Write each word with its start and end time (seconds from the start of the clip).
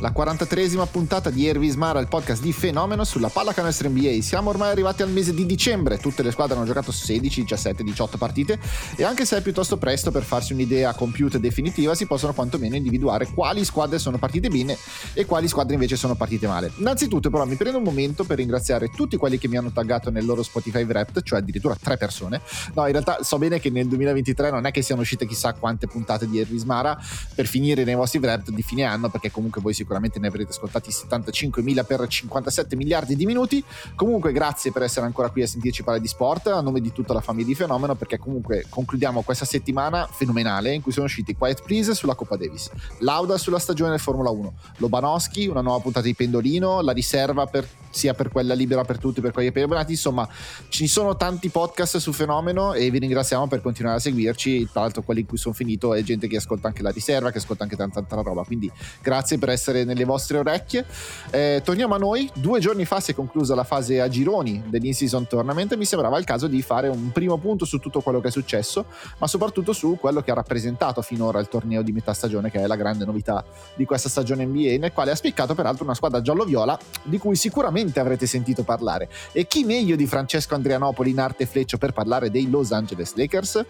la 0.00 0.14
43esima 0.16 0.86
puntata 0.90 1.28
di 1.28 1.46
Ervis 1.46 1.74
Mara, 1.74 2.00
il 2.00 2.08
podcast 2.08 2.40
di 2.40 2.54
Fenomeno 2.54 3.04
sulla 3.04 3.28
pallacanestro 3.28 3.90
NBA. 3.90 4.22
Siamo 4.22 4.48
ormai 4.48 4.70
arrivati 4.70 5.02
al 5.02 5.10
mese 5.10 5.34
di 5.34 5.44
dicembre, 5.44 5.98
tutte 5.98 6.22
le 6.22 6.30
squadre 6.30 6.56
hanno 6.56 6.64
giocato 6.64 6.90
16, 6.90 7.42
17, 7.42 7.82
18 7.82 8.16
partite 8.16 8.58
e 8.96 9.04
anche 9.04 9.26
se 9.26 9.36
è 9.36 9.42
piuttosto 9.42 9.76
presto 9.76 10.10
per 10.10 10.22
farsi 10.22 10.54
un'idea 10.54 10.94
compiuta 10.94 11.36
e 11.36 11.40
definitiva, 11.40 11.94
si 11.94 12.06
possono 12.06 12.32
quantomeno 12.32 12.76
individuare 12.76 13.26
quali 13.26 13.62
squadre 13.62 13.98
sono 13.98 14.16
partite 14.16 14.48
bene 14.48 14.74
e 15.12 15.26
quali 15.26 15.48
squadre 15.48 15.74
invece 15.74 15.96
sono 15.96 16.14
partite 16.14 16.46
male. 16.46 16.72
Innanzitutto 16.76 17.28
però 17.28 17.44
mi 17.44 17.56
prendo 17.56 17.76
un 17.76 17.84
momento 17.84 18.24
per 18.24 18.38
ringraziare 18.38 18.88
tutti 18.88 19.18
quelli 19.18 19.36
che 19.36 19.48
mi 19.48 19.58
hanno 19.58 19.70
taggato 19.70 20.10
nel 20.10 20.24
loro 20.24 20.42
Spotify 20.42 20.82
Wrapped, 20.82 21.22
cioè 21.22 21.40
addirittura 21.40 21.76
tre 21.78 21.98
persone. 21.98 22.40
No, 22.72 22.86
in 22.86 22.92
realtà 22.92 23.22
so 23.22 23.36
bene 23.36 23.60
che 23.60 23.68
nel 23.68 23.86
2023 23.86 24.50
non 24.50 24.64
è 24.64 24.70
che 24.70 24.80
siano 24.80 25.02
uscite 25.02 25.26
chissà 25.26 25.52
quante 25.52 25.86
puntate 25.86 26.26
di 26.26 26.38
Ervis 26.38 26.62
Mara 26.62 26.98
per 27.34 27.46
finire 27.46 27.84
nei 27.84 27.94
vostri 27.94 28.18
Wrapped 28.18 28.54
di 28.54 28.62
fine 28.62 28.84
anno, 28.84 29.10
perché 29.10 29.30
comunque 29.30 29.60
voi 29.60 29.74
sicuramente 29.74 29.88
sicuramente 29.90 30.20
ne 30.20 30.28
avrete 30.28 30.50
ascoltati 30.50 30.90
75.000 30.90 31.84
per 31.84 32.06
57 32.06 32.76
miliardi 32.76 33.16
di 33.16 33.26
minuti. 33.26 33.62
Comunque 33.96 34.30
grazie 34.30 34.70
per 34.70 34.82
essere 34.82 35.04
ancora 35.04 35.30
qui 35.30 35.42
a 35.42 35.48
sentirci 35.48 35.82
parlare 35.82 36.00
di 36.00 36.08
sport 36.08 36.46
a 36.46 36.60
nome 36.60 36.80
di 36.80 36.92
tutta 36.92 37.12
la 37.12 37.20
famiglia 37.20 37.48
di 37.48 37.54
Fenomeno 37.56 37.96
perché 37.96 38.16
comunque 38.18 38.66
concludiamo 38.68 39.22
questa 39.22 39.44
settimana 39.44 40.06
fenomenale 40.08 40.72
in 40.74 40.82
cui 40.82 40.92
sono 40.92 41.06
usciti 41.06 41.34
Quiet 41.34 41.62
Please 41.64 41.94
sulla 41.94 42.14
Coppa 42.14 42.36
Davis, 42.36 42.70
Lauda 42.98 43.36
sulla 43.36 43.58
stagione 43.58 43.90
del 43.90 43.98
Formula 43.98 44.30
1, 44.30 44.54
Lobanowski, 44.76 45.48
una 45.48 45.60
nuova 45.60 45.80
puntata 45.80 46.06
di 46.06 46.14
Pendolino, 46.14 46.80
la 46.82 46.92
riserva 46.92 47.46
per 47.46 47.66
sia 47.90 48.14
per 48.14 48.30
quella 48.30 48.54
libera 48.54 48.84
per 48.84 48.98
tutti, 48.98 49.20
per 49.20 49.32
quelli 49.32 49.48
abbonati. 49.48 49.92
Insomma, 49.92 50.26
ci 50.68 50.86
sono 50.86 51.16
tanti 51.16 51.48
podcast 51.48 51.98
su 51.98 52.12
Fenomeno 52.12 52.72
e 52.72 52.90
vi 52.90 52.98
ringraziamo 52.98 53.48
per 53.48 53.60
continuare 53.60 53.98
a 53.98 54.00
seguirci. 54.00 54.68
Tra 54.70 54.82
l'altro, 54.82 55.02
quelli 55.02 55.20
in 55.20 55.26
cui 55.26 55.36
sono 55.36 55.54
finito 55.54 55.94
è 55.94 56.02
gente 56.02 56.28
che 56.28 56.36
ascolta 56.36 56.68
anche 56.68 56.82
la 56.82 56.90
riserva, 56.90 57.30
che 57.30 57.38
ascolta 57.38 57.64
anche 57.64 57.76
tanta 57.76 57.98
altra 57.98 58.22
roba. 58.22 58.44
Quindi, 58.44 58.70
grazie 59.02 59.38
per 59.38 59.50
essere 59.50 59.79
nelle 59.84 60.04
vostre 60.04 60.38
orecchie. 60.38 60.84
Eh, 61.30 61.60
torniamo 61.64 61.94
a 61.94 61.98
noi. 61.98 62.30
Due 62.34 62.60
giorni 62.60 62.84
fa 62.84 63.00
si 63.00 63.12
è 63.12 63.14
conclusa 63.14 63.54
la 63.54 63.64
fase 63.64 64.00
a 64.00 64.08
gironi 64.08 64.62
dell'in-season 64.66 65.26
tournament. 65.26 65.74
Mi 65.76 65.84
sembrava 65.84 66.18
il 66.18 66.24
caso 66.24 66.46
di 66.46 66.62
fare 66.62 66.88
un 66.88 67.10
primo 67.12 67.38
punto 67.38 67.64
su 67.64 67.78
tutto 67.78 68.00
quello 68.00 68.20
che 68.20 68.28
è 68.28 68.30
successo, 68.30 68.86
ma 69.18 69.26
soprattutto 69.26 69.72
su 69.72 69.96
quello 70.00 70.20
che 70.22 70.30
ha 70.30 70.34
rappresentato 70.34 71.02
finora 71.02 71.38
il 71.40 71.48
torneo 71.48 71.82
di 71.82 71.92
metà 71.92 72.12
stagione, 72.12 72.50
che 72.50 72.60
è 72.60 72.66
la 72.66 72.76
grande 72.76 73.04
novità 73.04 73.44
di 73.74 73.84
questa 73.84 74.08
stagione 74.08 74.44
NBA, 74.44 74.76
nel 74.78 74.92
quale 74.92 75.10
ha 75.10 75.16
spiccato 75.16 75.54
peraltro 75.54 75.84
una 75.84 75.94
squadra 75.94 76.20
giallo-viola 76.20 76.78
di 77.02 77.18
cui 77.18 77.36
sicuramente 77.36 78.00
avrete 78.00 78.26
sentito 78.26 78.62
parlare. 78.62 79.08
E 79.32 79.46
chi 79.46 79.64
meglio 79.64 79.96
di 79.96 80.06
Francesco 80.06 80.54
Andrianopoli 80.54 81.10
in 81.10 81.20
arte 81.20 81.44
e 81.44 81.46
fleccio 81.46 81.78
per 81.78 81.92
parlare 81.92 82.30
dei 82.30 82.48
Los 82.48 82.72
Angeles 82.72 83.14
Lakers? 83.14 83.64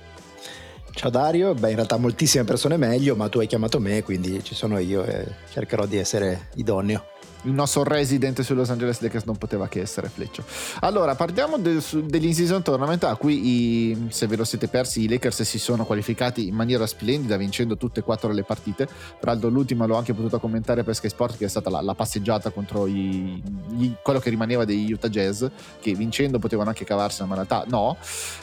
Ciao 0.93 1.11
Dario, 1.11 1.55
beh 1.55 1.71
in 1.71 1.77
realtà 1.77 1.97
moltissime 1.97 2.45
persone 2.45 2.77
meglio, 2.77 3.17
ma 3.17 3.29
tu 3.29 3.39
hai 3.39 3.47
chiamato 3.47 3.81
me, 3.81 4.03
quindi 4.03 4.43
ci 4.45 4.55
sono 4.55 4.79
io 4.79 5.05
e 5.05 5.25
cercherò 5.51 5.87
di 5.87 5.97
essere 5.97 6.49
idoneo 6.57 7.10
il 7.43 7.53
nostro 7.53 7.83
resident 7.85 8.41
su 8.43 8.55
Los 8.55 8.71
Angeles 8.71 9.01
Lakers 9.01 9.25
non 9.25 9.37
poteva 9.37 9.69
che 9.69 9.81
essere 9.81 10.09
Fleccio. 10.09 10.45
Allora, 10.81 11.15
parliamo 11.15 11.59
del, 11.59 11.83
dell'in-season 11.83 12.63
tournament 12.63 13.05
a 13.05 13.17
cui, 13.17 13.91
i, 13.91 14.07
se 14.11 14.27
ve 14.27 14.37
lo 14.37 14.45
siete 14.45 14.69
persi, 14.69 15.03
i 15.03 15.09
Lakers 15.09 15.43
si 15.43 15.59
sono 15.59 15.85
qualificati 15.85 16.47
in 16.47 16.55
maniera 16.55 16.87
splendida, 16.87 17.37
vincendo 17.37 17.77
tutte 17.77 18.01
e 18.01 18.03
quattro 18.03 18.33
le 18.33 18.43
partite. 18.43 18.89
Peraltro 19.19 19.49
l'ultima 19.49 19.87
l'ho 19.87 19.97
anche 19.97 20.13
potuto 20.13 20.39
commentare 20.39 20.85
per 20.85 20.95
Sky 20.95 21.09
Sport, 21.09 21.37
che 21.39 21.45
è 21.47 21.49
stata 21.49 21.71
la, 21.71 21.81
la 21.81 21.95
passeggiata 21.95 22.51
contro 22.51 22.87
i, 22.87 23.43
gli, 23.71 23.93
quello 24.03 24.19
che 24.19 24.31
rimaneva 24.31 24.65
degli 24.65 24.93
Utah 24.93 25.09
Jazz, 25.09 25.45
che 25.81 25.95
vincendo 25.95 26.39
potevano 26.39 26.69
anche 26.69 26.85
cavarsela, 26.85 27.27
ma 27.27 27.37
in 27.37 27.47
realtà 27.47 27.69
no. 27.69 27.97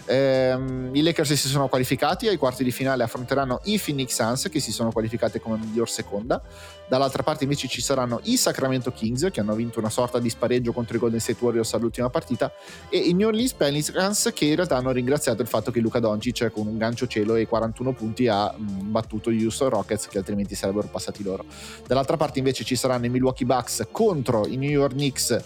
Ehm, 0.05 0.89
I 0.93 1.01
Lakers 1.01 1.33
si 1.33 1.47
sono 1.47 1.67
qualificati, 1.67 2.27
ai 2.27 2.37
quarti 2.37 2.63
di 2.63 2.71
finale 2.71 3.03
affronteranno 3.03 3.61
i 3.65 3.79
Phoenix 3.79 4.15
Suns, 4.15 4.49
che 4.49 4.59
si 4.59 4.71
sono 4.71 4.91
qualificati 4.91 5.39
come 5.39 5.57
miglior 5.57 5.89
seconda. 5.89 6.41
Dall'altra 6.87 7.21
parte 7.21 7.43
invece 7.43 7.67
ci 7.67 7.81
saranno 7.81 8.21
i 8.23 8.37
Sacramento 8.37 8.86
Kings 8.91 9.29
che 9.31 9.39
hanno 9.39 9.55
vinto 9.55 9.79
una 9.79 9.89
sorta 9.89 10.19
di 10.19 10.29
spareggio 10.29 10.71
contro 10.71 10.95
i 10.95 10.99
Golden 10.99 11.19
State 11.19 11.43
Warriors 11.43 11.73
all'ultima 11.73 12.09
partita 12.09 12.51
e 12.89 12.97
i 12.97 13.13
New 13.13 13.27
Orleans 13.27 13.53
Pelicans 13.53 14.31
che 14.33 14.45
in 14.45 14.55
realtà 14.55 14.77
hanno 14.77 14.91
ringraziato 14.91 15.41
il 15.41 15.47
fatto 15.47 15.71
che 15.71 15.79
Luca 15.79 15.99
Doncic 15.99 16.51
con 16.51 16.67
un 16.67 16.77
gancio 16.77 17.07
cielo 17.07 17.35
e 17.35 17.47
41 17.47 17.93
punti 17.93 18.27
ha 18.27 18.53
battuto 18.57 19.31
gli 19.31 19.43
Houston 19.43 19.69
Rockets 19.69 20.07
che 20.07 20.17
altrimenti 20.17 20.55
sarebbero 20.55 20.87
passati 20.87 21.23
loro. 21.23 21.45
Dall'altra 21.85 22.17
parte 22.17 22.39
invece 22.39 22.63
ci 22.63 22.75
saranno 22.75 23.05
i 23.05 23.09
Milwaukee 23.09 23.45
Bucks 23.45 23.87
contro 23.91 24.45
i 24.47 24.57
New 24.57 24.69
York 24.69 24.93
Knicks 24.93 25.43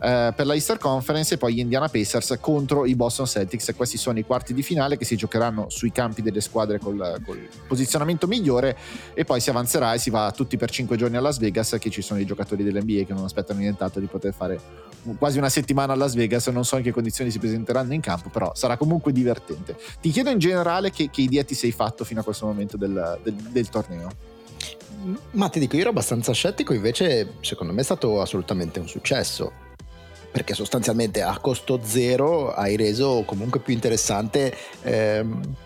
eh, 0.00 0.32
per 0.34 0.46
la 0.46 0.54
Easter 0.54 0.78
Conference 0.78 1.34
e 1.34 1.36
poi 1.38 1.54
gli 1.54 1.58
Indiana 1.58 1.88
Pacers 1.88 2.36
contro 2.40 2.86
i 2.86 2.94
Boston 2.94 3.26
Celtics. 3.26 3.72
Questi 3.76 3.96
sono 3.96 4.18
i 4.18 4.24
quarti 4.24 4.54
di 4.54 4.62
finale 4.62 4.96
che 4.96 5.04
si 5.04 5.16
giocheranno 5.16 5.66
sui 5.68 5.92
campi 5.92 6.22
delle 6.22 6.40
squadre 6.40 6.78
col, 6.78 7.20
col 7.24 7.48
posizionamento 7.66 8.26
migliore 8.26 8.76
e 9.14 9.24
poi 9.24 9.40
si 9.40 9.50
avanzerà 9.50 9.94
e 9.94 9.98
si 9.98 10.10
va 10.10 10.30
tutti 10.34 10.56
per 10.56 10.70
5 10.70 10.96
giorni 10.96 11.16
a 11.16 11.20
Las 11.20 11.38
Vegas 11.38 11.76
che 11.80 11.90
ci 11.90 12.02
sono 12.02 12.20
i 12.20 12.26
giocatori 12.26 12.62
dell'NBA 12.62 13.04
che 13.04 13.12
non 13.12 13.24
aspettano 13.24 13.60
nient'altro 13.60 14.00
di 14.00 14.06
poter 14.06 14.32
fare 14.32 14.60
quasi 15.18 15.38
una 15.38 15.48
settimana 15.48 15.92
a 15.92 15.96
Las 15.96 16.14
Vegas. 16.14 16.46
Non 16.48 16.64
so 16.64 16.76
in 16.76 16.82
che 16.82 16.92
condizioni 16.92 17.30
si 17.30 17.38
presenteranno 17.38 17.92
in 17.92 18.00
campo, 18.00 18.28
però 18.28 18.52
sarà 18.54 18.76
comunque 18.76 19.12
divertente. 19.12 19.76
Ti 20.00 20.10
chiedo 20.10 20.30
in 20.30 20.38
generale 20.38 20.90
che, 20.90 21.10
che 21.10 21.22
idea 21.22 21.44
ti 21.44 21.54
sei 21.54 21.72
fatto 21.72 22.04
fino 22.04 22.20
a 22.20 22.24
questo 22.24 22.46
momento 22.46 22.76
del, 22.76 23.18
del, 23.22 23.34
del 23.34 23.68
torneo. 23.68 24.36
Ma 25.32 25.48
ti 25.48 25.60
dico, 25.60 25.76
io 25.76 25.82
ero 25.82 25.90
abbastanza 25.90 26.32
scettico, 26.32 26.72
invece 26.72 27.34
secondo 27.40 27.72
me 27.72 27.80
è 27.80 27.84
stato 27.84 28.20
assolutamente 28.20 28.80
un 28.80 28.88
successo 28.88 29.66
perché 30.30 30.54
sostanzialmente 30.54 31.22
a 31.22 31.38
costo 31.38 31.80
zero 31.82 32.52
hai 32.52 32.76
reso 32.76 33.22
comunque 33.26 33.60
più 33.60 33.72
interessante 33.72 34.54
ehm, 34.82 35.56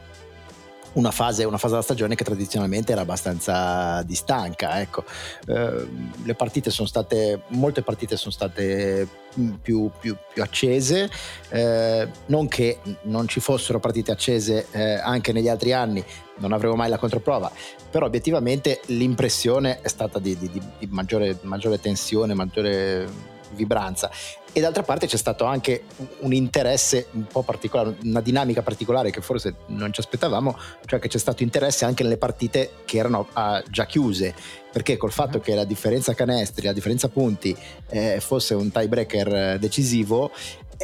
una, 0.95 1.11
fase, 1.11 1.45
una 1.45 1.57
fase 1.57 1.73
della 1.73 1.83
stagione 1.83 2.15
che 2.15 2.25
tradizionalmente 2.25 2.93
era 2.93 3.03
abbastanza 3.03 4.03
distanca. 4.03 4.81
Ecco. 4.81 5.05
Eh, 5.47 5.89
le 6.23 6.35
partite 6.35 6.71
sono 6.71 6.89
state, 6.89 7.43
molte 7.49 7.83
partite 7.83 8.17
sono 8.17 8.33
state 8.33 9.07
mm, 9.39 9.53
più, 9.63 9.91
più, 9.99 10.17
più 10.33 10.43
accese, 10.43 11.11
eh, 11.49 12.09
non 12.27 12.49
che 12.49 12.79
non 13.03 13.29
ci 13.29 13.41
fossero 13.41 13.79
partite 13.79 14.13
accese 14.13 14.67
eh, 14.73 14.95
anche 14.95 15.33
negli 15.33 15.49
altri 15.49 15.73
anni, 15.73 16.05
non 16.39 16.53
avremo 16.53 16.75
mai 16.75 16.89
la 16.89 16.99
controprova, 16.99 17.51
però 17.91 18.07
obiettivamente 18.07 18.81
l'impressione 18.87 19.81
è 19.81 19.89
stata 19.89 20.19
di, 20.19 20.37
di, 20.37 20.51
di 20.51 20.89
maggiore, 20.91 21.39
maggiore 21.43 21.81
tensione, 21.81 22.35
maggiore 22.35 23.31
vibranza 23.55 24.11
e 24.53 24.61
d'altra 24.61 24.83
parte 24.83 25.07
c'è 25.07 25.17
stato 25.17 25.45
anche 25.45 25.85
un 26.21 26.33
interesse 26.33 27.09
un 27.13 27.27
po' 27.27 27.43
particolare, 27.43 27.97
una 28.03 28.21
dinamica 28.21 28.63
particolare 28.63 29.11
che 29.11 29.23
forse 29.23 29.55
non 29.69 29.93
ci 29.93 30.01
aspettavamo, 30.01 30.59
cioè 30.85 30.99
che 30.99 31.09
c'è 31.09 31.19
stato 31.19 31.43
interesse 31.43 31.85
anche 31.85 32.03
nelle 32.03 32.19
partite 32.19 32.71
che 32.85 32.99
erano 32.99 33.29
uh, 33.35 33.63
già 33.71 33.87
chiuse, 33.87 34.35
perché 34.71 34.97
col 34.97 35.13
fatto 35.13 35.41
che 35.41 35.55
la 35.55 35.65
differenza 35.65 36.15
canestri, 36.15 36.67
la 36.67 36.73
differenza 36.73 37.09
punti 37.09 37.57
eh, 37.89 38.19
fosse 38.21 38.55
un 38.55 38.71
tiebreaker 38.71 39.59
decisivo, 39.59 40.31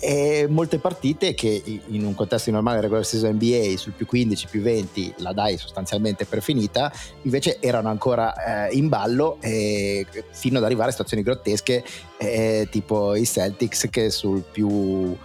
e 0.01 0.47
molte 0.49 0.79
partite 0.79 1.35
che 1.35 1.81
in 1.87 2.05
un 2.05 2.15
contesto 2.15 2.51
normale 2.51 2.81
regular 2.81 3.05
season 3.05 3.35
NBA 3.35 3.77
sul 3.77 3.93
più 3.93 4.07
15, 4.07 4.47
più 4.49 4.61
20 4.61 5.15
la 5.19 5.33
dai 5.33 5.57
sostanzialmente 5.57 6.25
per 6.25 6.43
finita, 6.43 6.93
invece 7.23 7.59
erano 7.61 7.89
ancora 7.89 8.69
eh, 8.69 8.75
in 8.77 8.89
ballo 8.89 9.39
eh, 9.41 10.07
fino 10.31 10.59
ad 10.59 10.65
arrivare 10.65 10.89
a 10.89 10.93
situazioni 10.93 11.23
grottesche 11.23 11.85
eh, 12.17 12.69
tipo 12.71 13.15
i 13.15 13.25
Celtics 13.25 13.89
che 13.91 14.11
sul 14.11 14.43
più 14.43 15.17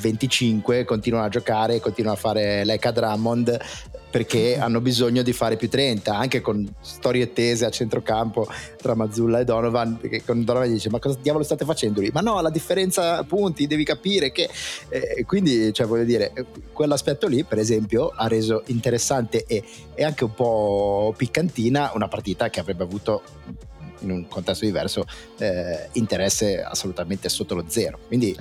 25 0.00 0.84
continuano 0.84 1.26
a 1.26 1.28
giocare, 1.28 1.80
continuano 1.80 2.16
a 2.16 2.20
fare 2.20 2.64
l'Eka 2.64 2.90
Drummond 2.90 3.58
perché 4.10 4.58
hanno 4.58 4.80
bisogno 4.80 5.22
di 5.22 5.32
fare 5.32 5.56
più 5.56 5.68
30 5.68 6.16
anche 6.16 6.40
con 6.40 6.66
storie 6.80 7.32
tese 7.32 7.66
a 7.66 7.70
centrocampo 7.70 8.48
tra 8.76 8.94
Mazzulla 8.94 9.40
e 9.40 9.44
Donovan 9.44 9.98
perché 9.98 10.24
con 10.24 10.44
Donovan 10.44 10.72
dice 10.72 10.88
ma 10.90 10.98
cosa 10.98 11.18
diavolo 11.20 11.44
state 11.44 11.64
facendo 11.64 12.00
lì? 12.00 12.10
Ma 12.12 12.20
no 12.20 12.40
la 12.40 12.50
differenza 12.50 13.22
punti 13.24 13.66
devi 13.66 13.84
capire 13.84 14.32
che 14.32 14.48
eh, 14.88 15.24
quindi 15.26 15.72
cioè 15.72 15.86
voglio 15.86 16.04
dire 16.04 16.32
quell'aspetto 16.72 17.26
lì 17.26 17.44
per 17.44 17.58
esempio 17.58 18.12
ha 18.14 18.26
reso 18.28 18.62
interessante 18.66 19.44
e, 19.46 19.62
e 19.94 20.04
anche 20.04 20.24
un 20.24 20.34
po' 20.34 21.14
piccantina 21.16 21.92
una 21.94 22.08
partita 22.08 22.48
che 22.50 22.60
avrebbe 22.60 22.84
avuto 22.84 23.22
in 24.00 24.10
un 24.10 24.28
contesto 24.28 24.64
diverso 24.64 25.04
eh, 25.38 25.88
interesse 25.92 26.62
assolutamente 26.62 27.28
sotto 27.28 27.54
lo 27.54 27.64
zero. 27.66 27.98
Quindi 28.06 28.36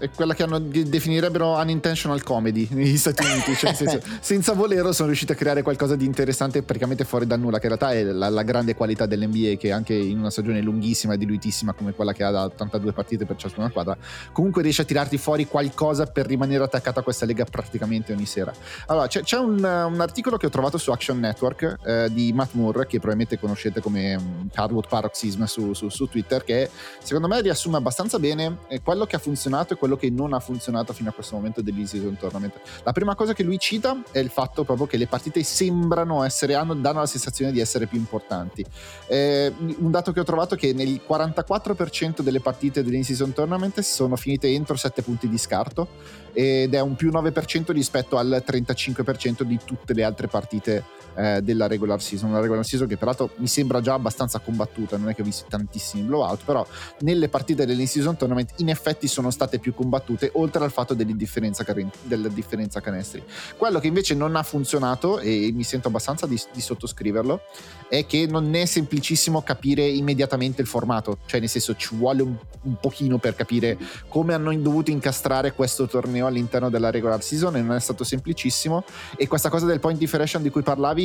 è 0.00 0.08
quella 0.10 0.32
che 0.34 0.42
hanno, 0.42 0.58
definirebbero 0.58 1.56
unintentional 1.58 2.22
comedy 2.22 2.66
negli 2.72 2.96
Stati 2.96 3.22
Uniti, 3.22 3.54
cioè 3.54 3.74
senso, 3.74 4.00
senza 4.20 4.54
volerlo 4.54 4.92
sono 4.92 5.08
riusciti 5.08 5.32
a 5.32 5.34
creare 5.34 5.62
qualcosa 5.62 5.94
di 5.94 6.06
interessante 6.06 6.62
praticamente 6.62 7.04
fuori 7.04 7.26
da 7.26 7.36
nulla, 7.36 7.58
che 7.58 7.66
in 7.66 7.76
realtà 7.76 7.92
è 7.92 8.02
la, 8.02 8.30
la, 8.30 8.42
grande 8.42 8.74
qualità 8.74 9.04
dell'NBA 9.04 9.56
che 9.58 9.72
anche 9.72 9.94
in 9.94 10.18
una 10.18 10.30
stagione 10.30 10.62
lunghissima 10.62 11.12
e 11.12 11.18
diluitissima 11.18 11.74
come 11.74 11.92
quella 11.92 12.14
che 12.14 12.24
ha 12.24 12.30
da 12.30 12.44
82 12.44 12.92
partite 12.92 13.26
per 13.26 13.36
ciascuna 13.36 13.68
squadra, 13.68 13.96
comunque 14.32 14.62
riesce 14.62 14.82
a 14.82 14.84
tirarti 14.86 15.18
fuori 15.18 15.46
qualcosa 15.46 16.06
per 16.06 16.26
rimanere 16.26 16.64
attaccato 16.64 17.00
a 17.00 17.02
questa 17.02 17.26
lega 17.26 17.44
praticamente 17.44 18.12
ogni 18.14 18.26
sera. 18.26 18.52
Allora, 18.86 19.06
c'è, 19.06 19.22
c'è 19.22 19.36
un, 19.36 19.58
un, 19.58 20.00
articolo 20.00 20.38
che 20.38 20.46
ho 20.46 20.50
trovato 20.50 20.78
su 20.78 20.90
Action 20.90 21.18
Network 21.18 21.76
eh, 21.84 22.08
di 22.10 22.32
Matt 22.32 22.54
Moore, 22.54 22.86
che 22.86 22.98
probabilmente 22.98 23.38
conoscete 23.38 23.80
come 23.80 24.14
um, 24.14 24.48
Hardwood 24.54 24.88
Paroxysm 24.88 25.44
su, 25.44 25.74
su, 25.74 25.90
su, 25.90 26.06
Twitter, 26.06 26.42
che 26.42 26.70
secondo 27.02 27.28
me 27.28 27.42
riassume 27.42 27.76
abbastanza 27.76 28.18
bene 28.18 28.60
eh, 28.68 28.80
quello 28.80 29.04
che 29.04 29.16
ha 29.16 29.18
funzionato 29.18 29.74
e 29.74 29.76
quello 29.76 29.89
che 29.96 30.10
non 30.10 30.32
ha 30.32 30.40
funzionato 30.40 30.92
fino 30.92 31.08
a 31.08 31.12
questo 31.12 31.36
momento 31.36 31.62
dell'Easyton 31.62 32.16
Tournament. 32.16 32.60
La 32.82 32.92
prima 32.92 33.14
cosa 33.14 33.32
che 33.32 33.42
lui 33.42 33.58
cita 33.58 34.02
è 34.10 34.18
il 34.18 34.30
fatto 34.30 34.64
proprio 34.64 34.86
che 34.86 34.96
le 34.96 35.06
partite 35.06 35.42
sembrano 35.42 36.22
essere, 36.24 36.54
hanno, 36.54 36.74
danno 36.74 37.00
la 37.00 37.06
sensazione 37.06 37.52
di 37.52 37.60
essere 37.60 37.86
più 37.86 37.98
importanti. 37.98 38.64
Eh, 39.06 39.52
un 39.78 39.90
dato 39.90 40.12
che 40.12 40.20
ho 40.20 40.24
trovato 40.24 40.54
è 40.54 40.58
che 40.58 40.72
nel 40.72 41.00
44% 41.06 42.20
delle 42.20 42.40
partite 42.40 42.82
dell'In-Season 42.82 43.32
Tournament 43.32 43.80
sono 43.80 44.16
finite 44.16 44.48
entro 44.48 44.76
7 44.76 45.02
punti 45.02 45.28
di 45.28 45.38
scarto 45.38 45.88
ed 46.32 46.74
è 46.74 46.80
un 46.80 46.94
più 46.94 47.10
9% 47.10 47.72
rispetto 47.72 48.16
al 48.16 48.42
35% 48.46 49.42
di 49.42 49.58
tutte 49.64 49.94
le 49.94 50.04
altre 50.04 50.28
partite 50.28 50.84
eh, 51.14 51.40
della 51.42 51.66
regular 51.66 52.00
season. 52.00 52.30
Una 52.30 52.40
regular 52.40 52.64
season 52.64 52.86
che 52.86 52.96
peraltro 52.96 53.30
mi 53.36 53.46
sembra 53.46 53.80
già 53.80 53.94
abbastanza 53.94 54.38
combattuta, 54.38 54.96
non 54.96 55.08
è 55.08 55.14
che 55.14 55.22
ho 55.22 55.24
visto 55.24 55.46
tantissimi 55.48 56.02
blowout, 56.02 56.44
però 56.44 56.66
nelle 57.00 57.28
partite 57.28 57.66
dell'in-season 57.66 58.16
tournament 58.16 58.52
in 58.56 58.68
effetti 58.68 59.08
sono 59.08 59.30
state 59.30 59.58
più 59.58 59.74
combattute, 59.74 60.30
oltre 60.34 60.64
al 60.64 60.70
fatto 60.70 60.94
dell'indifferenza, 60.94 61.64
della 62.02 62.28
differenza 62.28 62.80
canestri. 62.80 63.22
Quello 63.56 63.78
che 63.78 63.86
invece 63.86 64.14
non 64.14 64.36
ha 64.36 64.42
funzionato, 64.42 65.18
e 65.18 65.50
mi 65.54 65.64
sento 65.64 65.88
abbastanza 65.88 66.26
di, 66.26 66.40
di 66.52 66.60
sottoscriverlo, 66.60 67.40
è 67.88 68.06
che 68.06 68.26
non 68.26 68.54
è 68.54 68.64
semplicissimo 68.64 69.42
capire 69.42 69.86
immediatamente 69.86 70.60
il 70.62 70.66
formato, 70.66 71.18
cioè 71.26 71.40
nel 71.40 71.48
senso 71.48 71.74
ci 71.76 71.94
vuole 71.96 72.22
un, 72.22 72.36
un 72.62 72.76
pochino 72.80 73.18
per 73.18 73.34
capire 73.34 73.76
come 74.08 74.34
hanno 74.34 74.54
dovuto 74.56 74.90
incastrare 74.90 75.52
questo 75.52 75.86
torneo 75.86 76.26
all'interno 76.26 76.70
della 76.70 76.90
regular 76.90 77.22
season 77.22 77.56
e 77.56 77.62
non 77.62 77.76
è 77.76 77.80
stato 77.80 78.04
semplicissimo 78.04 78.84
e 79.16 79.26
questa 79.28 79.48
cosa 79.48 79.66
del 79.66 79.80
point 79.80 79.98
differential 79.98 80.42
di 80.42 80.50
cui 80.50 80.62
parlavi 80.62 80.99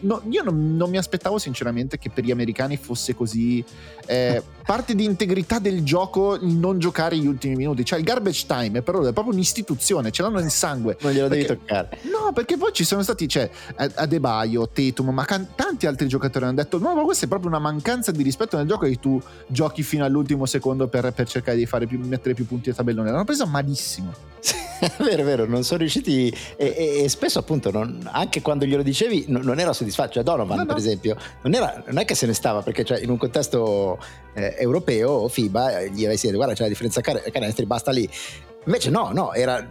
no, 0.00 0.22
io 0.28 0.42
non, 0.42 0.76
non, 0.76 0.90
mi 0.90 0.98
aspettavo 0.98 1.38
sinceramente 1.38 1.98
che 1.98 2.10
per 2.10 2.24
gli 2.24 2.30
americani 2.30 2.76
fosse 2.76 3.14
così 3.14 3.64
eh, 4.06 4.42
parte 4.68 4.94
di 4.94 5.04
integrità 5.04 5.58
del 5.58 5.82
gioco 5.82 6.34
il 6.34 6.54
non 6.54 6.78
giocare 6.78 7.16
gli 7.16 7.26
ultimi 7.26 7.56
minuti. 7.56 7.86
Cioè 7.86 7.98
il 7.98 8.04
garbage 8.04 8.44
time 8.46 8.82
per 8.82 8.96
loro 8.96 9.08
è 9.08 9.12
proprio 9.14 9.32
un'istituzione 9.32 10.10
ce 10.10 10.20
l'hanno 10.20 10.40
nel 10.40 10.50
sangue. 10.50 10.98
Non 11.00 11.12
glielo 11.12 11.28
perché, 11.28 11.46
devi 11.46 11.58
toccare. 11.58 11.98
No 12.02 12.32
perché 12.34 12.58
poi 12.58 12.70
ci 12.74 12.84
sono 12.84 13.02
stati 13.02 13.26
cioè 13.26 13.48
Adebayo, 13.94 14.68
Tatum 14.68 15.08
ma 15.08 15.24
can- 15.24 15.54
tanti 15.54 15.86
altri 15.86 16.06
giocatori 16.06 16.44
hanno 16.44 16.56
detto 16.56 16.78
no 16.78 16.94
ma 16.94 17.00
questa 17.00 17.24
è 17.24 17.28
proprio 17.28 17.48
una 17.48 17.58
mancanza 17.58 18.12
di 18.12 18.22
rispetto 18.22 18.58
nel 18.58 18.66
gioco 18.66 18.84
che 18.84 18.96
tu 18.96 19.18
giochi 19.46 19.82
fino 19.82 20.04
all'ultimo 20.04 20.44
secondo 20.44 20.86
per, 20.86 21.14
per 21.14 21.26
cercare 21.26 21.56
di 21.56 21.64
fare 21.64 21.86
più, 21.86 21.98
mettere 22.04 22.34
più 22.34 22.46
punti 22.46 22.68
a 22.68 22.74
tabellone. 22.74 23.10
L'hanno 23.10 23.24
presa 23.24 23.46
malissimo. 23.46 24.12
È 24.78 25.02
vero, 25.02 25.22
è 25.22 25.24
vero, 25.24 25.44
non 25.44 25.64
sono 25.64 25.80
riusciti 25.80 26.28
e, 26.56 26.66
e, 26.76 27.02
e 27.02 27.08
spesso 27.08 27.40
appunto 27.40 27.72
non, 27.72 28.08
anche 28.12 28.40
quando 28.40 28.64
glielo 28.64 28.84
dicevi 28.84 29.24
non, 29.26 29.42
non 29.42 29.58
era 29.58 29.72
soddisfatto, 29.72 30.12
cioè 30.12 30.22
Donovan 30.22 30.58
no, 30.58 30.66
per 30.66 30.76
esempio 30.76 31.16
non, 31.42 31.52
era, 31.52 31.82
non, 31.86 31.98
è 31.98 32.04
che 32.04 32.14
se 32.14 32.26
ne 32.26 32.32
stava 32.32 32.62
perché 32.62 32.84
cioè, 32.84 33.00
in 33.00 33.10
un 33.10 33.16
contesto 33.16 33.98
eh, 34.34 34.54
europeo 34.58 35.28
FIBA 35.28 35.84
gli 35.84 36.04
avessi 36.04 36.26
detto 36.26 36.36
guarda 36.36 36.54
c'è 36.54 36.62
la 36.62 36.68
differenza 36.68 37.00
canestri, 37.00 37.66
basta 37.66 37.90
lì 37.90 38.08
Invece 38.68 38.90
no, 38.90 39.12
no, 39.14 39.32
era, 39.32 39.66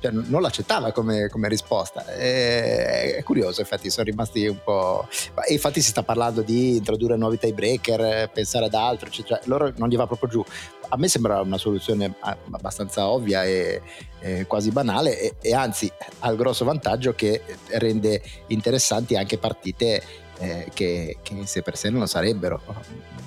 cioè, 0.00 0.10
non 0.10 0.42
l'accettava 0.42 0.90
come, 0.90 1.28
come 1.28 1.48
risposta. 1.48 2.04
È, 2.04 3.14
è, 3.14 3.22
curioso, 3.22 3.60
infatti 3.60 3.90
sono 3.90 4.06
rimasti 4.06 4.44
un 4.48 4.58
po'... 4.64 5.06
E 5.48 5.52
infatti 5.52 5.80
si 5.80 5.90
sta 5.90 6.02
parlando 6.02 6.42
di 6.42 6.76
introdurre 6.76 7.16
nuovi 7.16 7.38
tiebreaker, 7.38 8.28
pensare 8.32 8.64
ad 8.64 8.74
altro, 8.74 9.08
cioè, 9.08 9.38
loro 9.44 9.72
non 9.76 9.88
gli 9.88 9.94
va 9.94 10.08
proprio 10.08 10.28
giù. 10.28 10.44
A 10.88 10.96
me 10.96 11.06
sembra 11.06 11.40
una 11.40 11.58
soluzione 11.58 12.12
abbastanza 12.50 13.08
ovvia 13.08 13.44
e, 13.44 13.82
e 14.18 14.46
quasi 14.46 14.72
banale 14.72 15.20
e, 15.20 15.34
e 15.40 15.54
anzi 15.54 15.88
ha 16.18 16.28
il 16.28 16.36
grosso 16.36 16.64
vantaggio 16.64 17.14
che 17.14 17.42
rende 17.68 18.20
interessanti 18.48 19.14
anche 19.14 19.38
partite 19.38 20.02
eh, 20.40 20.68
che, 20.72 21.18
che 21.22 21.32
in 21.34 21.46
sé 21.46 21.62
per 21.62 21.76
sé 21.76 21.90
non 21.90 22.00
lo 22.00 22.06
sarebbero 22.06 22.60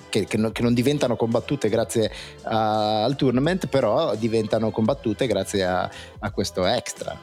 che, 0.10 0.26
che, 0.26 0.38
non, 0.38 0.52
che 0.52 0.62
non, 0.62 0.76
diventano 0.76 1.16
combattute 1.16 1.70
grazie 1.70 2.12
a, 2.44 3.04
al 3.04 3.16
tournament, 3.16 3.66
però 3.66 4.14
diventano 4.16 4.70
combattute 4.70 5.26
grazie 5.26 5.64
a, 5.64 5.90
a 6.20 6.32
questo 6.32 6.66
extra. 6.68 7.18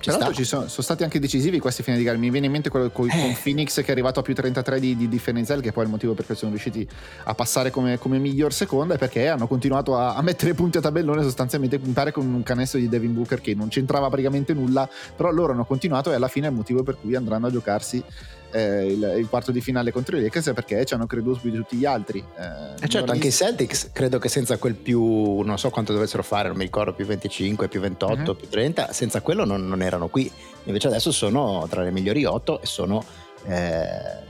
Tra 0.00 0.12
l'altro 0.16 0.32
ci 0.32 0.44
sono, 0.44 0.66
sono, 0.68 0.82
stati 0.82 1.02
anche 1.02 1.18
decisivi 1.18 1.58
questi 1.58 1.82
fine 1.82 1.98
di 1.98 2.04
gara. 2.04 2.16
Mi 2.16 2.30
viene 2.30 2.46
in 2.46 2.52
mente 2.52 2.70
quello 2.70 2.88
con, 2.90 3.10
eh. 3.10 3.20
con 3.20 3.36
Phoenix 3.42 3.74
che 3.74 3.86
è 3.86 3.90
arrivato 3.90 4.20
a 4.20 4.22
più 4.22 4.32
33 4.34 4.80
di, 4.80 4.96
di 4.96 5.08
differenziale, 5.08 5.60
che 5.60 5.72
poi 5.72 5.82
è 5.82 5.86
il 5.86 5.92
motivo 5.92 6.14
per 6.14 6.24
cui 6.24 6.34
sono 6.36 6.52
riusciti 6.52 6.88
a 7.24 7.34
passare 7.34 7.70
come, 7.70 7.98
come 7.98 8.18
miglior 8.18 8.52
seconda, 8.52 8.94
e 8.94 8.98
perché 8.98 9.28
hanno 9.28 9.46
continuato 9.46 9.98
a, 9.98 10.14
a, 10.14 10.22
mettere 10.22 10.54
punti 10.54 10.78
a 10.78 10.80
tabellone 10.80 11.22
sostanzialmente, 11.22 11.78
pare 11.78 12.12
con 12.12 12.32
un 12.32 12.42
canestro 12.42 12.78
di 12.78 12.88
Devin 12.88 13.12
Booker 13.12 13.42
che 13.42 13.54
non 13.54 13.68
c'entrava 13.68 14.08
praticamente 14.08 14.54
nulla, 14.54 14.88
però 15.14 15.30
loro 15.30 15.52
hanno 15.52 15.66
continuato 15.66 16.10
e 16.12 16.14
alla 16.14 16.28
fine 16.28 16.46
è 16.46 16.50
il 16.50 16.56
motivo 16.56 16.82
per 16.82 16.96
cui 16.98 17.14
andranno 17.14 17.48
a 17.48 17.50
giocarsi 17.50 18.02
eh, 18.52 18.86
il, 18.86 19.14
il, 19.18 19.28
quarto 19.28 19.52
di 19.52 19.60
finale 19.60 19.92
contro 19.92 20.16
i 20.16 20.22
Lakers 20.22 20.52
perché 20.54 20.84
ci 20.84 20.94
hanno 20.94 21.06
creduto 21.06 21.40
più 21.40 21.50
di 21.50 21.56
tutti 21.56 21.76
gli 21.76 21.84
altri. 21.84 22.18
Eh, 22.18 22.84
eh 22.84 22.88
certo, 22.88 23.12
anche 23.12 23.28
i 23.28 23.32
Celtics 23.32 23.90
credo 23.92 24.18
che 24.18 24.28
senza 24.28 24.56
quel 24.58 24.74
più, 24.74 25.40
non 25.40 25.58
so 25.58 25.70
quanto 25.70 25.92
dovessero 25.92 26.22
fare, 26.22 26.48
non 26.48 26.56
mi 26.56 26.64
ricordo, 26.64 26.92
più 26.92 27.06
25, 27.06 27.68
più 27.68 27.80
28, 27.80 28.12
uh-huh. 28.12 28.20
Mhm. 28.20 28.36
più 28.36 28.48
30, 28.48 28.92
senza 28.92 29.20
quello 29.20 29.44
non, 29.44 29.66
non, 29.66 29.82
erano 29.82 30.08
qui. 30.08 30.30
Invece 30.64 30.88
adesso 30.88 31.12
sono 31.12 31.66
tra 31.68 31.82
le 31.82 31.90
migliori 31.90 32.24
8 32.24 32.60
e 32.62 32.66
sono... 32.66 33.04
Eh, 33.46 34.28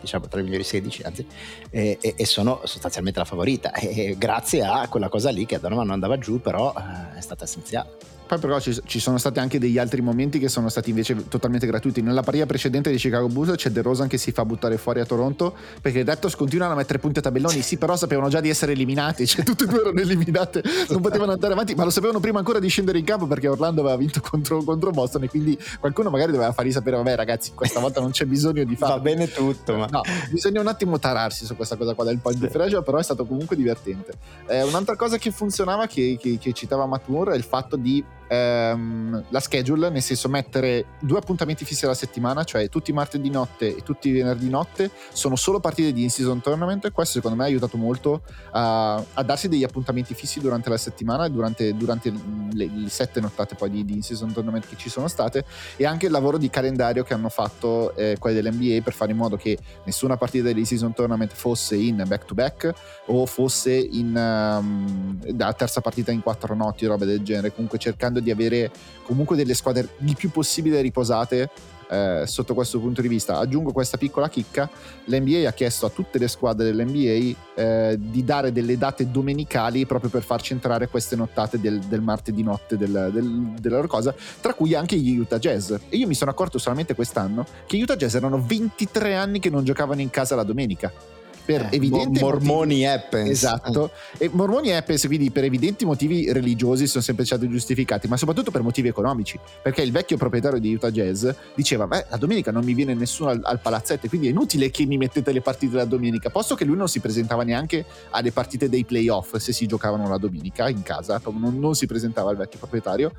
diciamo 0.00 0.28
tra 0.28 0.38
le 0.38 0.44
migliori 0.44 0.64
16 0.64 1.02
anzi 1.02 1.26
e, 1.68 1.98
e, 2.00 2.14
e 2.16 2.24
sono 2.24 2.62
sostanzialmente 2.64 3.18
la 3.18 3.26
favorita 3.26 3.70
e, 3.76 4.16
grazie 4.16 4.62
a 4.62 4.88
quella 4.88 5.10
cosa 5.10 5.28
lì 5.28 5.44
che 5.44 5.56
a 5.56 5.58
Donovan 5.58 5.84
non 5.84 5.92
andava 5.92 6.16
giù 6.16 6.40
però 6.40 6.72
eh, 6.74 7.18
è 7.18 7.20
stata 7.20 7.44
essenziale 7.44 8.19
poi 8.30 8.38
però 8.38 8.60
ci, 8.60 8.80
ci, 8.84 9.00
sono 9.00 9.18
stati 9.18 9.40
anche 9.40 9.58
degli 9.58 9.76
altri 9.76 10.02
momenti 10.02 10.38
che 10.38 10.48
sono 10.48 10.68
stati 10.68 10.90
invece 10.90 11.26
totalmente 11.26 11.66
gratuiti. 11.66 12.00
Nella 12.00 12.22
partita 12.22 12.46
precedente 12.46 12.88
di 12.88 12.96
Chicago 12.96 13.26
Bulls 13.26 13.56
c'è 13.56 13.70
De 13.70 13.82
Rosa 13.82 14.06
che 14.06 14.18
si 14.18 14.30
fa 14.30 14.44
buttare 14.44 14.78
fuori 14.78 15.00
a 15.00 15.04
Toronto 15.04 15.52
perché 15.80 16.04
Raptors 16.04 16.36
continuano 16.36 16.74
a 16.74 16.76
mettere 16.76 17.00
punti 17.00 17.18
a 17.18 17.22
tabelloni. 17.22 17.60
Sì, 17.60 17.76
però 17.76 17.96
sapevano 17.96 18.28
già 18.28 18.40
di 18.40 18.48
essere 18.48 18.70
eliminati, 18.70 19.26
cioè 19.26 19.44
tutte 19.44 19.64
e 19.64 19.66
due 19.66 19.80
erano 19.80 19.98
eliminate, 19.98 20.62
non 20.90 21.00
potevano 21.00 21.32
andare 21.32 21.54
avanti, 21.54 21.74
ma 21.74 21.82
lo 21.82 21.90
sapevano 21.90 22.20
prima 22.20 22.38
ancora 22.38 22.60
di 22.60 22.68
scendere 22.68 22.98
in 22.98 23.04
campo 23.04 23.26
perché 23.26 23.48
Orlando 23.48 23.80
aveva 23.80 23.96
vinto 23.96 24.20
contro, 24.20 24.62
contro 24.62 24.92
Boston 24.92 25.24
e 25.24 25.28
quindi 25.28 25.58
qualcuno 25.80 26.08
magari 26.08 26.30
doveva 26.30 26.52
fargli 26.52 26.70
sapere, 26.70 26.94
vabbè 26.98 27.16
ragazzi, 27.16 27.50
questa 27.52 27.80
volta 27.80 28.00
non 28.00 28.12
c'è 28.12 28.26
bisogno 28.26 28.62
di 28.62 28.76
fare. 28.76 28.92
Va 28.92 29.00
bene 29.00 29.28
tutto, 29.28 29.74
ma... 29.74 29.88
No, 29.90 30.02
bisogna 30.30 30.60
un 30.60 30.68
attimo 30.68 31.00
tararsi 31.00 31.46
su 31.46 31.56
questa 31.56 31.74
cosa 31.74 31.94
qua 31.94 32.04
del 32.04 32.18
point 32.18 32.38
sì. 32.38 32.44
differential, 32.44 32.84
però 32.84 32.98
è 32.98 33.02
stato 33.02 33.26
comunque 33.26 33.56
divertente. 33.56 34.12
Eh, 34.46 34.62
un'altra 34.62 34.94
cosa 34.94 35.18
che 35.18 35.32
funzionava, 35.32 35.88
che, 35.88 36.16
che, 36.20 36.38
che 36.38 36.52
citava 36.52 36.86
Matt 36.86 37.08
Moore, 37.08 37.32
è 37.32 37.36
il 37.36 37.42
fatto 37.42 37.74
di 37.74 38.04
ehm, 38.30 39.24
la 39.28 39.40
schedule, 39.40 39.90
nel 39.90 40.02
senso 40.02 40.28
mettere 40.28 40.86
due 41.00 41.18
appuntamenti 41.18 41.64
fissi 41.64 41.84
alla 41.84 41.94
settimana, 41.94 42.44
cioè 42.44 42.68
tutti 42.68 42.92
martedì 42.92 43.28
notte 43.28 43.76
e 43.76 43.82
tutti 43.82 44.12
venerdì 44.12 44.48
notte, 44.48 44.90
sono 45.12 45.34
solo 45.34 45.58
partite 45.58 45.92
di 45.92 46.04
in-season 46.04 46.40
tournament. 46.40 46.92
Questo 46.92 47.14
secondo 47.14 47.36
me 47.36 47.44
ha 47.44 47.46
aiutato 47.46 47.76
molto 47.76 48.22
a, 48.52 48.94
a 48.94 49.22
darsi 49.22 49.48
degli 49.48 49.64
appuntamenti 49.64 50.14
fissi 50.14 50.40
durante 50.40 50.68
la 50.68 50.76
settimana 50.76 51.24
e 51.24 51.30
durante, 51.30 51.76
durante 51.76 52.12
le, 52.52 52.70
le, 52.72 52.88
sette 52.88 53.20
nottate 53.20 53.56
poi 53.56 53.70
di, 53.70 53.84
di 53.84 53.94
in-season 53.94 54.32
tournament 54.32 54.68
che 54.68 54.76
ci 54.76 54.88
sono 54.88 55.08
state 55.08 55.44
e 55.76 55.84
anche 55.84 56.06
il 56.06 56.12
lavoro 56.12 56.38
di 56.38 56.48
calendario 56.48 57.02
che 57.02 57.14
hanno 57.14 57.28
fatto 57.28 57.94
eh, 57.96 58.16
quelli 58.18 58.40
dell'NBA 58.40 58.82
per 58.82 58.92
fare 58.92 59.10
in 59.10 59.16
modo 59.16 59.36
che 59.36 59.58
nessuna 59.84 60.16
partita 60.16 60.44
dell'in-season 60.44 60.92
tournament 60.92 61.32
fosse 61.32 61.74
in 61.76 62.02
back-to-back 62.06 62.72
o 63.06 63.26
fosse 63.26 63.74
in 63.74 64.14
um, 64.14 65.18
da 65.32 65.52
terza 65.52 65.80
partita 65.80 66.12
in 66.12 66.20
quattro 66.22 66.54
notti, 66.54 66.86
robe 66.86 67.06
del 67.06 67.22
genere, 67.22 67.52
comunque 67.52 67.78
cercando 67.78 68.19
di 68.20 68.30
avere 68.30 68.70
comunque 69.04 69.36
delle 69.36 69.54
squadre 69.54 69.88
il 69.98 70.16
più 70.16 70.30
possibile 70.30 70.80
riposate 70.80 71.50
eh, 71.90 72.22
sotto 72.26 72.54
questo 72.54 72.78
punto 72.78 73.02
di 73.02 73.08
vista. 73.08 73.38
Aggiungo 73.38 73.72
questa 73.72 73.96
piccola 73.96 74.28
chicca, 74.28 74.70
l'NBA 75.06 75.48
ha 75.48 75.52
chiesto 75.52 75.86
a 75.86 75.90
tutte 75.90 76.18
le 76.18 76.28
squadre 76.28 76.66
dell'NBA 76.66 77.36
eh, 77.54 77.96
di 77.98 78.24
dare 78.24 78.52
delle 78.52 78.78
date 78.78 79.10
domenicali 79.10 79.84
proprio 79.86 80.10
per 80.10 80.22
farci 80.22 80.52
entrare 80.52 80.88
queste 80.88 81.16
nottate 81.16 81.60
del, 81.60 81.80
del 81.80 82.00
martedì 82.00 82.42
notte 82.42 82.76
del, 82.76 83.10
del, 83.12 83.54
della 83.58 83.76
loro 83.76 83.88
cosa, 83.88 84.14
tra 84.40 84.54
cui 84.54 84.74
anche 84.74 84.96
gli 84.96 85.18
Utah 85.18 85.38
Jazz. 85.38 85.72
E 85.88 85.96
io 85.96 86.06
mi 86.06 86.14
sono 86.14 86.30
accorto 86.30 86.58
solamente 86.58 86.94
quest'anno 86.94 87.44
che 87.66 87.76
gli 87.76 87.82
Utah 87.82 87.96
Jazz 87.96 88.14
erano 88.14 88.40
23 88.40 89.14
anni 89.14 89.40
che 89.40 89.50
non 89.50 89.64
giocavano 89.64 90.00
in 90.00 90.10
casa 90.10 90.36
la 90.36 90.44
domenica 90.44 91.18
per 91.50 91.68
eh, 91.70 91.76
evidenti 91.76 92.20
mormoni 92.20 92.84
Eppens 92.84 93.28
esatto. 93.28 93.90
E 94.16 94.30
mormoni 94.32 94.70
Eppens 94.70 95.06
quindi 95.06 95.30
per 95.30 95.44
evidenti 95.44 95.84
motivi 95.84 96.32
religiosi 96.32 96.86
sono 96.86 97.02
sempre 97.02 97.24
stati 97.24 97.48
giustificati 97.48 98.06
ma 98.06 98.16
soprattutto 98.16 98.52
per 98.52 98.62
motivi 98.62 98.88
economici. 98.88 99.38
Perché 99.62 99.82
il 99.82 99.90
vecchio 99.90 100.16
proprietario 100.16 100.60
di 100.60 100.72
Utah 100.72 100.90
Jazz 100.90 101.28
diceva 101.54 101.86
beh 101.88 102.06
la 102.10 102.16
domenica 102.16 102.52
non 102.52 102.64
mi 102.64 102.74
viene 102.74 102.94
nessuno 102.94 103.30
al, 103.30 103.40
al 103.42 103.60
palazzetto 103.60 104.06
quindi 104.08 104.28
è 104.28 104.30
inutile 104.30 104.70
che 104.70 104.86
mi 104.86 104.96
mettete 104.96 105.32
le 105.32 105.40
partite 105.40 105.74
la 105.74 105.84
domenica. 105.84 106.30
Posto 106.30 106.54
che 106.54 106.64
lui 106.64 106.76
non 106.76 106.88
si 106.88 107.00
presentava 107.00 107.42
neanche 107.42 107.84
alle 108.10 108.30
partite 108.30 108.68
dei 108.68 108.84
playoff 108.84 109.36
se 109.36 109.52
si 109.52 109.66
giocavano 109.66 110.08
la 110.08 110.18
domenica 110.18 110.68
in 110.68 110.82
casa 110.82 111.20
non, 111.32 111.58
non 111.58 111.74
si 111.74 111.86
presentava 111.86 112.30
il 112.30 112.36
vecchio 112.36 112.58
proprietario. 112.58 113.12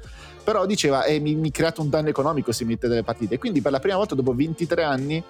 Però 0.44 0.66
diceva 0.66 1.04
eh, 1.04 1.20
mi, 1.20 1.36
mi 1.36 1.52
create 1.52 1.82
un 1.82 1.90
danno 1.90 2.10
economico 2.10 2.52
se 2.52 2.64
mi 2.64 2.72
mettete 2.72 2.94
le 2.94 3.04
partite. 3.04 3.38
Quindi 3.38 3.62
per 3.62 3.72
la 3.72 3.80
prima 3.80 3.98
volta 3.98 4.16
dopo 4.16 4.34
23 4.34 4.84
anni 4.84 5.24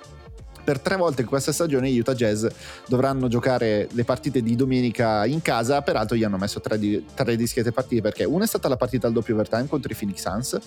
per 0.63 0.79
tre 0.79 0.95
volte 0.95 1.21
in 1.21 1.27
questa 1.27 1.51
stagione 1.51 1.89
gli 1.89 1.99
Utah 1.99 2.13
Jazz 2.13 2.45
dovranno 2.87 3.27
giocare 3.27 3.87
le 3.91 4.03
partite 4.03 4.41
di 4.41 4.55
domenica 4.55 5.25
in 5.25 5.41
casa, 5.41 5.81
peraltro 5.81 6.15
gli 6.15 6.23
hanno 6.23 6.37
messo 6.37 6.59
tre, 6.61 6.77
di, 6.77 7.05
tre 7.13 7.35
dischiette 7.35 7.71
partite 7.71 8.01
perché 8.01 8.23
una 8.23 8.43
è 8.43 8.47
stata 8.47 8.67
la 8.67 8.77
partita 8.77 9.07
al 9.07 9.13
doppio 9.13 9.33
overtime 9.33 9.67
contro 9.67 9.91
i 9.91 9.95
Phoenix 9.95 10.21
Suns, 10.21 10.59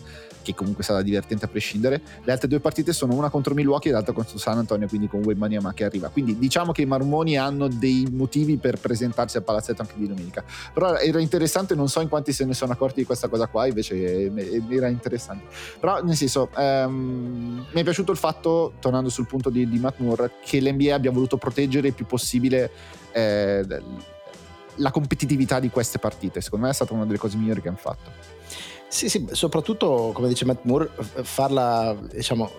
che 0.43 0.55
comunque 0.55 0.83
stata 0.83 1.03
divertente 1.03 1.45
a 1.45 1.49
prescindere, 1.49 2.01
le 2.23 2.33
altre 2.33 2.49
due 2.49 2.61
partite 2.61 2.93
sono 2.93 3.15
una 3.15 3.31
contro 3.31 3.55
Milwaukee 3.55 3.91
e 3.91 3.95
l'altra 3.95 4.13
contro 4.13 4.39
San 4.39 4.59
Antonio, 4.59 4.89
quindi 4.89 5.09
con 5.09 5.21
Wade 5.25 5.39
Maniama 5.39 5.73
che 5.73 5.85
arriva. 5.85 6.09
Quindi 6.09 6.39
diciamo 6.39 6.73
che 6.73 6.83
i 6.83 6.87
Marmoni 6.87 7.37
hanno 7.39 7.69
dei 7.69 8.07
motivi 8.11 8.57
per 8.57 8.79
presentarsi 8.79 9.37
al 9.37 9.43
palazzetto 9.43 9.83
anche 9.83 9.95
di 9.97 10.07
domenica. 10.07 10.45
Però 10.73 10.97
era 10.97 11.21
interessante, 11.21 11.75
non 11.75 11.89
so 11.89 12.01
in 12.01 12.09
quanti 12.09 12.33
se 12.33 12.45
ne 12.45 12.55
sono 12.55 12.73
accorti 12.73 13.01
di 13.01 13.07
questa 13.07 13.29
cosa 13.29 13.47
qua, 13.47 13.67
invece 13.67 14.33
era 14.69 14.89
interessante. 14.89 15.45
Però 15.81 16.03
nel 16.03 16.17
senso, 16.17 16.51
um, 16.57 17.67
mi 17.71 17.81
è 17.81 17.83
piaciuto 17.83 18.13
il 18.13 18.19
fatto, 18.19 18.75
tornando 18.81 19.09
sul 19.09 19.27
punto 19.27 19.51
di, 19.51 19.69
di 19.69 19.79
Matt 19.85 20.31
che 20.43 20.61
l'NBA 20.61 20.95
abbia 20.95 21.11
voluto 21.11 21.37
proteggere 21.37 21.89
il 21.89 21.95
più 21.95 22.07
possibile 22.07 22.71
eh, 23.13 23.65
la 24.77 24.91
competitività 24.91 25.61
di 25.61 25.71
queste 25.71 25.99
partite. 25.99 26.41
Secondo 26.41 26.65
me 26.67 26.71
è 26.71 26.75
stata 26.75 26.93
una 26.93 27.05
delle 27.05 27.19
cose 27.19 27.37
migliori 27.37 27.61
che 27.61 27.69
hanno 27.69 27.77
fatto. 27.77 28.11
Sì, 28.89 29.09
sì, 29.09 29.27
soprattutto 29.33 30.13
come 30.15 30.29
dice 30.29 30.45
Matt 30.45 30.65
Moore, 30.65 30.89
farla, 31.23 31.97
diciamo, 32.13 32.51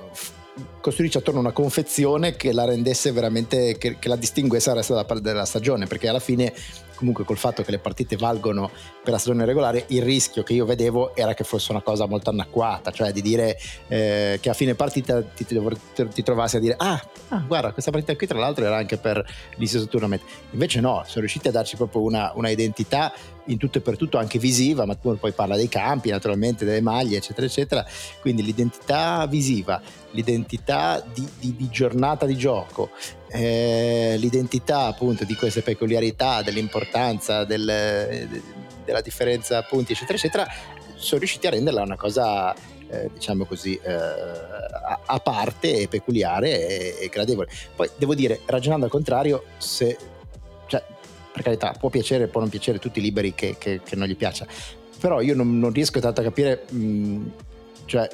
costruirci 0.81 1.17
attorno 1.17 1.39
a 1.39 1.43
una 1.43 1.51
confezione 1.51 2.35
che 2.35 2.53
la 2.53 2.65
rendesse 2.65 3.11
veramente, 3.11 3.77
che, 3.77 3.97
che 3.99 4.07
la 4.07 4.15
distinguesse 4.15 4.69
dal 4.69 4.77
resto 4.77 5.19
della 5.19 5.45
stagione, 5.45 5.87
perché 5.87 6.07
alla 6.07 6.19
fine 6.19 6.53
comunque 6.95 7.23
col 7.25 7.37
fatto 7.37 7.63
che 7.63 7.71
le 7.71 7.79
partite 7.79 8.15
valgono 8.15 8.69
per 9.05 9.13
la 9.13 9.19
stagione 9.19 9.45
regolare, 9.45 9.85
il 9.89 10.01
rischio 10.01 10.41
che 10.41 10.53
io 10.53 10.65
vedevo 10.65 11.15
era 11.15 11.35
che 11.35 11.43
fosse 11.43 11.71
una 11.71 11.81
cosa 11.81 12.07
molto 12.07 12.31
anacquata, 12.31 12.89
cioè 12.91 13.11
di 13.11 13.21
dire 13.21 13.57
eh, 13.87 14.39
che 14.41 14.49
a 14.49 14.53
fine 14.53 14.73
partita 14.73 15.21
ti, 15.21 15.45
ti, 15.45 15.61
ti, 16.13 16.23
trovassi 16.23 16.57
a 16.57 16.59
dire 16.59 16.75
ah, 16.77 17.01
ah, 17.29 17.43
guarda 17.45 17.71
questa 17.71 17.91
partita 17.91 18.15
qui 18.15 18.25
tra 18.25 18.39
l'altro 18.39 18.65
era 18.65 18.75
anche 18.75 18.97
per 18.97 19.23
l'Isis 19.57 19.87
Tournament, 19.87 20.23
invece 20.51 20.81
no, 20.81 21.03
sono 21.05 21.19
riusciti 21.19 21.47
a 21.47 21.51
darci 21.51 21.75
proprio 21.77 22.01
una, 22.01 22.31
una 22.35 22.49
identità 22.49 23.13
in 23.45 23.57
tutto 23.57 23.77
e 23.77 23.81
per 23.81 23.97
tutto 23.97 24.17
anche 24.17 24.39
visiva, 24.39 24.85
ma 24.85 24.95
poi 24.95 25.31
parla 25.31 25.55
dei 25.55 25.69
campi, 25.69 26.09
naturalmente 26.09 26.65
delle 26.65 26.81
maglie, 26.81 27.17
eccetera, 27.17 27.45
eccetera. 27.45 27.85
Quindi 28.21 28.43
l'identità 28.43 29.27
visiva, 29.27 29.81
l'identità 30.11 31.03
di, 31.13 31.27
di, 31.39 31.55
di 31.55 31.69
giornata 31.69 32.25
di 32.25 32.35
gioco, 32.35 32.89
eh, 33.29 34.15
l'identità 34.17 34.85
appunto 34.85 35.25
di 35.25 35.35
queste 35.35 35.61
peculiarità, 35.61 36.41
dell'importanza, 36.41 37.43
del, 37.43 38.29
della 38.85 39.01
differenza 39.01 39.61
punti, 39.63 39.91
eccetera, 39.91 40.17
eccetera, 40.17 40.47
sono 40.95 41.19
riusciti 41.19 41.47
a 41.47 41.49
renderla 41.49 41.81
una 41.81 41.97
cosa 41.97 42.53
eh, 42.87 43.09
diciamo 43.13 43.45
così, 43.45 43.79
eh, 43.81 43.93
a, 43.93 45.19
parte 45.19 45.79
e 45.79 45.87
peculiare 45.87 46.67
e, 46.67 46.95
e, 47.01 47.07
gradevole. 47.09 47.49
Poi 47.75 47.89
devo 47.97 48.15
dire, 48.15 48.41
ragionando 48.45 48.85
al 48.85 48.91
contrario, 48.91 49.43
se 49.57 49.97
cioè, 50.67 50.83
per 51.31 51.43
carità, 51.43 51.75
può 51.77 51.89
piacere, 51.89 52.27
può 52.27 52.39
non 52.39 52.49
piacere, 52.49 52.79
tutti 52.79 53.01
liberi 53.01 53.33
che, 53.33 53.55
che, 53.57 53.81
che 53.83 53.95
non 53.95 54.07
gli 54.07 54.15
piaccia, 54.15 54.45
però 54.99 55.21
io 55.21 55.35
non, 55.35 55.59
non 55.59 55.71
riesco 55.71 55.99
tanto 55.99 56.21
a 56.21 56.23
capire 56.23 56.65
mh, 56.69 57.31
cioè, 57.85 58.09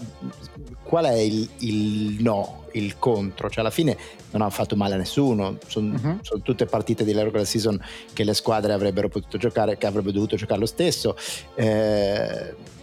qual 0.83 1.05
è 1.05 1.17
il, 1.17 1.49
il, 1.59 2.21
no, 2.21 2.65
il 2.73 2.97
contro, 2.97 3.49
cioè 3.49 3.61
alla 3.61 3.71
fine 3.71 3.97
non 4.31 4.41
hanno 4.41 4.51
fatto 4.51 4.75
male 4.75 4.95
a 4.95 4.97
nessuno, 4.97 5.57
sono, 5.67 5.93
uh-huh. 5.93 6.17
son 6.21 6.41
tutte 6.41 6.65
partite 6.65 7.03
di 7.03 7.11
regular 7.11 7.45
season 7.45 7.81
che 8.13 8.23
le 8.23 8.33
squadre 8.33 8.73
avrebbero 8.73 9.07
potuto 9.07 9.37
giocare, 9.37 9.77
che 9.77 9.85
avrebbero 9.85 10.13
dovuto 10.13 10.35
giocare 10.35 10.59
lo 10.59 10.65
stesso. 10.65 11.15
Eh, 11.55 12.79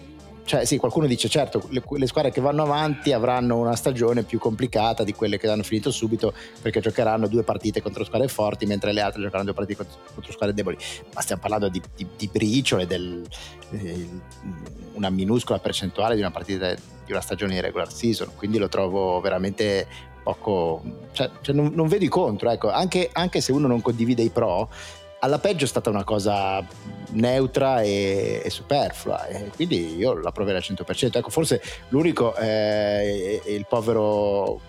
cioè 0.49 0.65
sì, 0.65 0.79
qualcuno 0.79 1.07
dice 1.07 1.29
certo, 1.29 1.67
le, 1.69 1.83
le, 1.87 2.07
squadre 2.07 2.31
che 2.31 2.41
vanno 2.41 2.63
avanti 2.63 3.13
avranno 3.13 3.59
una 3.59 3.77
stagione 3.77 4.23
più 4.23 4.39
complicata 4.39 5.05
di 5.05 5.13
quelle 5.13 5.37
che 5.37 5.47
hanno 5.47 5.63
finito 5.63 5.91
subito 5.91 6.33
perché 6.63 6.81
giocheranno 6.81 7.29
due 7.29 7.43
partite 7.43 7.83
contro 7.83 8.03
squadre 8.03 8.29
forti 8.29 8.65
mentre 8.65 8.93
le 8.93 9.03
altre 9.03 9.21
giocheranno 9.21 9.45
due 9.45 9.55
partite 9.55 9.85
contro, 9.85 10.01
contro 10.15 10.33
squadre 10.33 10.55
deboli. 10.55 10.79
Ma 11.13 11.21
stiamo 11.21 11.43
parlando 11.43 11.69
di, 11.69 11.83
di, 11.95 12.07
di 12.17 12.29
briciole, 12.33 12.87
del, 12.87 13.23
eh, 13.73 14.09
una 14.95 15.11
minuscola 15.11 15.59
percentuale 15.59 16.15
di 16.15 16.23
una 16.23 16.31
partita 16.31 16.75
di 16.75 17.13
una 17.13 17.21
stagione 17.21 17.53
di 17.53 17.61
regular 17.61 17.93
season, 17.93 18.31
quindi 18.35 18.57
lo 18.57 18.69
trovo 18.69 19.21
veramente 19.21 19.87
poco... 20.23 20.83
Cioè, 21.13 21.31
cioè 21.43 21.55
non, 21.55 21.73
non, 21.75 21.89
vedo 21.89 22.05
i 22.05 22.09
contro, 22.09 22.51
ecco, 22.51 22.71
anche, 22.71 23.11
anche 23.13 23.43
se 23.43 23.53
uno 23.53 23.67
non 23.67 23.83
condivide 23.83 24.23
i 24.23 24.31
pro, 24.31 24.71
alla 25.21 25.39
peggio 25.39 25.65
è 25.65 25.69
stata 25.69 25.91
una 25.91 26.05
cosa 26.05 26.65
neutra 27.11 27.83
e, 27.83 28.43
e 28.45 28.51
superflua 28.51 29.27
e 29.27 29.51
quindi 29.55 29.97
io 29.97 30.15
la 30.15 30.31
proverei 30.31 30.61
al 30.61 30.77
100% 30.77 31.17
ecco 31.17 31.31
forse 31.31 31.63
l'unico 31.89 32.35
è, 32.35 33.41
è 33.43 33.51
il 33.51 33.67
povero 33.67 34.61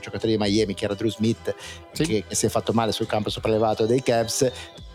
giocatore 0.00 0.32
di 0.32 0.38
Miami 0.38 0.74
che 0.74 0.84
era 0.84 0.94
Drew 0.94 1.10
Smith 1.10 1.54
sì. 1.92 2.04
che, 2.04 2.24
che, 2.28 2.34
si 2.34 2.46
è 2.46 2.48
fatto 2.48 2.72
male 2.72 2.92
sul 2.92 3.06
campo 3.06 3.30
sopraelevato 3.30 3.86
dei 3.86 4.02
Cavs 4.02 4.50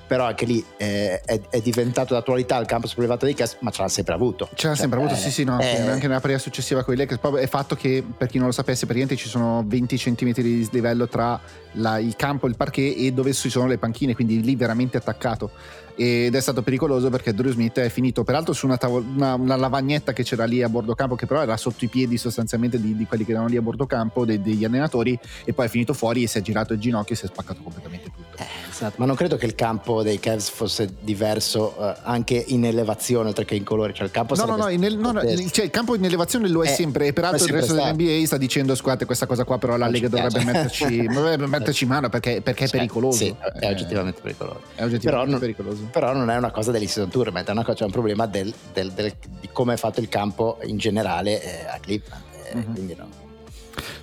però 0.10 0.26
anche 0.26 0.46
lì 0.46 0.66
eh, 0.78 1.22
è, 1.22 1.40
è, 1.52 1.62
diventato 1.62 2.16
d'attualità 2.16 2.58
il 2.58 2.66
campo 2.66 2.90
privato 2.96 3.26
dei 3.26 3.36
Cavs, 3.36 3.58
ma 3.60 3.70
ce 3.70 3.84
l'ha 3.84 3.90
sempre 3.90 4.16
avuto. 4.16 4.50
Ce 4.56 4.68
l'ha 4.68 4.74
cioè, 4.74 4.76
sempre 4.76 4.98
avuto, 4.98 5.14
eh, 5.14 5.18
sì, 5.18 5.30
sì, 5.30 5.44
no, 5.44 5.60
eh, 5.60 5.82
anche 5.82 6.08
nella 6.08 6.20
partita 6.20 6.40
successiva 6.40 6.84
con 6.84 6.96
i 6.96 6.98
Lakers. 6.98 7.22
Poi 7.22 7.44
è 7.44 7.46
fatto 7.46 7.76
che, 7.76 8.04
per 8.18 8.28
chi 8.28 8.40
non 8.40 8.48
lo 8.48 8.52
sapesse, 8.52 8.88
praticamente 8.88 9.22
ci 9.22 9.30
sono 9.30 9.64
20 9.68 9.98
cm 9.98 10.32
di 10.32 10.56
dislivello 10.56 11.08
tra 11.08 11.40
la, 11.74 12.00
il 12.00 12.16
campo, 12.16 12.48
il 12.48 12.56
parquet 12.56 12.96
e 12.98 13.12
dove 13.12 13.32
ci 13.34 13.52
sono 13.52 13.68
le 13.68 13.78
panchine, 13.78 14.16
quindi 14.16 14.42
lì 14.42 14.56
veramente 14.56 14.98
attaccato 14.98 15.52
ed 16.00 16.34
è 16.34 16.40
stato 16.40 16.62
pericoloso 16.62 17.10
perché 17.10 17.34
Drew 17.34 17.52
Smith 17.52 17.78
è 17.78 17.90
finito 17.90 18.24
peraltro 18.24 18.54
su 18.54 18.66
una, 18.66 18.78
tavol- 18.78 19.04
una, 19.04 19.34
una, 19.34 19.58
lavagnetta 19.58 20.14
che 20.14 20.24
c'era 20.24 20.46
lì 20.46 20.64
a 20.64 20.70
bordo 20.70 20.96
campo 20.96 21.16
che 21.16 21.26
però 21.26 21.42
era 21.42 21.58
sotto 21.58 21.84
i 21.84 21.90
piedi 21.90 22.18
sostanzialmente 22.18 22.80
di, 22.80 22.96
di 22.96 23.06
quelli 23.06 23.26
che 23.26 23.32
erano 23.32 23.48
lì 23.48 23.58
a 23.58 23.62
bordo 23.62 23.86
campo 23.86 24.24
de- 24.24 24.42
degli 24.42 24.64
allenatori 24.64 25.20
e 25.44 25.52
poi 25.52 25.66
è 25.66 25.68
finito 25.68 25.94
fuori 25.94 26.24
e 26.24 26.28
si 26.28 26.38
è 26.38 26.42
girato 26.42 26.72
il 26.72 26.80
ginocchio 26.80 27.16
e 27.16 27.18
si 27.18 27.26
è 27.26 27.28
spaccato 27.28 27.62
completamente 27.62 28.12
tutto 28.16 28.38
eh, 28.38 28.69
esatto. 28.80 28.96
ma 28.98 29.06
non 29.06 29.16
credo 29.16 29.38
che 29.38 29.46
il 29.46 29.56
campo 29.56 30.04
dei 30.04 30.20
Cavs 30.20 30.50
fosse 30.50 30.90
diverso 31.00 31.76
uh, 31.78 31.94
anche 32.04 32.44
in 32.48 32.66
elevazione 32.66 33.30
oltre 33.30 33.46
che 33.46 33.56
in 33.56 33.64
colore 33.64 33.94
cioè 33.94 34.06
il 34.06 34.12
campo 34.12 34.36
no 34.36 34.46
no 34.46 34.56
no, 34.56 34.70
il, 34.70 34.98
no, 34.98 35.12
no 35.12 35.22
cioè, 35.52 35.66
il 35.66 35.72
campo 35.72 35.96
in 35.96 36.06
elevazione 36.06 36.48
lo 36.48 36.64
è, 36.64 36.70
è 36.70 36.74
sempre 36.74 37.08
e 37.08 37.14
peraltro 37.14 37.46
il 37.46 37.54
resto 37.54 37.74
stato. 37.74 37.96
dell'NBA 37.96 38.26
sta 38.26 38.38
dicendo 38.38 38.76
scusate 38.76 39.06
questa 39.06 39.26
cosa 39.26 39.44
qua 39.44 39.58
però 39.58 39.78
la 39.78 39.88
Lega 39.88 40.08
dovrebbe 40.08 40.44
metterci, 40.44 41.06
dovrebbe 41.12 41.48
metterci 41.48 41.86
mano 41.86 42.10
perché, 42.10 42.42
perché 42.42 42.66
è 42.66 42.68
cioè, 42.68 42.80
pericoloso 42.80 43.18
sì, 43.18 43.36
è 43.60 43.66
eh, 43.66 43.70
oggettivamente 43.70 44.22
pericoloso 44.22 44.62
è 44.76 44.84
oggettivamente 44.84 45.28
però, 45.28 45.40
pericoloso 45.40 45.88
però 45.92 46.14
non 46.14 46.30
è 46.30 46.38
una 46.38 46.52
cosa 46.52 46.72
dell'Istituto 46.72 47.10
Tournament, 47.10 47.48
è 47.48 47.52
una 47.52 47.64
cosa, 47.64 47.78
c'è 47.80 47.86
un 47.86 47.92
problema 47.92 48.26
del, 48.26 48.54
del, 48.74 48.92
del, 48.92 49.14
di 49.40 49.50
come 49.52 49.74
è 49.74 49.78
fatto 49.78 50.00
il 50.00 50.10
campo 50.10 50.58
in 50.64 50.78
generale 50.78 51.42
eh, 51.42 51.68
a 51.68 51.78
Cleveland. 51.80 52.24
Eh, 52.44 52.56
mm-hmm. 52.56 52.74
Quindi 52.74 52.96
no. 52.98 53.08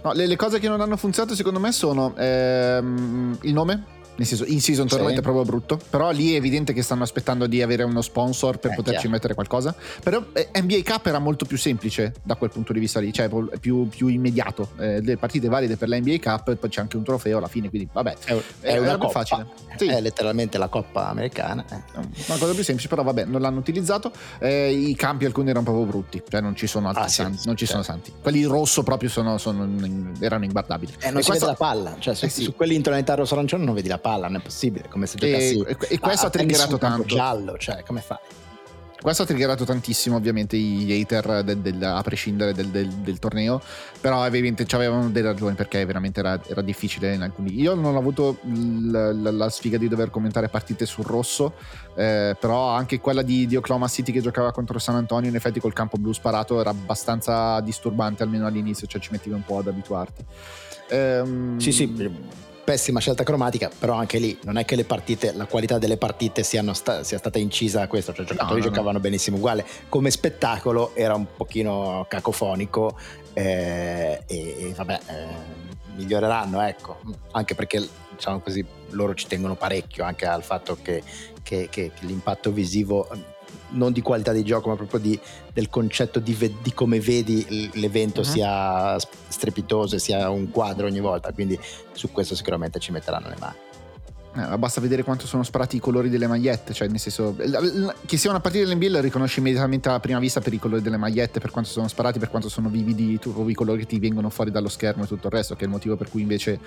No, 0.03 0.13
le, 0.13 0.27
le, 0.27 0.37
cose 0.37 0.59
che 0.59 0.69
non 0.69 0.81
hanno 0.81 0.97
funzionato 0.97 1.35
secondo 1.35 1.59
me 1.59 1.73
sono 1.73 2.15
ehm, 2.17 3.39
il 3.43 3.53
nome 3.53 3.85
nel 4.17 4.27
senso, 4.27 4.45
in 4.45 4.61
season 4.61 4.87
tournament 4.87 5.17
sì. 5.17 5.21
è 5.21 5.23
proprio 5.23 5.45
brutto. 5.45 5.79
Però 5.91 6.11
lì 6.11 6.33
è 6.33 6.37
evidente 6.37 6.73
che 6.73 6.83
stanno 6.83 7.03
aspettando 7.03 7.47
di 7.47 7.63
avere 7.63 7.83
uno 7.83 8.03
sponsor 8.03 8.59
per 8.59 8.73
eh, 8.73 8.75
poterci 8.75 9.01
chiaro. 9.01 9.15
mettere 9.15 9.35
qualcosa. 9.35 9.75
Però 10.03 10.23
eh, 10.33 10.51
NBA 10.61 10.81
Cup 10.85 11.07
era 11.07 11.19
molto 11.19 11.45
più 11.45 11.57
semplice 11.57 12.15
da 12.23 12.37
quel 12.37 12.51
punto 12.51 12.73
di 12.73 12.81
vista 12.81 13.01
lì, 13.01 13.13
cioè 13.13 13.29
più, 13.61 13.89
più 13.89 14.09
immediato. 14.09 14.71
Eh, 14.79 15.01
le 15.03 15.17
partite 15.17 15.49
valide 15.49 15.77
per 15.77 15.89
la 15.89 15.99
NBA 15.99 16.19
Cup, 16.21 16.55
poi 16.55 16.69
c'è 16.71 16.81
anche 16.81 16.97
un 16.97 17.05
trofeo 17.05 17.39
alla 17.39 17.49
fine, 17.49 17.69
quindi 17.69 17.89
vabbè, 17.93 18.17
è, 18.25 18.43
è, 18.61 18.73
è 18.73 18.79
una 18.79 18.99
coppa. 18.99 19.25
facile. 19.25 19.47
Sì. 19.77 19.87
È 19.87 20.01
letteralmente 20.01 20.59
la 20.59 20.69
coppa 20.69 21.09
americana. 21.09 21.65
Eh. 21.71 21.83
Una 21.97 22.39
cosa 22.39 22.53
più 22.53 22.65
semplice, 22.65 22.89
però 22.89 23.03
vabbè, 23.03 23.25
non 23.25 23.41
l'hanno 23.41 23.59
utilizzato. 23.59 24.11
Eh, 24.39 24.73
I 24.73 24.95
campi 24.95 25.25
alcuni 25.25 25.51
erano 25.51 25.65
proprio 25.65 25.85
brutti, 25.85 26.23
cioè 26.29 26.41
non 26.41 26.57
ci 26.57 26.67
sono 26.67 26.89
altri 26.89 27.05
ah, 27.05 27.09
santi, 27.09 27.39
sì, 27.39 27.47
non 27.47 27.57
ci 27.57 27.67
certo. 27.67 27.83
sono 27.83 27.97
santi. 27.99 28.13
Quelli 28.21 28.45
rosso 28.45 28.83
proprio 28.83 29.09
sono, 29.09 29.39
sono, 29.39 29.69
erano 30.21 30.45
inguardabili. 30.45 30.95
Eh, 31.01 31.11
non 31.11 31.19
e 31.19 31.23
si 31.23 31.29
questo... 31.29 31.47
vede 31.47 31.59
la 31.59 31.67
palla, 31.67 31.97
cioè 31.99 32.15
su, 32.15 32.25
eh, 32.25 32.29
sì. 32.29 32.43
su 32.43 32.55
quelli 32.55 32.75
in 32.75 32.83
tonalità 32.83 33.15
rosso-arancione 33.15 33.65
non 33.65 33.75
vedi 33.75 33.89
la 33.89 33.99
palla, 33.99 34.06
non 34.15 34.37
è 34.37 34.41
possibile 34.41 34.89
come 34.89 35.07
se 35.07 35.17
giocassi 35.17 35.61
e, 35.67 35.77
e 35.89 35.99
questo 35.99 36.27
ha 36.27 36.31
triggerato 36.31 36.79
tanto. 36.79 37.05
giallo 37.05 37.57
cioè 37.59 37.83
come 37.83 38.01
fai 38.01 38.19
questo 39.07 39.23
ha 39.23 39.27
triggerato 39.27 39.65
tantissimo 39.65 40.17
ovviamente 40.17 40.57
gli 40.57 40.91
hater 40.91 41.45
del, 41.45 41.59
del, 41.59 41.83
a 41.83 42.03
prescindere 42.03 42.53
del, 42.53 42.71
del, 42.71 43.19
torneo 43.21 43.61
però 44.01 44.25
ovviamente 44.25 44.67
avevano 44.71 45.11
delle 45.11 45.29
ragioni 45.29 45.55
perché 45.55 45.85
veramente 45.85 46.19
era, 46.19 46.41
era, 46.45 46.61
difficile 46.61 47.15
in 47.15 47.23
alcuni. 47.23 47.61
Io 47.61 47.75
non 47.75 47.95
ho 47.95 47.99
avuto 47.99 48.39
la, 48.43 49.13
la, 49.13 49.31
la 49.31 49.49
sfiga 49.49 49.79
di 49.79 49.87
dover 49.87 50.11
commentare 50.11 50.49
partite 50.49 50.87
sul 50.87 51.05
rosso 51.05 51.55
eh, 51.95 52.37
però 52.41 52.71
anche 52.71 52.99
quella 52.99 53.23
di, 53.23 53.47
di, 53.47 53.55
Oklahoma 53.55 53.87
City 53.87 54.11
che 54.11 54.21
giocava 54.21 54.51
contro 54.51 54.79
San 54.81 54.97
Antonio 54.97 55.29
in 55.29 55.37
effetti 55.37 55.61
col 55.61 55.73
campo 55.73 55.99
blu 55.99 56.13
sparato 56.13 56.59
era 56.59 56.71
abbastanza 56.71 57.61
disturbante 57.61 58.23
almeno 58.23 58.47
all'inizio 58.47 58.87
cioè 58.87 59.01
ci 59.01 59.11
mettevi 59.13 59.35
un 59.35 59.45
po' 59.45 59.59
ad 59.59 59.69
abituarti. 59.69 60.25
Ehm, 60.89 61.59
sì 61.59 61.71
sì 61.71 62.55
pessima 62.67 62.99
scelta 62.99 63.23
cromatica, 63.23 63.71
però 63.79 63.95
anche 63.95 64.19
lì 64.19 64.37
non 64.43 64.57
è 64.57 64.65
che 64.65 64.75
le 64.75 64.85
partite, 64.85 65.33
la 65.33 65.47
qualità 65.47 65.79
delle 65.79 65.97
partite 65.97 66.43
sta, 66.43 67.05
sia 67.05 67.17
stata 67.17 67.39
incisa 67.39 67.83
a 67.83 67.87
questo, 67.87 68.13
cioè 68.13 68.25
i 68.25 68.27
giocatori 68.27 68.59
no, 68.59 68.65
no, 68.65 68.71
giocavano 68.71 68.97
no. 68.97 69.01
benissimo 69.01 69.37
uguale, 69.37 69.65
come 69.89 70.11
spettacolo 70.11 70.91
era 70.97 71.15
un 71.15 71.27
pochino 71.37 72.05
cacofonico 72.09 72.99
eh, 73.35 74.21
e, 74.27 74.57
e, 74.59 74.73
vabbè, 74.75 75.01
eh, 75.07 75.95
miglioreranno, 75.95 76.61
ecco, 76.61 76.99
anche 77.31 77.55
perché 77.55 77.89
diciamo 78.11 78.41
così 78.41 78.67
loro 78.91 79.15
ci 79.15 79.29
tengono 79.29 79.55
parecchio 79.55 80.03
anche 80.03 80.27
al 80.27 80.43
fatto 80.43 80.77
che, 80.83 81.05
che, 81.45 81.69
che, 81.71 81.93
che 81.95 82.05
l'impatto 82.05 82.51
visivo 82.51 83.09
non 83.77 83.93
di 83.93 84.03
qualità 84.03 84.33
di 84.33 84.45
gioco, 84.45 84.69
ma 84.69 84.77
proprio 84.77 85.01
di, 85.01 85.19
del 85.53 85.69
concetto 85.69 86.19
di, 86.19 86.35
ve- 86.35 86.55
di, 86.61 86.73
come 86.75 87.01
vedi 87.01 87.71
l'evento 87.75 88.21
uh-huh. 88.21 88.27
sia 88.27 88.97
strepitoso 89.29 89.97
e 89.97 89.99
sia 89.99 90.29
un 90.29 90.51
quadro 90.51 90.87
ogni 90.87 91.01
volta. 91.01 91.33
Quindi 91.33 91.59
su 91.93 92.11
questo 92.11 92.35
sicuramente 92.35 92.79
ci 92.79 92.93
metteranno 92.93 93.29
le 93.29 93.37
mani. 93.39 93.66
Eh, 94.37 94.59
basta 94.59 94.83
vedere 94.83 95.03
quanto 95.03 95.27
sono 95.27 95.43
sparati 95.43 95.77
i 95.77 95.81
colori 95.81 96.11
delle 96.11 96.27
magliette, 96.27 96.75
cioè 96.75 96.89
nel 96.89 96.99
senso 96.99 97.35
che 98.05 98.17
sia 98.19 98.29
una 98.29 98.41
partita 98.41 98.67
dell'NBA 98.67 98.91
la 98.91 99.01
riconosci 99.01 99.39
immediatamente 99.39 99.89
alla 99.89 100.01
prima 100.01 100.19
vista 100.19 100.41
per 100.41 100.53
i 100.53 100.59
colori 100.59 100.83
delle 100.83 100.99
magliette, 100.99 101.41
per 101.41 101.51
quanto 101.51 101.71
sono 101.71 101.89
sparati, 101.89 102.19
per 102.19 102.29
quanto 102.29 102.51
sono 102.51 102.69
vividi 102.69 103.19
tu, 103.19 103.49
i 103.49 103.55
colori 103.55 103.81
che 103.81 103.87
ti 103.87 103.99
vengono 103.99 104.29
fuori 104.29 104.51
dallo 104.51 104.69
schermo 104.69 105.05
e 105.05 105.07
tutto 105.07 105.29
il 105.29 105.33
resto, 105.33 105.55
che 105.55 105.63
è 105.63 105.65
il 105.65 105.71
motivo 105.71 105.97
per 105.97 106.11
cui 106.11 106.21
invece 106.21 106.61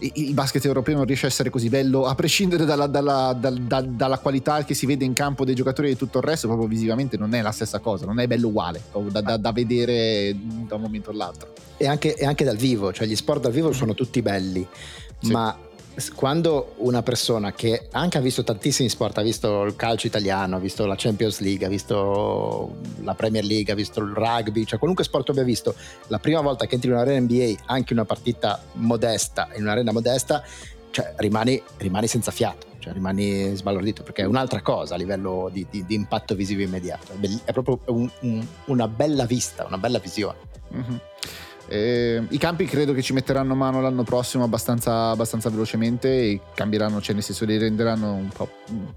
il 0.00 0.34
basket 0.34 0.64
europeo 0.64 0.96
non 0.96 1.04
riesce 1.04 1.26
a 1.26 1.28
essere 1.28 1.50
così 1.50 1.68
bello, 1.68 2.04
a 2.06 2.16
prescindere 2.16 2.64
dalla, 2.64 2.88
dalla, 2.88 3.32
dalla, 3.38 3.80
dalla, 3.80 4.18
qualità 4.18 4.64
che 4.64 4.74
si 4.74 4.86
vede 4.86 5.04
in 5.04 5.12
campo 5.12 5.44
dei 5.44 5.54
giocatori 5.54 5.90
e 5.90 5.96
tutto 5.96 6.18
il 6.18 6.24
resto, 6.24 6.48
proprio 6.48 6.66
visivamente 6.66 7.16
non 7.16 7.32
è 7.34 7.42
la 7.42 7.52
stessa 7.52 7.78
cosa, 7.78 8.06
non 8.06 8.18
è 8.18 8.26
bello 8.26 8.48
uguale 8.48 8.82
da, 8.92 9.20
da, 9.20 9.36
da 9.36 9.52
vedere 9.52 10.34
da 10.66 10.74
un 10.74 10.80
momento 10.80 11.10
all'altro. 11.10 11.52
E 11.76 11.86
anche, 11.86 12.16
e 12.16 12.26
anche, 12.26 12.44
dal 12.44 12.56
vivo, 12.56 12.92
cioè 12.92 13.06
gli 13.06 13.16
sport 13.16 13.42
dal 13.42 13.52
vivo 13.52 13.72
sono 13.72 13.94
tutti 13.94 14.20
belli, 14.20 14.66
sì. 15.20 15.30
ma 15.30 15.56
quando 16.14 16.74
una 16.78 17.02
persona 17.02 17.52
che 17.52 17.88
anche 17.92 18.18
ha 18.18 18.20
visto 18.20 18.42
tantissimi 18.42 18.88
sport, 18.88 19.18
ha 19.18 19.22
visto 19.22 19.62
il 19.62 19.76
calcio 19.76 20.06
italiano, 20.06 20.56
ha 20.56 20.58
visto 20.58 20.86
la 20.86 20.96
Champions 20.96 21.40
League, 21.40 21.64
ha 21.64 21.68
visto 21.68 22.76
la 23.02 23.14
Premier 23.14 23.44
League, 23.44 23.72
ha 23.72 23.76
visto 23.76 24.00
il 24.00 24.12
rugby, 24.12 24.64
cioè 24.64 24.78
qualunque 24.78 25.04
sport 25.04 25.30
abbia 25.30 25.44
visto, 25.44 25.74
la 26.08 26.18
prima 26.18 26.40
volta 26.40 26.66
che 26.66 26.74
entri 26.74 26.90
in 26.90 26.96
un'arena 26.96 27.20
NBA, 27.20 27.62
anche 27.66 27.92
una 27.92 28.04
partita 28.04 28.60
modesta, 28.72 29.48
in 29.54 29.62
un'arena 29.62 29.92
modesta, 29.92 30.42
cioè 30.90 31.14
rimani, 31.16 31.62
rimani 31.76 32.08
senza 32.08 32.32
fiato, 32.32 32.66
cioè 32.80 32.92
rimani 32.92 33.54
sbalordito 33.54 34.02
perché 34.02 34.22
è 34.22 34.26
un'altra 34.26 34.62
cosa 34.62 34.94
a 34.94 34.98
livello 34.98 35.48
di, 35.52 35.66
di, 35.70 35.84
di 35.86 35.94
impatto 35.94 36.34
visivo 36.34 36.62
immediato, 36.62 37.12
è 37.44 37.52
proprio 37.52 37.80
un, 37.86 38.10
un, 38.20 38.46
una 38.66 38.88
bella 38.88 39.26
vista, 39.26 39.64
una 39.64 39.78
bella 39.78 39.98
visione. 39.98 40.38
Mm-hmm. 40.74 40.96
Eh, 41.66 42.22
I 42.28 42.38
campi 42.38 42.66
credo 42.66 42.92
che 42.92 43.00
ci 43.00 43.12
metteranno 43.12 43.54
mano 43.54 43.80
l'anno 43.80 44.02
prossimo 44.02 44.44
abbastanza, 44.44 45.10
abbastanza 45.10 45.48
velocemente 45.48 46.08
e 46.08 46.40
cambieranno, 46.54 47.00
cioè 47.00 47.14
nel 47.14 47.22
senso 47.22 47.44
li 47.44 47.56
renderanno 47.56 48.12
un 48.14 48.28
po', 48.28 48.48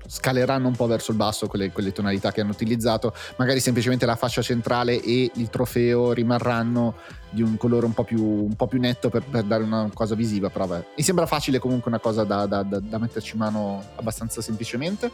scaleranno 0.06 0.68
un 0.68 0.76
po' 0.76 0.86
verso 0.86 1.12
il 1.12 1.18
basso 1.18 1.48
quelle, 1.48 1.72
quelle 1.72 1.92
tonalità 1.92 2.32
che 2.32 2.42
hanno 2.42 2.52
utilizzato, 2.52 3.14
magari 3.38 3.60
semplicemente 3.60 4.06
la 4.06 4.16
fascia 4.16 4.42
centrale 4.42 5.02
e 5.02 5.32
il 5.34 5.50
trofeo 5.50 6.12
rimarranno 6.12 6.96
di 7.30 7.42
un 7.42 7.58
colore 7.58 7.86
un 7.86 7.94
po' 7.94 8.04
più, 8.04 8.24
un 8.24 8.56
po 8.56 8.68
più 8.68 8.80
netto 8.80 9.10
per, 9.10 9.24
per, 9.24 9.44
dare 9.44 9.64
una 9.64 9.90
cosa 9.94 10.16
visiva, 10.16 10.50
però 10.50 10.66
beh, 10.66 10.84
mi 10.96 11.04
sembra 11.04 11.26
facile 11.26 11.60
comunque 11.60 11.90
una 11.90 12.00
cosa 12.00 12.24
da, 12.24 12.46
da, 12.46 12.64
da, 12.64 12.80
da 12.80 12.98
metterci 12.98 13.38
mano 13.38 13.84
abbastanza 13.96 14.42
semplicemente. 14.42 15.12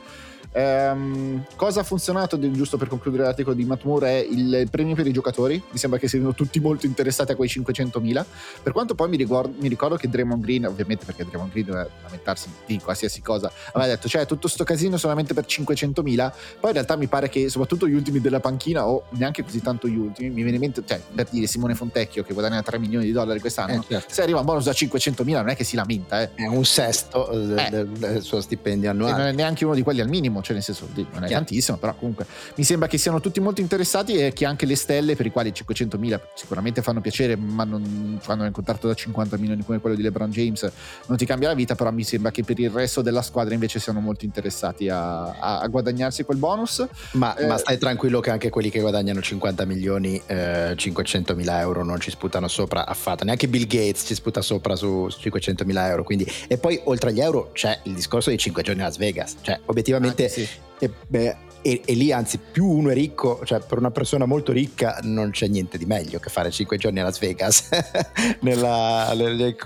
Um, 0.54 1.44
cosa 1.56 1.82
ha 1.82 1.84
funzionato, 1.84 2.40
giusto 2.52 2.78
per 2.78 2.88
concludere 2.88 3.24
l'articolo 3.24 3.56
di 3.56 3.66
Matt 3.66 3.84
Moore, 3.84 4.08
è 4.10 4.28
il 4.30 4.68
premio 4.70 4.96
per 4.96 5.08
i 5.08 5.12
giocatori. 5.12 5.62
Mi 5.72 5.78
sembra 5.78 6.00
che 6.00 6.08
siano 6.08 6.34
tutti 6.34 6.60
molto 6.60 6.86
interessati 6.86 7.32
a 7.32 7.36
quei 7.36 7.50
500.000. 7.50 8.26
Per 8.62 8.72
quanto 8.72 8.96
poi 8.96 9.10
mi, 9.10 9.18
ricordo, 9.18 9.54
mi 9.60 9.68
ricordo 9.68 9.96
che 9.96 10.10
Draymond 10.10 10.44
Green, 10.44 10.66
ovviamente 10.66 11.06
perché 11.06 11.26
Draymond 11.26 11.52
Green 11.52 11.66
deve 11.66 11.90
lamentarsi 12.04 12.50
di 12.66 12.80
qualsiasi 12.80 13.22
cosa, 13.22 13.52
aveva 13.74 13.94
detto, 13.94 14.08
cioè 14.08 14.26
tutto 14.26 14.48
sto 14.48 14.64
casino 14.64 14.98
solamente 14.98 15.34
per 15.34 15.46
500.000. 15.46 16.32
Poi 16.60 16.70
in 16.70 16.74
realtà 16.74 16.96
mi 16.96 17.08
pare 17.08 17.30
che 17.30 17.50
soprattutto 17.50 17.88
gli 17.88 17.94
ultimi 17.94 18.20
della 18.20 18.40
panchina, 18.40 18.88
o 18.88 19.06
neanche 19.10 19.44
così 19.44 19.62
tanto 19.62 19.88
gli 19.88 19.98
ultimi, 19.98 20.30
mi 20.30 20.44
viene 20.44 20.56
in 20.56 20.60
mente, 20.60 20.84
cioè 20.86 21.02
per 21.14 21.28
dire 21.30 21.48
Simone 21.48 21.76
Fontecchio 21.76 22.24
che 22.24 22.34
guadagna 22.34 22.62
3 22.62 22.78
milioni 22.78 23.06
di 23.06 23.12
dollari 23.12 23.40
quest'anno, 23.40 23.82
eh, 23.82 23.86
certo. 23.88 24.14
se 24.14 24.22
arriva 24.22 24.40
un 24.40 24.46
bonus 24.46 24.66
da 24.66 24.72
500.000 24.72 25.32
non 25.34 25.50
è 25.50 25.56
che 25.56 25.64
si 25.64 25.76
lamenta. 25.76 26.22
Eh. 26.22 26.34
È 26.36 26.46
un 26.46 26.66
sesto 26.66 27.28
del, 27.32 27.58
eh. 27.58 27.70
del, 27.70 27.88
del 27.88 28.22
suo 28.22 28.42
stipendio 28.42 28.90
annuale. 28.90 29.14
E 29.14 29.18
non 29.18 29.28
è 29.28 29.32
neanche 29.32 29.66
uno 29.66 29.74
di 29.74 29.82
quelli 29.82 30.02
al 30.02 30.10
minimo, 30.10 30.42
cioè 30.44 30.54
nel 30.54 30.64
senso 30.64 30.88
non 30.94 31.06
è 31.06 31.08
Chiaro. 31.10 31.28
tantissimo, 31.28 31.78
però 31.78 31.96
comunque 31.96 32.26
mi 32.56 32.64
sembra 32.64 32.88
che 32.88 32.98
siano 32.98 33.20
tutti 33.20 33.40
molto 33.40 33.62
interessati 33.62 34.16
e 34.16 34.34
che 34.34 34.46
anche 34.46 34.66
le 34.66 34.76
stelle, 34.76 35.16
per 35.16 35.26
i 35.26 35.32
quali 35.32 35.52
500.000 35.52 36.20
sicuramente 36.36 36.82
fanno 36.82 37.02
piacere, 37.02 37.36
ma 37.36 37.64
non 37.64 38.20
fanno 38.22 38.44
un 38.44 38.52
contratto 38.52 38.88
da 38.88 38.94
50 38.94 39.38
milioni 39.38 39.64
come 39.64 39.80
quello 39.80 39.96
di 39.96 40.02
LeBron 40.02 40.30
James, 40.30 40.70
non 41.08 41.18
ti 41.18 41.26
cambia 41.26 41.48
la 41.48 41.56
vita, 41.56 41.76
però 41.76 41.92
mi 41.92 42.04
sembra 42.04 42.32
che 42.32 42.44
per 42.44 42.60
il 42.60 42.70
resto 42.70 43.02
della 43.02 43.22
squadra 43.22 43.54
invece 43.54 43.80
siano 43.80 44.00
molto 44.00 44.26
interessati 44.26 44.90
a, 44.90 45.30
a, 45.32 45.60
a 45.60 45.68
guadagnarsi 45.68 46.24
quel 46.24 46.38
bonus. 46.38 46.86
Ma, 47.14 47.36
eh, 47.36 47.48
ma, 47.48 47.58
stai 47.58 47.78
tranquillo 47.78 48.20
che 48.20 48.30
anche 48.30 48.50
quelli 48.50 48.70
che 48.70 48.80
guadagnano 48.80 49.22
50 49.22 49.66
milioni, 49.66 50.22
eh, 50.26 50.74
500 50.76 51.36
mila 51.36 51.60
euro 51.60 51.84
non 51.84 52.00
ci 52.00 52.12
sputano 52.12 52.48
sopra 52.48 52.86
affatto, 52.86 53.24
neanche 53.24 53.48
Bill 53.48 53.68
Gates 53.68 54.04
ci 54.06 54.14
sputa 54.14 54.42
sopra 54.42 54.76
su, 54.76 55.10
su 55.10 55.20
500 55.20 55.66
mila 55.66 55.88
euro. 55.88 56.04
Quindi, 56.04 56.30
e 56.48 56.58
poi 56.58 56.80
oltre 56.86 57.10
agli 57.10 57.22
euro 57.22 57.52
c'è 57.54 57.80
il 57.84 57.94
discorso 57.94 58.30
dei 58.30 58.38
5 58.38 58.62
giorni 58.64 58.82
a 58.82 58.86
Las 58.86 58.98
Vegas, 58.98 59.36
cioè 59.42 59.60
obiettivamente 59.66 60.28
sì. 60.42 60.48
E, 60.80 60.90
beh, 61.08 61.36
e, 61.62 61.82
e, 61.86 61.94
lì 61.94 62.12
anzi 62.12 62.40
più 62.40 62.68
uno 62.68 62.90
è 62.90 62.94
ricco, 62.94 63.40
cioè 63.46 63.62
per 63.62 63.78
una 63.78 63.90
persona 63.90 64.26
molto 64.26 64.52
ricca 64.52 65.00
non 65.04 65.32
c'è 65.32 65.48
niente 65.48 65.78
di 65.78 65.86
meglio 65.86 66.20
che 66.20 66.30
fare 66.30 66.52
5 66.52 66.78
giorni 66.78 67.00
a 67.00 67.04
Las 67.04 67.20
Vegas 67.20 67.70
nella, 68.42 69.14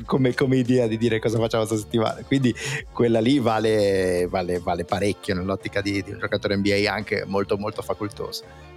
come, 0.05 0.35
come, 0.35 0.57
idea 0.57 0.85
di 0.85 0.97
dire 0.97 1.19
cosa 1.19 1.39
facciamo 1.39 1.65
questa 1.65 1.83
settimana. 1.83 2.21
Quindi 2.23 2.53
quella 2.91 3.19
lì 3.19 3.39
vale, 3.39 4.27
vale, 4.29 4.59
vale 4.59 4.85
parecchio 4.85 5.33
nell'ottica 5.33 5.81
di, 5.81 6.03
di 6.03 6.11
un 6.11 6.19
giocatore 6.19 6.55
NBA 6.55 6.91
anche 6.91 7.23
molto 7.25 7.57
molto 7.57 7.81
facoltoso. 7.81 8.76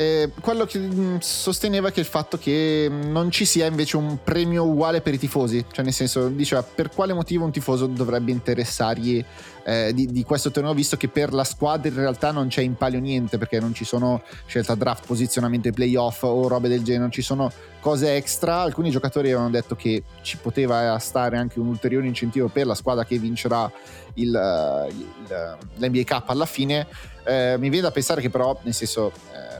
Eh, 0.00 0.30
quello 0.40 0.64
che 0.64 0.78
mm, 0.78 1.18
sosteneva 1.18 1.90
che 1.90 2.00
il 2.00 2.06
fatto 2.06 2.38
che 2.38 2.88
non 2.90 3.30
ci 3.30 3.44
sia 3.44 3.66
invece 3.66 3.98
un 3.98 4.16
premio 4.24 4.64
uguale 4.64 5.02
per 5.02 5.12
i 5.12 5.18
tifosi, 5.18 5.62
cioè 5.70 5.84
nel 5.84 5.92
senso 5.92 6.28
diceva 6.28 6.62
per 6.62 6.88
quale 6.88 7.12
motivo 7.12 7.44
un 7.44 7.50
tifoso 7.50 7.84
dovrebbe 7.84 8.30
interessargli 8.30 9.22
eh, 9.62 9.92
di, 9.92 10.06
di, 10.06 10.24
questo 10.24 10.50
torneo 10.50 10.72
visto 10.72 10.96
che 10.96 11.08
per 11.08 11.34
la 11.34 11.44
squadra 11.44 11.90
in 11.90 11.96
realtà 11.96 12.30
non 12.30 12.48
c'è 12.48 12.62
in 12.62 12.76
palio 12.76 12.98
niente 12.98 13.36
perché 13.36 13.60
non 13.60 13.74
ci 13.74 13.84
sono 13.84 14.22
scelta 14.46 14.74
draft, 14.74 15.04
posizionamento 15.04 15.70
playoff 15.70 16.22
o 16.22 16.48
robe 16.48 16.68
del 16.68 16.82
genere, 16.82 17.02
non 17.02 17.12
ci 17.12 17.20
sono 17.20 17.52
cose 17.78 18.16
extra, 18.16 18.62
alcuni 18.62 18.88
giocatori 18.88 19.26
avevano 19.28 19.50
detto 19.50 19.76
che 19.76 20.02
ci 20.22 20.38
poteva 20.38 20.98
stare 20.98 21.36
anche 21.36 21.60
un 21.60 21.66
ulteriore 21.66 22.06
incentivo 22.06 22.48
per 22.48 22.64
la 22.64 22.74
squadra 22.74 23.04
che 23.04 23.18
vincerà 23.18 23.70
il, 24.14 24.88
il, 24.88 25.58
l'NBA 25.76 26.04
Cup 26.06 26.30
alla 26.30 26.46
fine, 26.46 26.86
eh, 27.24 27.56
mi 27.58 27.68
viene 27.68 27.82
da 27.82 27.90
pensare 27.90 28.22
che 28.22 28.30
però 28.30 28.58
nel 28.62 28.72
senso 28.72 29.12
eh, 29.34 29.59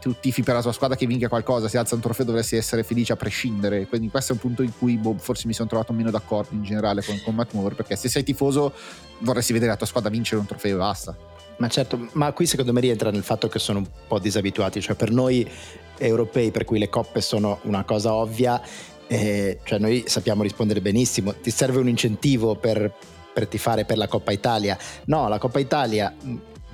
tu 0.00 0.14
tifi 0.18 0.42
per 0.42 0.54
la 0.54 0.62
tua 0.62 0.72
squadra 0.72 0.96
che 0.96 1.06
vinca 1.06 1.28
qualcosa, 1.28 1.68
se 1.68 1.78
alza 1.78 1.94
un 1.94 2.00
trofeo 2.00 2.24
dovresti 2.24 2.56
essere 2.56 2.82
felice 2.82 3.12
a 3.12 3.16
prescindere. 3.16 3.86
Quindi 3.86 4.08
questo 4.08 4.32
è 4.32 4.34
un 4.34 4.40
punto 4.40 4.62
in 4.62 4.72
cui 4.76 4.96
boh, 4.96 5.16
forse 5.18 5.46
mi 5.46 5.52
sono 5.52 5.68
trovato 5.68 5.92
meno 5.92 6.10
d'accordo 6.10 6.54
in 6.54 6.62
generale 6.62 7.02
con, 7.02 7.20
con 7.24 7.34
Matt 7.34 7.52
Moore, 7.52 7.74
perché 7.74 7.96
se 7.96 8.08
sei 8.08 8.22
tifoso 8.22 8.72
vorresti 9.20 9.52
vedere 9.52 9.70
la 9.72 9.76
tua 9.76 9.86
squadra 9.86 10.10
vincere 10.10 10.40
un 10.40 10.46
trofeo 10.46 10.76
e 10.76 10.78
basta. 10.78 11.16
Ma 11.58 11.68
certo, 11.68 12.08
ma 12.12 12.32
qui 12.32 12.46
secondo 12.46 12.72
me 12.72 12.80
rientra 12.80 13.10
nel 13.10 13.24
fatto 13.24 13.48
che 13.48 13.58
sono 13.58 13.80
un 13.80 13.86
po' 14.06 14.20
disabituati, 14.20 14.80
cioè 14.80 14.94
per 14.94 15.10
noi 15.10 15.48
europei 15.98 16.52
per 16.52 16.64
cui 16.64 16.78
le 16.78 16.88
coppe 16.88 17.20
sono 17.20 17.58
una 17.62 17.82
cosa 17.82 18.14
ovvia, 18.14 18.62
eh, 19.08 19.58
cioè 19.64 19.78
noi 19.80 20.04
sappiamo 20.06 20.44
rispondere 20.44 20.80
benissimo, 20.80 21.34
ti 21.34 21.50
serve 21.50 21.80
un 21.80 21.88
incentivo 21.88 22.54
per, 22.54 22.92
per 23.32 23.48
tifare 23.48 23.84
per 23.84 23.96
la 23.96 24.06
Coppa 24.06 24.30
Italia. 24.30 24.78
No, 25.06 25.26
la 25.28 25.38
Coppa 25.38 25.58
Italia 25.58 26.14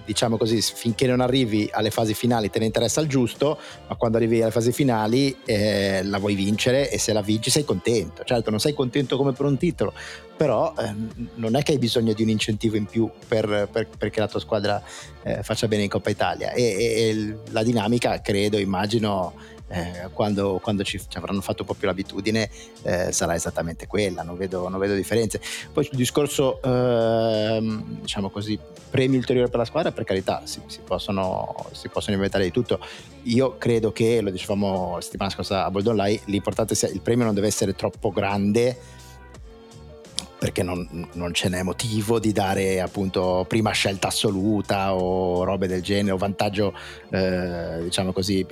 diciamo 0.05 0.37
così, 0.37 0.61
finché 0.61 1.07
non 1.07 1.21
arrivi 1.21 1.69
alle 1.73 1.91
fasi 1.91 2.15
finali 2.15 2.51
te 2.51 2.59
ne 2.59 2.67
interessa 2.67 3.01
il 3.01 3.09
giusto, 3.09 3.59
ma 3.89 3.97
quando 3.97 4.17
arrivi 4.17 4.43
alle 4.43 4.51
fasi 4.51 4.73
finali 4.73 5.37
eh, 5.45 6.03
la 6.05 6.19
vuoi 6.19 6.35
vincere 6.35 6.91
e 6.91 6.99
se 6.99 7.13
la 7.13 7.23
vinci 7.23 7.51
sei 7.51 7.65
contento. 7.65 8.23
Certo, 8.25 8.51
non 8.51 8.61
sei 8.61 8.75
contento 8.75 9.17
come 9.17 9.33
per 9.33 9.47
un 9.47 9.57
titolo, 9.57 9.93
però 10.37 10.75
eh, 10.79 10.95
non 11.37 11.57
è 11.57 11.63
che 11.63 11.73
hai 11.73 11.79
bisogno 11.79 12.13
di 12.13 12.23
un 12.23 12.29
incentivo 12.29 12.77
in 12.77 12.87
più 12.87 13.09
per, 13.27 13.69
per, 13.71 13.89
perché 13.97 14.21
la 14.21 14.29
tua 14.29 14.41
squadra 14.41 14.83
eh, 15.23 15.43
faccia 15.43 15.69
bene 15.69 15.85
in 15.85 15.89
Coppa 15.89 16.11
Italia. 16.11 16.53
E, 16.53 16.63
e, 16.63 16.85
e 17.09 17.37
la 17.51 17.63
dinamica, 17.63 18.21
credo, 18.21 18.59
immagino 18.59 19.53
eh, 19.69 20.09
quando, 20.13 20.61
quando 20.63 20.85
ci, 20.85 21.01
ci, 21.09 21.17
avranno 21.17 21.41
fatto 21.41 21.63
un 21.63 21.69
po' 21.69 21.75
più 21.75 21.87
l'abitudine 21.87 22.51
eh, 22.83 23.13
sarà 23.13 23.35
esattamente 23.35 23.87
quella, 23.87 24.23
non 24.23 24.37
vedo, 24.37 24.69
non 24.69 24.79
vedo, 24.79 24.95
differenze. 24.95 25.41
Poi 25.73 25.85
sul 25.85 25.97
discorso, 25.97 26.61
ehm, 26.63 28.01
diciamo 28.01 28.31
così, 28.31 28.59
premi 28.91 29.17
ulteriori 29.17 29.49
per 29.51 29.59
la 29.59 29.65
squadra, 29.65 29.93
per 29.93 30.05
carità, 30.05 30.43
si, 30.45 30.61
si, 30.67 30.81
possono, 30.85 31.69
si, 31.73 31.89
possono, 31.89 32.15
inventare 32.15 32.45
di 32.45 32.51
tutto. 32.51 32.79
Io 33.25 33.57
credo 33.57 33.93
che, 33.93 34.21
lo 34.21 34.31
dicevamo 34.31 34.97
la 34.97 35.01
settimana 35.01 35.31
scorsa 35.31 35.65
a 35.65 35.71
Bold 35.71 35.87
Online, 35.87 36.21
l'importante 36.27 36.75
sia 36.75 36.89
il 36.89 37.01
premio 37.01 37.25
non 37.25 37.35
deve 37.35 37.47
essere 37.47 37.75
troppo 37.75 38.11
grande 38.11 39.03
perché 40.39 40.63
non, 40.63 41.09
non, 41.13 41.33
ce 41.33 41.49
n'è 41.49 41.63
motivo 41.63 42.19
di 42.19 42.33
dare 42.33 42.81
appunto 42.81 43.45
prima 43.49 43.71
scelta 43.71 44.09
assoluta 44.09 44.95
o 44.95 45.45
robe 45.45 45.67
del 45.67 45.83
genere 45.83 46.13
o 46.13 46.17
vantaggio 46.17 46.75
eh, 47.11 47.81
diciamo 47.83 48.13
così 48.13 48.47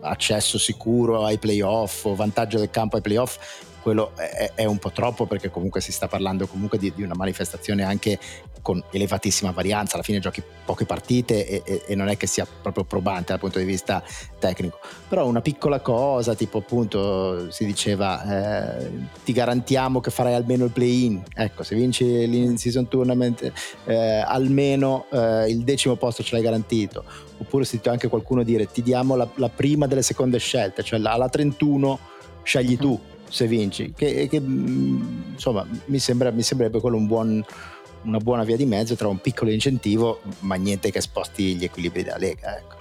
accesso 0.00 0.58
sicuro 0.58 1.24
ai 1.24 1.38
playoff 1.38 2.04
o 2.04 2.14
vantaggio 2.14 2.58
del 2.58 2.70
campo 2.70 2.96
ai 2.96 3.02
playoff 3.02 3.38
quello 3.86 4.16
è, 4.16 4.50
è, 4.56 4.64
un 4.64 4.78
po' 4.78 4.90
troppo 4.90 5.26
perché 5.26 5.48
comunque 5.48 5.80
si 5.80 5.92
sta 5.92 6.08
parlando 6.08 6.48
comunque 6.48 6.76
di, 6.76 6.92
di, 6.92 7.04
una 7.04 7.14
manifestazione 7.14 7.84
anche 7.84 8.18
con 8.60 8.82
elevatissima 8.90 9.52
varianza, 9.52 9.94
alla 9.94 10.02
fine 10.02 10.18
giochi 10.18 10.42
poche 10.64 10.84
partite 10.84 11.46
e, 11.46 11.62
e, 11.64 11.82
e, 11.86 11.94
non 11.94 12.08
è 12.08 12.16
che 12.16 12.26
sia 12.26 12.44
proprio 12.62 12.82
probante 12.82 13.26
dal 13.28 13.38
punto 13.38 13.60
di 13.60 13.64
vista 13.64 14.02
tecnico, 14.40 14.80
però 15.08 15.24
una 15.28 15.40
piccola 15.40 15.78
cosa 15.78 16.34
tipo 16.34 16.58
appunto 16.58 17.48
si 17.52 17.64
diceva 17.64 18.80
eh, 18.80 18.90
ti 19.24 19.32
garantiamo 19.32 20.00
che 20.00 20.10
farai 20.10 20.34
almeno 20.34 20.64
il 20.64 20.72
play-in, 20.72 21.22
ecco 21.32 21.62
se 21.62 21.76
vinci 21.76 22.26
l'in-season 22.26 22.88
tournament 22.88 23.52
eh, 23.84 23.94
almeno 23.94 25.06
eh, 25.12 25.48
il 25.48 25.62
decimo 25.62 25.94
posto 25.94 26.24
ce 26.24 26.34
l'hai 26.34 26.42
garantito, 26.42 27.04
oppure 27.38 27.62
ho 27.62 27.66
sentito 27.66 27.92
anche 27.92 28.08
qualcuno 28.08 28.42
dire 28.42 28.66
ti 28.66 28.82
diamo 28.82 29.14
la, 29.14 29.28
la 29.36 29.48
prima 29.48 29.86
delle 29.86 30.02
seconde 30.02 30.38
scelte, 30.38 30.82
cioè 30.82 31.00
alla 31.04 31.28
31 31.28 32.00
scegli 32.42 32.76
tu 32.76 33.14
se 33.28 33.46
vinci, 33.46 33.92
che, 33.96 34.28
che 34.28 34.40
mm, 34.40 35.32
insomma 35.32 35.66
mi, 35.86 35.98
sembra, 35.98 36.30
mi 36.30 36.42
sembrerebbe 36.42 36.80
quello 36.80 36.96
un 36.96 37.06
buon, 37.06 37.44
una 38.02 38.18
buona 38.18 38.44
via 38.44 38.56
di 38.56 38.66
mezzo 38.66 38.94
tra 38.94 39.08
un 39.08 39.20
piccolo 39.20 39.50
incentivo, 39.50 40.20
ma 40.40 40.54
niente 40.56 40.90
che 40.90 41.00
sposti 41.00 41.56
gli 41.56 41.64
equilibri 41.64 42.02
della 42.02 42.18
Lega. 42.18 42.56
Ecco. 42.56 42.76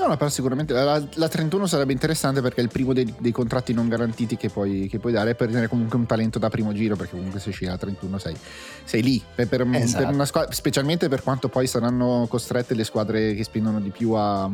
No, 0.00 0.06
no, 0.06 0.16
però 0.16 0.30
sicuramente 0.30 0.72
la, 0.72 1.02
la, 1.14 1.28
31 1.28 1.66
sarebbe 1.66 1.92
interessante 1.92 2.40
perché 2.40 2.60
è 2.60 2.62
il 2.62 2.70
primo 2.70 2.94
dei, 2.94 3.14
dei 3.18 3.32
contratti 3.32 3.74
non 3.74 3.86
garantiti 3.86 4.38
che 4.38 4.48
puoi, 4.48 4.88
che 4.88 4.98
puoi, 4.98 5.12
dare 5.12 5.34
per 5.34 5.48
tenere 5.48 5.68
comunque 5.68 5.98
un 5.98 6.06
talento 6.06 6.38
da 6.38 6.48
primo 6.48 6.72
giro 6.72 6.96
perché 6.96 7.16
comunque 7.16 7.38
se 7.38 7.50
esci 7.50 7.66
alla 7.66 7.76
31 7.76 8.16
sei, 8.16 8.34
sei 8.84 9.02
lì 9.02 9.22
per, 9.34 9.46
per, 9.46 9.68
esatto. 9.72 10.16
per 10.16 10.26
squadra, 10.26 10.52
specialmente 10.52 11.08
per 11.08 11.22
quanto 11.22 11.50
poi 11.50 11.66
saranno 11.66 12.26
costrette 12.30 12.74
le 12.74 12.84
squadre 12.84 13.34
che 13.34 13.44
spendono 13.44 13.78
di 13.78 13.90
più 13.90 14.12
a 14.12 14.50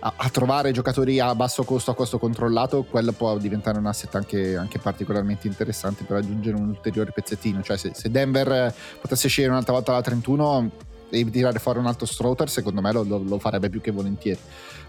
a, 0.00 0.12
a, 0.16 0.28
trovare 0.30 0.72
giocatori 0.72 1.18
a 1.20 1.34
basso 1.34 1.62
costo, 1.64 1.90
a 1.90 1.94
costo 1.94 2.18
controllato, 2.18 2.84
quello 2.84 3.12
può 3.12 3.36
diventare 3.38 3.78
un 3.78 3.86
asset 3.86 4.14
anche, 4.14 4.56
anche 4.56 4.78
particolarmente 4.78 5.46
interessante 5.46 6.04
per 6.04 6.16
aggiungere 6.18 6.56
un 6.56 6.68
ulteriore 6.68 7.12
pezzettino. 7.12 7.62
Cioè, 7.62 7.76
se, 7.76 7.92
se 7.94 8.10
Denver 8.10 8.74
potesse 9.00 9.28
scegliere 9.28 9.52
un'altra 9.52 9.74
volta 9.74 9.92
la 9.92 10.00
31 10.00 10.70
e 11.10 11.28
tirare 11.28 11.58
fuori 11.58 11.78
un 11.78 11.86
altro 11.86 12.06
Strother, 12.06 12.48
secondo 12.48 12.80
me 12.80 12.92
lo, 12.92 13.02
lo, 13.02 13.18
lo 13.18 13.38
farebbe 13.38 13.68
più 13.68 13.80
che 13.80 13.90
volentieri. 13.90 14.38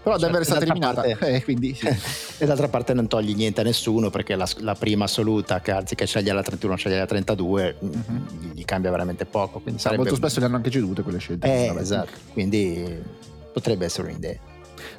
Però 0.02 0.18
certo, 0.18 0.24
Denver 0.24 0.40
è 0.40 0.44
stata 0.44 0.64
eliminata, 0.64 1.02
parte, 1.02 1.18
eh, 1.34 1.44
quindi 1.44 1.74
sì. 1.74 1.86
e 2.42 2.46
d'altra 2.46 2.68
parte 2.68 2.94
non 2.94 3.06
togli 3.06 3.34
niente 3.34 3.60
a 3.60 3.64
nessuno 3.64 4.10
perché 4.10 4.34
la, 4.34 4.48
la 4.58 4.74
prima 4.74 5.04
assoluta, 5.04 5.60
che 5.60 5.72
anziché 5.72 6.06
scegliere 6.06 6.36
la 6.36 6.42
31, 6.42 6.76
sceglie 6.76 6.98
la 6.98 7.06
32, 7.06 7.76
mm-hmm. 7.84 8.50
gli 8.52 8.64
cambia 8.64 8.90
veramente 8.90 9.26
poco. 9.26 9.60
Quindi 9.60 9.80
sarebbe... 9.80 10.02
Molto 10.02 10.16
spesso 10.16 10.40
le 10.40 10.46
hanno 10.46 10.56
anche 10.56 10.70
cedute 10.70 11.02
quelle 11.02 11.18
scelte. 11.18 11.46
Eh, 11.46 11.74
esatto, 11.78 12.12
quindi 12.32 13.00
potrebbe 13.52 13.84
essere 13.84 14.08
un'idea. 14.08 14.51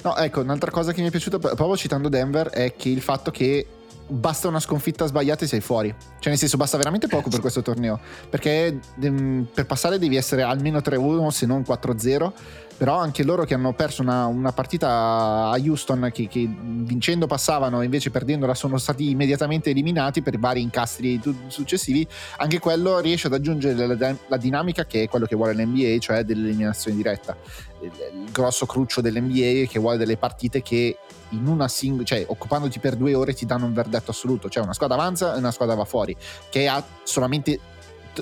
No, 0.04 0.16
ecco, 0.16 0.40
un'altra 0.40 0.70
cosa 0.70 0.92
che 0.92 1.00
mi 1.00 1.08
è 1.08 1.10
piaciuta, 1.10 1.38
proprio 1.38 1.76
citando 1.78 2.10
Denver, 2.10 2.48
è 2.48 2.76
che 2.76 2.90
il 2.90 3.00
fatto 3.00 3.30
che 3.30 3.66
basta 4.06 4.48
una 4.48 4.60
sconfitta 4.60 5.06
sbagliata 5.06 5.44
e 5.44 5.48
sei 5.48 5.62
fuori. 5.62 5.88
Cioè, 5.88 6.28
nel 6.28 6.36
senso, 6.36 6.58
basta 6.58 6.76
veramente 6.76 7.08
poco 7.08 7.30
per 7.30 7.40
questo 7.40 7.62
torneo. 7.62 7.98
Perché 8.28 8.80
um, 9.00 9.46
per 9.52 9.64
passare 9.64 9.98
devi 9.98 10.16
essere 10.16 10.42
almeno 10.42 10.80
3-1, 10.80 11.28
se 11.28 11.46
non 11.46 11.64
4-0 11.66 12.32
però 12.76 12.96
anche 12.96 13.22
loro 13.22 13.44
che 13.44 13.54
hanno 13.54 13.72
perso 13.72 14.02
una, 14.02 14.26
una 14.26 14.52
partita 14.52 14.88
a 14.88 15.56
Houston 15.58 16.10
che, 16.12 16.26
che, 16.26 16.48
vincendo 16.48 17.26
passavano 17.26 17.80
e 17.80 17.84
invece 17.84 18.10
perdendola 18.10 18.54
sono 18.54 18.78
stati 18.78 19.10
immediatamente 19.10 19.70
eliminati 19.70 20.22
per 20.22 20.38
vari 20.38 20.60
incastri 20.60 21.20
successivi 21.46 22.06
anche 22.38 22.58
quello 22.58 22.98
riesce 22.98 23.28
ad 23.28 23.34
aggiungere 23.34 23.86
la, 23.86 24.16
la 24.26 24.36
dinamica 24.36 24.84
che 24.86 25.04
è 25.04 25.08
quello 25.08 25.26
che 25.26 25.36
vuole 25.36 25.54
l'NBA 25.54 25.98
cioè 25.98 26.24
dell'eliminazione 26.24 26.96
diretta 26.96 27.36
il, 27.84 28.30
grosso 28.30 28.66
cruccio 28.66 29.00
dell'NBA 29.00 29.70
che 29.70 29.78
vuole 29.78 29.96
delle 29.96 30.16
partite 30.16 30.62
che 30.62 30.98
in 31.30 31.46
una 31.46 31.68
singola, 31.68 32.04
cioè 32.04 32.24
occupandoti 32.26 32.78
per 32.78 32.96
due 32.96 33.14
ore 33.14 33.34
ti 33.34 33.46
danno 33.46 33.66
un 33.66 33.72
verdetto 33.72 34.10
assoluto, 34.10 34.48
cioè 34.48 34.62
una 34.62 34.72
squadra 34.72 34.96
avanza 34.96 35.34
e 35.34 35.38
una 35.38 35.50
squadra 35.52 35.74
va 35.74 35.84
fuori, 35.84 36.16
che 36.50 36.66
ha 36.68 36.84
solamente 37.02 37.60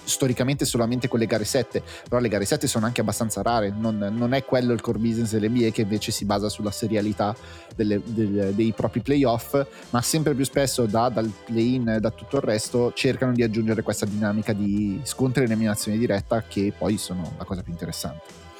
storicamente 0.05 0.64
solamente 0.64 1.09
con 1.09 1.18
le 1.18 1.27
gare 1.27 1.44
7, 1.44 1.83
però 2.09 2.20
le 2.20 2.29
gare 2.29 2.44
7 2.44 2.66
sono 2.66 2.87
anche 2.87 3.01
abbastanza 3.01 3.42
rare, 3.42 3.72
non, 3.77 3.98
non 3.98 4.33
è 4.33 4.44
quello 4.44 4.72
il 4.72 4.81
core 4.81 4.98
business 4.98 5.33
dell'NBA 5.33 5.70
che 5.70 5.83
invece 5.83 6.12
si 6.12 6.25
basa 6.25 6.48
sulla 6.48 6.70
serialità 6.70 7.35
delle, 7.75 8.01
delle, 8.05 8.55
dei 8.55 8.72
propri 8.72 9.01
playoff, 9.01 9.61
ma 9.90 10.01
sempre 10.01 10.35
più 10.35 10.44
spesso 10.44 10.87
da, 10.87 11.09
dal 11.09 11.31
play-in 11.44 11.88
e 11.88 12.01
da 12.01 12.11
tutto 12.11 12.37
il 12.37 12.42
resto 12.42 12.92
cercano 12.94 13.33
di 13.33 13.42
aggiungere 13.42 13.83
questa 13.83 14.07
dinamica 14.07 14.53
di 14.53 15.01
scontri 15.05 15.42
e 15.42 15.46
eliminazione 15.46 15.98
diretta 15.98 16.42
che 16.46 16.72
poi 16.77 16.96
sono 16.96 17.35
la 17.37 17.44
cosa 17.44 17.62
più 17.62 17.72
interessante. 17.72 18.51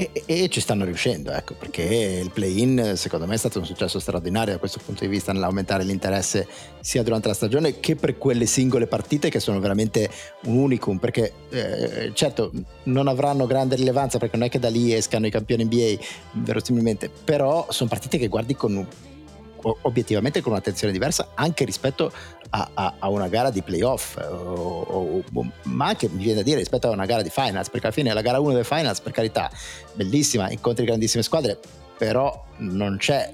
E, 0.00 0.12
e, 0.26 0.48
ci 0.48 0.60
stanno 0.60 0.84
riuscendo, 0.84 1.32
ecco, 1.32 1.54
perché 1.54 1.82
il 2.22 2.30
play-in 2.30 2.92
secondo 2.94 3.26
me 3.26 3.34
è 3.34 3.36
stato 3.36 3.58
un 3.58 3.66
successo 3.66 3.98
straordinario 3.98 4.52
da 4.52 4.60
questo 4.60 4.78
punto 4.78 5.02
di 5.02 5.10
vista 5.10 5.32
nell'aumentare 5.32 5.82
l'interesse 5.82 6.46
sia 6.78 7.02
durante 7.02 7.26
la 7.26 7.34
stagione 7.34 7.80
che 7.80 7.96
per 7.96 8.16
quelle 8.16 8.46
singole 8.46 8.86
partite 8.86 9.28
che 9.28 9.40
sono 9.40 9.58
veramente 9.58 10.08
un 10.44 10.58
unicum, 10.58 10.98
perché 10.98 11.32
eh, 11.50 12.12
certo 12.14 12.52
non 12.84 13.08
avranno 13.08 13.44
grande 13.46 13.74
rilevanza 13.74 14.18
perché 14.18 14.36
non 14.36 14.46
è 14.46 14.48
che 14.48 14.60
da 14.60 14.68
lì 14.68 14.92
escano 14.94 15.26
i 15.26 15.30
campioni 15.30 15.64
NBA 15.64 15.96
verosimilmente, 16.44 17.10
però 17.24 17.66
sono 17.70 17.88
partite 17.88 18.18
che 18.18 18.28
guardi 18.28 18.54
con 18.54 18.86
obiettivamente 19.62 20.40
con 20.40 20.52
un'attenzione 20.52 20.92
diversa 20.92 21.32
anche 21.34 21.64
rispetto 21.64 22.12
a, 22.50 22.70
a, 22.72 22.94
a 22.98 23.08
una 23.08 23.28
gara 23.28 23.50
di 23.50 23.62
playoff, 23.62 24.16
o, 24.16 25.22
o, 25.32 25.52
ma 25.64 25.86
anche 25.86 26.08
mi 26.08 26.22
viene 26.22 26.36
da 26.36 26.42
dire 26.42 26.58
rispetto 26.58 26.88
a 26.88 26.90
una 26.90 27.06
gara 27.06 27.22
di 27.22 27.30
finals, 27.30 27.68
perché 27.70 27.86
alla 27.86 27.94
fine 27.94 28.12
la 28.12 28.22
gara 28.22 28.40
1 28.40 28.52
del 28.52 28.64
finals, 28.64 29.00
per 29.00 29.12
carità, 29.12 29.50
bellissima, 29.94 30.50
incontri 30.50 30.84
grandissime 30.84 31.22
squadre, 31.22 31.58
però 31.98 32.46
non 32.58 32.96
c'è 32.96 33.32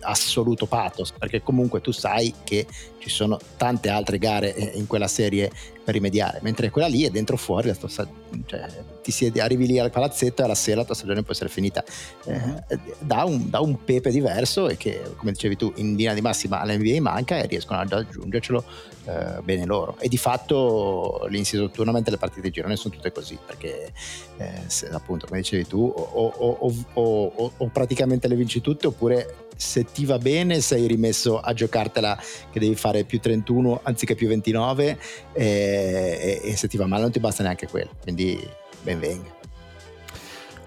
assoluto 0.00 0.66
pathos, 0.66 1.12
perché 1.12 1.42
comunque 1.42 1.80
tu 1.80 1.92
sai 1.92 2.34
che 2.44 2.66
ci 3.00 3.08
sono 3.08 3.38
tante 3.56 3.88
altre 3.88 4.18
gare 4.18 4.54
eh, 4.54 4.78
in 4.78 4.86
quella 4.86 5.08
serie 5.08 5.50
per 5.82 5.94
rimediare, 5.94 6.38
mentre 6.42 6.70
quella 6.70 6.86
lì 6.86 7.04
è 7.04 7.10
dentro 7.10 7.36
fuori, 7.36 7.68
la 7.68 7.74
tua, 7.74 7.88
cioè, 7.88 8.66
ti 9.02 9.10
siedi, 9.10 9.40
arrivi 9.40 9.66
lì 9.66 9.78
al 9.78 9.90
palazzetto 9.90 10.42
e 10.42 10.44
alla 10.44 10.54
sera 10.54 10.80
la 10.80 10.84
tua 10.84 10.94
stagione 10.94 11.22
può 11.22 11.32
essere 11.32 11.48
finita. 11.48 11.82
Eh, 12.26 12.38
mhm. 12.38 12.64
da, 13.00 13.24
un, 13.24 13.48
da, 13.48 13.60
un, 13.60 13.82
pepe 13.82 14.10
diverso 14.10 14.68
e 14.68 14.76
che, 14.76 15.02
come 15.16 15.32
dicevi 15.32 15.56
tu, 15.56 15.72
in 15.76 15.96
linea 15.96 16.14
di 16.14 16.20
massima 16.20 16.60
all'NBA 16.60 17.00
manca 17.00 17.38
e 17.38 17.46
riescono 17.46 17.80
ad 17.80 17.90
aggiungercelo 17.90 18.64
eh, 19.06 19.40
bene 19.42 19.64
loro. 19.64 19.96
E 19.98 20.08
di 20.08 20.18
fatto 20.18 21.26
l'in-season 21.28 21.70
tournament 21.70 22.06
le 22.08 22.18
partite 22.18 22.42
di 22.42 22.50
girone 22.50 22.76
sono 22.76 22.94
tutte 22.94 23.10
così, 23.10 23.38
perché 23.44 23.92
eh, 24.36 24.62
se, 24.66 24.88
appunto, 24.90 25.26
come 25.26 25.40
dicevi 25.40 25.66
tu, 25.66 25.80
o, 25.80 26.32
o, 26.36 26.74
o, 26.92 27.52
o 27.56 27.66
praticamente 27.68 28.28
le 28.28 28.36
vinci 28.36 28.60
tutte 28.60 28.86
oppure 28.86 29.48
se 29.60 29.84
ti 29.84 30.06
va 30.06 30.18
bene 30.18 30.60
sei 30.60 30.86
rimesso 30.86 31.38
a 31.38 31.52
giocartela 31.52 32.18
che 32.50 32.58
devi 32.58 32.74
fare 32.74 33.04
più 33.04 33.20
31 33.20 33.80
anziché 33.82 34.14
più 34.14 34.26
29 34.26 34.98
e, 35.34 35.44
e, 35.44 36.40
e 36.42 36.56
se 36.56 36.66
ti 36.66 36.78
va 36.78 36.86
male 36.86 37.02
non 37.02 37.12
ti 37.12 37.20
basta 37.20 37.42
neanche 37.42 37.68
quello. 37.68 37.90
Quindi 38.02 38.40
ben 38.82 38.98
venga 38.98 39.39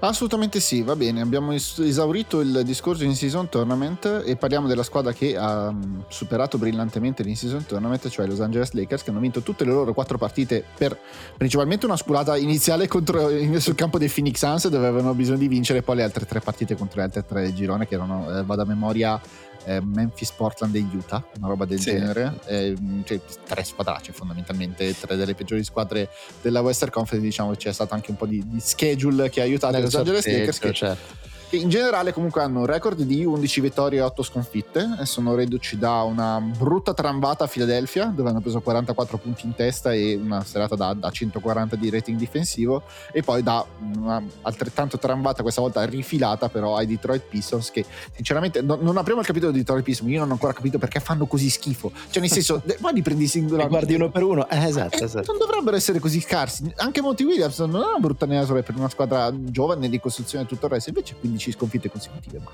Assolutamente 0.05 0.59
sì, 0.59 0.81
va 0.81 0.97
bene. 0.97 1.21
Abbiamo 1.21 1.53
esaurito 1.53 2.41
il 2.41 2.63
discorso 2.65 3.05
in 3.05 3.15
season 3.15 3.47
tournament 3.47 4.23
e 4.25 4.35
parliamo 4.35 4.67
della 4.67 4.83
squadra 4.83 5.13
che 5.13 5.37
ha 5.37 5.71
mm, 5.71 6.01
superato 6.09 6.57
brillantemente 6.57 7.23
l'in 7.23 7.37
season 7.37 7.65
tournament, 7.65 8.09
cioè 8.09 8.27
Los 8.27 8.41
Angeles 8.41 8.73
Lakers, 8.73 9.01
che 9.01 9.11
hanno 9.11 9.21
vinto 9.21 9.39
tutte 9.39 9.63
le 9.63 9.71
loro 9.71 9.93
quattro 9.93 10.17
partite 10.17 10.61
per 10.77 10.99
principalmente 11.37 11.85
una 11.85 11.95
sculata 11.95 12.35
iniziale 12.35 12.89
contro, 12.89 13.29
sul 13.59 13.75
campo 13.75 13.97
dei 13.97 14.09
Phoenix 14.09 14.39
Suns, 14.39 14.67
dove 14.67 14.87
avevano 14.87 15.13
bisogno 15.13 15.37
di 15.37 15.47
vincere, 15.47 15.83
poi 15.83 15.95
le 15.95 16.03
altre 16.03 16.25
tre 16.25 16.41
partite 16.41 16.75
contro 16.75 16.97
le 16.97 17.05
altre 17.05 17.25
tre 17.25 17.43
del 17.43 17.53
girone, 17.53 17.87
che 17.87 17.95
erano, 17.95 18.39
eh, 18.39 18.43
vado 18.43 18.63
a 18.63 18.65
memoria, 18.65 19.21
eh, 19.65 19.81
Memphis, 19.81 20.31
Portland 20.31 20.75
e 20.75 20.79
Utah, 20.79 21.23
una 21.37 21.47
roba 21.47 21.65
del 21.65 21.79
sì. 21.79 21.91
genere. 21.91 22.39
Eh, 22.45 22.75
cioè, 23.03 23.19
tre 23.45 23.63
squadracce 23.63 24.11
fondamentalmente, 24.11 24.97
tre 24.99 25.15
delle 25.15 25.35
peggiori 25.35 25.63
squadre 25.63 26.09
della 26.41 26.61
Western 26.61 26.91
Conference. 26.91 27.25
Diciamo 27.25 27.51
che 27.51 27.57
c'è 27.57 27.73
stato 27.73 27.93
anche 27.93 28.11
un 28.11 28.17
po' 28.17 28.25
di, 28.25 28.43
di 28.45 28.59
schedule 28.59 29.29
che 29.29 29.41
ha 29.41 29.43
aiutato 29.43 29.77
i 29.77 29.81
Los 29.81 29.95
Angeles 29.95 30.25
Lakers. 30.25 30.59
Certo 30.73 31.31
che 31.32 31.32
in 31.57 31.69
generale 31.69 32.13
comunque 32.13 32.41
hanno 32.41 32.59
un 32.59 32.65
record 32.65 33.01
di 33.01 33.23
11 33.23 33.61
vittorie 33.61 33.99
e 33.99 34.01
8 34.01 34.23
sconfitte 34.23 34.97
e 34.99 35.05
sono 35.05 35.35
reduci 35.35 35.77
da 35.77 36.01
una 36.01 36.39
brutta 36.39 36.93
trambata 36.93 37.43
a 37.43 37.47
Philadelphia 37.47 38.05
dove 38.05 38.29
hanno 38.29 38.41
preso 38.41 38.61
44 38.61 39.17
punti 39.17 39.45
in 39.45 39.55
testa 39.55 39.93
e 39.93 40.15
una 40.15 40.43
serata 40.43 40.75
da, 40.75 40.93
da 40.93 41.09
140 41.09 41.75
di 41.75 41.89
rating 41.89 42.17
difensivo 42.17 42.83
e 43.11 43.21
poi 43.21 43.43
da 43.43 43.65
una 43.95 44.21
altrettanto 44.41 44.97
trambata 44.97 45.41
questa 45.41 45.61
volta 45.61 45.83
rifilata 45.85 46.49
però 46.49 46.75
ai 46.75 46.87
Detroit 46.87 47.23
Pistons 47.23 47.71
che 47.71 47.85
sinceramente 48.13 48.61
no, 48.61 48.77
non 48.81 48.97
apriamo 48.97 49.21
il 49.21 49.25
capitolo 49.25 49.51
di 49.51 49.59
Detroit 49.59 49.83
Pistons 49.83 50.11
io 50.11 50.19
non 50.19 50.29
ho 50.29 50.33
ancora 50.33 50.53
capito 50.53 50.77
perché 50.77 50.99
fanno 50.99 51.25
così 51.25 51.49
schifo. 51.49 51.91
Cioè 52.09 52.21
nel 52.21 52.31
senso 52.31 52.61
ma 52.79 52.91
li 52.91 53.01
prendi 53.01 53.27
singolarmente. 53.27 53.85
Guardi 53.85 53.95
uno 53.95 54.09
per 54.09 54.23
uno. 54.23 54.49
Eh, 54.49 54.65
esatto, 54.65 54.97
eh, 54.97 55.03
esatto. 55.03 55.31
non 55.31 55.39
dovrebbero 55.39 55.75
essere 55.75 55.99
così 55.99 56.21
scarsi. 56.21 56.71
Anche 56.77 57.01
Monty 57.01 57.23
Williams 57.23 57.59
non 57.59 57.81
è 57.81 57.85
una 57.87 57.99
brutta 57.99 58.25
nera 58.25 58.61
per 58.61 58.75
una 58.75 58.89
squadra 58.89 59.31
giovane 59.33 59.89
di 59.89 59.99
costruzione 59.99 60.45
e 60.45 60.47
tutto 60.47 60.65
il 60.65 60.71
resto 60.71 60.89
invece 60.89 61.15
15 61.19 61.42
15 61.43 61.51
sconfitte 61.51 61.89
consecutive, 61.89 62.39
ma 62.39 62.51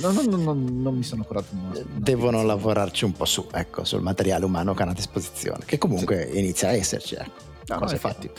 non, 0.00 0.24
non, 0.24 0.42
non, 0.42 0.82
non 0.82 0.96
mi 0.96 1.02
sono 1.02 1.24
curato. 1.24 1.48
Devono 1.94 2.42
lavorarci 2.42 3.04
un 3.04 3.12
po' 3.12 3.26
su, 3.26 3.46
ecco, 3.52 3.84
sul 3.84 4.00
materiale 4.00 4.44
umano 4.44 4.72
che 4.74 4.82
hanno 4.82 4.92
a 4.92 4.94
disposizione, 4.94 5.64
che 5.66 5.76
comunque 5.78 6.28
sì. 6.32 6.38
inizia 6.38 6.68
a 6.68 6.72
esserci. 6.72 7.14
Ecco. 7.16 7.48
No, 7.66 7.78
no, 7.78 7.90
infatti. 7.90 8.30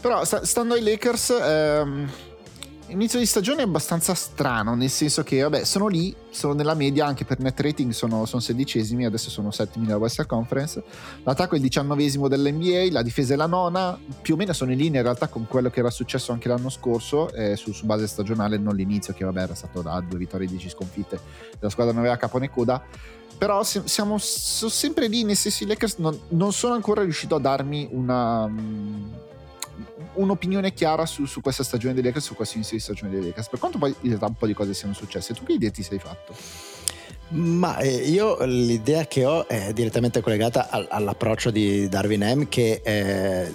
Però 0.00 0.24
stando 0.24 0.74
ai 0.74 0.82
Lakers... 0.82 1.30
Ehm, 1.30 2.10
inizio 2.90 3.18
di 3.18 3.26
stagione 3.26 3.62
è 3.62 3.64
abbastanza 3.64 4.14
strano, 4.14 4.74
nel 4.74 4.90
senso 4.90 5.22
che, 5.22 5.40
vabbè, 5.42 5.64
sono 5.64 5.86
lì, 5.86 6.14
sono 6.30 6.52
nella 6.52 6.74
media, 6.74 7.06
anche 7.06 7.24
per 7.24 7.38
net 7.38 7.58
rating 7.60 7.92
sono, 7.92 8.24
sono 8.26 8.40
sedicesimi, 8.40 9.04
adesso 9.04 9.30
sono 9.30 9.50
settimi 9.50 9.86
nella 9.86 9.98
Western 9.98 10.28
Conference. 10.28 10.82
L'attacco 11.22 11.54
è 11.54 11.56
il 11.56 11.62
diciannovesimo 11.62 12.28
dell'NBA, 12.28 12.88
la 12.90 13.02
difesa 13.02 13.34
è 13.34 13.36
la 13.36 13.46
nona, 13.46 13.98
più 14.20 14.34
o 14.34 14.36
meno 14.36 14.52
sono 14.52 14.72
in 14.72 14.78
linea 14.78 15.00
in 15.00 15.04
realtà 15.04 15.28
con 15.28 15.46
quello 15.46 15.70
che 15.70 15.80
era 15.80 15.90
successo 15.90 16.32
anche 16.32 16.48
l'anno 16.48 16.68
scorso, 16.68 17.32
eh, 17.32 17.56
su, 17.56 17.72
su, 17.72 17.86
base 17.86 18.06
stagionale, 18.06 18.58
non 18.58 18.74
l'inizio, 18.74 19.14
che 19.14 19.24
vabbè 19.24 19.42
era 19.42 19.54
stato 19.54 19.82
da 19.82 20.00
due 20.00 20.18
vittorie 20.18 20.46
e 20.46 20.50
dieci 20.50 20.68
sconfitte, 20.68 21.18
la 21.58 21.70
squadra 21.70 21.92
non 21.92 22.02
aveva 22.02 22.16
capo 22.16 22.38
né 22.38 22.50
coda. 22.50 22.82
Però 23.38 23.62
siamo 23.62 24.18
sempre 24.18 25.06
lì, 25.06 25.24
nel 25.24 25.36
senso 25.36 25.64
i 25.64 25.66
Lakers 25.66 25.96
non, 25.96 26.18
non 26.28 26.52
sono 26.52 26.74
ancora 26.74 27.02
riuscito 27.02 27.36
a 27.36 27.40
darmi 27.40 27.88
una 27.90 28.46
un'opinione 30.14 30.72
chiara 30.72 31.06
su, 31.06 31.24
su, 31.24 31.40
questa 31.40 31.62
stagione 31.62 31.94
dei 31.94 32.02
Lakers, 32.02 32.24
su 32.24 32.34
questo 32.34 32.56
inizio 32.56 32.76
di 32.76 32.82
stagione 32.82 33.10
dei 33.10 33.22
Lakers. 33.22 33.48
Per 33.48 33.58
quanto 33.58 33.78
poi 33.78 33.94
in 34.00 34.08
realtà 34.08 34.26
un 34.26 34.34
po' 34.34 34.46
di 34.46 34.54
cose 34.54 34.74
siano 34.74 34.94
successe, 34.94 35.34
tu 35.34 35.44
che 35.44 35.52
idea 35.52 35.70
ti 35.70 35.82
sei 35.82 35.98
fatto? 35.98 36.34
Ma 37.30 37.78
eh, 37.78 37.88
io 37.88 38.42
l'idea 38.44 39.06
che 39.06 39.24
ho 39.24 39.46
è 39.46 39.72
direttamente 39.72 40.20
collegata 40.20 40.68
al, 40.68 40.86
all'approccio 40.90 41.50
di 41.50 41.88
Darwin 41.88 42.22
M, 42.22 42.48
che 42.48 42.80
è, 42.82 43.48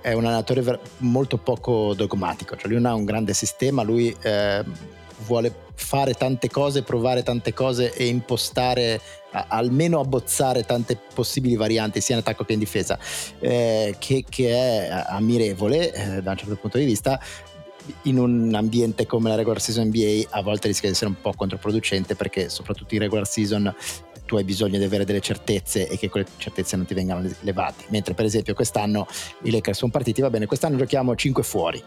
è 0.00 0.12
un 0.14 0.24
allenatore 0.24 0.62
ver- 0.62 0.80
molto 0.98 1.36
poco 1.36 1.94
dogmatico, 1.94 2.56
cioè 2.56 2.68
lui 2.68 2.80
non 2.80 2.86
ha 2.90 2.94
un 2.94 3.04
grande 3.04 3.32
sistema, 3.32 3.82
lui 3.82 4.14
eh, 4.20 4.64
vuole 5.26 5.68
fare 5.74 6.14
tante 6.14 6.48
cose, 6.50 6.82
provare 6.82 7.22
tante 7.22 7.54
cose 7.54 7.94
e 7.94 8.06
impostare, 8.06 9.00
almeno 9.32 10.00
abbozzare 10.00 10.64
tante 10.64 10.98
possibili 11.14 11.56
varianti 11.56 12.00
sia 12.00 12.14
in 12.14 12.20
attacco 12.20 12.44
che 12.44 12.52
in 12.52 12.58
difesa, 12.58 12.98
eh, 13.38 13.96
che, 13.98 14.24
che, 14.28 14.50
è 14.50 15.04
ammirevole 15.08 15.92
eh, 15.92 16.22
da 16.22 16.32
un 16.32 16.36
certo 16.36 16.56
punto 16.56 16.78
di 16.78 16.84
vista. 16.84 17.20
In 18.02 18.18
un 18.18 18.54
ambiente 18.54 19.06
come 19.06 19.30
la 19.30 19.34
regular 19.34 19.60
season 19.60 19.86
NBA 19.86 20.28
a 20.30 20.42
volte 20.42 20.68
rischia 20.68 20.88
di 20.88 20.94
essere 20.94 21.10
un 21.10 21.20
po' 21.20 21.32
controproducente 21.32 22.14
perché 22.14 22.48
soprattutto 22.48 22.94
in 22.94 23.00
regular 23.00 23.26
season 23.26 23.74
tu 24.26 24.36
hai 24.36 24.44
bisogno 24.44 24.78
di 24.78 24.84
avere 24.84 25.04
delle 25.04 25.20
certezze 25.20 25.88
e 25.88 25.98
che 25.98 26.08
quelle 26.08 26.26
certezze 26.36 26.76
non 26.76 26.86
ti 26.86 26.94
vengano 26.94 27.28
levate. 27.40 27.86
Mentre 27.88 28.14
per 28.14 28.26
esempio 28.26 28.54
quest'anno 28.54 29.08
i 29.42 29.50
Lakers 29.50 29.78
sono 29.78 29.90
partiti, 29.90 30.20
va 30.20 30.30
bene, 30.30 30.46
quest'anno 30.46 30.76
giochiamo 30.76 31.16
5 31.16 31.42
fuori. 31.42 31.82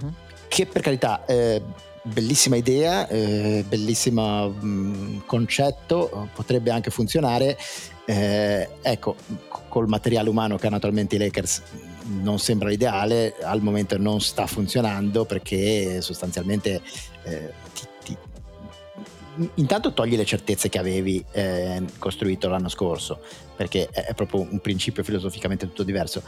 Uh-huh. 0.00 0.12
Che 0.48 0.64
per 0.64 0.80
carità 0.80 1.26
eh, 1.26 1.60
bellissima 2.08 2.56
idea, 2.56 3.06
eh, 3.08 3.64
bellissimo 3.66 4.48
mm, 4.48 5.18
concetto, 5.26 6.28
potrebbe 6.34 6.70
anche 6.70 6.90
funzionare. 6.90 7.56
Eh, 8.04 8.68
ecco, 8.80 9.16
col 9.68 9.86
materiale 9.86 10.28
umano 10.28 10.56
che 10.56 10.66
hanno 10.66 10.76
attualmente 10.76 11.16
i 11.16 11.18
Lakers 11.18 11.62
non 12.22 12.38
sembra 12.38 12.68
l'ideale, 12.68 13.34
al 13.42 13.60
momento 13.60 13.98
non 13.98 14.20
sta 14.20 14.46
funzionando 14.46 15.24
perché 15.24 16.00
sostanzialmente 16.00 16.80
eh, 17.24 17.52
ti, 17.74 17.86
ti, 18.02 18.16
intanto 19.54 19.92
togli 19.92 20.16
le 20.16 20.24
certezze 20.24 20.68
che 20.68 20.78
avevi 20.78 21.22
eh, 21.32 21.82
costruito 21.98 22.48
l'anno 22.48 22.68
scorso, 22.68 23.20
perché 23.56 23.88
è, 23.90 24.14
proprio 24.14 24.40
un 24.40 24.60
principio 24.60 25.02
filosoficamente 25.02 25.66
tutto 25.66 25.82
diverso. 25.82 26.22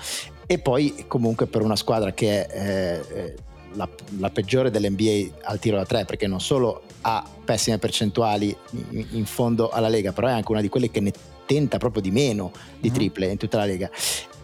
E 0.47 0.59
poi 0.59 1.05
comunque 1.07 1.47
per 1.47 1.63
una 1.63 1.77
squadra 1.77 2.13
che 2.13 2.47
è 2.47 3.01
eh, 3.11 3.37
la, 3.75 3.89
la, 4.19 4.31
peggiore 4.31 4.71
dell'NBA 4.71 5.39
al 5.43 5.59
tiro 5.59 5.77
da 5.77 5.85
tre 5.85 6.05
perché 6.05 6.27
non 6.27 6.41
solo 6.41 6.83
ha 7.03 7.25
pessime 7.45 7.79
percentuali 7.79 8.55
in, 8.91 9.07
in, 9.11 9.25
fondo 9.25 9.71
alla 9.71 9.89
Lega, 9.89 10.13
però 10.13 10.29
è 10.29 10.33
anche 10.33 10.51
una 10.51 10.61
di 10.61 10.69
quelle 10.69 10.91
che 10.91 11.01
ne 11.01 11.13
tenta 11.47 11.79
proprio 11.79 12.03
di 12.03 12.11
meno 12.11 12.53
di 12.79 12.89
mm-hmm. 12.89 12.97
triple 12.97 13.27
in 13.27 13.37
tutta 13.37 13.59
la 13.59 13.65
Lega 13.65 13.91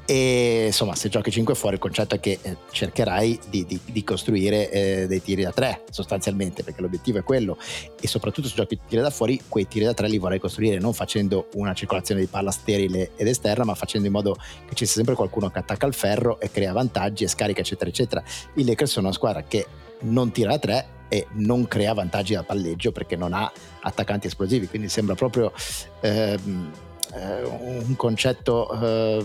e 0.06 0.66
insomma 0.66 0.94
se 0.94 1.08
giochi 1.08 1.32
5 1.32 1.54
fuori 1.56 1.74
il 1.74 1.80
concetto 1.80 2.14
è 2.14 2.20
che 2.20 2.38
eh, 2.40 2.56
cercherai 2.70 3.40
di, 3.48 3.66
di, 3.66 3.80
di 3.84 4.04
costruire 4.04 4.70
eh, 4.70 5.06
dei 5.08 5.20
tiri 5.20 5.42
da 5.42 5.50
3 5.50 5.82
sostanzialmente 5.90 6.62
perché 6.62 6.80
l'obiettivo 6.80 7.18
è 7.18 7.24
quello. 7.24 7.58
E 8.00 8.06
soprattutto 8.06 8.46
se 8.46 8.54
giochi 8.54 8.78
tiri 8.86 9.02
da 9.02 9.10
fuori 9.10 9.42
quei 9.48 9.66
tiri 9.66 9.84
da 9.84 9.94
3 9.94 10.08
li 10.08 10.18
vorrai 10.18 10.38
costruire 10.38 10.78
non 10.78 10.92
facendo 10.92 11.48
una 11.54 11.74
circolazione 11.74 12.20
di 12.20 12.28
palla 12.28 12.52
sterile 12.52 13.10
ed 13.16 13.26
esterna 13.26 13.64
ma 13.64 13.74
facendo 13.74 14.06
in 14.06 14.12
modo 14.12 14.36
che 14.68 14.74
ci 14.74 14.84
sia 14.84 14.94
sempre 14.94 15.16
qualcuno 15.16 15.50
che 15.50 15.58
attacca 15.58 15.86
il 15.86 15.94
ferro 15.94 16.38
e 16.38 16.50
crea 16.50 16.72
vantaggi 16.72 17.24
e 17.24 17.28
scarica 17.28 17.60
eccetera 17.60 17.90
eccetera. 17.90 18.22
I 18.54 18.64
Lakers 18.64 18.92
sono 18.92 19.06
una 19.06 19.14
squadra 19.14 19.42
che 19.42 19.66
non 20.02 20.30
tira 20.30 20.50
da 20.50 20.58
3 20.58 20.88
e 21.08 21.26
non 21.32 21.66
crea 21.66 21.92
vantaggi 21.94 22.34
da 22.34 22.44
palleggio 22.44 22.92
perché 22.92 23.16
non 23.16 23.32
ha 23.32 23.50
attaccanti 23.80 24.28
esplosivi. 24.28 24.68
Quindi 24.68 24.88
sembra 24.88 25.16
proprio 25.16 25.52
ehm, 26.00 26.70
eh, 27.14 27.42
un 27.42 27.94
concetto 27.96 28.70
eh, 28.80 29.24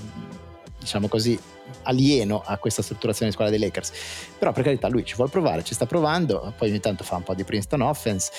diciamo 0.82 1.08
così, 1.08 1.40
alieno 1.84 2.42
a 2.44 2.58
questa 2.58 2.82
strutturazione 2.82 3.30
di 3.30 3.36
squadra 3.38 3.56
dei 3.56 3.64
Lakers. 3.64 3.92
Però 4.38 4.52
per 4.52 4.64
carità 4.64 4.88
lui 4.88 5.06
ci 5.06 5.16
vuole 5.16 5.30
provare, 5.30 5.64
ci 5.64 5.76
sta 5.76 5.86
provando, 5.86 6.54
poi 6.58 6.70
ogni 6.70 6.80
tanto 6.80 7.04
fa 7.04 7.18
un 7.18 7.24
po' 7.24 7.36
di 7.36 7.44
Princeton 7.44 7.82
offense. 7.82 8.32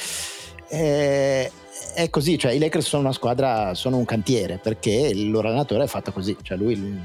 E 0.69 1.51
è 1.95 2.11
così, 2.11 2.39
cioè 2.39 2.53
i 2.53 2.59
Lakers 2.59 2.87
sono 2.87 3.03
una 3.03 3.13
squadra, 3.13 3.75
sono 3.75 3.97
un 3.97 4.05
cantiere 4.05 4.59
perché 4.59 4.91
il 4.91 5.31
loro 5.31 5.49
allenatore 5.49 5.85
è 5.85 5.87
fatto 5.87 6.13
così, 6.13 6.37
cioè 6.43 6.57
lui 6.57 7.01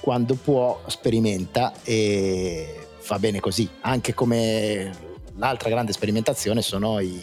quando 0.00 0.34
può 0.34 0.80
sperimenta 0.86 1.72
e 1.82 2.86
fa 2.98 3.18
bene 3.18 3.40
così, 3.40 3.68
anche 3.80 4.14
come 4.14 4.90
l'altra 5.36 5.68
grande 5.68 5.92
sperimentazione 5.92 6.62
sono 6.62 7.00
i, 7.00 7.22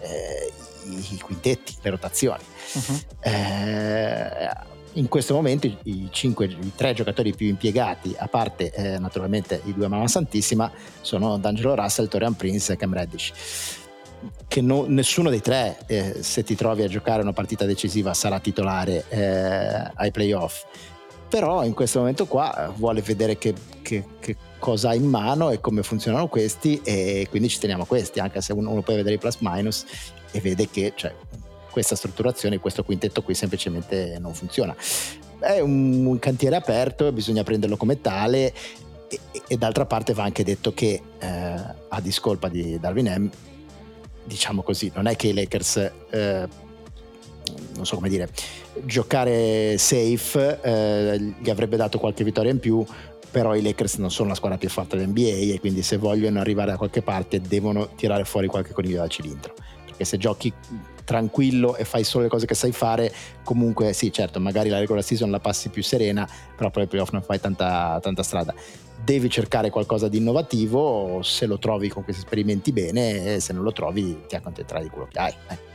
eh, 0.00 0.52
i 0.84 1.18
quintetti, 1.20 1.76
le 1.80 1.90
rotazioni. 1.90 2.42
Uh-huh. 2.74 3.00
Eh, 3.20 4.70
in 4.94 5.08
questo 5.08 5.34
momento 5.34 5.66
i, 5.84 6.08
cinque, 6.10 6.46
i 6.46 6.72
tre 6.74 6.92
giocatori 6.92 7.34
più 7.34 7.46
impiegati, 7.46 8.14
a 8.18 8.26
parte 8.26 8.72
eh, 8.72 8.98
naturalmente 8.98 9.60
i 9.64 9.72
due 9.72 9.88
Mamma 9.88 10.08
Santissima, 10.08 10.70
sono 11.00 11.38
D'Angelo 11.38 11.74
Russell, 11.74 12.08
Torian 12.08 12.34
Prince 12.34 12.72
e 12.72 12.76
Cam 12.76 12.92
Reddish. 12.92 13.32
Che 14.46 14.60
no, 14.60 14.84
nessuno 14.86 15.30
dei 15.30 15.40
tre, 15.40 15.78
eh, 15.86 16.16
se 16.20 16.44
ti 16.44 16.54
trovi 16.54 16.82
a 16.82 16.88
giocare 16.88 17.22
una 17.22 17.32
partita 17.32 17.64
decisiva, 17.64 18.14
sarà 18.14 18.38
titolare 18.38 19.04
eh, 19.08 19.90
ai 19.94 20.10
playoff. 20.10 20.64
Però 21.28 21.64
in 21.64 21.72
questo 21.72 22.00
momento 22.00 22.26
qua 22.26 22.68
eh, 22.68 22.72
vuole 22.76 23.00
vedere 23.00 23.38
che, 23.38 23.54
che, 23.80 24.04
che, 24.20 24.36
cosa 24.58 24.90
ha 24.90 24.94
in 24.94 25.06
mano 25.06 25.50
e 25.50 25.60
come 25.60 25.82
funzionano 25.82 26.28
questi, 26.28 26.80
e 26.84 27.26
quindi 27.30 27.48
ci 27.48 27.58
teniamo 27.58 27.84
questi, 27.84 28.20
anche 28.20 28.40
se 28.40 28.52
uno, 28.52 28.70
uno 28.70 28.82
può 28.82 28.94
vedere 28.94 29.16
i 29.16 29.18
plus 29.18 29.38
minus 29.40 29.84
e 30.30 30.40
vede 30.40 30.68
che 30.70 30.92
cioè, 30.94 31.12
questa 31.72 31.96
strutturazione, 31.96 32.58
questo 32.58 32.84
quintetto 32.84 33.22
qui 33.22 33.34
semplicemente 33.34 34.18
non 34.20 34.34
funziona. 34.34 34.76
È 35.40 35.58
un, 35.58 36.06
un 36.06 36.18
cantiere 36.20 36.54
aperto, 36.54 37.10
bisogna 37.10 37.42
prenderlo 37.42 37.76
come 37.76 38.00
tale 38.00 38.52
e, 39.08 39.18
e 39.48 39.56
d'altra 39.56 39.86
parte 39.86 40.12
va 40.12 40.22
anche 40.22 40.44
detto 40.44 40.72
che 40.72 41.02
eh, 41.18 41.28
a 41.88 42.00
discolpa 42.00 42.48
di 42.48 42.78
Darwin 42.78 43.12
M, 43.18 43.30
diciamo 44.24 44.62
così, 44.62 44.92
non 44.94 45.06
è 45.06 45.16
che 45.16 45.28
i 45.28 45.34
Lakers... 45.34 45.76
Eh, 46.10 46.70
non 47.74 47.84
so 47.84 47.96
come 47.96 48.08
dire, 48.08 48.28
giocare 48.84 49.76
safe 49.76 50.60
eh, 50.62 51.34
gli 51.40 51.50
avrebbe 51.50 51.76
dato 51.76 51.98
qualche 51.98 52.22
vittoria 52.24 52.50
in 52.50 52.60
più, 52.60 52.84
però 53.30 53.54
i 53.54 53.62
Lakers 53.62 53.96
non 53.96 54.10
sono 54.10 54.28
la 54.28 54.34
squadra 54.34 54.58
più 54.58 54.68
forte 54.68 54.96
dell'NBA 54.96 55.52
e 55.54 55.58
quindi 55.58 55.82
se 55.82 55.96
vogliono 55.96 56.38
arrivare 56.38 56.70
da 56.70 56.76
qualche 56.76 57.02
parte 57.02 57.40
devono 57.40 57.88
tirare 57.96 58.24
fuori 58.24 58.46
qualche 58.46 58.72
coniglio 58.72 58.98
dal 58.98 59.08
cilindro. 59.08 59.54
Perché 59.86 60.04
se 60.04 60.18
giochi 60.18 60.52
tranquillo 61.04 61.76
e 61.76 61.84
fai 61.84 62.04
solo 62.04 62.24
le 62.24 62.30
cose 62.30 62.46
che 62.46 62.54
sai 62.54 62.72
fare, 62.72 63.12
comunque 63.44 63.92
sì, 63.92 64.12
certo, 64.12 64.40
magari 64.40 64.68
la 64.68 64.78
regular 64.78 65.02
season 65.02 65.30
la 65.30 65.40
passi 65.40 65.68
più 65.68 65.82
serena, 65.82 66.28
però 66.56 66.70
poi 66.70 66.82
ai 66.82 66.88
playoff 66.88 67.10
non 67.10 67.22
fai 67.22 67.40
tanta, 67.40 67.98
tanta 68.00 68.22
strada. 68.22 68.54
Devi 69.04 69.28
cercare 69.28 69.70
qualcosa 69.70 70.08
di 70.08 70.18
innovativo, 70.18 71.20
se 71.22 71.46
lo 71.46 71.58
trovi 71.58 71.88
con 71.88 72.04
questi 72.04 72.22
esperimenti 72.22 72.72
bene, 72.72 73.34
e 73.34 73.40
se 73.40 73.52
non 73.52 73.64
lo 73.64 73.72
trovi 73.72 74.22
ti 74.28 74.36
accontenterai 74.36 74.82
di 74.82 74.88
quello 74.88 75.08
che 75.10 75.18
hai. 75.18 75.34
Eh. 75.48 75.70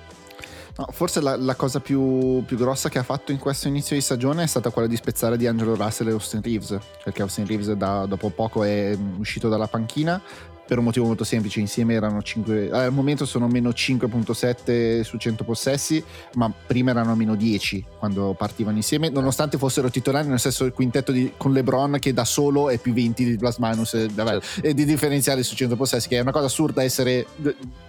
No, 0.77 0.87
forse 0.91 1.21
la, 1.21 1.35
la 1.35 1.55
cosa 1.55 1.79
più, 1.79 2.43
più, 2.45 2.55
grossa 2.55 2.87
che 2.87 2.99
ha 2.99 3.03
fatto 3.03 3.31
in 3.31 3.39
questo 3.39 3.67
inizio 3.67 3.95
di 3.95 4.01
stagione 4.01 4.43
è 4.43 4.45
stata 4.45 4.69
quella 4.69 4.87
di 4.87 4.95
spezzare 4.95 5.35
di 5.35 5.47
Angelo 5.47 5.75
Russell 5.75 6.09
e 6.09 6.11
Austin 6.11 6.41
Reeves, 6.43 6.77
perché 7.03 7.23
Austin 7.23 7.47
Reeves 7.47 7.71
da, 7.71 8.05
dopo 8.05 8.29
poco 8.29 8.63
è 8.63 8.95
uscito 9.17 9.49
dalla 9.49 9.65
panchina, 9.65 10.21
per 10.67 10.77
un 10.77 10.83
motivo 10.83 11.05
molto 11.05 11.23
semplice, 11.23 11.61
insieme 11.61 11.93
erano 11.93 12.21
5, 12.21 12.69
al 12.71 12.91
momento 12.91 13.25
sono 13.25 13.47
meno 13.47 13.69
5.7 13.69 15.01
su 15.01 15.17
100 15.17 15.43
possessi, 15.45 16.03
ma 16.33 16.51
prima 16.51 16.91
erano 16.91 17.15
meno 17.15 17.35
10 17.35 17.85
quando 17.97 18.35
partivano 18.37 18.75
insieme, 18.75 19.09
nonostante 19.09 19.57
fossero 19.57 19.89
titolari 19.89 20.27
nel 20.27 20.39
senso 20.39 20.65
il 20.65 20.73
quintetto 20.73 21.11
di, 21.11 21.33
con 21.37 21.53
LeBron 21.53 21.97
che 21.99 22.13
da 22.13 22.25
solo 22.25 22.69
è 22.69 22.77
più 22.77 22.93
20 22.93 23.23
di 23.23 23.37
plus 23.37 23.57
minus 23.57 23.93
e, 23.93 24.07
vabbè, 24.11 24.39
certo. 24.41 24.67
e 24.67 24.73
di 24.73 24.83
differenziale 24.83 25.41
su 25.43 25.55
100 25.55 25.75
possessi, 25.77 26.09
che 26.09 26.17
è 26.17 26.21
una 26.21 26.31
cosa 26.31 26.47
assurda 26.47 26.83
essere 26.83 27.25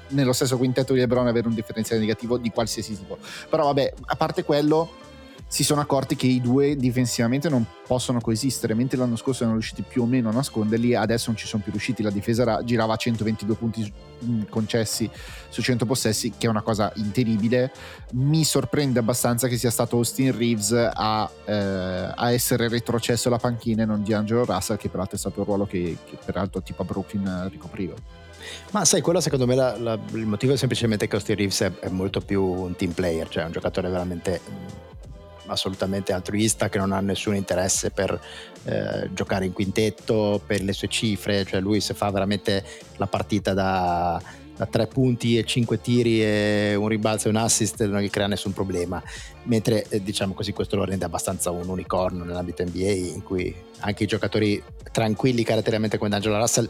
nello 0.08 0.32
stesso 0.32 0.56
quintetto 0.56 0.92
di 0.92 1.00
LeBron 1.00 1.26
avere 1.26 1.48
un 1.48 1.54
differenziale 1.54 2.00
negativo 2.00 2.38
di 2.38 2.50
qualsiasi 2.50 2.96
tipo. 2.96 3.18
Però 3.50 3.64
vabbè, 3.64 3.92
a 4.06 4.16
parte 4.16 4.44
quello 4.44 5.06
si 5.50 5.64
sono 5.64 5.80
accorti 5.80 6.14
che 6.14 6.26
i 6.26 6.42
due 6.42 6.76
difensivamente 6.76 7.48
non 7.48 7.64
possono 7.86 8.20
coesistere, 8.20 8.74
mentre 8.74 8.98
l'anno 8.98 9.16
scorso 9.16 9.42
erano 9.42 9.58
riusciti 9.58 9.82
più 9.82 10.02
o 10.02 10.06
meno 10.06 10.28
a 10.28 10.32
nasconderli, 10.32 10.94
adesso 10.94 11.28
non 11.28 11.36
ci 11.36 11.46
sono 11.46 11.62
più 11.62 11.72
riusciti, 11.72 12.02
la 12.02 12.10
difesa 12.10 12.62
girava 12.62 12.92
a 12.92 12.96
122 12.96 13.54
punti 13.54 13.92
mm, 14.24 14.42
concessi 14.50 15.10
su 15.48 15.62
100 15.62 15.86
possessi, 15.86 16.34
che 16.36 16.46
è 16.46 16.50
una 16.50 16.60
cosa 16.60 16.92
intenibile, 16.96 17.72
mi 18.12 18.44
sorprende 18.44 18.98
abbastanza 18.98 19.48
che 19.48 19.56
sia 19.56 19.70
stato 19.70 19.96
Austin 19.96 20.36
Reeves 20.36 20.72
a, 20.72 21.30
eh, 21.46 22.12
a 22.14 22.30
essere 22.30 22.68
retrocesso 22.68 23.28
alla 23.28 23.38
panchina 23.38 23.84
e 23.84 23.86
non 23.86 24.02
di 24.02 24.12
Angelo 24.12 24.44
Russell, 24.44 24.76
che 24.76 24.90
peraltro 24.90 25.16
è 25.16 25.18
stato 25.18 25.40
il 25.40 25.46
ruolo 25.46 25.66
che, 25.66 25.96
che 26.04 26.18
peraltro 26.22 26.60
tipo 26.60 26.82
a 26.82 26.84
Brooklyn 26.84 27.48
ricopriva. 27.50 27.94
Ma 28.72 28.84
sai, 28.84 29.00
quello 29.00 29.20
secondo 29.20 29.46
me 29.46 29.54
la, 29.54 29.76
la, 29.78 29.98
il 30.12 30.26
motivo 30.26 30.52
è 30.52 30.56
semplicemente 30.56 31.08
che 31.08 31.16
Austin 31.16 31.36
Reeves 31.36 31.60
è, 31.62 31.72
è, 31.80 31.88
molto 31.88 32.20
più 32.20 32.42
un 32.42 32.76
team 32.76 32.92
player, 32.92 33.28
cioè 33.28 33.44
un 33.44 33.52
giocatore 33.52 33.88
veramente 33.88 34.40
assolutamente 35.48 36.12
altruista 36.12 36.68
che 36.68 36.78
non 36.78 36.92
ha 36.92 37.00
nessun 37.00 37.34
interesse 37.34 37.90
per 37.90 38.20
eh, 38.64 39.08
giocare 39.12 39.44
in 39.44 39.52
quintetto, 39.52 40.40
per 40.44 40.62
le 40.62 40.72
sue 40.72 40.88
cifre, 40.88 41.44
cioè 41.44 41.60
lui 41.60 41.80
se 41.80 41.94
fa 41.94 42.10
veramente 42.10 42.64
la 42.96 43.06
partita 43.06 43.54
da, 43.54 44.20
da 44.56 44.66
tre 44.66 44.86
punti 44.86 45.38
e 45.38 45.44
cinque 45.44 45.80
tiri 45.80 46.22
e 46.22 46.74
un 46.74 46.88
ribalzo 46.88 47.28
e 47.28 47.30
un 47.30 47.36
assist 47.36 47.84
non 47.84 48.00
gli 48.00 48.10
crea 48.10 48.26
nessun 48.26 48.52
problema. 48.52 49.02
Mentre 49.44 49.86
eh, 49.88 50.02
diciamo 50.02 50.34
così 50.34 50.52
questo 50.52 50.76
lo 50.76 50.84
rende 50.84 51.04
abbastanza 51.04 51.50
un 51.50 51.68
unicorno 51.68 52.24
nell'ambito 52.24 52.64
NBA 52.64 52.90
in 52.90 53.22
cui 53.22 53.54
anche 53.80 54.04
i 54.04 54.06
giocatori 54.06 54.62
tranquilli 54.90 55.44
caratterialmente 55.44 55.96
come 55.96 56.10
D'Angelo 56.10 56.38
Russell 56.38 56.68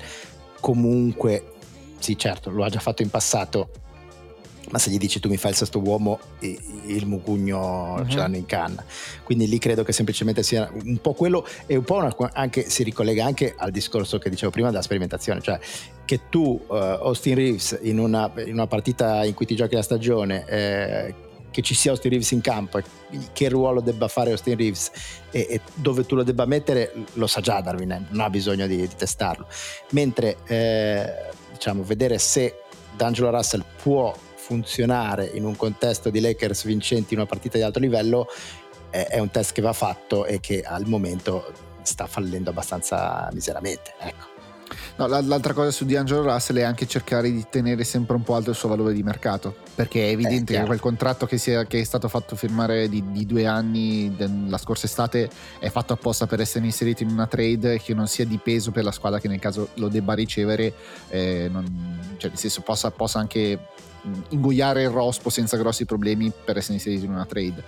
comunque 0.61 1.53
sì 1.99 2.19
certo 2.19 2.51
lo 2.51 2.65
ha 2.65 2.69
già 2.69 2.81
fatto 2.81 3.03
in 3.03 3.11
passato 3.11 3.71
ma 4.71 4.79
se 4.79 4.91
gli 4.91 4.99
dici 4.99 5.21
tu 5.21 5.29
mi 5.29 5.37
fai 5.37 5.51
il 5.53 5.57
sesto 5.57 5.81
uomo 5.81 6.19
il 6.41 7.07
mugugno 7.07 7.95
uh-huh. 7.95 8.09
ce 8.09 8.17
l'hanno 8.17 8.37
in 8.37 8.47
canna 8.47 8.85
quindi 9.23 9.49
lì 9.49 9.59
credo 9.59 9.83
che 9.83 9.93
semplicemente 9.93 10.43
sia 10.43 10.71
un 10.85 10.99
po' 10.99 11.15
quello 11.15 11.47
e 11.67 11.77
un 11.77 11.85
po' 11.85 11.97
una, 11.97 12.15
anche, 12.33 12.69
si 12.69 12.83
ricollega 12.83 13.25
anche 13.25 13.55
al 13.57 13.71
discorso 13.71 14.19
che 14.19 14.31
dicevo 14.31 14.51
prima 14.51 14.69
della 14.71 14.83
sperimentazione 14.83 15.41
cioè 15.41 15.59
che 16.05 16.23
tu 16.31 16.65
uh, 16.67 16.75
Austin 16.75 17.35
Reeves 17.35 17.79
in 17.83 17.99
una, 17.99 18.33
in 18.45 18.55
una, 18.55 18.67
partita 18.67 19.25
in 19.25 19.35
cui 19.35 19.45
ti 19.45 19.55
giochi 19.55 19.75
la 19.75 19.83
stagione 19.83 20.47
eh, 20.47 21.15
che 21.51 21.63
ci 21.63 21.75
sia 21.75 21.91
Austin 21.91 22.11
Reeves 22.11 22.31
in 22.31 22.41
campo 22.41 22.81
che 23.33 23.49
ruolo 23.49 23.81
debba 23.81 24.09
fare 24.09 24.31
Austin 24.31 24.57
Reeves 24.57 24.91
e, 25.31 25.47
e, 25.51 25.61
dove 25.75 26.07
tu 26.07 26.15
lo 26.15 26.23
debba 26.23 26.47
mettere 26.47 26.93
lo 27.15 27.27
sa 27.27 27.41
già 27.41 27.61
Darwin 27.61 27.91
eh, 27.91 28.07
non 28.11 28.25
ha 28.25 28.31
bisogno 28.31 28.67
di, 28.67 28.77
di 28.77 28.97
testarlo 28.97 29.47
mentre 29.91 30.39
eh, 30.47 31.27
diciamo 31.53 31.83
vedere 31.83 32.19
se 32.19 32.55
D'Angelo 32.97 33.31
Russell 33.31 33.65
può 33.81 34.15
funzionare 34.49 35.27
in 35.27 35.45
un 35.45 35.57
contesto 35.57 36.09
di 36.09 36.21
Lakers 36.21 36.65
vincenti 36.65 37.13
in 37.13 37.21
una 37.21 37.29
partita 37.29 37.59
di 37.59 37.65
alto 37.65 37.79
livello 37.79 38.27
è, 38.89 39.09
è 39.11 39.19
un 39.19 39.31
test 39.31 39.53
che 39.53 39.61
va 39.61 39.75
fatto 39.75 40.25
e 40.25 40.41
che 40.41 40.63
al 40.63 40.87
momento 40.87 41.53
sta 41.83 42.07
fallendo 42.07 42.49
abbastanza 42.49 43.29
miseramente. 43.35 43.93
Ecco. 43.99 44.37
No, 44.97 45.07
l'altra 45.07 45.53
cosa 45.53 45.71
su 45.71 45.85
D'Angelo 45.85 46.23
Russell 46.23 46.57
è 46.57 46.63
anche 46.63 46.87
cercare 46.87 47.31
di 47.31 47.47
tenere 47.49 47.85
sempre 47.85 48.17
un 48.17 48.23
po' 48.23 48.35
alto 48.35 48.51
il 48.51 48.57
suo 48.57 48.69
valore 48.69 48.93
di 48.93 49.03
mercato, 49.03 49.55
perché 49.75 50.09
è 50.09 50.13
evidente 50.13 50.55
eh, 50.55 50.61
che 50.61 50.67
quel 50.67 50.81
contratto 50.81 51.25
che, 51.27 51.39
sia, 51.39 51.67
che, 51.67 51.81
è 51.81 51.85
stato 51.85 52.09
fatto 52.09 52.37
firmare 52.37 52.89
di, 52.89 53.03
di 53.13 53.25
due 53.25 53.47
anni 53.47 54.15
la 54.49 54.59
scorsa 54.59 54.87
estate 54.87 55.31
è 55.59 55.71
fatto 55.71 55.93
apposta 55.93 56.27
per 56.27 56.41
essere 56.41 56.65
inserito 56.65 57.03
in 57.03 57.11
una 57.11 57.27
trade 57.27 57.81
che 57.81 57.95
non 57.95 58.09
sia 58.09 58.27
di 58.27 58.39
peso 58.39 58.71
per 58.71 58.85
la 58.85 58.93
squadra 58.93 59.21
che 59.21 59.29
nel 59.29 59.39
caso 59.39 59.69
lo 59.75 59.89
debba 59.89 60.15
ricevere, 60.15 60.75
eh, 61.09 61.49
non, 61.51 62.15
cioè 62.17 62.31
nel 62.31 62.39
senso 62.39 62.63
possa, 62.63 62.91
possa 62.91 63.21
anche 63.21 63.59
ingoiare 64.31 64.83
il 64.83 64.91
rospo 64.91 65.31
senza 65.31 65.57
grossi 65.57 65.85
problemi 65.85 66.33
per 66.45 66.57
essere 66.57 66.75
inserito 66.75 67.05
in 67.05 67.13
una 67.13 67.27
trade. 67.27 67.63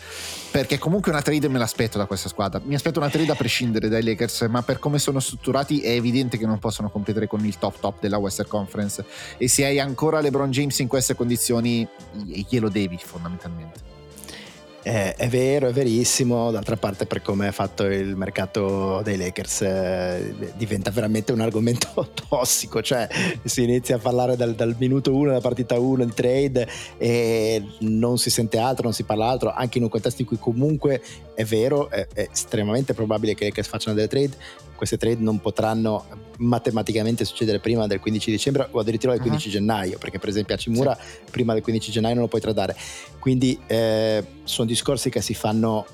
Perché 0.51 0.79
comunque 0.79 1.11
una 1.11 1.23
trade 1.23 1.49
me 1.49 1.59
l'aspetto 1.59 1.99
da 1.99 2.07
questa 2.07 2.29
squadra. 2.29 2.61
Mi 2.65 2.75
aspetto 2.75 2.99
una 2.99 3.11
trade 3.11 3.31
a 3.31 3.35
prescindere 3.35 3.89
dai 3.89 4.03
Lakers, 4.03 4.43
ma 4.51 4.63
per 4.63 4.79
come 4.79 4.99
sono 4.99 5.21
strutturati 5.21 5.81
è 5.81 5.91
evidente 5.91 6.39
che 6.39 6.47
non 6.47 6.59
possono 6.59 6.91
competere 6.91 7.27
con 7.27 7.45
il 7.45 7.59
top 7.59 7.81
top 7.81 8.01
della 8.01 8.19
Western 8.19 8.49
Conference. 8.49 9.05
E 9.37 9.49
se 9.49 9.65
hai 9.65 9.79
ancora 9.79 10.21
LeBron 10.21 10.51
James 10.51 10.79
in 10.79 10.89
queste 10.89 11.15
condizioni, 11.15 11.87
glielo 12.49 12.69
devi 12.69 12.99
fondamentalmente. 13.03 13.90
Eh, 14.83 15.15
è 15.15 15.29
vero, 15.29 15.69
è 15.69 15.73
verissimo, 15.73 16.51
d'altra 16.51 16.77
parte 16.77 17.05
per 17.05 17.21
come 17.21 17.49
è 17.49 17.53
fatto 17.53 17.85
il 17.85 18.17
mercato 18.17 19.03
dei 19.03 19.19
Lakers 19.19 19.61
eh, 19.61 20.53
diventa 20.57 20.91
veramente 20.91 21.33
un 21.33 21.41
argomento 21.41 22.09
tossico, 22.29 22.81
cioè 22.81 23.07
si 23.45 23.63
inizia 23.63 23.97
a 23.97 23.99
parlare 23.99 24.37
dal, 24.37 24.55
dal 24.55 24.75
minuto 24.79 25.15
1 25.15 25.29
della 25.29 25.41
partita 25.43 25.79
1 25.79 26.07
di 26.07 26.15
trade 26.15 26.67
e 26.97 27.63
non 27.81 28.17
si 28.17 28.31
sente 28.31 28.57
altro, 28.57 28.85
non 28.85 28.95
si 28.95 29.03
parla 29.03 29.29
altro, 29.29 29.53
anche 29.53 29.77
in 29.77 29.85
un 29.85 29.91
contesto 29.91 30.23
in 30.23 30.29
cui 30.29 30.39
comunque 30.39 31.03
è 31.35 31.45
vero, 31.45 31.91
è, 31.91 32.07
è 32.15 32.29
estremamente 32.33 32.95
probabile 32.95 33.35
che 33.35 33.45
i 33.45 33.49
Lakers 33.49 33.69
facciano 33.69 33.95
delle 33.95 34.09
trade, 34.09 34.35
queste 34.81 34.97
trade 34.97 35.21
non 35.21 35.41
potranno 35.41 36.07
matematicamente 36.39 37.27
succedere 37.27 37.59
prima 37.59 37.87
del 37.87 38.01
15 38.01 38.31
dicembre 38.31 38.67
o 38.71 38.81
addirittura 38.81 39.13
del 39.13 39.21
15 39.21 39.47
uh-huh. 39.47 39.53
gennaio, 39.53 39.99
perché 39.99 40.19
per 40.19 40.31
esempio 40.31 40.55
a 40.55 40.59
Cimura 40.59 40.97
sì. 40.99 41.31
prima 41.31 41.53
del 41.53 41.61
15 41.61 41.91
gennaio 41.91 42.15
non 42.15 42.23
lo 42.23 42.31
puoi 42.31 42.41
tradare. 42.41 42.75
Quindi 43.19 43.61
eh, 43.67 44.25
sono 44.45 44.67
discorsi 44.67 45.11
che 45.11 45.21
si 45.21 45.35
fanno 45.35 45.85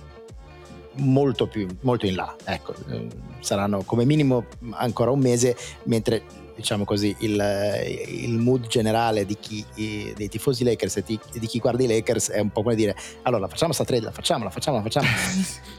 molto 0.99 1.49
più 1.49 1.67
molto 1.81 2.07
in 2.07 2.15
là, 2.15 2.33
ecco, 2.45 2.75
eh, 2.91 3.09
saranno 3.41 3.83
come 3.83 4.05
minimo 4.05 4.47
ancora 4.71 5.11
un 5.11 5.19
mese, 5.19 5.57
mentre 5.83 6.23
diciamo 6.55 6.85
così, 6.85 7.15
il, 7.19 8.05
il, 8.07 8.39
mood 8.39 8.69
generale 8.69 9.27
di 9.27 9.37
chi, 9.39 9.65
dei 9.75 10.29
tifosi 10.29 10.63
Lakers 10.63 10.99
e 10.99 11.03
di, 11.05 11.19
di, 11.33 11.47
chi 11.49 11.59
guarda 11.59 11.83
i 11.83 11.89
Lakers 11.89 12.31
è 12.31 12.39
un 12.39 12.51
po' 12.51 12.63
come 12.63 12.77
dire 12.77 12.97
allora 13.23 13.49
facciamo 13.49 13.73
sta 13.73 13.85
trade, 13.85 14.05
la 14.05 14.13
facciamo, 14.13 14.45
la 14.45 14.51
facciamo, 14.51 14.77
la 14.77 14.83
facciamo. 14.85 15.07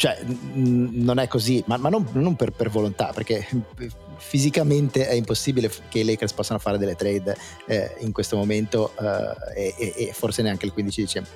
cioè 0.00 0.18
non 0.54 1.18
è 1.18 1.28
così, 1.28 1.62
ma, 1.66 1.76
ma 1.76 1.90
non, 1.90 2.08
non 2.12 2.34
per, 2.34 2.52
per, 2.52 2.70
volontà, 2.70 3.12
perché 3.14 3.46
fisicamente 4.16 5.06
è 5.06 5.12
impossibile 5.12 5.70
che 5.90 5.98
i 5.98 6.04
Lakers 6.04 6.32
possano 6.32 6.58
fare 6.58 6.78
delle 6.78 6.96
trade 6.96 7.36
eh, 7.66 7.96
in 7.98 8.10
questo 8.10 8.36
momento 8.36 8.92
eh, 8.98 9.74
e, 9.76 9.94
e, 9.94 10.12
forse 10.14 10.40
neanche 10.40 10.64
il 10.64 10.72
15 10.72 11.00
dicembre. 11.02 11.30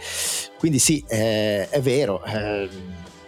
Quindi 0.59 0.79
sì, 0.79 1.05
eh, 1.07 1.69
è 1.69 1.79
vero. 1.83 2.25
Eh, 2.25 2.71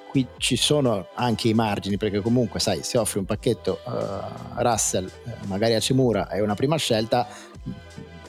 qui 0.08 0.26
ci 0.38 0.56
sono 0.56 1.08
anche 1.12 1.48
i 1.48 1.52
margini 1.52 1.98
perché 1.98 2.20
comunque 2.20 2.58
sai 2.58 2.82
se 2.82 2.96
offri 2.96 3.18
un 3.18 3.26
pacchetto 3.26 3.80
uh, 3.84 4.62
Russell 4.62 5.04
eh, 5.06 5.46
magari 5.46 5.74
a 5.74 5.80
Cimura 5.80 6.28
è 6.28 6.40
una 6.40 6.54
prima 6.54 6.76
scelta 6.76 7.28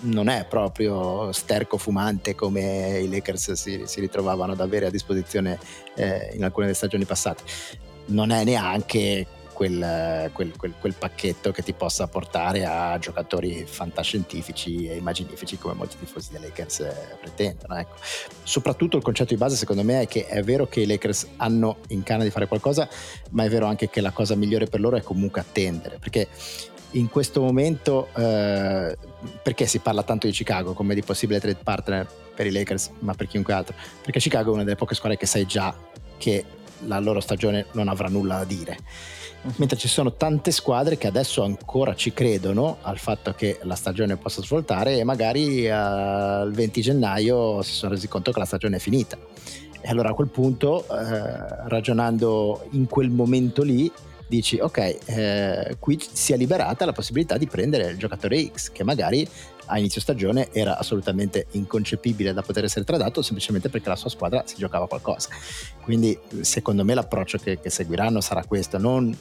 non 0.01 0.29
è 0.29 0.45
proprio 0.45 1.31
sterco 1.31 1.77
fumante 1.77 2.36
come 2.36 2.99
i 2.99 3.10
Lakers 3.10 3.53
si, 3.53 3.83
si 3.86 3.99
ritrovavano 3.99 4.53
ad 4.53 4.62
avere 4.62 4.88
a 4.88 4.89
disposizione 4.89 5.60
eh, 5.95 6.31
in 6.33 6.43
alcune 6.43 6.65
delle 6.65 6.77
stagioni 6.77 7.05
passate. 7.05 7.43
Non 8.07 8.31
è 8.31 8.43
neanche 8.43 9.27
quel, 9.57 10.29
quel, 10.33 10.53
quel, 10.55 10.73
quel, 10.79 10.93
pacchetto 10.93 11.51
che 11.51 11.63
ti 11.63 11.73
possa 11.73 12.05
portare 12.05 12.63
a 12.63 12.95
giocatori 12.99 13.65
fantascientifici 13.65 14.88
e 14.88 14.97
immaginifici 14.97 15.57
come 15.57 15.73
molti 15.73 15.97
tifosi 15.97 16.29
dei 16.31 16.41
Lakers 16.41 16.81
eh, 16.81 17.17
pretendono. 17.19 17.75
Ecco. 17.75 17.95
Soprattutto 18.43 18.97
il 18.97 19.03
concetto 19.03 19.33
di 19.33 19.39
base 19.39 19.55
secondo 19.55 19.81
me 19.83 20.01
è 20.01 20.07
che 20.07 20.27
è 20.27 20.43
vero 20.43 20.67
che 20.67 20.81
i 20.81 20.86
Lakers 20.86 21.29
hanno 21.38 21.77
in 21.88 22.03
canna 22.03 22.21
di 22.23 22.29
fare 22.29 22.47
qualcosa, 22.47 22.88
ma 23.31 23.45
è 23.45 23.49
vero 23.49 23.65
anche 23.65 23.89
che 23.89 23.99
la 23.99 24.12
cosa 24.12 24.36
migliore 24.36 24.67
per 24.67 24.79
loro 24.79 24.95
è 24.95 25.01
comunque 25.01 25.41
attendere, 25.41 25.97
perché 25.97 26.27
in 26.97 27.10
questo 27.10 27.41
momento 27.41 28.10
eh, 28.15 28.97
perché 29.41 29.65
si 29.65 29.79
parla 29.79 30.03
tanto 30.03 30.27
di 30.27 30.33
Chicago 30.33 30.73
come 30.73 30.93
di 30.93 31.01
possibile 31.01 31.39
trade 31.39 31.60
partner 31.63 32.07
per 32.36 32.45
i 32.45 32.51
Lakers, 32.51 32.91
ma 32.99 33.13
per 33.13 33.27
chiunque 33.27 33.53
altro? 33.53 33.75
Perché 34.01 34.19
Chicago 34.19 34.51
è 34.51 34.53
una 34.53 34.63
delle 34.63 34.75
poche 34.75 34.95
squadre 34.95 35.17
che 35.17 35.25
sai 35.25 35.45
già 35.45 35.73
che 36.17 36.43
la 36.86 36.99
loro 36.99 37.19
stagione 37.19 37.65
non 37.71 37.88
avrà 37.88 38.07
nulla 38.07 38.38
da 38.38 38.43
dire. 38.43 38.77
Mhm. 39.41 39.53
Mentre 39.57 39.77
ci 39.77 39.88
sono 39.88 40.13
tante 40.13 40.51
squadre 40.51 40.97
che 40.97 41.07
adesso 41.07 41.43
ancora 41.43 41.95
ci 41.95 42.13
credono 42.13 42.77
al 42.81 42.97
fatto 42.97 43.33
che 43.33 43.60
la 43.63 43.75
stagione 43.75 44.17
possa 44.17 44.41
svoltare 44.41 44.97
e 44.97 45.03
magari 45.03 45.69
al 45.69 46.51
20 46.51 46.81
gennaio 46.81 47.62
si 47.62 47.73
sono 47.73 47.93
resi 47.93 48.07
conto 48.07 48.31
che 48.31 48.39
la 48.39 48.45
stagione 48.45 48.77
è 48.77 48.79
finita. 48.79 49.17
E 49.79 49.89
allora 49.89 50.10
a 50.10 50.13
quel 50.13 50.27
punto, 50.27 50.83
eh, 50.83 51.67
ragionando 51.67 52.67
in 52.71 52.88
quel 52.88 53.10
momento 53.10 53.63
lì, 53.63 53.91
dici 54.27 54.59
ok, 54.59 54.97
eh, 55.05 55.77
qui 55.79 55.99
si 56.11 56.33
è 56.33 56.37
liberata 56.37 56.85
la 56.85 56.91
possibilità 56.91 57.37
di 57.37 57.47
prendere 57.47 57.89
il 57.89 57.97
giocatore 57.97 58.51
X 58.53 58.71
che 58.71 58.83
magari 58.83 59.27
a 59.67 59.77
inizio 59.77 60.01
stagione 60.01 60.49
era 60.51 60.77
assolutamente 60.77 61.47
inconcepibile 61.51 62.33
da 62.33 62.41
poter 62.41 62.65
essere 62.65 62.85
tradato 62.85 63.21
semplicemente 63.21 63.69
perché 63.69 63.89
la 63.89 63.95
sua 63.95 64.09
squadra 64.09 64.43
si 64.45 64.55
giocava 64.57 64.87
qualcosa. 64.87 65.29
Quindi 65.83 66.17
secondo 66.41 66.83
me 66.83 66.93
l'approccio 66.93 67.37
che, 67.37 67.59
che 67.59 67.69
seguiranno 67.69 68.21
sarà 68.21 68.43
questo, 68.45 68.77
non 68.77 69.15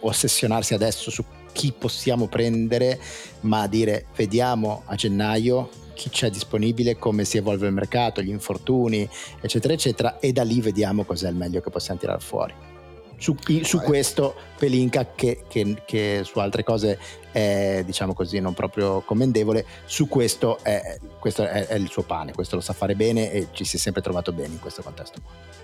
ossessionarsi 0.00 0.74
adesso 0.74 1.10
su 1.10 1.24
chi 1.52 1.72
possiamo 1.72 2.26
prendere, 2.26 3.00
ma 3.40 3.66
dire 3.66 4.06
vediamo 4.16 4.82
a 4.86 4.94
gennaio 4.96 5.70
chi 5.94 6.10
c'è 6.10 6.28
disponibile, 6.28 6.98
come 6.98 7.24
si 7.24 7.36
evolve 7.36 7.68
il 7.68 7.72
mercato, 7.72 8.20
gli 8.20 8.28
infortuni, 8.28 9.08
eccetera, 9.40 9.72
eccetera, 9.72 10.18
e 10.18 10.32
da 10.32 10.42
lì 10.42 10.60
vediamo 10.60 11.04
cos'è 11.04 11.28
il 11.28 11.36
meglio 11.36 11.60
che 11.60 11.70
possiamo 11.70 12.00
tirare 12.00 12.20
fuori 12.20 12.73
su, 13.16 13.36
su 13.62 13.80
questo 13.80 14.34
Pelinka 14.56 15.12
che, 15.14 15.44
che, 15.48 15.82
che, 15.84 16.22
su 16.24 16.38
altre 16.38 16.62
cose 16.62 16.98
è 17.30 17.82
diciamo 17.84 18.14
così 18.14 18.40
non 18.40 18.54
proprio 18.54 19.00
commendevole 19.00 19.64
su 19.84 20.08
questo, 20.08 20.58
è, 20.62 20.98
questo 21.18 21.42
è, 21.42 21.66
è, 21.66 21.74
il 21.74 21.88
suo 21.88 22.02
pane 22.02 22.32
questo 22.32 22.56
lo 22.56 22.60
sa 22.60 22.72
fare 22.72 22.94
bene 22.94 23.32
e 23.32 23.48
ci 23.52 23.64
si 23.64 23.76
è 23.76 23.78
sempre 23.78 24.02
trovato 24.02 24.32
bene 24.32 24.54
in 24.54 24.60
questo 24.60 24.82
contesto 24.82 25.62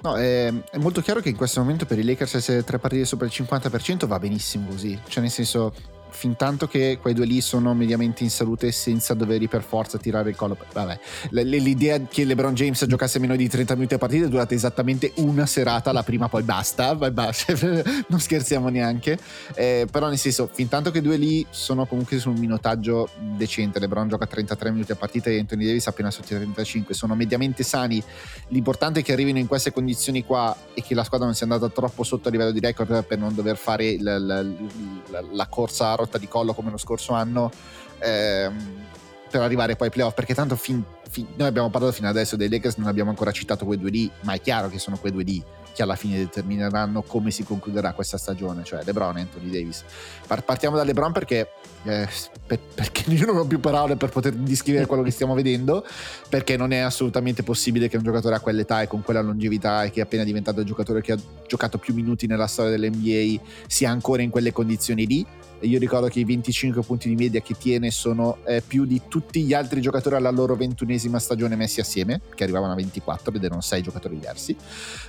No, 0.00 0.16
è, 0.16 0.52
è, 0.70 0.78
molto 0.78 1.00
chiaro 1.00 1.20
che 1.20 1.28
in 1.28 1.36
questo 1.36 1.60
momento 1.60 1.84
per 1.84 1.98
i 1.98 2.04
Lakers 2.04 2.34
essere 2.34 2.62
tre 2.62 2.78
partite 2.78 3.04
sopra 3.04 3.26
il 3.26 3.32
50% 3.34 4.06
va 4.06 4.18
benissimo 4.20 4.68
così. 4.68 4.98
Cioè, 5.08 5.22
nel 5.22 5.32
senso, 5.32 5.74
fin 6.10 6.36
tanto 6.36 6.66
che 6.66 6.98
quei 7.00 7.14
due 7.14 7.26
lì 7.26 7.40
sono 7.40 7.74
mediamente 7.74 8.22
in 8.22 8.30
salute 8.30 8.72
senza 8.72 9.14
doverli 9.14 9.48
per 9.48 9.62
forza 9.62 9.98
tirare 9.98 10.30
il 10.30 10.36
collo. 10.36 10.56
Vabbè, 10.72 10.98
l'idea 11.30 12.00
che 12.02 12.24
LeBron 12.24 12.54
James 12.54 12.84
giocasse 12.86 13.18
meno 13.18 13.36
di 13.36 13.48
30 13.48 13.74
minuti 13.74 13.94
a 13.94 13.98
partita 13.98 14.26
è 14.26 14.28
durata 14.28 14.54
esattamente 14.54 15.12
una 15.16 15.46
serata, 15.46 15.92
la 15.92 16.02
prima 16.02 16.28
poi 16.28 16.42
basta, 16.42 16.96
non 18.08 18.20
scherziamo 18.20 18.68
neanche. 18.68 19.18
Eh, 19.54 19.86
però 19.90 20.08
nel 20.08 20.18
senso, 20.18 20.48
fin 20.52 20.68
tanto 20.68 20.90
che 20.90 21.00
due 21.00 21.16
lì 21.16 21.46
sono 21.50 21.86
comunque 21.86 22.18
su 22.18 22.30
un 22.30 22.38
minutaggio 22.38 23.08
decente, 23.36 23.78
LeBron 23.78 24.08
gioca 24.08 24.26
33 24.26 24.70
minuti 24.70 24.92
a 24.92 24.96
partita 24.96 25.30
e 25.30 25.38
Anthony 25.38 25.66
Davis 25.66 25.86
appena 25.86 26.10
sotto 26.10 26.34
i 26.34 26.36
35, 26.36 26.94
sono 26.94 27.14
mediamente 27.14 27.62
sani. 27.62 28.02
L'importante 28.48 29.00
è 29.00 29.02
che 29.02 29.12
arrivino 29.12 29.38
in 29.38 29.46
queste 29.46 29.72
condizioni 29.72 30.24
qua 30.24 30.56
e 30.74 30.82
che 30.82 30.94
la 30.94 31.04
squadra 31.04 31.26
non 31.26 31.34
sia 31.34 31.46
andata 31.46 31.68
troppo 31.68 32.02
sotto 32.02 32.28
a 32.28 32.30
livello 32.30 32.50
di 32.50 32.60
record 32.60 33.04
per 33.04 33.18
non 33.18 33.34
dover 33.34 33.56
fare 33.56 34.00
la, 34.00 34.18
la, 34.18 34.42
la, 34.42 35.24
la 35.30 35.46
corsa 35.46 35.94
rotta 35.98 36.18
di 36.18 36.28
collo 36.28 36.54
come 36.54 36.70
lo 36.70 36.78
scorso 36.78 37.12
anno 37.12 37.50
ehm, 37.98 38.86
per 39.30 39.42
arrivare 39.42 39.76
poi 39.76 39.88
ai 39.88 39.92
playoff 39.92 40.14
perché 40.14 40.34
tanto 40.34 40.56
fin, 40.56 40.82
fin, 41.08 41.26
noi 41.36 41.48
abbiamo 41.48 41.68
parlato 41.70 41.92
fino 41.92 42.08
adesso 42.08 42.36
dei 42.36 42.48
Lakers 42.48 42.76
non 42.76 42.88
abbiamo 42.88 43.10
ancora 43.10 43.30
citato 43.32 43.64
quei 43.64 43.78
due 43.78 43.90
lì 43.90 44.10
ma 44.22 44.32
è 44.32 44.40
chiaro 44.40 44.68
che 44.68 44.78
sono 44.78 44.96
quei 44.98 45.12
due 45.12 45.22
lì 45.22 45.44
che 45.78 45.84
alla 45.84 45.94
fine 45.94 46.18
determineranno 46.18 47.02
come 47.02 47.30
si 47.30 47.44
concluderà 47.44 47.92
questa 47.92 48.18
stagione 48.18 48.64
cioè 48.64 48.82
LeBron 48.82 49.16
e 49.16 49.20
Anthony 49.20 49.48
Davis. 49.48 49.84
Partiamo 50.44 50.76
da 50.76 50.82
LeBron 50.82 51.12
perché, 51.12 51.52
eh, 51.84 52.08
per, 52.44 52.58
perché 52.74 53.08
io 53.14 53.26
non 53.26 53.36
ho 53.36 53.46
più 53.46 53.60
parole 53.60 53.94
per 53.94 54.08
poter 54.08 54.32
descrivere 54.32 54.86
quello 54.86 55.04
che 55.04 55.12
stiamo 55.12 55.34
vedendo 55.34 55.86
perché 56.28 56.56
non 56.56 56.72
è 56.72 56.78
assolutamente 56.78 57.44
possibile 57.44 57.86
che 57.86 57.96
un 57.96 58.02
giocatore 58.02 58.34
a 58.34 58.40
quell'età 58.40 58.82
e 58.82 58.88
con 58.88 59.02
quella 59.02 59.20
longevità 59.20 59.84
e 59.84 59.90
che 59.90 60.00
è 60.00 60.02
appena 60.02 60.24
diventato 60.24 60.58
il 60.58 60.66
giocatore 60.66 61.00
che 61.00 61.12
ha 61.12 61.18
giocato 61.46 61.78
più 61.78 61.94
minuti 61.94 62.26
nella 62.26 62.48
storia 62.48 62.76
dell'NBA 62.76 63.40
sia 63.68 63.90
ancora 63.90 64.22
in 64.22 64.30
quelle 64.30 64.52
condizioni 64.52 65.06
lì. 65.06 65.24
Io 65.62 65.78
ricordo 65.80 66.06
che 66.06 66.20
i 66.20 66.24
25 66.24 66.82
punti 66.82 67.08
di 67.08 67.16
media 67.16 67.40
che 67.40 67.54
tiene 67.58 67.90
sono 67.90 68.38
eh, 68.44 68.62
più 68.64 68.84
di 68.84 69.02
tutti 69.08 69.42
gli 69.42 69.52
altri 69.52 69.80
giocatori 69.80 70.14
alla 70.14 70.30
loro 70.30 70.54
ventunesima 70.54 71.18
stagione 71.18 71.56
messi 71.56 71.80
assieme, 71.80 72.20
che 72.34 72.44
arrivavano 72.44 72.72
a 72.72 72.76
24 72.76 73.34
ed 73.34 73.42
erano 73.42 73.60
6 73.60 73.82
giocatori 73.82 74.14
diversi, 74.14 74.56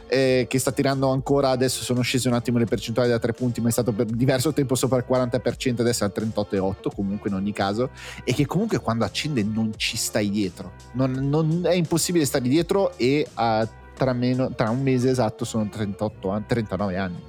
eh, 0.07 0.47
che 0.49 0.58
sta 0.59 0.71
tirando 0.71 1.09
ancora, 1.09 1.49
adesso 1.49 1.83
sono 1.83 2.01
scese 2.01 2.27
un 2.27 2.35
attimo 2.35 2.57
le 2.57 2.65
percentuali 2.65 3.09
da 3.09 3.19
3 3.19 3.33
punti, 3.33 3.61
ma 3.61 3.69
è 3.69 3.71
stato 3.71 3.91
per 3.91 4.05
diverso 4.05 4.53
tempo 4.53 4.75
sopra 4.75 4.97
il 4.97 5.05
40%, 5.07 5.79
adesso 5.79 6.03
è 6.03 6.07
al 6.07 6.13
38,8 6.15 6.93
comunque 6.93 7.29
in 7.29 7.35
ogni 7.35 7.53
caso, 7.53 7.89
e 8.23 8.33
che 8.33 8.45
comunque 8.45 8.79
quando 8.79 9.05
accende 9.05 9.43
non 9.43 9.71
ci 9.75 9.97
stai 9.97 10.29
dietro, 10.29 10.73
non, 10.93 11.11
non 11.11 11.61
è 11.63 11.73
impossibile 11.73 12.25
stare 12.25 12.47
dietro 12.47 12.97
e 12.97 13.27
a, 13.33 13.67
tra, 13.95 14.13
meno, 14.13 14.53
tra 14.53 14.69
un 14.69 14.81
mese 14.81 15.09
esatto 15.09 15.45
sono 15.45 15.67
38 15.67 16.43
39 16.47 16.97
anni 16.97 17.23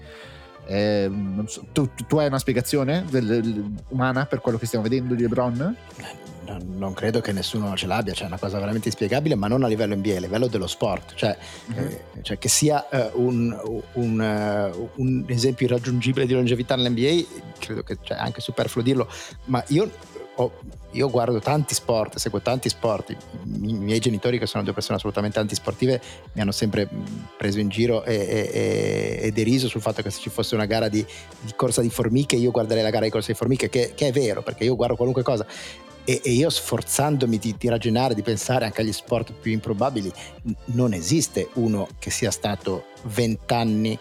eh, 0.70 1.10
so, 1.46 1.66
tu, 1.72 1.90
tu, 2.06 2.18
hai 2.18 2.28
una 2.28 2.38
spiegazione 2.38 3.04
del, 3.10 3.72
umana 3.88 4.26
per 4.26 4.40
quello 4.40 4.56
che 4.56 4.66
stiamo 4.66 4.84
vedendo 4.84 5.14
di 5.14 5.22
LeBron? 5.22 5.76
Non 6.58 6.92
credo 6.94 7.20
che 7.20 7.32
nessuno 7.32 7.76
ce 7.76 7.86
l'abbia, 7.86 8.12
cioè 8.12 8.24
è 8.24 8.28
una 8.28 8.38
cosa 8.38 8.58
veramente 8.58 8.88
inspiegabile, 8.88 9.34
ma 9.34 9.48
non 9.48 9.64
a 9.64 9.68
livello 9.68 9.94
NBA, 9.94 10.16
a 10.16 10.20
livello 10.20 10.46
dello 10.46 10.66
sport, 10.66 11.14
cioè, 11.14 11.36
mm-hmm. 11.70 11.86
eh, 11.86 12.02
cioè 12.22 12.38
che 12.38 12.48
sia 12.48 12.86
uh, 12.90 13.20
un, 13.20 13.82
un, 13.94 14.72
uh, 14.74 14.90
un, 14.96 15.24
esempio 15.26 15.66
irraggiungibile 15.66 16.26
di 16.26 16.34
longevità 16.34 16.76
nell'NBA, 16.76 17.26
credo 17.58 17.82
che 17.82 17.98
cioè, 18.02 18.16
è 18.16 18.20
anche 18.20 18.40
superfluo 18.40 18.82
dirlo, 18.82 19.08
ma 19.46 19.62
io 19.68 19.90
ho, 20.36 20.52
io 20.92 21.10
guardo 21.10 21.38
tanti 21.38 21.74
sport, 21.74 22.16
seguo 22.16 22.40
tanti 22.40 22.68
sport. 22.68 23.10
I, 23.10 23.16
miei 23.44 23.98
genitori, 23.98 24.38
che 24.38 24.46
sono 24.46 24.62
due 24.62 24.72
persone 24.72 24.96
assolutamente 24.96 25.38
antisportive, 25.38 26.00
mi 26.32 26.40
hanno 26.40 26.52
sempre 26.52 26.88
preso 27.36 27.60
in 27.60 27.68
giro 27.68 28.04
e, 28.04 28.14
e, 28.14 29.18
e 29.22 29.32
deriso 29.32 29.68
sul 29.68 29.80
fatto 29.80 30.02
che 30.02 30.10
se 30.10 30.20
ci 30.20 30.30
fosse 30.30 30.54
una 30.54 30.66
gara 30.66 30.88
di, 30.88 31.04
di, 31.40 31.52
corsa 31.54 31.80
di 31.80 31.90
formiche, 31.90 32.36
io 32.36 32.50
guarderei 32.50 32.82
la 32.82 32.90
gara 32.90 33.04
di 33.04 33.10
corsa 33.10 33.32
di 33.32 33.38
formiche, 33.38 33.68
che, 33.68 33.92
che 33.94 34.08
è 34.08 34.12
vero, 34.12 34.42
perché 34.42 34.64
io 34.64 34.76
guardo 34.76 34.96
qualunque 34.96 35.22
cosa. 35.22 35.46
E, 36.04 36.20
e, 36.24 36.30
io 36.30 36.48
sforzandomi 36.48 37.38
di, 37.38 37.54
di, 37.58 37.68
ragionare, 37.68 38.14
di 38.14 38.22
pensare 38.22 38.64
anche 38.64 38.80
agli 38.80 38.92
sport 38.92 39.32
più 39.32 39.52
improbabili, 39.52 40.10
non 40.66 40.92
esiste 40.94 41.48
uno 41.54 41.86
che 41.98 42.10
sia 42.10 42.30
stato 42.30 42.86
vent'anni 43.02 43.98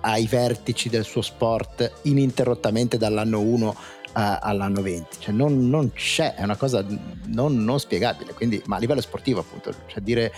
ai 0.00 0.26
vertici 0.26 0.88
del 0.88 1.04
suo 1.04 1.22
sport 1.22 2.00
ininterrottamente 2.02 2.96
dall'anno 2.96 3.40
1 3.40 3.76
all'anno 4.16 4.80
20, 4.80 5.16
cioè 5.20 5.34
non, 5.34 5.68
non, 5.68 5.92
c'è, 5.92 6.34
è 6.34 6.42
una 6.42 6.56
cosa 6.56 6.84
non, 7.26 7.62
non, 7.62 7.78
spiegabile, 7.78 8.32
quindi, 8.32 8.62
ma 8.64 8.76
a 8.76 8.78
livello 8.78 9.02
sportivo 9.02 9.40
appunto, 9.40 9.72
cioè 9.86 10.00
dire, 10.00 10.32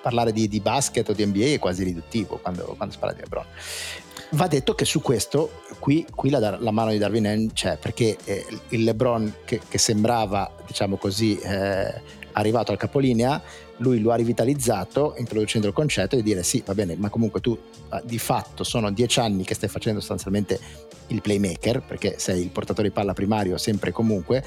parlare 0.00 0.32
di, 0.32 0.48
di, 0.48 0.60
basket 0.60 1.08
o 1.10 1.12
di 1.12 1.24
NBA 1.26 1.44
è 1.46 1.58
quasi 1.58 1.84
riduttivo 1.84 2.38
quando, 2.38 2.74
quando 2.76 2.94
si 2.94 2.98
parla 2.98 3.14
di 3.14 3.20
LeBron. 3.20 3.44
Va 4.30 4.46
detto 4.46 4.74
che 4.74 4.86
su 4.86 5.02
questo 5.02 5.60
qui, 5.78 6.06
qui 6.14 6.30
la, 6.30 6.56
la, 6.58 6.70
mano 6.70 6.90
di 6.90 6.96
Darwin 6.96 7.26
N 7.26 7.52
c'è 7.52 7.76
perché 7.76 8.16
eh, 8.24 8.46
il 8.70 8.84
LeBron 8.84 9.34
che, 9.44 9.60
che, 9.68 9.76
sembrava 9.76 10.50
diciamo 10.66 10.96
così 10.96 11.38
eh, 11.38 12.00
arrivato 12.32 12.72
al 12.72 12.78
capolinea 12.78 13.42
lui 13.78 14.00
lo 14.00 14.10
ha 14.10 14.14
rivitalizzato 14.14 15.16
introducendo 15.18 15.66
il 15.66 15.74
concetto 15.74 16.16
di 16.16 16.22
dire 16.22 16.42
sì 16.42 16.62
va 16.64 16.72
bene 16.72 16.96
ma 16.96 17.10
comunque 17.10 17.42
tu 17.42 17.58
ah, 17.90 18.00
di 18.02 18.18
fatto 18.18 18.64
sono 18.64 18.90
dieci 18.90 19.20
anni 19.20 19.44
che 19.44 19.54
stai 19.54 19.68
facendo 19.68 20.00
sostanzialmente 20.00 20.58
il 21.12 21.20
playmaker 21.22 21.82
perché 21.82 22.14
sei 22.18 22.42
il 22.42 22.48
portatore 22.48 22.88
di 22.88 22.94
palla 22.94 23.12
primario 23.12 23.58
sempre 23.58 23.90
e 23.90 23.92
comunque 23.92 24.44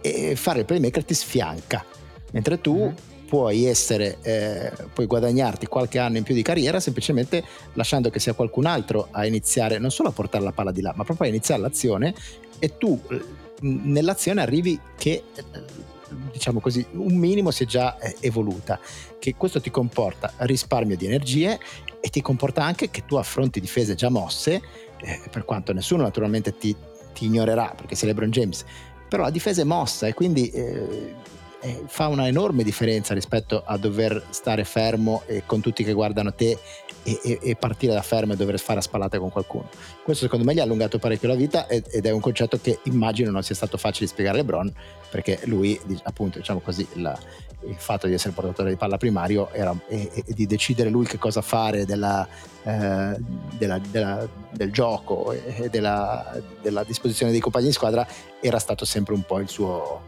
e 0.00 0.36
fare 0.36 0.60
il 0.60 0.64
playmaker 0.64 1.04
ti 1.04 1.14
sfianca. 1.14 1.84
Mentre 2.32 2.60
tu 2.60 2.76
mm-hmm. 2.76 2.94
puoi 3.26 3.64
essere, 3.64 4.18
eh, 4.22 4.72
puoi 4.92 5.06
guadagnarti 5.06 5.66
qualche 5.66 5.98
anno 5.98 6.18
in 6.18 6.24
più 6.24 6.34
di 6.34 6.42
carriera 6.42 6.80
semplicemente 6.80 7.42
lasciando 7.74 8.10
che 8.10 8.18
sia 8.18 8.32
qualcun 8.34 8.66
altro 8.66 9.08
a 9.10 9.24
iniziare 9.26 9.78
non 9.78 9.90
solo 9.90 10.08
a 10.08 10.12
portare 10.12 10.44
la 10.44 10.52
palla 10.52 10.72
di 10.72 10.80
là, 10.80 10.92
ma 10.94 11.04
proprio 11.04 11.26
a 11.26 11.30
iniziare 11.30 11.60
l'azione 11.60 12.14
e 12.58 12.76
tu 12.76 13.00
eh, 13.10 13.22
nell'azione 13.60 14.40
arrivi 14.40 14.78
che 14.96 15.22
eh, 15.34 15.92
diciamo 16.30 16.60
così, 16.60 16.84
un 16.92 17.14
minimo 17.14 17.50
si 17.50 17.64
è 17.64 17.66
già 17.66 17.98
eh, 17.98 18.16
evoluta, 18.20 18.78
che 19.18 19.34
questo 19.36 19.60
ti 19.60 19.70
comporta 19.70 20.32
risparmio 20.38 20.96
di 20.96 21.06
energie 21.06 21.58
e 22.00 22.08
ti 22.10 22.20
comporta 22.20 22.62
anche 22.62 22.90
che 22.90 23.04
tu 23.06 23.16
affronti 23.16 23.60
difese 23.60 23.94
già 23.94 24.10
mosse, 24.10 24.60
eh, 25.04 25.20
per 25.30 25.44
quanto 25.44 25.72
nessuno 25.72 26.02
naturalmente 26.02 26.56
ti, 26.56 26.74
ti, 27.12 27.26
ignorerà 27.26 27.74
perché 27.76 27.94
sei 27.94 28.08
LeBron 28.08 28.30
James, 28.30 28.64
però 29.08 29.24
la 29.24 29.30
difesa 29.30 29.60
è 29.60 29.64
mossa 29.64 30.06
e 30.06 30.14
quindi 30.14 30.48
eh, 30.50 31.14
eh, 31.60 31.82
fa 31.86 32.08
una 32.08 32.26
enorme 32.26 32.62
differenza 32.62 33.14
rispetto 33.14 33.62
a 33.64 33.76
dover 33.76 34.26
stare 34.30 34.64
fermo 34.64 35.22
e 35.26 35.44
con 35.46 35.60
tutti 35.60 35.82
che 35.84 35.92
guardano 35.92 36.34
te 36.34 36.58
e, 37.02 37.20
e, 37.22 37.38
e, 37.42 37.56
partire 37.56 37.92
da 37.92 38.02
fermo 38.02 38.32
e 38.32 38.36
dover 38.36 38.58
fare 38.58 38.78
a 38.78 38.82
spallate 38.82 39.18
con 39.18 39.30
qualcuno. 39.30 39.68
Questo 40.02 40.24
secondo 40.24 40.44
me 40.44 40.54
gli 40.54 40.60
ha 40.60 40.62
allungato 40.62 40.98
parecchio 40.98 41.28
la 41.28 41.34
vita 41.34 41.66
ed, 41.66 41.86
ed 41.90 42.06
è 42.06 42.10
un 42.10 42.20
concetto 42.20 42.58
che 42.60 42.80
immagino 42.84 43.30
non 43.30 43.42
sia 43.42 43.54
stato 43.54 43.76
facile 43.76 44.06
spiegare 44.06 44.38
a 44.38 44.40
LeBron 44.40 44.72
perché 45.10 45.40
lui, 45.44 45.78
appunto, 46.02 46.38
diciamo 46.38 46.60
così, 46.60 46.86
la, 46.94 47.18
il 47.66 47.76
fatto 47.76 48.06
di 48.06 48.14
essere 48.14 48.32
portatore 48.32 48.70
di 48.70 48.76
palla 48.76 48.96
primario 48.96 49.50
era, 49.52 49.74
e, 49.88 50.10
e, 50.12 50.24
di 50.28 50.46
decidere 50.46 50.90
lui 50.90 51.06
che 51.06 51.18
cosa 51.18 51.42
fare 51.42 51.84
della, 51.84 52.26
eh, 52.62 53.16
della, 53.56 53.78
della, 53.78 54.28
del 54.50 54.72
gioco 54.72 55.32
e 55.32 55.68
della, 55.70 56.42
disposizione 56.86 57.32
dei 57.32 57.40
compagni 57.40 57.66
di 57.66 57.72
squadra 57.72 58.06
era 58.40 58.58
stato 58.58 58.84
sempre 58.84 59.14
un 59.14 59.22
po' 59.22 59.38
il 59.40 59.48
suo, 59.48 60.02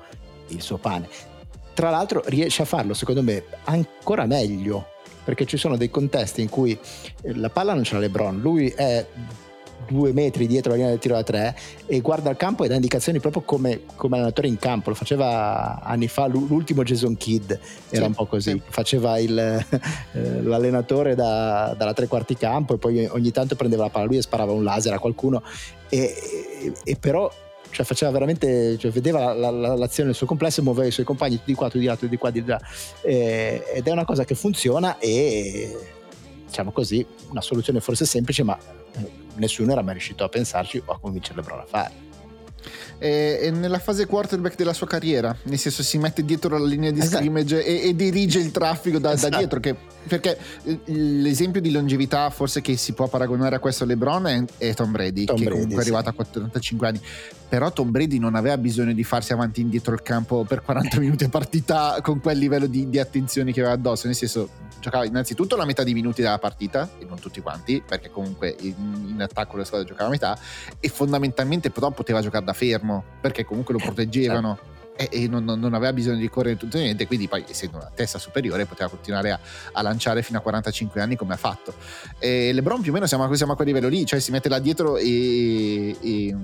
il 0.48 0.60
suo 0.60 0.78
pane. 0.78 1.08
Tra 1.74 1.90
l'altro 1.90 2.22
riesce 2.26 2.62
a 2.62 2.64
farlo 2.64 2.94
secondo 2.94 3.22
me 3.22 3.44
ancora 3.64 4.24
meglio 4.24 4.94
perché 5.24 5.44
ci 5.44 5.56
sono 5.56 5.76
dei 5.76 5.90
contesti 5.90 6.40
in 6.40 6.48
cui 6.48 6.78
la 7.22 7.50
palla 7.50 7.74
non 7.74 7.82
ce 7.82 7.94
l'ha 7.94 8.00
LeBron, 8.00 8.38
lui 8.40 8.68
è 8.68 9.04
due 9.86 10.12
metri 10.12 10.46
dietro 10.46 10.70
la 10.70 10.76
linea 10.76 10.90
del 10.90 11.00
tiro 11.00 11.14
da 11.14 11.22
tre 11.22 11.56
e 11.86 12.00
guarda 12.00 12.30
il 12.30 12.36
campo 12.36 12.64
e 12.64 12.68
dà 12.68 12.74
indicazioni 12.74 13.20
proprio 13.20 13.42
come, 13.42 13.82
come 13.94 14.16
allenatore 14.16 14.48
in 14.48 14.58
campo. 14.58 14.90
Lo 14.90 14.96
faceva 14.96 15.80
anni 15.82 16.08
fa 16.08 16.26
l'ultimo 16.26 16.82
Jason 16.82 17.16
Kidd, 17.16 17.50
era 17.50 17.60
sì, 17.88 18.02
un 18.02 18.14
po' 18.14 18.26
così. 18.26 18.50
Sì. 18.50 18.62
Faceva 18.68 19.18
il, 19.18 19.38
eh, 20.12 20.42
l'allenatore 20.42 21.14
da, 21.14 21.74
dalla 21.76 21.92
tre 21.92 22.06
quarti 22.06 22.36
campo 22.36 22.74
e 22.74 22.78
poi 22.78 23.06
ogni 23.06 23.30
tanto 23.30 23.56
prendeva 23.56 23.84
la 23.84 23.90
palla 23.90 24.06
lui 24.06 24.18
e 24.18 24.22
sparava 24.22 24.52
un 24.52 24.64
laser 24.64 24.92
a 24.92 24.98
qualcuno. 24.98 25.42
E, 25.88 25.98
e, 25.98 26.72
e 26.84 26.96
però 26.96 27.30
cioè 27.70 27.84
faceva 27.84 28.10
veramente, 28.10 28.78
cioè 28.78 28.90
vedeva 28.90 29.34
la, 29.34 29.50
la, 29.50 29.74
l'azione 29.74 30.08
nel 30.08 30.16
suo 30.16 30.26
complesso 30.26 30.60
e 30.60 30.62
muoveva 30.64 30.88
i 30.88 30.90
suoi 30.90 31.04
compagni 31.04 31.38
di 31.44 31.52
qua, 31.52 31.68
tu 31.68 31.78
di 31.78 31.84
là, 31.84 31.94
tu 31.94 32.06
di 32.06 32.16
qua, 32.16 32.30
di 32.30 32.42
là. 32.44 32.58
Eh, 33.02 33.62
ed 33.74 33.86
è 33.86 33.90
una 33.90 34.06
cosa 34.06 34.24
che 34.24 34.34
funziona 34.34 34.98
e 34.98 35.76
diciamo 36.56 36.72
così, 36.72 37.04
una 37.28 37.42
soluzione 37.42 37.80
forse 37.80 38.06
semplice, 38.06 38.42
ma 38.42 38.56
eh, 38.58 39.10
nessuno 39.34 39.72
era 39.72 39.82
mai 39.82 39.92
riuscito 39.92 40.24
a 40.24 40.28
pensarci 40.30 40.82
o 40.86 40.92
a 40.92 40.98
convincere 40.98 41.36
LeBron 41.36 41.60
a 41.60 41.66
fare 41.66 42.05
è, 42.98 43.38
è, 43.42 43.50
nella 43.50 43.78
fase 43.78 44.06
quarterback 44.06 44.56
della 44.56 44.72
sua 44.72 44.86
carriera, 44.86 45.36
nel 45.44 45.58
senso 45.58 45.82
si 45.82 45.98
mette 45.98 46.24
dietro 46.24 46.56
la 46.58 46.64
linea 46.64 46.90
di 46.90 47.00
esatto. 47.00 47.18
scrimmage 47.18 47.64
e, 47.64 47.88
e, 47.88 47.94
dirige 47.94 48.38
il 48.38 48.50
traffico 48.50 48.98
da, 48.98 49.12
esatto. 49.12 49.30
da 49.30 49.38
dietro, 49.38 49.60
che, 49.60 49.76
perché 50.06 50.38
l'esempio 50.84 51.60
di 51.60 51.70
longevità 51.70 52.30
forse 52.30 52.60
che 52.60 52.76
si 52.76 52.92
può 52.92 53.08
paragonare 53.08 53.56
a 53.56 53.58
questo 53.58 53.84
LeBron 53.84 54.26
è, 54.26 54.44
è 54.58 54.74
Tom 54.74 54.92
Brady, 54.92 55.24
Tom 55.24 55.36
che 55.36 55.44
Brady, 55.44 55.60
comunque 55.60 55.82
sì. 55.82 55.90
è 55.90 55.92
arrivato 55.92 56.10
a 56.10 56.12
45 56.12 56.86
anni, 56.86 57.00
però 57.48 57.72
Tom 57.72 57.90
Brady 57.90 58.18
non 58.18 58.34
aveva 58.34 58.56
bisogno 58.58 58.92
di 58.92 59.04
farsi 59.04 59.32
avanti 59.32 59.60
e 59.60 59.64
indietro 59.64 59.94
il 59.94 60.02
campo 60.02 60.44
per 60.44 60.62
40 60.62 60.98
minuti 61.00 61.24
a 61.24 61.28
partita 61.28 61.98
con 62.02 62.20
quel 62.20 62.38
livello 62.38 62.66
di, 62.66 62.88
di 62.88 62.98
attenzione 62.98 63.52
che 63.52 63.60
aveva 63.60 63.74
addosso, 63.74 64.06
nel 64.06 64.16
senso 64.16 64.48
giocava 64.86 65.04
innanzitutto 65.04 65.56
la 65.56 65.64
metà 65.64 65.82
dei 65.82 65.94
minuti 65.94 66.22
della 66.22 66.38
partita, 66.38 66.88
e 66.98 67.04
non 67.04 67.18
tutti 67.18 67.40
quanti, 67.40 67.82
perché 67.84 68.10
comunque 68.10 68.54
in, 68.60 69.06
in 69.08 69.20
attacco 69.20 69.56
le 69.56 69.64
squadre 69.64 69.86
giocavano 69.86 70.14
a 70.14 70.18
metà, 70.18 70.38
e 70.78 70.88
fondamentalmente 70.88 71.70
però 71.70 71.90
poteva 71.90 72.20
giocare 72.20 72.44
da 72.44 72.52
fermo, 72.52 72.85
perché 73.20 73.44
comunque 73.44 73.74
lo 73.74 73.80
proteggevano. 73.80 74.58
E, 74.98 75.08
e 75.12 75.28
non, 75.28 75.44
non, 75.44 75.74
aveva 75.74 75.92
bisogno 75.92 76.16
di 76.16 76.28
correre 76.30 76.56
tutto 76.56 76.78
niente, 76.78 77.06
quindi 77.06 77.28
poi 77.28 77.44
essendo 77.46 77.76
una 77.76 77.90
testa 77.94 78.18
superiore 78.18 78.64
poteva 78.64 78.88
continuare 78.88 79.30
a, 79.30 79.38
a 79.72 79.82
lanciare 79.82 80.22
fino 80.22 80.38
a 80.38 80.40
45 80.40 81.02
anni 81.02 81.16
come 81.16 81.34
ha 81.34 81.36
fatto. 81.36 81.74
E 82.18 82.50
LeBron 82.54 82.80
più 82.80 82.92
o 82.92 82.94
meno 82.94 83.06
siamo, 83.06 83.32
siamo 83.34 83.52
a 83.52 83.56
quel 83.56 83.68
livello 83.68 83.88
lì, 83.88 84.06
cioè 84.06 84.20
si 84.20 84.30
mette 84.30 84.48
là 84.48 84.58
dietro 84.58 84.96
e, 84.96 85.94
e 86.00 86.34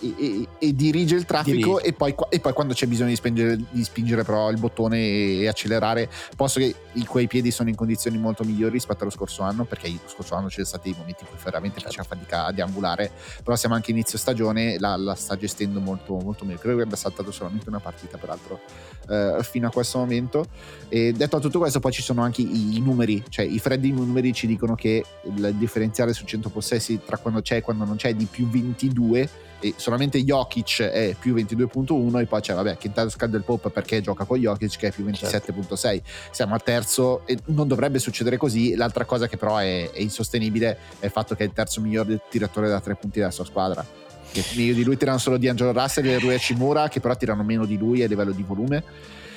e, 0.00 0.48
e, 0.58 0.74
dirige 0.74 1.16
il 1.16 1.24
traffico 1.24 1.78
dirige. 1.78 1.88
E, 1.88 1.92
poi, 1.92 2.14
e, 2.30 2.40
poi, 2.40 2.52
quando 2.52 2.74
c'è 2.74 2.86
bisogno 2.86 3.10
di 3.10 3.16
spingere, 3.16 3.58
di 3.70 3.84
spingere 3.84 4.22
però 4.22 4.50
il 4.50 4.58
bottone 4.58 4.98
e, 4.98 5.48
accelerare 5.48 6.08
posto 6.36 6.60
che 6.60 6.74
i 6.92 7.04
quei 7.04 7.26
piedi 7.26 7.50
sono 7.50 7.68
in 7.68 7.74
condizioni 7.74 8.16
molto 8.16 8.44
migliori 8.44 8.72
rispetto 8.72 9.02
allo 9.02 9.10
scorso 9.10 9.42
anno 9.42 9.64
perché 9.64 9.88
lo 9.88 10.08
scorso 10.08 10.34
anno 10.34 10.48
c'è 10.48 10.64
stati 10.64 10.90
i 10.90 10.94
momenti 10.96 11.22
in 11.24 11.28
cui 11.28 11.38
veramente 11.42 11.80
certo. 11.80 11.96
faceva 11.96 12.14
fatica 12.14 12.46
a 12.46 12.52
deambulare 12.52 13.10
però 13.42 13.56
siamo 13.56 13.74
anche 13.74 13.90
inizio 13.90 14.16
stagione 14.16 14.78
la, 14.78 14.96
la 14.96 15.14
sta 15.14 15.36
gestendo 15.36 15.80
molto, 15.80 16.14
molto 16.16 16.44
meglio 16.44 16.58
credo 16.58 16.76
che 16.76 16.82
abbia 16.84 16.96
saltato 16.96 17.30
solamente 17.32 17.68
una 17.68 17.80
partita 17.80 18.16
peraltro 18.16 18.60
eh, 19.08 19.38
fino 19.42 19.66
a 19.66 19.70
questo 19.70 19.98
momento 19.98 20.46
e 20.88 21.12
detto 21.12 21.38
tutto 21.40 21.58
questo 21.58 21.80
poi 21.80 21.92
ci 21.92 22.02
sono 22.02 22.22
anche 22.22 22.42
i, 22.42 22.76
i 22.76 22.80
numeri 22.80 23.22
cioè 23.28 23.44
i 23.44 23.58
freddi 23.58 23.90
numeri 23.92 24.32
ci 24.32 24.46
dicono 24.46 24.74
che 24.74 25.04
il 25.24 25.54
differenziale 25.56 26.12
su 26.12 26.24
100 26.24 26.48
possessi 26.48 27.00
tra 27.04 27.18
quando 27.18 27.40
c'è 27.42 27.56
e 27.56 27.62
quando 27.62 27.84
non 27.84 27.96
c'è 27.96 28.04
è 28.04 28.14
di 28.14 28.26
più 28.26 28.48
22 28.48 29.28
e 29.60 29.74
solamente 29.84 30.24
Jokic 30.24 30.80
è 30.80 31.14
più 31.18 31.34
22.1 31.34 32.18
e 32.18 32.24
poi 32.24 32.40
c'è 32.40 32.54
vabbè 32.54 32.78
Kentavious 32.78 33.16
Caldwell 33.16 33.44
Pope 33.44 33.68
perché 33.68 34.00
gioca 34.00 34.24
con 34.24 34.38
Jokic 34.38 34.78
che 34.78 34.86
è 34.86 34.90
più 34.90 35.04
27.6 35.04 35.76
certo. 35.76 36.02
siamo 36.30 36.54
al 36.54 36.62
terzo 36.62 37.26
e 37.26 37.36
non 37.46 37.68
dovrebbe 37.68 37.98
succedere 37.98 38.38
così. 38.38 38.74
L'altra 38.76 39.04
cosa 39.04 39.28
che 39.28 39.36
però 39.36 39.58
è, 39.58 39.90
è 39.90 40.00
insostenibile 40.00 40.78
è 40.98 41.04
il 41.04 41.10
fatto 41.10 41.34
che 41.34 41.42
è 41.44 41.46
il 41.46 41.52
terzo 41.52 41.82
miglior 41.82 42.18
tiratore 42.30 42.68
da 42.68 42.80
tre 42.80 42.94
punti 42.94 43.18
della 43.18 43.30
sua 43.30 43.44
squadra. 43.44 43.84
Che 44.32 44.42
meglio 44.56 44.72
di 44.72 44.84
lui 44.84 44.96
tirano 44.96 45.18
solo 45.18 45.36
D'Angelo 45.36 45.72
Russell 45.72 46.06
e 46.06 46.18
Rui 46.18 46.32
Hachimura 46.32 46.88
che 46.88 47.00
però 47.00 47.14
tirano 47.14 47.42
meno 47.42 47.66
di 47.66 47.76
lui 47.76 48.02
a 48.02 48.06
livello 48.06 48.32
di 48.32 48.42
volume. 48.42 48.82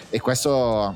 E 0.09 0.21
questo 0.21 0.95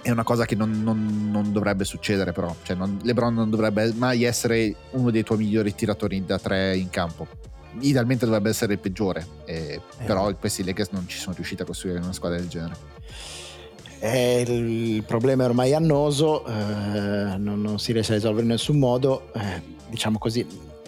è 0.00 0.10
una 0.10 0.24
cosa 0.24 0.46
che 0.46 0.54
non, 0.54 0.82
non, 0.82 1.28
non 1.30 1.52
dovrebbe 1.52 1.84
succedere 1.84 2.32
però. 2.32 2.56
Cioè 2.62 2.74
non, 2.74 2.98
LeBron 3.02 3.34
non 3.34 3.50
dovrebbe 3.50 3.92
mai 3.96 4.24
essere 4.24 4.74
uno 4.92 5.10
dei 5.10 5.24
tuoi 5.24 5.36
migliori 5.36 5.74
tiratori 5.74 6.24
da 6.24 6.38
tre 6.38 6.74
in 6.74 6.88
campo 6.88 7.50
idealmente 7.80 8.24
dovrebbe 8.24 8.50
essere 8.50 8.74
il 8.74 8.78
peggiore, 8.78 9.26
eh, 9.44 9.54
eh. 9.54 10.04
però 10.04 10.32
questi 10.34 10.64
Lakers 10.64 10.90
non 10.90 11.06
ci 11.08 11.18
sono 11.18 11.34
riusciti 11.34 11.62
a 11.62 11.64
costruire 11.64 11.98
una 11.98 12.12
squadra 12.12 12.38
del 12.38 12.48
genere. 12.48 12.76
Eh, 13.98 14.40
il 14.40 15.04
problema 15.04 15.44
è 15.44 15.46
ormai 15.46 15.74
annoso, 15.74 16.44
eh, 16.44 16.52
non, 16.52 17.60
non, 17.60 17.78
si 17.78 17.92
riesce 17.92 18.12
a 18.12 18.14
risolvere 18.16 18.42
in 18.42 18.50
nessun 18.50 18.78
modo. 18.78 19.30
Eh, 19.32 19.62
diciamo 19.88 20.18
così, 20.18 20.44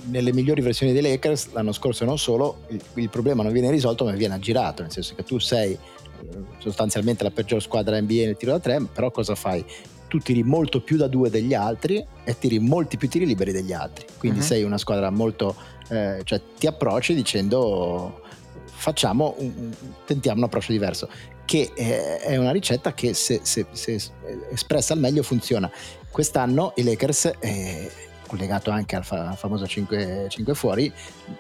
nelle 0.07 0.33
migliori 0.33 0.61
versioni 0.61 0.93
dei 0.93 1.03
Lakers 1.03 1.53
l'anno 1.53 1.73
scorso 1.73 2.05
non 2.05 2.19
solo, 2.19 2.63
il, 2.69 2.83
il, 2.95 3.09
problema 3.11 3.43
non 3.43 3.53
viene 3.53 3.71
risolto 3.71 4.05
ma 4.05 4.11
viene 4.13 4.35
aggirato, 4.35 4.83
nel 4.83 4.91
senso 4.91 5.15
che 5.15 5.23
tu 5.23 5.39
sei 5.39 5.73
eh, 5.73 5.79
sostanzialmente 6.59 7.23
la 7.23 7.31
peggior 7.31 7.63
squadra 7.63 8.01
NBA 8.01 8.25
nel 8.25 8.37
tiro 8.37 8.53
da 8.53 8.59
tre, 8.59 8.85
però 8.93 9.11
cosa 9.11 9.35
fai? 9.35 9.65
Tu 10.15 10.21
tiri 10.21 10.45
molto 10.45 10.81
più 10.81 10.97
da 10.97 11.09
due 11.09 11.29
degli 11.29 11.55
altri 11.55 12.07
e 12.23 12.39
tiri 12.39 12.61
molti 12.61 12.97
più 12.97 13.09
tiri 13.09 13.27
liberi 13.27 13.51
degli 13.51 13.73
altri, 13.73 14.07
quindi 14.17 14.39
uh-huh. 14.39 14.45
sei 14.45 14.63
una 14.63 14.79
squadra 14.79 15.11
molto 15.11 15.57
eh, 15.89 16.21
cioè 16.23 16.41
ti 16.57 16.69
approcci 16.69 17.15
dicendo 17.15 18.23
facciamo 18.67 19.35
un, 19.39 19.73
tentiamo 20.07 20.39
un 20.39 20.45
approccio 20.45 20.71
diverso 20.71 21.09
che 21.45 21.73
è 21.75 22.37
una 22.37 22.53
ricetta 22.53 22.95
che 22.95 23.13
se, 23.13 23.41
se, 23.43 23.67
se 23.73 24.01
espressa 24.51 24.95
al 24.95 25.01
meglio 25.01 25.25
funziona 25.25 25.69
quest'anno 26.11 26.73
i 26.77 26.85
Lakers 26.85 27.33
eh, 27.41 27.91
collegato 28.27 28.71
anche 28.71 28.95
al, 28.95 29.05
fa- 29.05 29.35
famoso 29.35 29.67
5, 29.67 30.27
5, 30.29 30.55
fuori 30.55 30.93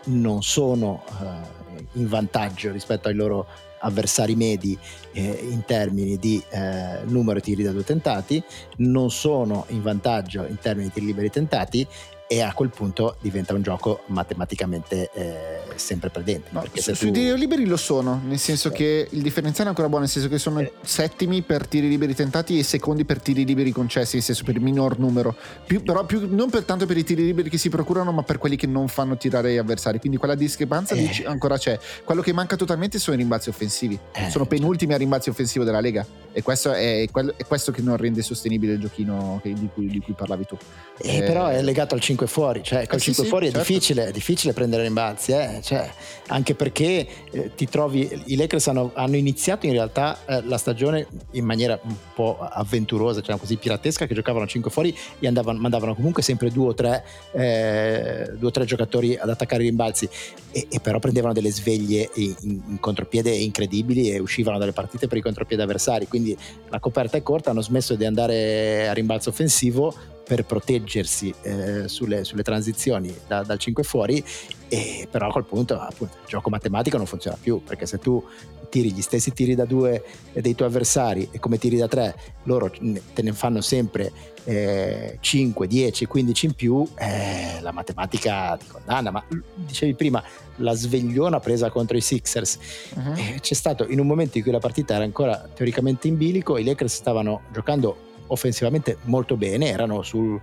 non 0.07 0.43
sono 0.43 1.05
eh, 1.23 1.87
in 1.93 2.09
vantaggio 2.09 2.73
rispetto 2.73 3.07
ai 3.07 3.15
loro 3.15 3.47
avversari 3.85 4.35
medi 4.35 4.77
eh, 5.13 5.47
in 5.51 5.65
termini 5.65 6.19
di 6.19 6.43
eh, 6.51 7.01
numero 7.05 7.39
di 7.39 7.45
tiri 7.45 7.63
da 7.63 7.71
due 7.71 7.85
tentati, 7.85 8.43
non 8.77 9.11
sono 9.11 9.67
in 9.69 9.83
vantaggio 9.83 10.45
in 10.47 10.59
termini 10.59 10.89
di 10.89 10.95
tiri 10.95 11.07
liberi 11.07 11.31
tentati 11.31 11.87
e 12.27 12.41
a 12.41 12.53
quel 12.55 12.71
punto 12.71 13.17
diventa 13.21 13.53
un 13.55 13.63
gioco 13.63 14.03
matematicamente 14.07 15.11
eh, 15.13 15.61
sempre 15.77 16.11
presente. 16.11 16.49
No, 16.53 16.65
su, 16.73 16.91
tu... 16.91 16.95
Sui 16.95 17.11
tiri 17.11 17.39
liberi 17.39 17.67
lo 17.67 17.77
sono, 17.77 18.21
nel 18.25 18.39
senso 18.39 18.71
sì. 18.71 18.77
che 18.77 19.09
il 19.11 19.23
differenziale 19.23 19.67
è 19.67 19.69
ancora 19.69 19.89
buono, 19.89 20.05
nel 20.05 20.13
senso 20.13 20.29
che 20.29 20.39
sono 20.39 20.61
eh. 20.61 20.73
settimi 20.83 21.43
per 21.43 21.67
tiri 21.67 21.89
liberi 21.89 22.15
tentati 22.15 22.59
e 22.59 22.63
secondi 22.63 23.05
per 23.05 23.21
tiri 23.21 23.45
liberi 23.45 23.73
concessi, 23.73 24.17
nel 24.17 24.25
senso 24.25 24.45
per 24.45 24.57
il 24.57 24.63
minor 24.63 24.99
numero, 24.99 25.37
più, 25.67 25.83
però 25.83 26.05
più, 26.05 26.27
non 26.31 26.51
per 26.51 26.65
tanto 26.65 26.87
per 26.87 26.97
i 26.97 27.05
tiri 27.05 27.25
liberi 27.25 27.51
che 27.51 27.59
si 27.59 27.69
procurano, 27.69 28.13
ma 28.13 28.23
per 28.23 28.39
quelli 28.39 28.57
che 28.57 28.67
non 28.67 28.89
fanno 28.89 29.17
tirare 29.17 29.53
gli 29.53 29.59
avversari. 29.59 29.99
Quindi 29.99 30.17
quella 30.17 30.35
discrepanza 30.35 30.95
eh. 30.95 31.25
ancora 31.27 31.59
c'è. 31.59 31.79
Quello 32.05 32.23
che 32.23 32.33
manca 32.33 32.57
totalmente 32.57 32.99
sono 32.99 33.17
i 33.17 33.19
rimbalzi 33.19 33.49
offensivi. 33.49 33.99
Eh, 34.13 34.31
sono 34.31 34.47
penultimi 34.47 34.91
certo. 34.91 34.95
a 34.95 34.99
rimbalzi 34.99 35.29
offensivi 35.29 35.65
della 35.65 35.81
Lega. 35.81 36.07
E 36.33 36.43
questo 36.43 36.73
è, 36.73 37.07
è, 37.07 37.45
questo 37.47 37.71
che 37.71 37.81
non 37.81 37.97
rende 37.97 38.23
sostenibile 38.23 38.73
il 38.73 38.81
giochino 38.81 39.41
di, 39.43 39.69
cui, 39.73 39.87
di, 39.87 40.01
cui, 40.01 40.15
parlavi 40.15 40.47
tu. 40.47 40.57
Eh, 40.99 41.23
però 41.23 41.47
è 41.47 41.63
legato 41.63 41.95
al 41.95 42.01
5 42.01 42.14
5 42.15 42.27
fuori, 42.27 42.63
cioè 42.63 42.87
col 42.87 42.99
eh, 42.99 43.03
5 43.03 43.25
sì, 43.25 43.29
fuori 43.29 43.47
sì, 43.47 43.51
è, 43.51 43.55
certo. 43.55 43.73
difficile, 43.73 44.07
è 44.07 44.11
difficile 44.13 44.53
prendere 44.53 44.83
rimbalzi, 44.85 45.33
eh? 45.33 45.61
cioè, 45.63 45.91
anche 46.29 46.55
perché 46.55 47.07
eh, 47.31 47.51
ti 47.55 47.69
trovi, 47.69 48.09
i 48.27 48.37
Lakers 48.37 48.69
hanno, 48.69 48.93
hanno 48.95 49.17
iniziato 49.17 49.67
in 49.67 49.73
realtà 49.73 50.19
eh, 50.27 50.43
la 50.45 50.57
stagione 50.57 51.07
in 51.33 51.45
maniera 51.45 51.79
un 51.83 51.95
po' 52.15 52.39
avventurosa, 52.39 53.21
cioè 53.21 53.37
così 53.37 53.57
piratesca, 53.57 54.07
che 54.07 54.15
giocavano 54.15 54.47
5 54.47 54.71
fuori 54.71 54.97
e 55.19 55.27
andavano, 55.27 55.59
mandavano 55.59 55.95
comunque 55.95 56.23
sempre 56.23 56.51
due 56.51 56.69
o 56.69 56.75
tre, 56.75 57.05
eh, 57.33 58.31
due 58.39 58.49
o 58.49 58.53
tre 58.53 58.65
giocatori 58.65 59.17
ad 59.17 59.29
attaccare 59.29 59.63
i 59.63 59.67
rimbalzi 59.67 60.09
e, 60.53 60.67
e 60.71 60.81
però 60.81 61.01
prendevano 61.01 61.33
delle 61.33 61.51
sveglie 61.51 62.11
in, 62.15 62.35
in, 62.43 62.81
contropiede 62.81 63.31
incredibili 63.31 64.11
e 64.11 64.21
uscivano 64.21 64.59
dalle 64.59 64.73
partite 64.73 65.09
per 65.09 65.19
i 65.19 65.21
contropiedi 65.21 65.63
avversari, 65.63 66.07
quindi 66.07 66.37
la 66.69 66.79
coperta 66.79 67.17
è 67.17 67.23
corta, 67.23 67.51
hanno 67.51 67.63
smesso 67.63 67.95
di 67.95 68.05
andare 68.05 68.89
a 68.89 68.93
rimbalzo 68.93 69.31
offensivo 69.31 70.13
per 70.27 70.45
proteggersi 70.45 71.33
eh, 71.43 71.89
sulle, 71.89 72.25
sulle, 72.25 72.43
transizioni 72.43 73.15
da, 73.27 73.43
dal 73.43 73.59
5 73.59 73.83
fuori 73.83 74.25
e 74.69 75.07
però 75.11 75.29
a 75.29 75.33
quel 75.33 75.45
punto 75.45 75.79
appunto, 75.79 76.17
il 76.23 76.29
gioco 76.29 76.51
matematico 76.51 76.97
non 76.97 77.07
funziona 77.07 77.37
più 77.41 77.63
perché 77.63 77.87
se 77.87 77.99
tu 77.99 78.23
tiri 78.71 78.93
gli 78.93 79.03
stessi 79.03 79.33
tiri 79.33 79.55
da 79.55 79.67
due 79.67 80.03
dei 80.33 80.55
tuoi 80.55 80.69
avversari 80.69 81.29
e 81.31 81.39
come 81.39 81.59
tiri 81.59 81.77
da 81.77 81.87
tre 81.87 82.17
loro 82.45 82.71
te 82.71 83.23
ne 83.23 83.33
fanno 83.33 83.61
sempre 83.61 84.11
eh, 84.45 85.19
5, 85.21 85.67
10, 85.67 86.07
15 86.07 86.47
in 86.47 86.53
più 86.55 86.87
eh, 86.97 87.61
la 87.61 87.71
matematica 87.71 88.57
ti 88.57 88.67
condanna 88.67 89.11
ma 89.11 89.25
dicevi 89.55 89.95
prima 89.95 90.23
la 90.57 90.75
svegliona 90.75 91.39
presa 91.41 91.71
contro 91.71 91.97
i 91.97 92.01
Sixers 92.01 92.59
uh-huh. 92.95 93.39
c'è 93.41 93.55
stato 93.55 93.87
in 93.89 94.01
un 94.01 94.07
momento 94.07 94.39
in 94.39 94.43
cui 94.43 94.53
la 94.53 94.59
partita 94.59 94.95
era 94.95 95.05
ancora 95.05 95.49
teoricamente 95.55 96.09
in 96.09 96.17
bilico 96.17 96.59
i 96.59 96.65
Lakers 96.65 96.95
stavano 96.95 97.43
giocando 97.53 98.13
offensivamente 98.29 98.97
molto 99.03 99.37
bene, 99.37 99.69
erano 99.69 100.01
su 100.03 100.41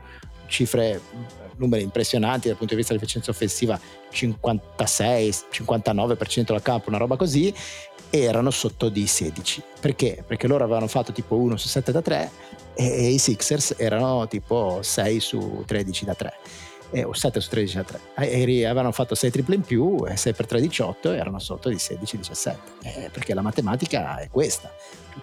cifre, 0.48 1.02
numeri 1.58 1.84
impressionanti 1.84 2.48
dal 2.48 2.58
punto 2.58 2.74
di 2.74 2.80
vista 2.80 2.94
dell'efficienza 2.94 3.32
offensiva, 3.32 3.80
56-59% 4.12 6.44
dal 6.44 6.62
campo, 6.62 6.90
una 6.90 6.98
roba 6.98 7.16
così, 7.16 7.54
e 8.10 8.20
erano 8.20 8.52
sotto 8.52 8.90
di 8.90 9.08
16. 9.08 9.64
Perché? 9.80 10.24
Perché 10.28 10.48
loro 10.48 10.64
avevano 10.64 10.88
fatto 10.88 11.14
tipo 11.14 11.38
1 11.38 11.58
su 11.58 11.68
7 11.68 11.92
da 11.92 12.02
3 12.02 12.32
e, 12.76 13.10
i 13.10 13.18
Sixers 13.18 13.74
erano 13.78 14.28
tipo 14.28 14.80
6 14.82 15.20
su 15.20 15.64
13 15.66 16.06
da 16.06 16.14
3 16.14 16.34
eh, 16.92 17.04
o 17.04 17.14
7 17.14 17.39
su 17.39 17.50
13 17.50 17.76
da 17.76 17.84
3 17.84 18.00
e, 18.16 18.66
avevano 18.66 18.92
fatto 18.92 19.16
6 19.16 19.32
triple 19.32 19.56
in 19.56 19.62
più 19.62 20.06
e 20.08 20.16
6 20.16 20.34
per 20.34 20.46
3 20.46 20.62
18 20.62 21.12
erano 21.12 21.39
sotto 21.39 21.70
di 21.70 21.76
16-17 21.76 22.56
eh, 22.84 23.10
perché 23.12 23.34
la 23.34 23.42
matematica 23.42 24.18
è 24.18 24.30
questa 24.30 24.72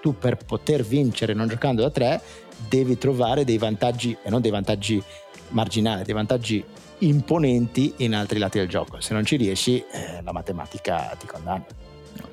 tu 0.01 0.17
per 0.19 0.37
poter 0.37 0.85
vincere 0.85 1.35
non 1.35 1.49
giocando 1.49 1.83
da 1.83 1.91
3 1.91 2.21
devi 2.67 2.99
trovare 2.99 3.45
dei 3.45 3.59
vantaggi, 3.59 4.17
e 4.23 4.31
non 4.31 4.41
dei 4.41 4.51
vantaggi 4.51 5.03
marginali, 5.51 6.05
dei 6.05 6.15
vantaggi 6.15 6.65
imponenti 6.99 7.95
in 7.99 8.15
altri 8.15 8.39
lati 8.39 8.59
del 8.59 8.69
gioco. 8.69 9.01
Se 9.01 9.15
non 9.15 9.25
ci 9.25 9.37
riesci, 9.37 9.79
eh, 9.79 10.21
la 10.23 10.33
matematica 10.33 11.15
ti 11.19 11.27
condanna. 11.27 11.65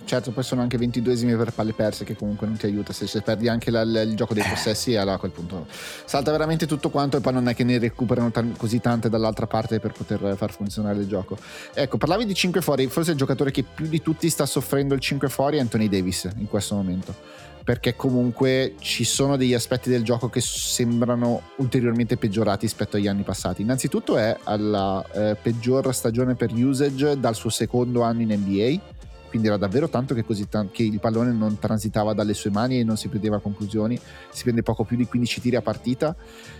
Certo, 0.06 0.32
poi 0.32 0.44
sono 0.44 0.62
anche 0.62 0.78
22esimi 0.78 1.36
per 1.38 1.52
palle 1.52 1.74
perse 1.74 2.04
che 2.04 2.16
comunque 2.16 2.48
non 2.48 2.58
ti 2.58 2.66
aiuta 2.66 2.94
se, 2.94 3.08
se 3.08 3.22
perdi 3.22 3.48
anche 3.48 3.72
la, 3.72 3.84
la, 3.84 4.02
il 4.02 4.16
gioco 4.16 4.34
dei 4.34 4.44
eh. 4.44 4.50
possessi 4.50 4.96
allora 4.96 5.16
a 5.16 5.20
quel 5.20 5.32
punto 5.32 5.68
salta 6.06 6.32
veramente 6.32 6.68
tutto 6.68 6.90
quanto 6.90 7.18
e 7.18 7.22
poi 7.22 7.34
non 7.34 7.48
è 7.48 7.56
che 7.56 7.64
ne 7.64 7.78
recuperano 7.78 8.32
t- 8.32 8.58
così 8.58 8.80
tante 8.80 9.10
dall'altra 9.10 9.48
parte 9.48 9.80
per 9.80 9.92
poter 9.94 10.36
far 10.38 10.52
funzionare 10.52 11.00
il 11.00 11.08
gioco. 11.08 11.38
Ecco, 11.74 11.98
parlavi 11.98 12.26
di 12.26 12.34
5 12.34 12.62
fuori, 12.62 12.88
forse 12.88 13.12
il 13.12 13.18
giocatore 13.18 13.52
che 13.52 13.64
più 13.64 13.88
di 13.88 14.02
tutti 14.02 14.30
sta 14.30 14.46
soffrendo 14.46 14.94
il 14.94 15.00
5 15.00 15.30
fuori 15.30 15.58
è 15.58 15.60
Anthony 15.60 15.90
Davis 15.90 16.30
in 16.38 16.48
questo 16.48 16.76
momento 16.76 17.44
perché 17.66 17.96
comunque 17.96 18.76
ci 18.80 19.04
sono 19.04 19.38
degli 19.38 19.56
aspetti 19.56 19.90
del 19.90 20.04
gioco 20.04 20.30
che 20.30 20.40
sembrano 20.40 21.42
ulteriormente 21.58 22.16
peggiorati 22.16 22.68
rispetto 22.68 22.96
agli 22.96 23.08
anni 23.08 23.24
passati. 23.24 23.64
Innanzitutto 23.64 24.18
è 24.18 24.38
alla 24.44 25.04
eh, 25.12 25.36
peggior 25.36 25.92
stagione 25.94 26.36
per 26.36 26.54
usage 26.54 27.20
dal 27.20 27.34
suo 27.34 27.50
secondo 27.50 28.04
anno 28.04 28.22
in 28.22 28.40
NBA 28.40 28.94
spingeva 29.36 29.58
davvero 29.58 29.90
tanto 29.90 30.14
che, 30.14 30.24
t- 30.24 30.72
che, 30.72 30.84
il 30.84 31.00
pallone 31.00 31.32
non 31.32 31.60
transitava 31.60 32.14
dalle 32.14 32.34
sue 32.34 32.52
mani 32.52 32.80
e 32.80 32.84
non 32.84 32.96
si 32.96 33.10
prendeva 33.10 33.40
conclusioni, 33.40 34.00
si 34.32 34.44
prende 34.44 34.64
poco 34.64 34.86
più 34.86 34.96
di 34.96 35.06
15 35.06 35.42
tiri 35.42 35.56
a 35.58 35.62
partita. 35.62 36.16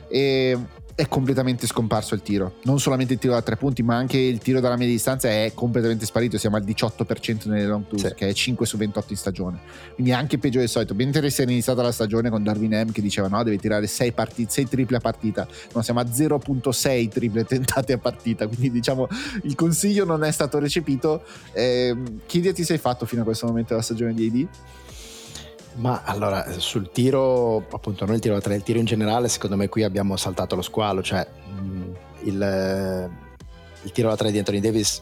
E 0.08 0.58
è 0.96 1.10
completamente 1.10 1.68
scomparso 1.68 2.16
il 2.16 2.22
tiro. 2.22 2.56
Non 2.64 2.80
solamente 2.80 3.14
il 3.14 3.20
tiro 3.20 3.34
da 3.34 3.42
tre 3.42 3.58
punti, 3.58 3.84
ma 3.84 3.98
anche 3.98 4.18
il 4.18 4.38
tiro 4.38 4.62
dalla 4.62 4.78
media 4.78 4.94
distanza 4.94 5.28
è 5.28 5.52
completamente 5.54 6.06
sparito. 6.06 6.38
Siamo 6.38 6.56
al 6.56 6.64
18% 6.64 7.50
nelle 7.50 7.66
long 7.66 7.86
tour, 7.86 8.00
sì. 8.00 8.14
che 8.16 8.30
è 8.30 8.34
5 8.34 8.66
su 8.66 8.78
28 8.78 9.12
in 9.12 9.18
stagione. 9.18 9.60
Quindi 9.94 10.14
anche 10.14 10.38
peggio 10.38 10.60
del 10.60 10.70
solito. 10.70 10.94
Mentre 10.96 11.30
si 11.30 11.42
è 11.42 11.44
iniziata 11.44 11.82
la 11.82 11.92
stagione 11.92 12.30
con 12.30 12.44
Darwin 12.44 12.86
M 12.88 12.92
che 12.94 13.02
diceva 13.02 13.28
no, 13.28 13.44
deve 13.44 13.58
tirare 13.58 13.88
6, 13.88 14.14
partite, 14.14 14.52
6 14.52 14.70
triple 14.70 14.96
a 14.96 15.02
partita. 15.02 15.46
No, 15.74 15.82
siamo 15.82 16.00
a 16.00 16.04
0.6 16.04 17.10
triple 17.10 17.44
tentate 17.44 17.92
a 17.92 17.98
partita. 17.98 18.48
Quindi 18.48 18.72
diciamo 18.72 19.10
il 19.44 19.56
consiglio 19.56 20.06
non 20.06 20.24
è 20.24 20.32
stato 20.32 20.60
recepito. 20.60 21.24
Eh, 21.52 21.94
che 22.26 22.38
idea 22.38 22.54
ti 22.54 22.64
sei 22.64 22.78
fatto 22.78 23.06
fino 23.06 23.22
a 23.22 23.26
questo 23.26 23.48
momento 23.48 23.72
della 23.72 23.82
stagione 23.82 24.14
di 24.14 24.28
AD? 24.28 24.48
Ma 25.76 26.04
allora, 26.06 26.58
sul 26.60 26.90
tiro, 26.92 27.58
appunto, 27.58 28.06
non 28.06 28.16
il 28.16 28.22
tiro 28.22 28.36
da 28.36 28.42
tre, 28.42 28.56
il 28.56 28.64
tiro 28.64 28.80
in 28.80 28.86
generale, 28.86 29.28
secondo 29.28 29.58
me 29.58 29.68
qui 29.68 29.84
abbiamo 29.84 30.16
saltato 30.16 30.56
lo 30.56 30.62
squalo, 30.62 31.02
cioè 31.04 31.28
il, 32.24 33.10
il, 33.84 33.92
tiro 33.92 34.10
da 34.10 34.16
tre 34.16 34.32
di 34.32 34.38
Anthony 34.38 34.62
Davis, 34.62 35.02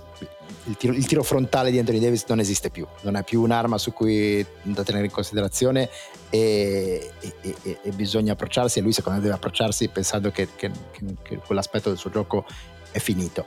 il 0.66 0.76
tiro, 0.76 0.94
il 0.94 1.06
tiro, 1.06 1.22
frontale 1.22 1.70
di 1.70 1.78
Anthony 1.78 2.00
Davis 2.00 2.26
non 2.28 2.40
esiste 2.40 2.72
più, 2.72 2.88
non 3.02 3.16
è 3.16 3.24
più 3.24 3.42
un'arma 3.42 3.78
su 3.78 3.94
cui 3.94 4.44
da 4.64 4.84
tenere 4.84 5.06
in 5.06 5.12
considerazione 5.12 5.90
e, 6.32 7.12
e, 7.20 7.56
e, 7.62 7.78
e 7.84 7.92
bisogna 7.92 8.34
approcciarsi 8.34 8.80
e 8.80 8.82
lui 8.82 8.94
secondo 8.94 9.20
me 9.20 9.24
deve 9.24 9.36
approcciarsi 9.36 9.90
pensando 9.90 10.32
che, 10.32 10.48
che, 10.56 10.72
che, 10.92 11.06
che 11.22 11.38
quell'aspetto 11.38 11.90
del 11.90 11.98
suo 12.00 12.10
gioco 12.10 12.46
è 12.92 13.00
finito 13.00 13.46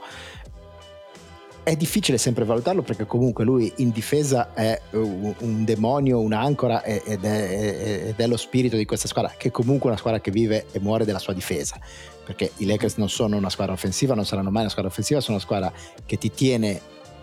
è 1.67 1.75
difficile 1.75 2.17
sempre 2.17 2.45
valutarlo 2.45 2.81
perché 2.81 3.05
comunque 3.05 3.43
lui 3.43 3.69
in 3.77 3.89
difesa 3.89 4.53
è 4.53 4.79
un 4.91 5.65
demonio, 5.65 6.21
un'ancora 6.21 6.81
ed 6.81 7.25
è, 7.25 8.05
ed 8.07 8.15
è, 8.15 8.25
lo 8.25 8.37
spirito 8.37 8.77
di 8.77 8.85
questa 8.85 9.09
squadra, 9.09 9.33
che 9.37 9.49
è 9.49 9.51
comunque 9.51 9.89
una 9.89 9.99
squadra 9.99 10.21
che 10.21 10.31
vive 10.31 10.67
e 10.71 10.79
muore 10.79 11.03
della 11.03 11.19
sua 11.19 11.33
difesa, 11.33 11.77
perché 12.23 12.53
i 12.59 12.65
Lakers 12.65 12.95
non 12.95 13.09
sono 13.09 13.35
una 13.35 13.49
squadra 13.49 13.73
offensiva, 13.73 14.15
non 14.15 14.25
saranno 14.25 14.49
mai 14.49 14.61
una 14.61 14.69
squadra 14.69 14.89
offensiva, 14.89 15.19
sono 15.19 15.35
una 15.35 15.45
squadra 15.45 15.69
che 16.05 16.17
ti 16.17 16.31
tiene 16.31 16.79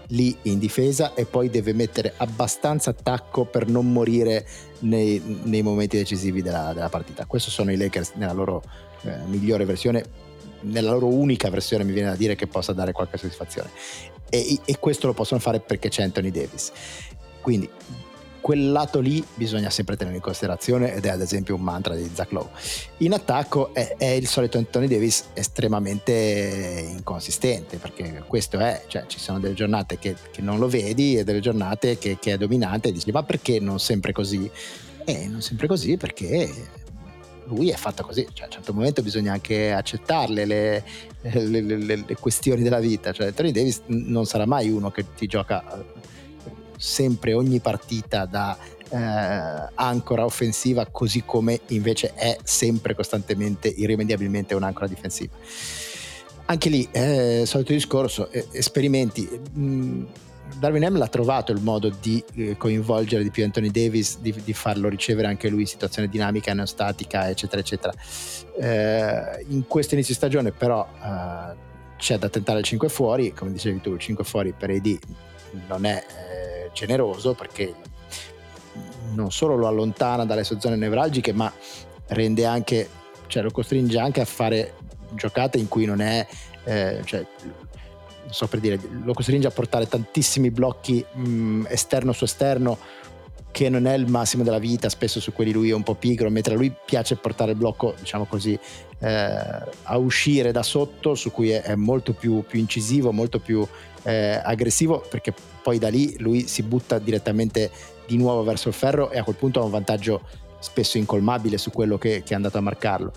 lì 0.09 0.37
in 0.43 0.59
difesa 0.59 1.15
e 1.15 1.25
poi 1.25 1.49
deve 1.49 1.73
mettere 1.73 2.13
abbastanza 2.19 2.91
attacco 2.91 3.47
per 3.47 3.67
non 3.67 3.91
morire 3.91 4.47
nei, 4.81 5.23
nei 5.45 5.63
momenti 5.63 5.97
decisivi 5.97 6.43
della, 6.43 6.75
della, 6.75 6.91
partita. 6.91 7.25
Questo 7.25 7.49
sono 7.49 7.73
i 7.73 7.79
Lakers 7.79 8.13
nella 8.17 8.35
loro 8.35 8.63
eh, 9.05 9.17
migliore 9.25 9.65
versione, 9.65 10.05
nella 10.65 10.93
loro 10.93 11.07
unica 11.07 11.49
versione 11.51 11.85
mi 11.85 11.93
viene 11.93 12.11
da 12.11 12.17
dire 12.17 12.35
che 12.35 12.47
possa 12.47 12.73
dare 12.73 12.93
qualche 12.93 13.17
soddisfazione 13.17 13.71
e, 14.29 14.59
e 14.65 14.79
questo 14.79 15.07
lo 15.07 15.13
possono 15.13 15.41
fare 15.41 15.61
perché 15.61 15.89
c'è 15.89 16.03
Anthony 16.03 16.31
Davis. 16.31 16.73
Quindi 17.41 17.71
quel 18.41 18.73
lato 18.73 19.01
lì 19.01 19.25
bisogna 19.35 19.71
sempre 19.71 19.97
tenere 19.97 20.17
in 20.17 20.23
considerazione 20.23 20.93
ed 20.93 21.07
è 21.07 21.09
ad 21.09 21.23
esempio 21.23 21.55
un 21.55 21.63
mantra 21.63 21.95
di 21.95 22.11
Zach 22.13 22.31
Lowe. 22.33 22.51
In 22.99 23.15
attacco 23.15 23.73
è, 23.73 23.95
è, 23.97 24.07
il 24.07 24.27
solito 24.27 24.59
Anthony 24.59 24.87
Davis 24.87 25.27
estremamente 25.33 26.85
inconsistente 26.91 27.79
perché 27.79 28.23
questo 28.27 28.59
è, 28.59 28.85
cioè 28.87 29.05
ci 29.07 29.19
sono 29.19 29.39
delle 29.41 29.55
giornate 29.55 29.99
che, 29.99 30.15
che 30.31 30.43
non 30.43 30.59
lo 30.59 30.69
vedi 30.69 31.17
e 31.17 31.25
delle 31.25 31.41
giornate 31.41 31.97
che, 31.97 32.19
che, 32.21 32.33
è 32.33 32.37
dominante 32.37 32.89
e 32.89 32.93
dici 32.93 33.11
ma 33.13 33.23
perché 33.23 33.61
non 33.61 33.79
sempre 33.79 34.13
così? 34.13 34.51
E 35.07 35.27
non 35.27 35.41
sempre 35.41 35.67
così 35.67 35.97
perché 35.97 36.51
lui 37.47 37.71
è 37.71 37.77
fatta 37.77 38.03
così, 38.03 38.27
cioè, 38.33 38.45
a 38.45 38.47
un 38.47 38.53
certo 38.53 38.73
momento 38.73 39.03
bisogna 39.03 39.33
anche 39.33 39.73
accettarle 39.73 40.45
le, 40.45 40.85
le, 41.21 41.61
le, 41.61 41.77
le, 41.79 42.17
questioni 42.19 42.63
della 42.63 42.81
vita, 42.81 43.13
cioè 43.13 43.33
Tony 43.33 43.53
Davis 43.53 43.83
non 43.87 44.27
sarà 44.27 44.47
mai 44.47 44.71
uno 44.71 44.91
che 44.91 45.05
ti 45.15 45.27
gioca 45.27 45.63
eh, 45.63 45.85
sempre 46.77 47.33
ogni 47.33 47.61
partita 47.61 48.27
da 48.27 48.57
eh, 48.89 49.71
ancora 49.75 50.25
offensiva 50.25 50.87
così 50.91 51.25
come 51.25 51.61
invece 51.69 52.15
è 52.15 52.37
sempre 52.43 52.95
costantemente, 52.95 53.69
irrimediabilmente 53.69 54.55
un'ancora 54.55 54.87
difensiva. 54.87 55.35
Anche 56.47 56.69
lì, 56.69 56.87
eh, 56.93 57.45
solito 57.47 57.73
discorso, 57.73 58.31
eh, 58.31 58.47
esperimenti. 58.53 59.29
Mh, 59.53 59.63
mm, 59.63 60.05
Darwin 60.59 60.87
M 60.87 60.99
l'ha 60.99 61.09
trovato 61.09 61.53
il 61.53 61.61
modo 61.61 61.91
di 62.01 62.23
eh, 62.35 62.57
coinvolgere 62.57 63.23
di 63.23 63.31
più 63.31 63.45
Anthony 63.45 63.71
Davis, 63.71 64.19
di, 64.19 64.35
di, 64.45 64.53
farlo 64.53 64.89
ricevere 64.89 65.27
anche 65.29 65.49
lui 65.49 65.63
in 65.63 65.67
situazione 65.67 66.09
dinamica, 66.09 66.53
neostatica, 66.53 67.29
eccetera, 67.29 67.61
eccetera. 67.61 67.93
Eh, 68.59 69.45
in 69.49 69.67
questo 69.67 69.95
inizio 69.95 70.15
stagione, 70.15 70.53
però, 70.53 70.87
eh, 71.03 71.73
c'è 71.97 72.19
da 72.19 72.29
tentare 72.29 72.59
il 72.59 72.65
5 72.65 72.89
fuori. 72.89 73.33
Come 73.33 73.53
dicevi 73.53 73.81
tu, 73.81 73.93
il 73.93 73.99
5 73.99 74.25
fuori 74.25 74.53
per 74.53 74.71
AD 74.71 74.99
non 75.69 75.85
è 75.85 76.05
eh, 76.07 76.71
generoso 76.73 77.35
perché 77.35 77.75
non 79.13 79.31
solo 79.31 79.57
lo 79.57 79.67
allontana 79.67 80.25
dalle 80.25 80.45
sue 80.45 80.61
zone 80.61 80.77
nevralgiche, 80.77 81.33
ma 81.33 81.53
rende 82.09 82.45
anche, 82.45 82.89
cioè 83.27 83.43
lo 83.43 83.51
costringe 83.51 83.99
anche 83.99 84.21
a 84.21 84.25
fare 84.25 84.75
giocate 85.13 85.59
in 85.59 85.69
cui 85.69 85.85
non 85.85 86.01
è. 86.01 86.27
Eh, 86.65 87.01
cioè, 87.05 87.27
so 88.31 88.47
per 88.47 88.61
dire, 88.61 88.79
lo 89.05 89.13
costringe 89.13 89.47
a 89.47 89.51
portare 89.51 89.87
tantissimi 89.87 90.51
blocchi 90.51 91.05
mh, 91.13 91.67
esterno 91.69 92.13
su 92.13 92.25
esterno 92.25 92.79
che 93.55 93.69
non 93.69 93.87
è 93.87 93.95
il 93.95 94.09
massimo 94.09 94.43
della 94.43 94.59
vita, 94.59 94.89
spesso 94.89 95.21
su 95.21 95.33
quelli 95.33 95.53
lui 95.53 95.71
è 95.71 95.75
un 95.75 95.85
po' 95.85 95.95
pigro, 95.95 96.29
mentre 96.29 96.55
a 96.55 96.57
lui 96.57 96.75
piace 96.85 97.15
portare 97.15 97.53
il 97.53 97.57
blocco, 97.57 97.95
diciamo 97.97 98.25
così, 98.25 98.59
eh, 98.99 99.09
a 99.85 99.97
uscire 99.97 100.51
da 100.51 100.65
sotto, 100.65 101.15
su 101.15 101.31
cui 101.31 101.51
è, 101.51 101.63
è 101.63 101.77
molto 101.77 102.15
più, 102.15 102.43
più, 102.45 102.59
incisivo, 102.59 103.13
molto 103.13 103.39
più 103.39 103.65
eh, 104.03 104.41
aggressivo, 104.43 105.05
perché 105.09 105.33
poi 105.63 105.79
da 105.79 105.89
lì 105.89 106.17
lui 106.19 106.49
si 106.49 106.65
butta 106.65 106.99
direttamente 106.99 107.71
di 108.09 108.17
nuovo 108.17 108.43
verso 108.43 108.67
il 108.67 108.75
ferro 108.75 109.13
e 109.13 109.19
a 109.19 109.23
quel 109.23 109.37
punto 109.37 109.61
ha 109.61 109.65
un 109.65 109.71
vantaggio 109.71 110.23
spesso 110.65 110.97
incolmabile 110.97 111.59
su 111.59 111.71
quello 111.71 111.99
che, 111.99 112.23
che 112.25 112.33
è 112.33 112.35
andato 112.35 112.57
a 112.57 112.63
marcarlo. 112.63 113.13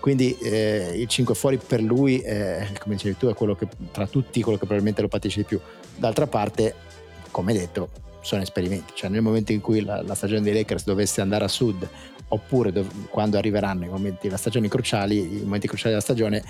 Quindi 0.00 0.36
eh, 0.38 0.92
il 0.96 1.06
5 1.06 1.34
fuori 1.34 1.58
per 1.58 1.80
lui, 1.80 2.20
eh, 2.20 2.66
come 2.80 2.96
dicevi 2.96 3.16
tu, 3.16 3.28
è 3.28 3.34
quello 3.34 3.54
che 3.54 3.68
tra 3.92 4.06
tutti 4.08 4.42
quello 4.42 4.58
che 4.58 4.64
probabilmente 4.64 5.00
lo 5.00 5.08
patisce 5.08 5.38
di 5.38 5.44
più. 5.44 5.60
D'altra 5.96 6.26
parte, 6.26 6.74
come 7.30 7.52
detto, 7.52 7.88
sono 8.20 8.42
esperimenti, 8.42 8.92
cioè 8.94 9.10
nel 9.10 9.22
momento 9.22 9.52
in 9.52 9.60
cui 9.60 9.80
la, 9.80 10.02
la 10.02 10.14
stagione 10.14 10.42
dei 10.42 10.52
Lakers 10.52 10.84
dovesse 10.84 11.20
andare 11.20 11.44
a 11.44 11.48
sud, 11.48 11.88
oppure 12.28 12.72
dov- 12.72 13.08
quando 13.08 13.38
arriveranno 13.38 13.84
i 13.84 13.88
momenti, 13.88 14.28
cruciali, 14.68 15.38
i 15.38 15.42
momenti 15.44 15.68
cruciali 15.68 15.90
della 15.90 16.02
stagione, 16.02 16.42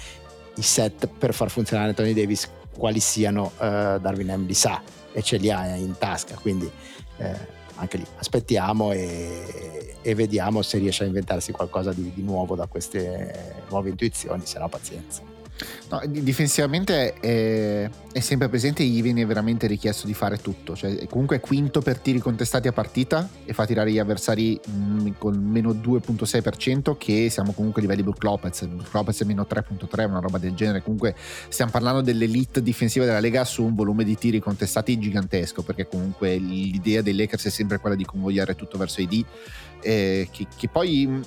i 0.57 0.63
set 0.63 1.07
per 1.07 1.35
far 1.35 1.51
funzionare 1.51 1.95
Tony 1.95 2.15
Davis, 2.15 2.49
quali 2.77 3.01
siano, 3.01 3.53
uh, 3.59 3.99
Darwin 3.99 4.35
M 4.35 4.47
li 4.47 4.55
sa 4.55 4.81
e 5.13 5.23
ce 5.23 5.37
li 5.37 5.51
ha 5.51 5.75
in 5.75 5.97
tasca, 5.99 6.37
quindi 6.37 6.71
eh, 7.19 7.57
anche 7.79 7.97
lì 7.97 8.07
aspettiamo 8.17 8.93
e, 8.93 9.97
e, 10.03 10.15
vediamo 10.15 10.63
se 10.63 10.79
riesce 10.79 11.05
a 11.05 11.07
inventarsi 11.07 11.53
qualcosa 11.53 11.93
di, 11.93 12.13
di 12.15 12.23
nuovo 12.23 12.55
da 12.55 12.67
queste 12.67 13.63
nuove 13.71 13.91
intuizioni, 13.91 14.43
se 14.45 14.59
no 14.59 14.69
pazienza. 14.69 15.38
No, 15.91 16.01
difensivamente 16.07 17.15
è, 17.15 17.91
è, 18.13 18.21
sempre 18.21 18.49
presente 18.49 18.83
e 18.83 18.87
gli 18.87 19.03
viene 19.03 19.25
veramente 19.25 19.67
richiesto 19.67 20.07
di 20.07 20.15
fare 20.15 20.39
tutto. 20.39 20.77
Cioè, 20.77 21.07
comunque 21.07 21.37
è 21.37 21.41
quinto 21.41 21.81
per 21.81 21.99
tiri 21.99 22.19
contestati 22.19 22.69
a 22.69 22.73
partita 22.73 23.29
e 23.45 23.53
fa 23.53 23.67
tirare 23.67 23.91
gli 23.91 23.99
avversari 23.99 24.61
mm, 24.69 25.09
con 25.19 25.35
meno 25.37 25.73
2.6%, 25.73 26.97
che 26.97 27.29
siamo 27.31 27.53
comunque 27.53 27.81
a 27.81 27.85
livelli 27.85 28.03
Brook 28.03 28.23
Lopez. 28.23 28.67
Brook 28.67 28.93
Lopez 28.93 29.23
è 29.23 29.25
meno 29.25 29.47
3.3, 29.49 30.09
una 30.09 30.21
roba 30.21 30.39
del 30.39 30.55
genere. 30.55 30.83
Comunque 30.83 31.15
stiamo 31.49 31.71
parlando 31.71 32.03
dell'elite 32.03 32.63
difensiva 32.63 33.05
della 33.05 33.21
Lega 33.21 33.45
su 33.45 33.65
un 33.65 33.75
volume 33.75 34.05
di 34.05 34.17
tiri 34.17 34.41
contestati 34.41 34.99
gigantesco, 34.99 35.63
perché 35.63 35.89
comunque 35.89 36.37
l'idea 36.37 37.03
dei 37.03 37.17
Lakers 37.17 37.47
è 37.47 37.51
sempre 37.51 37.79
quella 37.79 37.97
di 37.97 38.05
convogliare 38.05 38.55
tutto 38.55 38.79
verso 38.79 39.01
i 39.01 39.07
D. 39.07 39.25
Eh, 39.81 40.29
che, 40.31 40.47
che 40.57 40.69
poi 40.69 41.07
mm, 41.07 41.21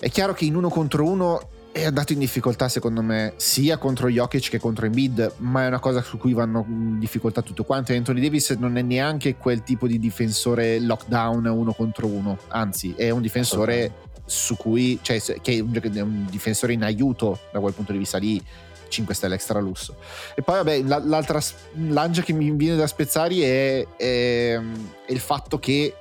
è 0.00 0.08
chiaro 0.08 0.32
che 0.32 0.46
in 0.46 0.56
uno 0.56 0.70
contro 0.70 1.04
uno 1.04 1.58
è 1.72 1.84
andato 1.84 2.12
in 2.12 2.18
difficoltà 2.18 2.68
secondo 2.68 3.00
me 3.00 3.34
sia 3.36 3.76
contro 3.78 4.08
Jokic 4.08 4.50
che 4.50 4.58
contro 4.58 4.86
Embiid 4.86 5.34
ma 5.38 5.64
è 5.64 5.66
una 5.68 5.78
cosa 5.78 6.02
su 6.02 6.18
cui 6.18 6.32
vanno 6.32 6.64
in 6.68 6.98
difficoltà 6.98 7.42
tutto 7.42 7.64
quanto. 7.64 7.92
Anthony 7.92 8.20
Davis 8.20 8.50
non 8.50 8.76
è 8.76 8.82
neanche 8.82 9.36
quel 9.36 9.62
tipo 9.62 9.86
di 9.86 9.98
difensore 9.98 10.80
lockdown 10.80 11.46
uno 11.46 11.72
contro 11.72 12.06
uno. 12.06 12.38
Anzi 12.48 12.94
è 12.96 13.10
un 13.10 13.20
difensore 13.20 14.08
su 14.24 14.56
cui 14.56 14.98
cioè, 15.02 15.20
che 15.20 15.56
è 15.56 15.60
un, 15.60 15.72
è 15.80 16.00
un 16.00 16.26
difensore 16.28 16.72
in 16.72 16.82
aiuto 16.82 17.38
da 17.52 17.60
quel 17.60 17.72
punto 17.72 17.92
di 17.92 17.98
vista 17.98 18.18
lì 18.18 18.42
5 18.88 19.14
stelle 19.14 19.36
extra 19.36 19.60
lusso. 19.60 19.96
E 20.34 20.42
poi 20.42 20.56
vabbè 20.56 20.82
l'altra 20.82 21.40
lancia 21.88 22.22
che 22.22 22.32
mi 22.32 22.50
viene 22.50 22.76
da 22.76 22.86
spezzare 22.86 23.34
è, 23.36 23.86
è, 23.96 24.60
è 25.06 25.12
il 25.12 25.20
fatto 25.20 25.58
che 25.58 25.94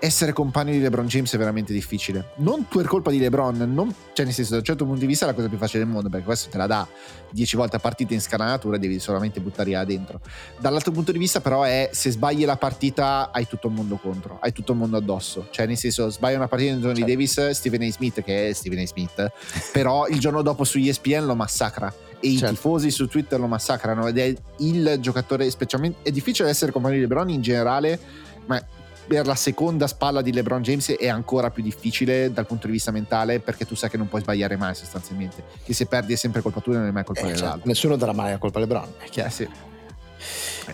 essere 0.00 0.32
compagno 0.32 0.72
di 0.72 0.80
LeBron 0.80 1.06
James 1.06 1.32
è 1.34 1.36
veramente 1.36 1.74
difficile. 1.74 2.30
Non 2.36 2.66
per 2.66 2.86
colpa 2.86 3.10
di 3.10 3.18
LeBron, 3.18 3.70
non, 3.72 3.94
cioè 4.14 4.24
nel 4.24 4.34
senso, 4.34 4.52
da 4.52 4.58
un 4.58 4.64
certo 4.64 4.84
punto 4.84 5.00
di 5.00 5.06
vista 5.06 5.26
è 5.26 5.28
la 5.28 5.34
cosa 5.34 5.48
più 5.48 5.58
facile 5.58 5.84
del 5.84 5.92
mondo, 5.92 6.08
perché 6.08 6.24
questo 6.24 6.48
te 6.48 6.56
la 6.56 6.66
dà 6.66 6.88
10 7.30 7.56
volte 7.56 7.76
a 7.76 7.78
partita 7.78 8.14
in 8.14 8.20
scanalatura 8.20 8.76
e 8.76 8.78
devi 8.78 8.98
solamente 8.98 9.40
buttare 9.40 9.72
là 9.72 9.84
dentro. 9.84 10.20
Dall'altro 10.58 10.90
punto 10.90 11.12
di 11.12 11.18
vista, 11.18 11.40
però, 11.40 11.64
è 11.64 11.90
se 11.92 12.10
sbagli 12.10 12.46
la 12.46 12.56
partita, 12.56 13.30
hai 13.30 13.46
tutto 13.46 13.68
il 13.68 13.74
mondo 13.74 13.96
contro, 13.96 14.38
hai 14.40 14.52
tutto 14.52 14.72
il 14.72 14.78
mondo 14.78 14.96
addosso. 14.96 15.48
Cioè, 15.50 15.66
nel 15.66 15.76
senso, 15.76 16.08
sbagli 16.08 16.34
una 16.34 16.48
partita 16.48 16.74
di 16.74 16.80
Johnny 16.80 16.94
certo. 16.94 17.10
Davis, 17.10 17.50
Stephen 17.50 17.82
A. 17.82 17.92
Smith, 17.92 18.22
che 18.22 18.48
è 18.48 18.52
Stephen 18.54 18.78
A. 18.78 18.86
Smith, 18.86 19.32
però 19.70 20.06
il 20.06 20.18
giorno 20.18 20.40
dopo 20.40 20.64
su 20.64 20.78
ESPN 20.78 21.26
lo 21.26 21.34
massacra 21.34 21.92
e 22.20 22.36
certo. 22.36 22.46
i 22.46 22.48
tifosi 22.50 22.90
su 22.90 23.06
Twitter 23.06 23.38
lo 23.40 23.46
massacrano 23.46 24.06
ed 24.06 24.18
è 24.18 24.34
il 24.58 24.98
giocatore 25.00 25.48
specialmente 25.50 26.00
è 26.02 26.10
difficile 26.10 26.50
essere 26.50 26.70
compagno 26.70 26.96
di 26.96 27.00
LeBron 27.00 27.30
in 27.30 27.40
generale 27.40 27.98
ma 28.44 28.62
per 29.10 29.26
la 29.26 29.34
seconda 29.34 29.88
spalla 29.88 30.22
di 30.22 30.32
LeBron 30.32 30.62
James 30.62 30.92
è 30.92 31.08
ancora 31.08 31.50
più 31.50 31.64
difficile 31.64 32.32
dal 32.32 32.46
punto 32.46 32.68
di 32.68 32.74
vista 32.74 32.92
mentale 32.92 33.40
perché 33.40 33.66
tu 33.66 33.74
sai 33.74 33.90
che 33.90 33.96
non 33.96 34.06
puoi 34.06 34.20
sbagliare 34.20 34.56
mai 34.56 34.76
sostanzialmente 34.76 35.42
che 35.64 35.74
se 35.74 35.86
perdi 35.86 36.12
è 36.12 36.16
sempre 36.16 36.42
colpa 36.42 36.60
tua 36.60 36.74
e 36.74 36.76
non 36.76 36.86
è 36.86 36.90
mai 36.92 37.02
colpa 37.02 37.22
eh, 37.22 37.24
dell'altro 37.24 37.48
certo. 37.48 37.66
nessuno 37.66 37.96
darà 37.96 38.12
mai 38.12 38.30
la 38.30 38.38
colpa 38.38 38.58
a 38.58 38.60
LeBron 38.60 38.92
è 38.98 39.08
chiaro 39.08 39.28
eh, 39.28 39.32
sì. 39.32 39.48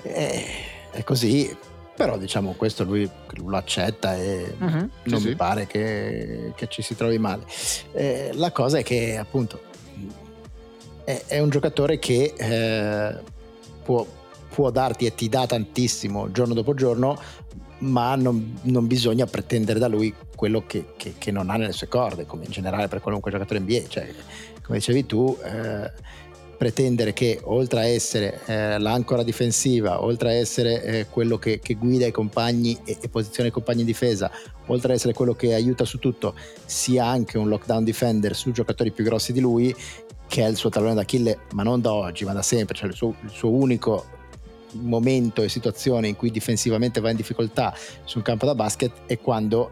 eh, 0.02 0.44
è 0.90 1.02
così 1.02 1.56
però 1.96 2.18
diciamo 2.18 2.52
questo 2.58 2.84
lui 2.84 3.10
lo 3.36 3.56
accetta 3.56 4.14
e 4.16 4.54
uh-huh, 4.58 4.68
non 4.68 4.90
sì, 5.04 5.14
mi 5.14 5.20
sì. 5.20 5.34
pare 5.34 5.66
che, 5.66 6.52
che, 6.54 6.66
ci 6.68 6.82
si 6.82 6.94
trovi 6.94 7.16
male 7.16 7.44
eh, 7.92 8.32
la 8.34 8.52
cosa 8.52 8.76
è 8.76 8.82
che 8.82 9.16
appunto 9.16 9.62
è, 11.04 11.22
è 11.26 11.38
un 11.38 11.48
giocatore 11.48 11.98
che 11.98 12.34
eh, 12.36 13.18
può, 13.82 14.06
può 14.50 14.70
darti 14.70 15.06
e 15.06 15.14
ti 15.14 15.30
dà 15.30 15.46
tantissimo 15.46 16.30
giorno 16.30 16.52
dopo 16.52 16.74
giorno 16.74 17.18
ma 17.78 18.14
non, 18.14 18.58
non, 18.62 18.86
bisogna 18.86 19.26
pretendere 19.26 19.78
da 19.78 19.88
lui 19.88 20.14
quello 20.34 20.64
che, 20.66 20.86
che, 20.96 21.14
che, 21.18 21.30
non 21.30 21.50
ha 21.50 21.56
nelle 21.56 21.72
sue 21.72 21.88
corde, 21.88 22.26
come 22.26 22.44
in 22.44 22.50
generale 22.50 22.88
per 22.88 23.00
qualunque 23.00 23.30
giocatore 23.30 23.60
NBA. 23.60 23.82
Cioè, 23.88 24.14
come 24.62 24.78
dicevi 24.78 25.06
tu, 25.06 25.36
eh, 25.42 25.90
pretendere 26.56 27.12
che 27.12 27.38
oltre 27.44 27.80
a 27.80 27.84
essere 27.84 28.40
eh, 28.46 28.78
l'ancora 28.78 29.22
difensiva, 29.22 30.02
oltre 30.02 30.30
a 30.30 30.32
essere 30.32 30.82
eh, 30.82 31.06
quello 31.10 31.38
che, 31.38 31.58
che, 31.60 31.74
guida 31.74 32.06
i 32.06 32.12
compagni 32.12 32.78
e, 32.84 32.96
e, 33.00 33.08
posiziona 33.08 33.48
i 33.48 33.52
compagni 33.52 33.80
in 33.80 33.86
difesa, 33.86 34.30
oltre 34.66 34.92
a 34.92 34.94
essere 34.94 35.12
quello 35.12 35.34
che 35.34 35.54
aiuta 35.54 35.84
su 35.84 35.98
tutto, 35.98 36.34
sia 36.64 37.04
anche 37.04 37.38
un 37.38 37.48
lockdown 37.48 37.84
defender 37.84 38.34
su 38.34 38.50
giocatori 38.52 38.90
più 38.90 39.04
grossi 39.04 39.32
di 39.32 39.40
lui, 39.40 39.74
che 40.26 40.42
è 40.42 40.48
il 40.48 40.56
suo 40.56 40.70
tallone 40.70 40.94
d'Achille, 40.94 41.38
ma 41.52 41.62
non 41.62 41.80
da 41.80 41.92
oggi, 41.92 42.24
ma 42.24 42.32
da 42.32 42.42
sempre, 42.42 42.74
cioè 42.74 42.88
il 42.88 42.94
suo, 42.94 43.14
il 43.22 43.30
suo 43.30 43.50
unico 43.50 44.15
momento 44.72 45.42
e 45.42 45.48
situazione 45.48 46.08
in 46.08 46.16
cui 46.16 46.30
difensivamente 46.30 47.00
va 47.00 47.10
in 47.10 47.16
difficoltà 47.16 47.74
su 48.04 48.18
un 48.18 48.24
campo 48.24 48.46
da 48.46 48.54
basket 48.54 48.92
è 49.06 49.18
quando 49.18 49.70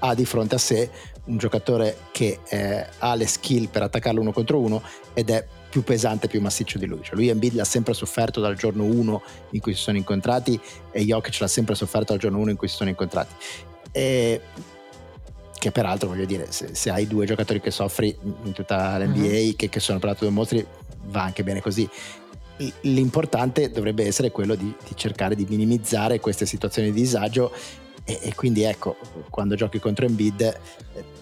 ha 0.00 0.14
di 0.14 0.24
fronte 0.24 0.54
a 0.54 0.58
sé 0.58 0.90
un 1.24 1.36
giocatore 1.36 1.96
che 2.12 2.40
eh, 2.48 2.86
ha 2.98 3.14
le 3.14 3.26
skill 3.26 3.68
per 3.68 3.82
attaccarlo 3.82 4.20
uno 4.20 4.32
contro 4.32 4.58
uno 4.58 4.82
ed 5.12 5.30
è 5.30 5.46
più 5.68 5.82
pesante, 5.84 6.28
più 6.28 6.40
massiccio 6.40 6.78
di 6.78 6.86
lui. 6.86 7.00
Cioè 7.02 7.14
lui 7.14 7.28
Embiid 7.28 7.54
l'ha 7.54 7.64
sempre 7.64 7.92
sofferto 7.92 8.40
dal 8.40 8.56
giorno 8.56 8.84
1 8.84 9.22
in 9.50 9.60
cui 9.60 9.74
si 9.74 9.82
sono 9.82 9.98
incontrati 9.98 10.58
e 10.90 11.04
Jokic 11.04 11.40
l'ha 11.40 11.48
sempre 11.48 11.74
sofferto 11.74 12.12
dal 12.12 12.20
giorno 12.20 12.38
1 12.38 12.50
in 12.50 12.56
cui 12.56 12.68
si 12.68 12.76
sono 12.76 12.88
incontrati. 12.88 13.34
E 13.92 14.40
che 15.58 15.72
peraltro 15.72 16.08
voglio 16.08 16.24
dire, 16.24 16.46
se, 16.50 16.74
se, 16.74 16.90
hai 16.90 17.06
due 17.06 17.26
giocatori 17.26 17.60
che 17.60 17.70
soffri 17.70 18.16
in 18.44 18.52
tutta 18.52 18.96
l'NBA, 18.96 19.18
mm-hmm. 19.18 19.50
che, 19.56 19.68
che 19.68 19.80
sono 19.80 19.98
peraltro 19.98 20.26
due 20.26 20.34
mostri, 20.34 20.64
va 21.06 21.22
anche 21.22 21.42
bene 21.42 21.60
così 21.60 21.88
l'importante 22.82 23.70
dovrebbe 23.70 24.04
essere 24.04 24.30
quello 24.30 24.54
di, 24.54 24.74
di, 24.86 24.94
cercare 24.94 25.34
di 25.34 25.46
minimizzare 25.48 26.20
queste 26.20 26.46
situazioni 26.46 26.92
di 26.92 27.00
disagio 27.00 27.52
e, 28.04 28.18
e 28.22 28.34
quindi 28.34 28.62
ecco, 28.62 28.96
quando 29.28 29.54
giochi 29.54 29.78
contro 29.78 30.06
Embiid, 30.06 30.40
eh, 30.40 31.16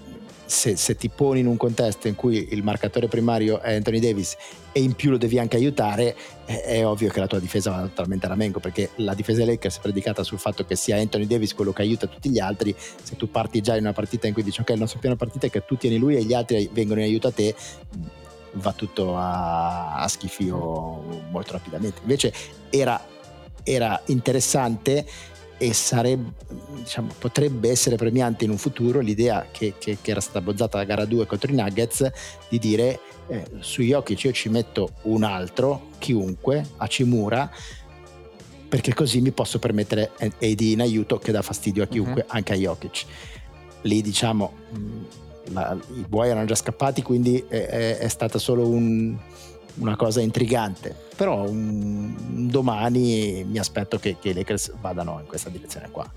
se, 0.46 0.76
se, 0.76 0.94
ti 0.94 1.08
poni 1.08 1.40
in 1.40 1.48
un 1.48 1.56
contesto 1.56 2.06
in 2.06 2.14
cui 2.14 2.48
il 2.52 2.62
marcatore 2.62 3.08
primario 3.08 3.60
è 3.60 3.74
Anthony 3.74 3.98
Davis 3.98 4.36
e 4.70 4.80
in 4.80 4.92
più 4.92 5.10
lo 5.10 5.16
devi 5.18 5.40
anche 5.40 5.56
aiutare, 5.56 6.14
è, 6.44 6.62
è 6.62 6.86
ovvio 6.86 7.10
che 7.10 7.18
la 7.18 7.26
tua 7.26 7.40
difesa 7.40 7.70
va 7.72 7.80
totalmente 7.80 8.26
a 8.26 8.28
ramengo 8.28 8.60
perché 8.60 8.90
la 8.96 9.14
difesa 9.14 9.44
Lakers 9.44 9.78
è 9.78 9.80
predicata 9.80 10.22
sul 10.22 10.38
fatto 10.38 10.64
che 10.64 10.76
sia 10.76 10.96
Anthony 10.96 11.26
Davis 11.26 11.52
quello 11.52 11.72
che 11.72 11.82
aiuta 11.82 12.06
tutti 12.06 12.30
gli 12.30 12.38
altri. 12.38 12.72
Se 13.02 13.16
tu 13.16 13.28
parti 13.28 13.60
già 13.60 13.74
in 13.74 13.82
una 13.82 13.92
partita 13.92 14.28
in 14.28 14.32
cui 14.32 14.44
dici 14.44 14.60
ok, 14.60 14.70
il 14.70 14.78
nostro 14.78 15.00
piano 15.00 15.16
partita 15.16 15.48
è 15.48 15.50
che 15.50 15.64
tu 15.64 15.76
tieni 15.76 15.98
lui 15.98 16.16
e 16.16 16.22
gli 16.22 16.34
altri 16.34 16.70
vengono 16.72 17.00
in 17.00 17.06
aiuto 17.06 17.26
a 17.26 17.32
te, 17.32 17.52
va 18.56 18.72
tutto 18.72 19.16
a, 19.16 19.96
a 19.96 20.08
schifio 20.08 21.24
molto 21.30 21.52
rapidamente. 21.52 22.00
Invece 22.02 22.32
era, 22.70 23.02
era 23.62 24.00
interessante 24.06 25.06
e 25.58 25.72
sarebbe, 25.72 26.32
diciamo, 26.76 27.12
potrebbe 27.18 27.70
essere 27.70 27.96
premiante 27.96 28.44
in 28.44 28.50
un 28.50 28.58
futuro 28.58 29.00
l'idea 29.00 29.46
che, 29.50 29.74
che, 29.78 29.98
che, 30.00 30.10
era 30.10 30.20
stata 30.20 30.42
bozzata 30.42 30.76
la 30.76 30.84
gara 30.84 31.06
2 31.06 31.26
contro 31.26 31.50
i 31.50 31.54
Nuggets 31.54 32.10
di 32.50 32.58
dire 32.58 33.00
eh, 33.28 33.44
su 33.60 33.80
Jokic 33.80 34.24
io 34.24 34.32
ci 34.32 34.50
metto 34.50 34.90
un 35.02 35.22
altro, 35.22 35.88
chiunque, 35.98 36.64
a 36.76 36.86
Cimura 36.86 37.50
perché 38.68 38.92
così 38.92 39.20
mi 39.20 39.30
posso 39.30 39.58
permettere 39.58 40.10
AD 40.18 40.60
in 40.60 40.80
aiuto 40.80 41.18
che 41.18 41.32
dà 41.32 41.40
fastidio 41.40 41.84
a 41.84 41.86
chiunque, 41.86 42.22
uh-huh. 42.22 42.36
anche 42.36 42.52
a 42.52 42.56
Jokic. 42.56 43.04
Lì 43.82 44.02
diciamo 44.02 44.52
la, 45.52 45.76
i 45.94 46.04
buoi 46.08 46.28
erano 46.28 46.46
già 46.46 46.54
scappati, 46.54 47.02
quindi 47.02 47.44
è, 47.48 47.66
è, 47.66 47.98
è 47.98 48.08
stata 48.08 48.38
solo 48.38 48.66
un, 48.66 49.16
una 49.76 49.96
cosa 49.96 50.20
intrigante. 50.20 50.94
Però 51.16 51.48
un, 51.48 52.48
domani 52.50 53.44
mi 53.48 53.58
aspetto 53.58 53.98
che, 53.98 54.16
che 54.20 54.30
i 54.30 54.34
Lakers 54.34 54.72
vadano 54.80 55.18
in 55.20 55.26
questa 55.26 55.48
direzione 55.48 55.88
qua. 55.90 56.10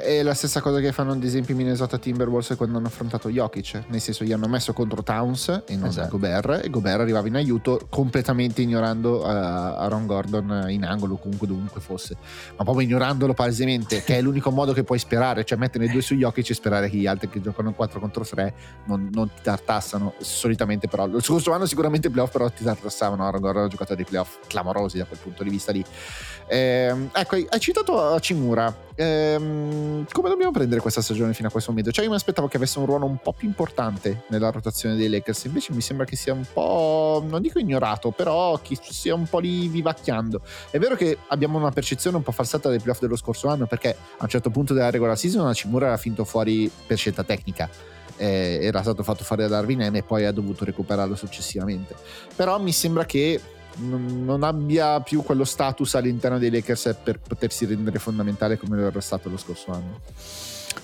È 0.00 0.22
la 0.22 0.34
stessa 0.34 0.60
cosa 0.60 0.80
che 0.80 0.92
fanno 0.92 1.12
ad 1.12 1.22
esempio 1.22 1.54
i 1.54 1.56
Minnesota 1.56 1.98
Timberwolves 1.98 2.56
quando 2.56 2.78
hanno 2.78 2.86
affrontato 2.86 3.28
Jokic, 3.28 3.84
nel 3.88 4.00
senso 4.00 4.24
gli 4.24 4.32
hanno 4.32 4.48
messo 4.48 4.72
contro 4.72 5.02
Towns 5.02 5.62
e 5.66 5.76
non 5.76 5.88
esatto. 5.88 6.10
Gobert 6.10 6.64
e 6.64 6.70
Gobert 6.70 7.00
arrivava 7.00 7.28
in 7.28 7.36
aiuto 7.36 7.86
completamente 7.88 8.62
ignorando 8.62 9.20
uh, 9.20 9.26
Aaron 9.26 10.06
Gordon 10.06 10.66
in 10.68 10.84
angolo 10.84 11.16
comunque 11.16 11.46
dovunque 11.46 11.80
fosse, 11.80 12.16
ma 12.56 12.64
proprio 12.64 12.86
ignorandolo 12.86 13.34
palesemente, 13.34 14.02
che 14.02 14.16
è 14.18 14.20
l'unico 14.20 14.50
modo 14.50 14.72
che 14.72 14.84
puoi 14.84 14.98
sperare, 14.98 15.44
cioè 15.44 15.58
mettere 15.58 15.84
i 15.84 15.88
due 15.88 16.00
su 16.02 16.14
Jokic 16.14 16.50
e 16.50 16.54
sperare 16.54 16.88
che 16.88 16.96
gli 16.96 17.06
altri 17.06 17.28
che 17.28 17.40
giocano 17.40 17.72
4 17.72 18.00
contro 18.00 18.24
3 18.24 18.54
non, 18.86 19.10
non 19.12 19.28
ti 19.28 19.42
tartassano, 19.42 20.14
solitamente 20.18 20.88
però, 20.88 21.06
lo 21.06 21.20
scorso 21.20 21.52
anno 21.52 21.66
sicuramente 21.66 22.08
i 22.08 22.10
playoff 22.10 22.32
però 22.32 22.48
ti 22.48 22.64
tartassavano, 22.64 23.24
Aaron 23.24 23.40
Gordon 23.40 23.64
ha 23.64 23.68
giocato 23.68 23.94
dei 23.94 24.04
playoff 24.04 24.38
clamorosi 24.46 24.98
da 24.98 25.04
quel 25.04 25.18
punto 25.18 25.42
di 25.42 25.50
vista 25.50 25.72
lì. 25.72 25.84
Eh, 26.46 26.94
ecco, 27.12 27.34
hai 27.34 27.60
citato 27.60 28.18
Cimura, 28.20 28.74
Ehm, 29.84 30.06
come 30.10 30.28
dobbiamo 30.28 30.50
prendere 30.50 30.80
questa 30.80 31.02
stagione 31.02 31.34
fino 31.34 31.48
a 31.48 31.50
questo 31.50 31.70
momento? 31.70 31.92
Cioè, 31.92 32.04
io 32.04 32.10
mi 32.10 32.16
aspettavo 32.16 32.48
che 32.48 32.56
avesse 32.56 32.78
un 32.78 32.86
ruolo 32.86 33.04
un 33.04 33.18
po' 33.18 33.32
più 33.32 33.46
importante 33.46 34.24
nella 34.28 34.50
rotazione 34.50 34.96
dei 34.96 35.08
Lakers. 35.08 35.44
Invece 35.44 35.72
mi 35.72 35.80
sembra 35.80 36.06
che 36.06 36.16
sia 36.16 36.32
un 36.32 36.44
po', 36.50 37.22
non 37.26 37.42
dico 37.42 37.58
ignorato, 37.58 38.10
però 38.10 38.58
che 38.62 38.78
sia 38.80 39.14
un 39.14 39.28
po' 39.28 39.38
lì 39.38 39.68
vivacchiando. 39.68 40.40
È 40.70 40.78
vero 40.78 40.96
che 40.96 41.18
abbiamo 41.28 41.58
una 41.58 41.70
percezione 41.70 42.16
un 42.16 42.22
po' 42.22 42.32
falsata 42.32 42.68
dei 42.68 42.78
playoff 42.78 43.00
dello 43.00 43.16
scorso 43.16 43.48
anno, 43.48 43.66
perché 43.66 43.90
a 43.90 44.22
un 44.22 44.28
certo 44.28 44.50
punto 44.50 44.72
della 44.74 44.90
regular 44.90 45.18
season 45.18 45.46
Hachimura 45.46 45.86
era 45.86 45.96
finto 45.96 46.24
fuori 46.24 46.70
per 46.86 46.96
scelta 46.96 47.22
tecnica. 47.22 47.68
Eh, 48.16 48.60
era 48.62 48.80
stato 48.80 49.02
fatto 49.02 49.24
fare 49.24 49.42
da 49.42 49.48
Darwin 49.48 49.92
e 49.92 50.02
poi 50.04 50.24
ha 50.24 50.30
dovuto 50.30 50.64
recuperarlo 50.64 51.16
successivamente. 51.16 51.96
Però 52.36 52.60
mi 52.60 52.72
sembra 52.72 53.04
che 53.04 53.40
non, 53.76 54.42
abbia 54.42 55.00
più 55.00 55.22
quello 55.22 55.44
status 55.44 55.94
all'interno 55.94 56.38
dei 56.38 56.50
Lakers 56.50 56.96
per 57.02 57.18
potersi 57.18 57.64
rendere 57.66 57.98
fondamentale 57.98 58.56
come 58.56 58.76
lo 58.76 58.86
era 58.86 59.00
stato 59.00 59.28
lo 59.28 59.36
scorso 59.36 59.72
anno. 59.72 60.00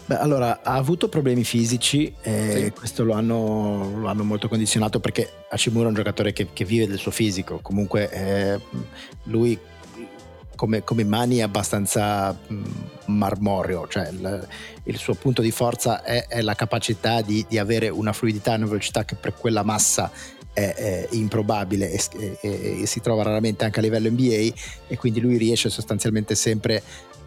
Beh, 0.07 0.18
allora 0.18 0.61
ha 0.62 0.74
avuto 0.74 1.09
problemi 1.09 1.45
fisici 1.45 2.12
e 2.20 2.62
sì. 2.64 2.70
questo 2.72 3.05
lo 3.05 3.12
hanno, 3.12 3.93
lo 3.97 4.09
hanno, 4.09 4.24
molto 4.24 4.49
condizionato 4.49 4.99
perché 5.01 5.45
Hashimura 5.49 5.84
è 5.84 5.88
un 5.88 5.95
giocatore 5.95 6.32
che, 6.32 6.49
che 6.53 6.64
vive 6.64 6.86
del 6.86 6.99
suo 6.99 7.11
fisico. 7.11 7.61
Comunque 7.61 8.11
eh, 8.11 8.61
lui 9.24 9.59
come, 10.57 10.84
come, 10.84 11.05
mani 11.05 11.38
è 11.38 11.43
abbastanza 11.43 12.38
marmoreo, 13.07 13.88
cioè 13.88 14.09
il, 14.09 14.49
il, 14.82 14.97
suo 14.99 15.14
punto 15.14 15.41
di 15.41 15.51
forza 15.51 16.03
è, 16.03 16.26
è 16.26 16.43
la 16.43 16.55
capacità 16.55 17.22
di, 17.22 17.47
di, 17.49 17.57
avere 17.57 17.88
una 17.88 18.12
fluidità 18.12 18.53
e 18.53 18.57
una 18.57 18.66
velocità 18.66 19.05
che 19.07 19.14
per 19.14 19.34
quella 19.34 19.62
massa 19.62 20.11
è, 20.61 20.74
è 20.74 21.08
improbabile 21.12 21.90
e, 21.90 22.00
e, 22.40 22.80
e, 22.82 22.86
si 22.86 23.00
trova 23.00 23.22
raramente 23.22 23.64
anche 23.64 23.78
a 23.78 23.82
livello 23.82 24.11
NBA 24.11 24.52
e 24.88 24.96
quindi 24.98 25.20
lui 25.20 25.38
riesce 25.38 25.70
sostanzialmente 25.70 26.34
sempre 26.34 26.82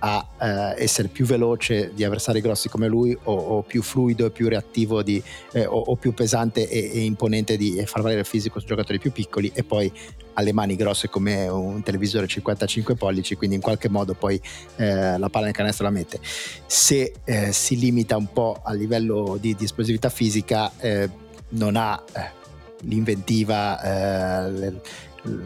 a 0.06 0.28
eh, 0.38 0.84
essere 0.84 1.08
più 1.08 1.26
veloce 1.26 1.92
di 1.94 2.04
avversari 2.04 2.42
grossi 2.42 2.68
come 2.68 2.88
lui 2.88 3.18
o, 3.24 3.34
o 3.34 3.62
più 3.62 3.82
fluido 3.82 4.26
e 4.26 4.32
più 4.32 4.50
reattivo 4.50 5.02
di, 5.02 5.22
eh, 5.54 5.66
o, 5.66 5.80
o, 5.80 5.96
più 5.96 6.14
pesante 6.14 6.68
e, 6.68 6.92
e 6.94 7.00
imponente 7.00 7.56
di 7.56 7.82
far 7.86 8.02
valere 8.02 8.20
il 8.20 8.26
fisico 8.26 8.60
su 8.60 8.68
giocatori 8.68 9.00
più 9.00 9.14
piccoli 9.14 9.50
e 9.54 9.64
poi 9.64 9.92
ha 10.34 10.42
le 10.42 10.52
mani 10.52 10.76
grosse 10.76 11.08
come 11.08 11.48
un 11.48 11.82
televisore 11.84 12.28
55 12.28 12.96
pollici 12.96 13.36
quindi 13.36 13.56
in 13.56 13.62
qualche 13.62 13.88
modo 13.88 14.14
poi 14.14 14.40
eh, 14.76 15.18
la 15.18 15.30
palla 15.30 15.46
nel 15.46 15.54
canestro 15.54 15.86
la 15.86 15.92
mette. 15.92 16.20
Se 16.66 17.14
eh, 17.24 17.54
si 17.54 17.80
limita 17.80 18.18
un 18.18 18.32
po' 18.34 18.60
a 18.62 18.74
livello 18.74 19.38
di, 19.40 19.56
di 19.56 19.64
esplosività 19.64 20.10
fisica 20.10 20.70
eh, 20.80 21.10
non 21.50 21.78
ha 21.78 22.04
eh, 22.14 22.42
l'inventiva, 22.84 23.82
eh, 23.82 24.74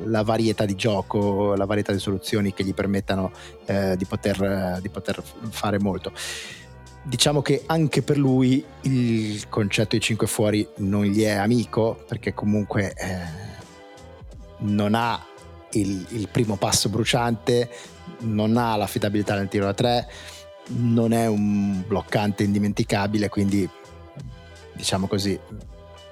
la 0.06 0.24
varietà 0.24 0.66
di 0.66 0.76
gioco, 0.76 1.56
la 1.56 1.66
varietà 1.66 1.92
di 1.92 2.00
soluzioni 2.00 2.54
che 2.54 2.64
gli 2.64 2.74
permettano 2.74 3.32
eh, 3.66 3.96
di, 3.96 4.06
poter, 4.06 4.80
di, 4.82 4.90
poter, 4.90 5.22
fare 5.50 5.80
molto. 5.80 6.12
diciamo 7.04 7.42
che 7.42 7.64
anche 7.68 8.02
per 8.02 8.18
lui 8.18 8.64
il 8.82 9.48
concetto 9.50 9.96
di 9.96 10.02
5 10.02 10.28
fuori 10.28 10.68
non 10.78 11.06
gli 11.06 11.24
è 11.24 11.36
amico 11.36 12.04
perché 12.08 12.34
comunque 12.34 12.94
eh, 12.94 13.46
non 14.60 14.96
ha 14.96 15.24
il, 15.72 16.06
il, 16.10 16.28
primo 16.30 16.56
passo 16.56 16.90
bruciante, 16.90 17.70
non 18.20 18.58
ha 18.58 18.76
l'affidabilità 18.76 19.36
nel 19.36 19.48
tiro 19.48 19.66
da 19.66 19.74
3, 19.74 20.08
non 20.70 21.12
è 21.12 21.28
un 21.28 21.84
bloccante 21.86 22.44
indimenticabile, 22.44 23.30
quindi 23.30 23.70
diciamo 24.74 25.08
così 25.08 25.40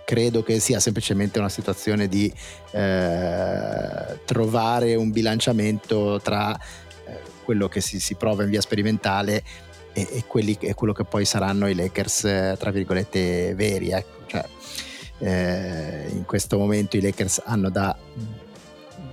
credo 0.06 0.44
che 0.44 0.60
sia 0.60 0.80
semplicemente 0.80 1.40
una 1.40 1.50
situazione 1.50 2.08
di 2.08 2.32
eh, 2.72 4.20
trovare 4.24 4.96
un 4.96 5.12
bilanciamento 5.12 6.22
tra 6.22 6.56
eh, 6.56 7.20
quello 7.44 7.68
che 7.68 7.82
si, 7.82 8.00
si, 8.00 8.16
prova 8.16 8.44
in 8.44 8.50
via 8.50 8.62
sperimentale 8.62 9.44
e, 9.92 10.08
e, 10.10 10.24
quelli, 10.28 10.56
e, 10.62 10.74
quello 10.76 10.94
che 10.94 11.04
poi 11.04 11.26
saranno 11.26 11.68
i 11.68 11.76
Lakers 11.76 12.24
eh, 12.26 12.56
tra 12.58 12.72
virgolette 12.72 13.56
veri 13.56 13.92
ecco. 13.92 14.26
cioè, 14.28 14.46
eh, 15.18 16.08
in 16.12 16.24
questo 16.26 16.58
momento 16.58 16.98
i 16.98 17.02
Lakers 17.02 17.42
hanno 17.44 17.70
da, 17.70 17.98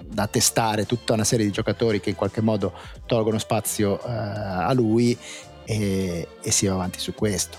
da, 0.05 0.27
testare 0.27 0.85
tutta 0.85 1.15
una 1.15 1.25
serie 1.25 1.47
di 1.47 1.53
giocatori 1.53 2.01
che 2.01 2.11
in 2.11 2.17
qualche 2.17 2.43
modo 2.43 2.73
tolgono 3.07 3.39
spazio 3.39 3.99
eh, 4.05 4.11
a 4.11 4.73
lui 4.75 5.17
e, 5.65 6.29
e 6.43 6.51
si 6.51 6.67
va 6.67 6.75
avanti 6.75 6.99
su 6.99 7.15
questo 7.15 7.57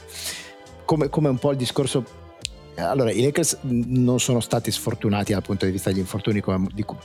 come, 0.85 1.09
come 1.09 1.29
un 1.29 1.37
po' 1.37 1.51
il 1.51 1.57
discorso 1.57 2.21
allora, 2.75 3.11
i 3.11 3.21
Lakers 3.21 3.59
non 3.61 4.19
sono 4.19 4.39
stati 4.39 4.71
sfortunati 4.71 5.33
dal 5.33 5.43
punto 5.43 5.65
di 5.65 5.71
vista 5.71 5.89
degli 5.89 5.99
infortuni 5.99 6.41
come 6.41 6.67
di 6.73 6.83
cui 6.83 6.97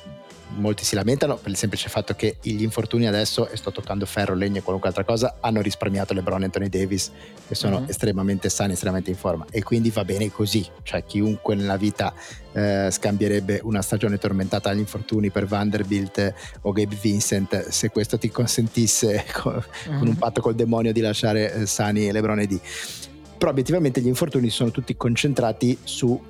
molti 0.57 0.85
si 0.85 0.95
lamentano 0.95 1.37
per 1.37 1.51
il 1.51 1.57
semplice 1.57 1.89
fatto 1.89 2.14
che 2.14 2.37
gli 2.41 2.62
infortuni 2.62 3.07
adesso, 3.07 3.49
e 3.49 3.57
sto 3.57 3.71
toccando 3.73 4.07
ferro, 4.07 4.35
legno 4.35 4.59
e 4.59 4.62
qualunque 4.62 4.89
altra 4.89 5.05
cosa, 5.05 5.37
hanno 5.41 5.61
risparmiato 5.61 6.14
LeBron 6.14 6.43
e 6.43 6.45
Anthony 6.47 6.69
Davis 6.69 7.11
che 7.47 7.55
sono 7.55 7.81
mm-hmm. 7.81 7.89
estremamente 7.89 8.49
sani, 8.49 8.73
estremamente 8.73 9.11
in 9.11 9.16
forma 9.16 9.47
e 9.51 9.62
quindi 9.62 9.91
va 9.91 10.05
bene 10.05 10.31
così, 10.31 10.66
cioè 10.83 11.05
chiunque 11.05 11.55
nella 11.55 11.77
vita 11.77 12.12
eh, 12.53 12.89
scambierebbe 12.91 13.61
una 13.64 13.83
stagione 13.83 14.19
tormentata 14.19 14.71
agli 14.71 14.79
infortuni 14.79 15.31
per 15.31 15.47
Vanderbilt 15.47 16.35
o 16.62 16.73
Gabe 16.73 16.97
Vincent 17.01 17.69
se 17.69 17.91
questo 17.91 18.19
ti 18.19 18.31
consentisse 18.31 19.25
con, 19.33 19.53
mm-hmm. 19.53 19.99
con 19.99 20.09
un 20.09 20.16
patto 20.16 20.41
col 20.41 20.55
demonio 20.55 20.93
di 20.93 21.01
lasciare 21.01 21.53
eh, 21.53 21.66
sani 21.66 22.11
LeBron 22.11 22.41
e 22.41 22.47
D 22.47 22.61
però 23.39 23.53
obiettivamente 23.53 24.01
gli 24.01 24.07
infortuni 24.07 24.51
sono 24.51 24.70
tutti 24.70 24.97
concentrati 24.97 25.78
su 25.84 26.20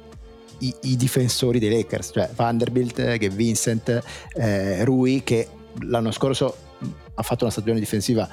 i, 0.58 0.74
i, 0.82 0.96
difensori 0.96 1.58
dei 1.58 1.70
Lakers, 1.70 2.10
cioè 2.12 2.30
Vanderbilt, 2.34 3.16
che 3.16 3.28
Vincent, 3.28 4.02
eh, 4.34 4.84
Rui, 4.84 5.22
che 5.24 5.48
l'anno 5.82 6.10
scorso 6.10 6.54
ha 7.14 7.22
fatto 7.22 7.44
una 7.44 7.52
stagione 7.52 7.78
difensiva 7.78 8.28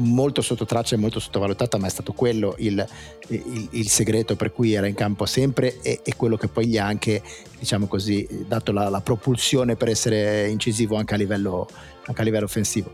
molto 0.00 0.42
sotto 0.42 0.64
traccia 0.64 0.94
e 0.94 0.98
molto 0.98 1.18
sottovalutata, 1.18 1.78
ma 1.78 1.86
è 1.86 1.90
stato 1.90 2.12
quello 2.12 2.54
il, 2.58 2.86
il, 3.28 3.68
il 3.70 3.88
segreto 3.88 4.36
per 4.36 4.52
cui 4.52 4.74
era 4.74 4.86
in 4.86 4.94
campo 4.94 5.26
sempre 5.26 5.80
e, 5.82 6.00
e, 6.04 6.14
quello 6.16 6.36
che 6.36 6.48
poi 6.48 6.66
gli 6.66 6.78
ha 6.78 6.86
anche, 6.86 7.22
diciamo 7.58 7.86
così, 7.86 8.44
dato 8.46 8.72
la, 8.72 8.88
la 8.88 9.00
propulsione 9.00 9.76
per 9.76 9.88
essere 9.88 10.48
incisivo 10.48 10.96
anche 10.96 11.14
a 11.14 11.16
livello 11.16 11.68
anche 12.08 12.22
a 12.22 12.24
livello 12.24 12.46
offensivo. 12.46 12.92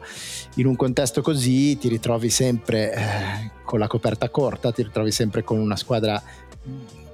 In 0.57 0.67
un 0.67 0.77
contesto 0.77 1.21
così 1.21 1.77
ti 1.79 1.89
ritrovi 1.89 2.31
sempre 2.31 2.93
eh, 2.95 3.51
con 3.65 3.81
la 3.81 3.89
coperta 3.89 4.29
corta, 4.29 4.71
ti 4.71 4.83
ritrovi 4.83 5.11
sempre 5.11 5.43
con 5.43 5.59
una 5.59 5.75
squadra 5.75 6.23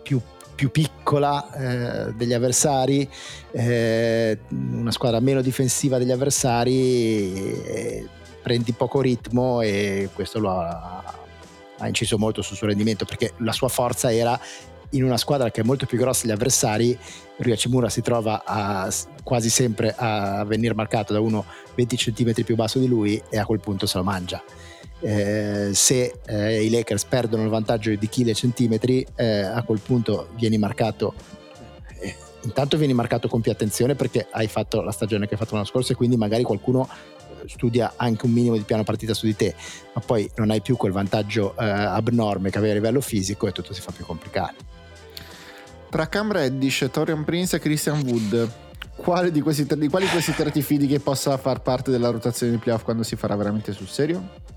più, 0.03 0.21
più 0.55 0.71
piccola 0.71 1.53
eh, 1.53 2.13
degli 2.13 2.35
avversari, 2.35 3.09
eh, 3.53 4.39
una 4.49 4.91
squadra 4.91 5.21
meno 5.21 5.41
difensiva 5.41 5.97
degli 5.97 6.11
avversari, 6.11 8.07
prendi 8.43 8.73
poco 8.73 9.01
ritmo 9.01 9.63
e 9.63 10.11
questo 10.13 10.39
lo 10.39 10.61
ha, 10.61 11.03
ha 11.79 11.87
inciso 11.87 12.19
molto 12.19 12.43
sul 12.43 12.57
suo 12.57 12.67
rendimento 12.67 13.07
perché 13.07 13.33
la 13.39 13.53
sua 13.53 13.69
forza 13.69 14.13
era 14.13 14.39
in 14.91 15.05
una 15.05 15.17
squadra 15.17 15.51
che 15.51 15.61
è 15.61 15.65
molto 15.65 15.87
più 15.87 15.99
grossa 15.99 16.23
degli 16.23 16.35
avversari, 16.35 16.99
Ryachimura 17.37 17.89
si 17.89 18.03
trova 18.03 18.43
a, 18.45 18.93
quasi 19.23 19.49
sempre 19.49 19.95
a 19.97 20.45
venire 20.45 20.75
marcato 20.75 21.13
da 21.13 21.21
uno 21.21 21.45
20 21.75 21.97
cm 21.97 22.33
più 22.45 22.55
basso 22.55 22.79
di 22.79 22.87
lui 22.87 23.21
e 23.29 23.39
a 23.39 23.47
quel 23.47 23.61
punto 23.61 23.87
se 23.87 23.99
lo 23.99 24.05
mangia. 24.05 24.43
Eh, 25.03 25.71
se 25.73 26.19
eh, 26.27 26.63
i 26.63 26.69
Lakers 26.69 27.05
perdono 27.05 27.45
il 27.45 27.49
vantaggio 27.49 27.95
di 27.95 28.09
chili 28.09 28.31
e 28.31 28.35
centimetri, 28.35 29.07
eh, 29.15 29.41
a 29.41 29.63
quel 29.63 29.81
punto 29.81 30.29
vieni 30.37 30.59
marcato. 30.59 31.15
Eh, 32.01 32.15
intanto 32.43 32.77
vieni 32.77 32.93
marcato 32.93 33.29
con 33.29 33.41
più 33.41 33.51
attenzione 33.53 33.95
perché 33.95 34.27
hai 34.31 34.49
fatto 34.49 34.83
la 34.83 34.93
stagione 34.93 35.27
che 35.27 35.35
hai 35.35 35.41
fatto 35.41 35.55
l'anno 35.55 35.67
scorso 35.67 35.93
e 35.93 35.95
quindi 35.95 36.17
magari 36.17 36.43
qualcuno 36.43 36.89
studia 37.47 37.95
anche 37.97 38.27
un 38.27 38.33
minimo 38.33 38.57
di 38.57 38.63
piano 38.63 38.85
partita 38.85 39.15
su 39.15 39.27
di 39.27 39.35
te, 39.35 39.55
ma 39.95 40.03
poi 40.05 40.31
non 40.37 40.51
hai 40.51 40.61
più 40.61 40.77
quel 40.77 40.93
vantaggio 40.93 41.55
eh, 41.57 41.65
abnorme 41.65 42.51
che 42.51 42.59
avevi 42.59 42.73
a 42.73 42.77
livello 42.77 43.01
fisico 43.01 43.47
e 43.47 43.53
tutto 43.53 43.73
si 43.73 43.81
fa 43.81 43.93
più 43.93 44.05
complicato. 44.05 44.79
Tra 45.91 46.09
Cam 46.09 46.31
Reddish, 46.31 46.89
Torian 46.93 47.25
Prince 47.25 47.57
e 47.57 47.59
Christian 47.59 48.01
Wood, 48.07 48.51
quale 48.95 49.31
di 49.31 49.41
questi, 49.41 49.67
di 49.67 49.89
quali 49.89 50.05
di 50.05 50.11
questi 50.13 50.33
tre 50.35 50.51
ti 50.51 50.63
fidi 50.63 50.87
che 50.87 51.01
possa 51.01 51.37
far 51.37 51.63
parte 51.63 51.91
della 51.91 52.11
rotazione 52.11 52.53
di 52.53 52.59
playoff 52.59 52.85
quando 52.85 53.03
si 53.03 53.17
farà 53.17 53.35
veramente 53.35 53.73
sul 53.73 53.89
serio? 53.89 54.49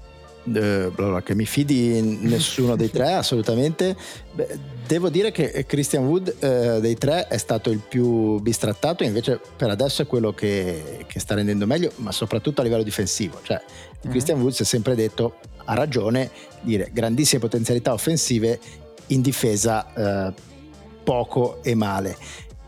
Allora, 0.46 1.22
che 1.22 1.36
mi 1.36 1.46
fidi 1.46 2.02
nessuno 2.02 2.76
dei 2.76 2.92
tre 2.92 3.14
assolutamente 3.16 3.96
Beh, 4.34 4.60
devo 4.86 5.08
dire 5.08 5.32
che 5.32 5.66
Christian 5.66 6.06
Wood 6.06 6.36
uh, 6.38 6.82
dei 6.82 6.96
tre 6.96 7.30
è 7.30 7.38
stato 7.38 7.70
il 7.70 7.80
più 7.80 8.40
bistrattato 8.42 9.06
invece 9.06 9.40
per 9.56 9.70
adesso 9.70 10.02
è 10.02 10.06
quello 10.06 10.34
che, 10.34 11.06
che 11.08 11.20
sta 11.22 11.34
rendendo 11.36 11.66
meglio 11.66 11.94
ma 11.98 12.12
soprattutto 12.12 12.60
a 12.60 12.66
livello 12.66 12.84
difensivo 12.84 13.40
cioè 13.42 13.62
mm-hmm. 13.64 14.12
Christian 14.12 14.42
Wood 14.42 14.52
si 14.52 14.64
è 14.64 14.66
sempre 14.66 14.96
detto 14.96 15.38
ha 15.64 15.76
ragione 15.76 16.30
dire 16.60 16.90
grandissime 16.92 17.40
potenzialità 17.40 17.94
offensive 17.94 18.60
in 19.08 19.22
difesa 19.22 20.28
uh, 20.28 20.34
poco 21.04 21.62
e 21.64 21.76
male. 21.76 22.18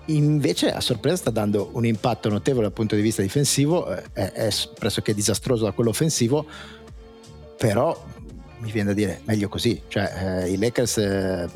Invece 0.08 0.72
a 0.72 0.82
sorpresa 0.82 1.16
sta 1.16 1.30
dando 1.32 1.70
un 1.74 1.86
impatto 1.86 2.30
notevole 2.30 2.66
dal 2.66 2.74
punto 2.74 2.96
di 2.96 3.02
vista 3.02 3.22
difensivo, 3.22 3.92
eh, 3.92 4.04
è, 4.14 4.32
è 4.32 4.50
pressoché 4.78 5.14
disastroso 5.14 5.66
da 5.66 5.72
quello 5.72 5.90
offensivo, 5.90 6.46
però 7.58 8.00
mi 8.60 8.72
viene 8.72 8.90
da 8.90 8.94
dire 8.94 9.22
meglio 9.26 9.50
così, 9.50 9.82
cioè 9.88 10.44
eh, 10.44 10.52
i 10.52 10.58
Lakers 10.58 10.98
eh, 10.98 11.50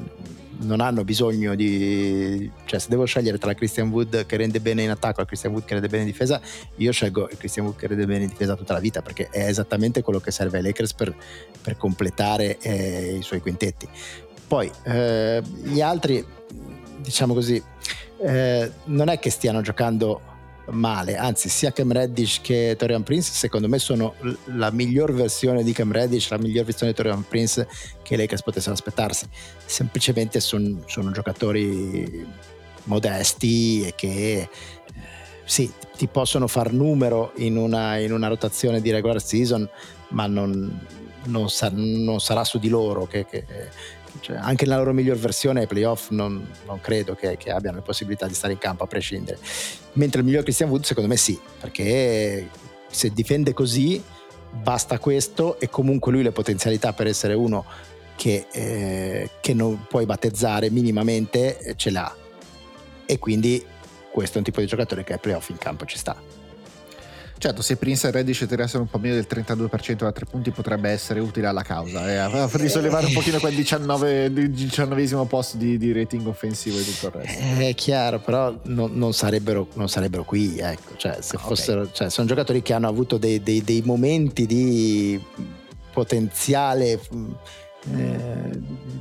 non 0.62 0.82
hanno 0.82 1.04
bisogno 1.04 1.56
di 1.56 2.50
cioè 2.66 2.80
se 2.80 2.88
devo 2.90 3.06
scegliere 3.06 3.38
tra 3.38 3.54
Christian 3.54 3.90
Wood 3.90 4.26
che 4.26 4.38
rende 4.38 4.60
bene 4.60 4.84
in 4.84 4.90
attacco 4.90 5.22
e 5.22 5.26
Christian 5.26 5.54
Wood 5.54 5.66
che 5.66 5.74
rende 5.74 5.88
bene 5.88 6.04
in 6.04 6.10
difesa 6.10 6.42
io 6.78 6.92
scelgo 6.92 7.30
il 7.30 7.38
Christian 7.38 7.66
Wood 7.68 7.78
che 7.78 7.88
rende 7.88 8.06
bene 8.06 8.24
in 8.24 8.30
difesa 8.30 8.56
tutta 8.56 8.74
la 8.74 8.80
vita 8.80 9.02
perché 9.02 9.30
è 9.30 9.46
esattamente 9.48 10.02
quello 10.02 10.20
che 10.20 10.32
serve 10.32 10.58
ai 10.58 10.64
Lakers 10.64 10.94
per, 10.94 11.16
per 11.62 11.78
completare 11.78 12.58
eh, 12.60 13.16
i 13.18 13.22
suoi 13.22 13.40
quintetti 13.40 13.88
poi 14.48 14.70
eh, 14.84 15.42
gli 15.64 15.80
altri 15.80 16.26
diciamo 17.02 17.34
così, 17.34 17.62
eh, 18.22 18.72
non 18.86 19.10
è 19.10 19.20
che 19.20 19.30
stiano 19.30 19.62
giocando 19.62 20.22
male, 20.72 21.16
anzi 21.16 21.50
sia 21.50 21.72
Cam 21.72 21.92
Reddish 21.92 22.42
che 22.42 22.76
Torian 22.78 23.04
Prince 23.04 23.32
secondo 23.32 23.68
me 23.68 23.80
sono 23.80 24.14
la 24.56 24.72
miglior 24.72 25.14
versione 25.14 25.64
di 25.64 25.72
Cam 25.74 25.92
Reddish, 25.92 26.30
la 26.30 26.38
miglior 26.38 26.66
versione 26.66 26.92
di 26.92 26.98
Torian 26.98 27.26
Prince 27.28 27.68
che 28.04 28.14
i 28.14 28.18
Lakers 28.18 28.44
potessero 28.44 28.74
aspettarsi, 28.74 29.28
semplicemente 29.66 30.40
son, 30.40 30.84
sono 30.86 31.12
giocatori 31.12 32.28
modesti 32.84 33.86
e 33.86 33.94
che 33.96 34.08
eh, 34.08 34.50
sì, 35.46 35.72
ti 35.98 36.08
possono 36.08 36.48
far 36.48 36.72
numero 36.72 37.32
in 37.38 37.58
una, 37.58 37.98
in 37.98 38.14
una, 38.14 38.28
rotazione 38.28 38.82
di 38.82 38.92
regular 38.92 39.22
season, 39.22 39.68
ma 40.10 40.28
non, 40.28 40.80
non, 41.26 41.50
sa, 41.50 41.72
non 41.74 42.20
sarà 42.20 42.44
su 42.44 42.60
di 42.60 42.70
loro 42.70 43.06
che, 43.08 43.26
che 43.26 43.46
cioè, 44.20 44.38
anche 44.38 44.66
nella 44.66 44.78
loro 44.78 44.94
miglior 44.94 45.18
versione 45.18 45.62
ai 45.62 45.68
playoff 45.68 46.10
non, 46.10 46.48
non 46.66 46.80
credo 46.82 47.16
che, 47.16 47.38
che, 47.38 47.52
abbiano 47.52 47.78
le 47.78 47.84
possibilità 47.84 48.28
di 48.28 48.34
stare 48.34 48.54
in 48.54 48.60
campo 48.60 48.84
a 48.84 48.88
prescindere. 48.88 49.38
Mentre 49.94 50.20
il 50.20 50.26
miglior 50.26 50.44
Christian 50.44 50.70
Wood 50.70 50.84
secondo 50.84 51.10
me 51.10 51.18
sì, 51.18 51.40
perché 51.60 52.50
se 52.90 53.12
difende 53.14 53.54
così 53.54 54.02
basta 54.52 54.98
questo 55.00 55.60
e 55.60 55.70
comunque 55.70 56.12
lui 56.12 56.24
le 56.24 56.32
potenzialità 56.32 56.94
per 56.94 57.08
essere 57.08 57.34
uno 57.34 57.66
che, 58.16 58.48
eh, 58.52 59.30
che 59.40 59.54
non 59.54 59.86
puoi 59.88 60.06
battezzare 60.06 60.70
minimamente 60.70 61.60
eh, 61.60 61.76
ce 61.76 61.90
l'ha. 61.90 62.16
E 63.06 63.18
quindi 63.20 63.64
questo 64.12 64.36
è 64.36 64.38
un 64.40 64.44
tipo 64.44 64.60
di 64.60 64.68
giocatore 64.68 65.04
che 65.04 65.14
ai 65.14 65.20
playoff 65.20 65.50
in 65.50 65.58
campo 65.58 65.86
ci 65.86 65.98
sta. 65.98 66.39
Certo, 67.40 67.62
se 67.62 67.78
Prince 67.78 68.10
e 68.10 68.12
Reddish 68.12 68.46
tirassero 68.50 68.84
un 68.84 68.90
po' 68.90 68.98
meno 68.98 69.16
del 69.16 69.26
32% 69.30 69.96
da 69.96 70.12
tre 70.12 70.26
punti 70.26 70.52
potrebbe 70.52 70.90
essere 70.90 71.22
utile 71.22 71.48
alla 71.48 71.62
causa 71.62 72.06
eh, 72.06 72.50
risollevare 72.58 73.06
un 73.06 73.14
pochino 73.14 73.40
quel 73.40 73.56
19, 73.56 74.34
19 74.34 75.26
posto 75.30 75.56
di, 75.56 75.78
di, 75.78 75.94
rating 75.94 76.28
offensivo 76.28 76.78
e 76.78 76.84
tutto 76.84 77.08
il 77.08 77.24
resto. 77.24 77.40
È 77.40 77.74
chiaro, 77.76 78.20
però 78.20 78.60
non, 78.66 78.92
non, 78.94 79.14
sarebbero, 79.14 79.70
non 79.76 79.88
sarebbero, 79.88 80.26
qui, 80.26 80.60
ecco. 80.60 80.98
cioè, 80.98 81.20
se 81.22 81.38
fossero, 81.38 81.90
cioè, 81.94 82.10
sono 82.10 82.28
giocatori 82.28 82.62
che 82.62 82.74
hanno 82.74 82.90
avuto 82.90 83.18
dei, 83.18 83.42
dei, 83.42 83.64
dei 83.64 83.82
momenti 83.86 84.46
di 84.46 85.24
potenziale 85.94 87.00
eh, 87.96 88.60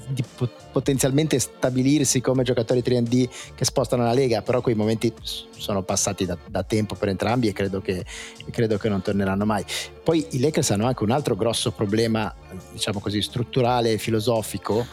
di 0.09 0.25
potenzialmente 0.73 1.39
stabilirsi 1.39 2.21
come 2.21 2.43
giocatori 2.43 2.81
3D 2.81 3.29
che 3.55 3.65
spostano 3.65 4.03
la 4.03 4.13
Lega, 4.13 4.43
però 4.43 4.61
quei 4.61 4.75
momenti 4.75 5.13
sono 5.23 5.83
passati 5.83 6.25
da, 6.25 6.37
da 6.47 6.63
tempo 6.63 6.95
per 6.95 7.09
entrambi 7.09 7.49
e 7.49 7.53
credo 7.53 7.81
che, 7.81 8.05
credo 8.51 8.79
che 8.79 8.89
non 8.89 9.03
torneranno 9.03 9.45
mai. 9.45 9.65
Poi 10.03 10.27
i 10.31 10.41
Lakers 10.41 10.71
hanno 10.71 10.87
anche 10.87 11.03
un 11.03 11.11
altro 11.11 11.37
grosso 11.37 11.73
problema, 11.73 12.35
diciamo 12.73 13.01
così, 13.01 13.21
strutturale 13.21 13.93
e 13.93 13.99
filosofico, 13.99 14.87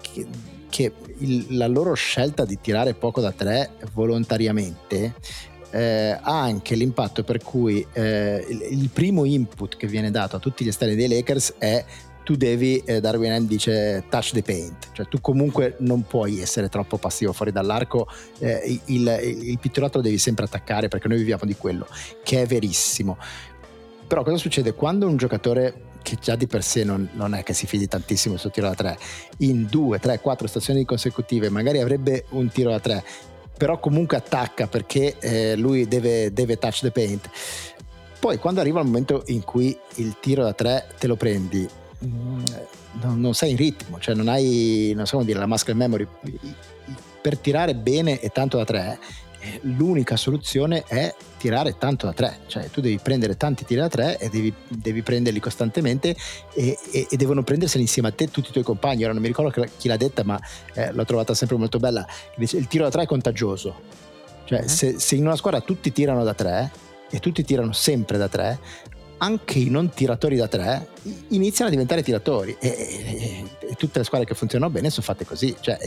che, 0.00 0.26
che 0.68 0.92
il, 1.18 1.56
la 1.56 1.66
loro 1.66 1.94
scelta 1.94 2.44
di 2.44 2.58
tirare 2.60 2.94
poco 2.94 3.20
da 3.20 3.32
tre 3.32 3.70
volontariamente 3.92 5.14
eh, 5.70 6.18
ha 6.20 6.40
anche 6.40 6.74
l'impatto 6.74 7.22
per 7.22 7.42
cui 7.42 7.86
eh, 7.92 8.44
il, 8.48 8.78
il, 8.78 8.88
primo 8.88 9.24
input 9.24 9.76
che 9.76 9.86
viene 9.86 10.10
dato 10.10 10.36
a 10.36 10.38
tutti 10.38 10.64
gli 10.64 10.68
esterni 10.68 10.94
dei 10.94 11.08
Lakers 11.08 11.54
è 11.58 11.84
tu 12.26 12.34
devi, 12.34 12.82
eh, 12.84 12.98
Darwin 12.98 13.30
Ham 13.30 13.46
dice 13.46 14.02
touch 14.10 14.32
the 14.32 14.42
paint, 14.42 14.88
cioè 14.90 15.06
tu 15.06 15.20
comunque 15.20 15.76
non 15.78 16.02
puoi 16.08 16.40
essere 16.40 16.68
troppo 16.68 16.96
passivo 16.96 17.32
fuori 17.32 17.52
dall'arco, 17.52 18.08
eh, 18.40 18.80
il, 18.86 19.20
il, 19.22 19.58
pitturato 19.60 19.98
lo 19.98 20.02
devi 20.02 20.18
sempre 20.18 20.44
attaccare 20.44 20.88
perché 20.88 21.06
noi 21.06 21.18
viviamo 21.18 21.44
di 21.44 21.54
quello, 21.54 21.86
che 22.24 22.42
è 22.42 22.46
verissimo. 22.46 23.16
Però 24.08 24.24
cosa 24.24 24.38
succede 24.38 24.74
quando 24.74 25.06
un 25.06 25.16
giocatore 25.16 25.82
che 26.02 26.18
già 26.20 26.34
di 26.34 26.48
per 26.48 26.64
sé 26.64 26.82
non, 26.82 27.08
non, 27.12 27.32
è 27.32 27.44
che 27.44 27.52
si 27.52 27.68
fidi 27.68 27.86
tantissimo 27.86 28.34
il 28.34 28.40
suo 28.40 28.50
tiro 28.50 28.66
da 28.66 28.74
tre, 28.74 28.98
in 29.38 29.68
due, 29.70 30.00
tre, 30.00 30.18
quattro 30.18 30.48
stazioni 30.48 30.84
consecutive 30.84 31.48
magari 31.48 31.78
avrebbe 31.78 32.24
un 32.30 32.48
tiro 32.48 32.70
da 32.70 32.80
tre, 32.80 33.04
però 33.56 33.78
comunque 33.78 34.16
attacca 34.16 34.66
perché 34.66 35.16
eh, 35.20 35.54
lui 35.54 35.86
deve, 35.86 36.32
deve 36.32 36.58
touch 36.58 36.80
the 36.80 36.90
paint. 36.90 37.30
Poi 38.18 38.38
quando 38.38 38.60
arriva 38.60 38.80
il 38.80 38.86
momento 38.86 39.22
in 39.26 39.44
cui 39.44 39.78
il 39.96 40.16
tiro 40.18 40.42
da 40.42 40.54
tre 40.54 40.88
te 40.98 41.06
lo 41.06 41.14
prendi 41.14 41.84
non, 41.98 43.20
non, 43.20 43.34
sei 43.34 43.52
in 43.52 43.56
ritmo, 43.56 43.98
cioè 43.98 44.14
non 44.14 44.28
hai, 44.28 44.92
non 44.94 45.06
so 45.06 45.14
come 45.14 45.26
dire, 45.26 45.38
la 45.38 45.46
muscle 45.46 45.74
memory. 45.74 46.06
Per 47.20 47.38
tirare 47.38 47.74
bene 47.74 48.20
e 48.20 48.28
tanto 48.28 48.56
da 48.56 48.64
tre, 48.64 48.98
eh, 49.40 49.60
l'unica 49.62 50.16
soluzione 50.16 50.84
è 50.86 51.14
tirare 51.38 51.76
tanto 51.78 52.06
da 52.06 52.12
tre, 52.12 52.40
cioè 52.46 52.70
tu 52.70 52.80
devi 52.80 52.98
prendere 52.98 53.36
tanti 53.36 53.64
tiri 53.64 53.80
da 53.80 53.88
tre 53.88 54.18
e 54.18 54.28
devi, 54.28 54.52
devi 54.68 55.02
prenderli 55.02 55.38
costantemente 55.40 56.16
e, 56.54 56.78
e, 56.92 57.06
e, 57.10 57.16
devono 57.16 57.42
prenderseli 57.42 57.82
insieme 57.82 58.08
a 58.08 58.12
te 58.12 58.30
tutti 58.30 58.48
i 58.48 58.52
tuoi 58.52 58.64
compagni. 58.64 59.04
Ora 59.04 59.12
non 59.12 59.22
mi 59.22 59.28
ricordo 59.28 59.66
chi 59.76 59.88
l'ha 59.88 59.96
detta, 59.96 60.24
ma 60.24 60.38
eh, 60.74 60.92
l'ho 60.92 61.04
trovata 61.04 61.34
sempre 61.34 61.56
molto 61.56 61.78
bella. 61.78 62.06
Il 62.36 62.66
tiro 62.68 62.84
da 62.84 62.90
tre 62.90 63.02
è 63.02 63.06
contagioso, 63.06 63.80
cioè 64.44 64.60
uh-huh. 64.60 64.68
se, 64.68 64.98
se 64.98 65.14
in 65.14 65.26
una 65.26 65.36
squadra 65.36 65.60
tutti 65.60 65.92
tirano 65.92 66.24
da 66.24 66.34
tre 66.34 66.70
e 67.10 67.18
tutti 67.20 67.44
tirano 67.44 67.72
sempre 67.72 68.18
da 68.18 68.28
tre, 68.28 68.58
anche 69.18 69.58
i 69.58 69.70
non 69.70 69.90
tiratori 69.90 70.36
da 70.36 70.48
tre 70.48 70.88
iniziano 71.28 71.68
a 71.68 71.72
diventare 71.72 72.02
tiratori. 72.02 72.56
E, 72.60 72.68
e, 72.68 73.44
e 73.70 73.74
tutte 73.74 73.98
le 73.98 74.04
squadre 74.04 74.26
che 74.26 74.34
funzionano 74.34 74.70
bene 74.70 74.90
sono 74.90 75.04
fatte 75.04 75.24
così, 75.24 75.54
cioè, 75.60 75.78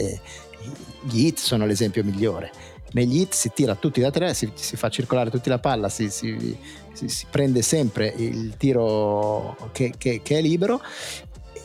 gli 1.02 1.26
hit 1.26 1.38
sono 1.38 1.66
l'esempio 1.66 2.04
migliore. 2.04 2.50
Negli 2.92 3.20
hit 3.20 3.32
si 3.34 3.50
tira 3.54 3.76
tutti 3.76 4.00
da 4.00 4.10
tre, 4.10 4.34
si, 4.34 4.50
si 4.54 4.76
fa 4.76 4.88
circolare 4.88 5.30
tutti 5.30 5.48
la 5.48 5.58
palla, 5.58 5.88
si, 5.88 6.10
si, 6.10 6.56
si 6.92 7.26
prende 7.30 7.62
sempre 7.62 8.12
il 8.16 8.56
tiro 8.56 9.56
che, 9.72 9.94
che, 9.96 10.20
che 10.22 10.38
è 10.38 10.42
libero. 10.42 10.80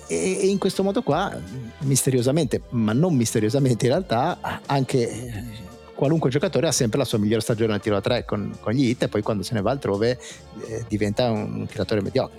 E 0.08 0.18
in 0.44 0.60
questo 0.60 0.84
modo 0.84 1.02
qua, 1.02 1.36
misteriosamente, 1.80 2.62
ma 2.70 2.94
non 2.94 3.16
misteriosamente 3.16 3.86
in 3.86 3.92
realtà, 3.92 4.62
anche 4.68 5.64
qualunque 5.96 6.30
giocatore 6.30 6.68
ha 6.68 6.72
sempre 6.72 7.00
la 7.00 7.06
sua 7.06 7.18
migliore 7.18 7.42
stagione 7.42 7.74
al 7.74 7.82
tiro 7.82 7.96
a 7.96 8.02
tre 8.02 8.26
con, 8.26 8.56
con 8.60 8.74
gli 8.74 8.90
hit 8.90 9.04
e 9.04 9.08
poi 9.08 9.22
quando 9.22 9.42
se 9.42 9.54
ne 9.54 9.62
va 9.62 9.72
altrove 9.72 10.20
eh, 10.68 10.86
diventa 10.88 11.32
un, 11.32 11.60
un 11.62 11.66
tiratore 11.66 12.02
mediocre. 12.02 12.38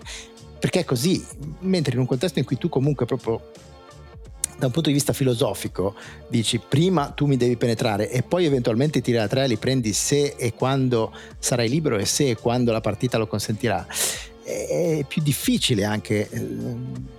Perché 0.58 0.80
è 0.80 0.84
così, 0.84 1.24
mentre 1.60 1.94
in 1.94 2.00
un 2.00 2.06
contesto 2.06 2.38
in 2.38 2.44
cui 2.44 2.58
tu 2.58 2.68
comunque 2.68 3.06
proprio 3.06 3.40
da 4.58 4.66
un 4.66 4.72
punto 4.72 4.88
di 4.88 4.94
vista 4.94 5.12
filosofico 5.12 5.94
dici 6.28 6.58
prima 6.66 7.10
tu 7.10 7.26
mi 7.26 7.36
devi 7.36 7.56
penetrare 7.56 8.10
e 8.10 8.22
poi 8.22 8.46
eventualmente 8.46 9.02
tiri 9.02 9.18
a 9.18 9.28
tre 9.28 9.46
li 9.46 9.58
prendi 9.58 9.92
se 9.92 10.34
e 10.38 10.54
quando 10.54 11.12
sarai 11.38 11.68
libero 11.68 11.98
e 11.98 12.06
se 12.06 12.30
e 12.30 12.36
quando 12.36 12.72
la 12.72 12.80
partita 12.80 13.18
lo 13.18 13.26
consentirà 13.26 13.86
è 14.42 15.04
più 15.06 15.20
difficile 15.22 15.84
anche 15.84 16.30
eh, 16.30 16.46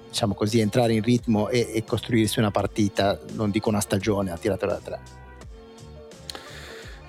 diciamo 0.10 0.34
così 0.34 0.60
entrare 0.60 0.94
in 0.94 1.04
ritmo 1.04 1.50
e, 1.50 1.70
e 1.74 1.84
costruirsi 1.84 2.40
una 2.40 2.50
partita 2.50 3.20
non 3.34 3.52
dico 3.52 3.70
una 3.70 3.82
stagione 3.82 4.32
a 4.32 4.38
tiratore 4.38 4.72
da 4.72 4.80
tre 4.84 5.00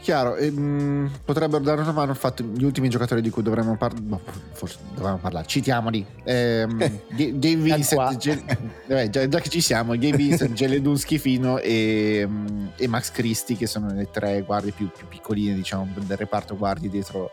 chiaro, 0.08 0.36
ehm, 0.36 1.10
potrebbero 1.22 1.62
dare 1.62 1.82
una 1.82 1.92
mano 1.92 2.12
infatti 2.12 2.42
gli 2.42 2.64
ultimi 2.64 2.88
giocatori 2.88 3.20
di 3.20 3.28
cui 3.28 3.42
dovremmo 3.42 3.76
parlare, 3.76 4.02
no, 4.06 4.18
forse 4.52 4.78
dovremmo 4.94 5.18
parlare, 5.18 5.46
citiamoli. 5.46 6.02
Ehm, 6.24 6.78
Gabe 7.08 7.56
Vincent, 7.56 8.16
Ge- 8.16 8.42
eh, 8.86 9.10
già, 9.10 9.28
già, 9.28 9.38
che 9.38 9.50
ci 9.50 9.60
siamo, 9.60 9.92
Gabe 9.92 10.16
Vincent, 10.16 10.54
Geledun 10.56 10.96
Schifino 10.96 11.58
e, 11.58 12.26
e, 12.74 12.88
Max 12.88 13.10
Christie 13.10 13.54
che 13.54 13.66
sono 13.66 13.92
le 13.92 14.08
tre 14.10 14.40
guardie 14.40 14.72
più, 14.72 14.88
più 14.88 15.06
piccoline 15.06 15.54
diciamo 15.54 15.86
del 15.94 16.16
reparto 16.16 16.56
guardie 16.56 16.88
dietro 16.88 17.30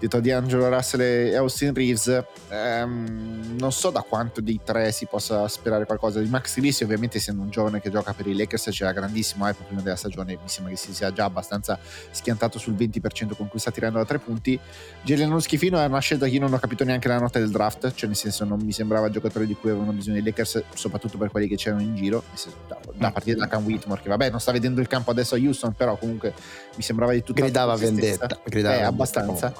dietro 0.00 0.20
di 0.20 0.30
Angelo 0.30 0.68
Russell 0.70 1.00
e 1.00 1.36
Austin 1.36 1.74
Reeves 1.74 2.24
ehm, 2.48 3.56
non 3.58 3.70
so 3.70 3.90
da 3.90 4.00
quanto 4.00 4.40
dei 4.40 4.58
tre 4.64 4.92
si 4.92 5.04
possa 5.04 5.46
sperare 5.46 5.84
qualcosa 5.84 6.20
di 6.20 6.28
Max 6.28 6.56
Grissi 6.56 6.84
ovviamente 6.84 7.18
essendo 7.18 7.42
un 7.42 7.50
giovane 7.50 7.82
che 7.82 7.90
gioca 7.90 8.14
per 8.14 8.26
i 8.26 8.34
Lakers 8.34 8.68
c'era 8.70 8.92
grandissimo 8.92 9.46
hype 9.46 9.62
prima 9.66 9.82
della 9.82 9.96
stagione 9.96 10.38
mi 10.40 10.48
sembra 10.48 10.72
che 10.72 10.78
si 10.78 10.94
sia 10.94 11.12
già 11.12 11.24
abbastanza 11.24 11.78
schiantato 12.10 12.58
sul 12.58 12.72
20% 12.74 13.36
con 13.36 13.48
cui 13.48 13.58
sta 13.58 13.70
tirando 13.70 13.98
da 13.98 14.06
tre 14.06 14.18
punti. 14.18 14.58
Geleno 15.02 15.38
Schifino 15.38 15.78
è 15.78 15.84
una 15.84 15.98
scelta 15.98 16.26
che 16.26 16.32
io 16.32 16.40
non 16.40 16.52
ho 16.54 16.58
capito 16.58 16.82
neanche 16.84 17.08
la 17.08 17.18
nota 17.18 17.38
del 17.38 17.50
draft 17.50 17.92
cioè 17.92 18.06
nel 18.08 18.16
senso 18.16 18.44
non 18.44 18.60
mi 18.60 18.72
sembrava 18.72 19.10
giocatore 19.10 19.46
di 19.46 19.54
cui 19.54 19.68
avevano 19.68 19.92
bisogno 19.92 20.16
i 20.16 20.22
Lakers 20.22 20.62
soprattutto 20.72 21.18
per 21.18 21.30
quelli 21.30 21.46
che 21.46 21.56
c'erano 21.56 21.82
in 21.82 21.94
giro 21.94 22.22
senso, 22.32 22.56
da, 22.66 22.78
da 22.94 23.08
mm. 23.08 23.12
partire 23.12 23.36
da 23.36 23.48
Cam 23.48 23.64
Whitmore 23.64 24.00
che 24.00 24.08
vabbè 24.08 24.30
non 24.30 24.40
sta 24.40 24.52
vedendo 24.52 24.80
il 24.80 24.86
campo 24.86 25.10
adesso 25.10 25.34
a 25.34 25.38
Houston 25.38 25.74
però 25.74 25.96
comunque 25.96 26.32
mi 26.76 26.82
sembrava 26.82 27.12
di 27.12 27.22
tutto 27.22 27.42
gridava 27.42 27.76
vendetta 27.76 28.28
gridava 28.44 28.76
eh, 28.76 28.82
abbastanza 28.82 29.52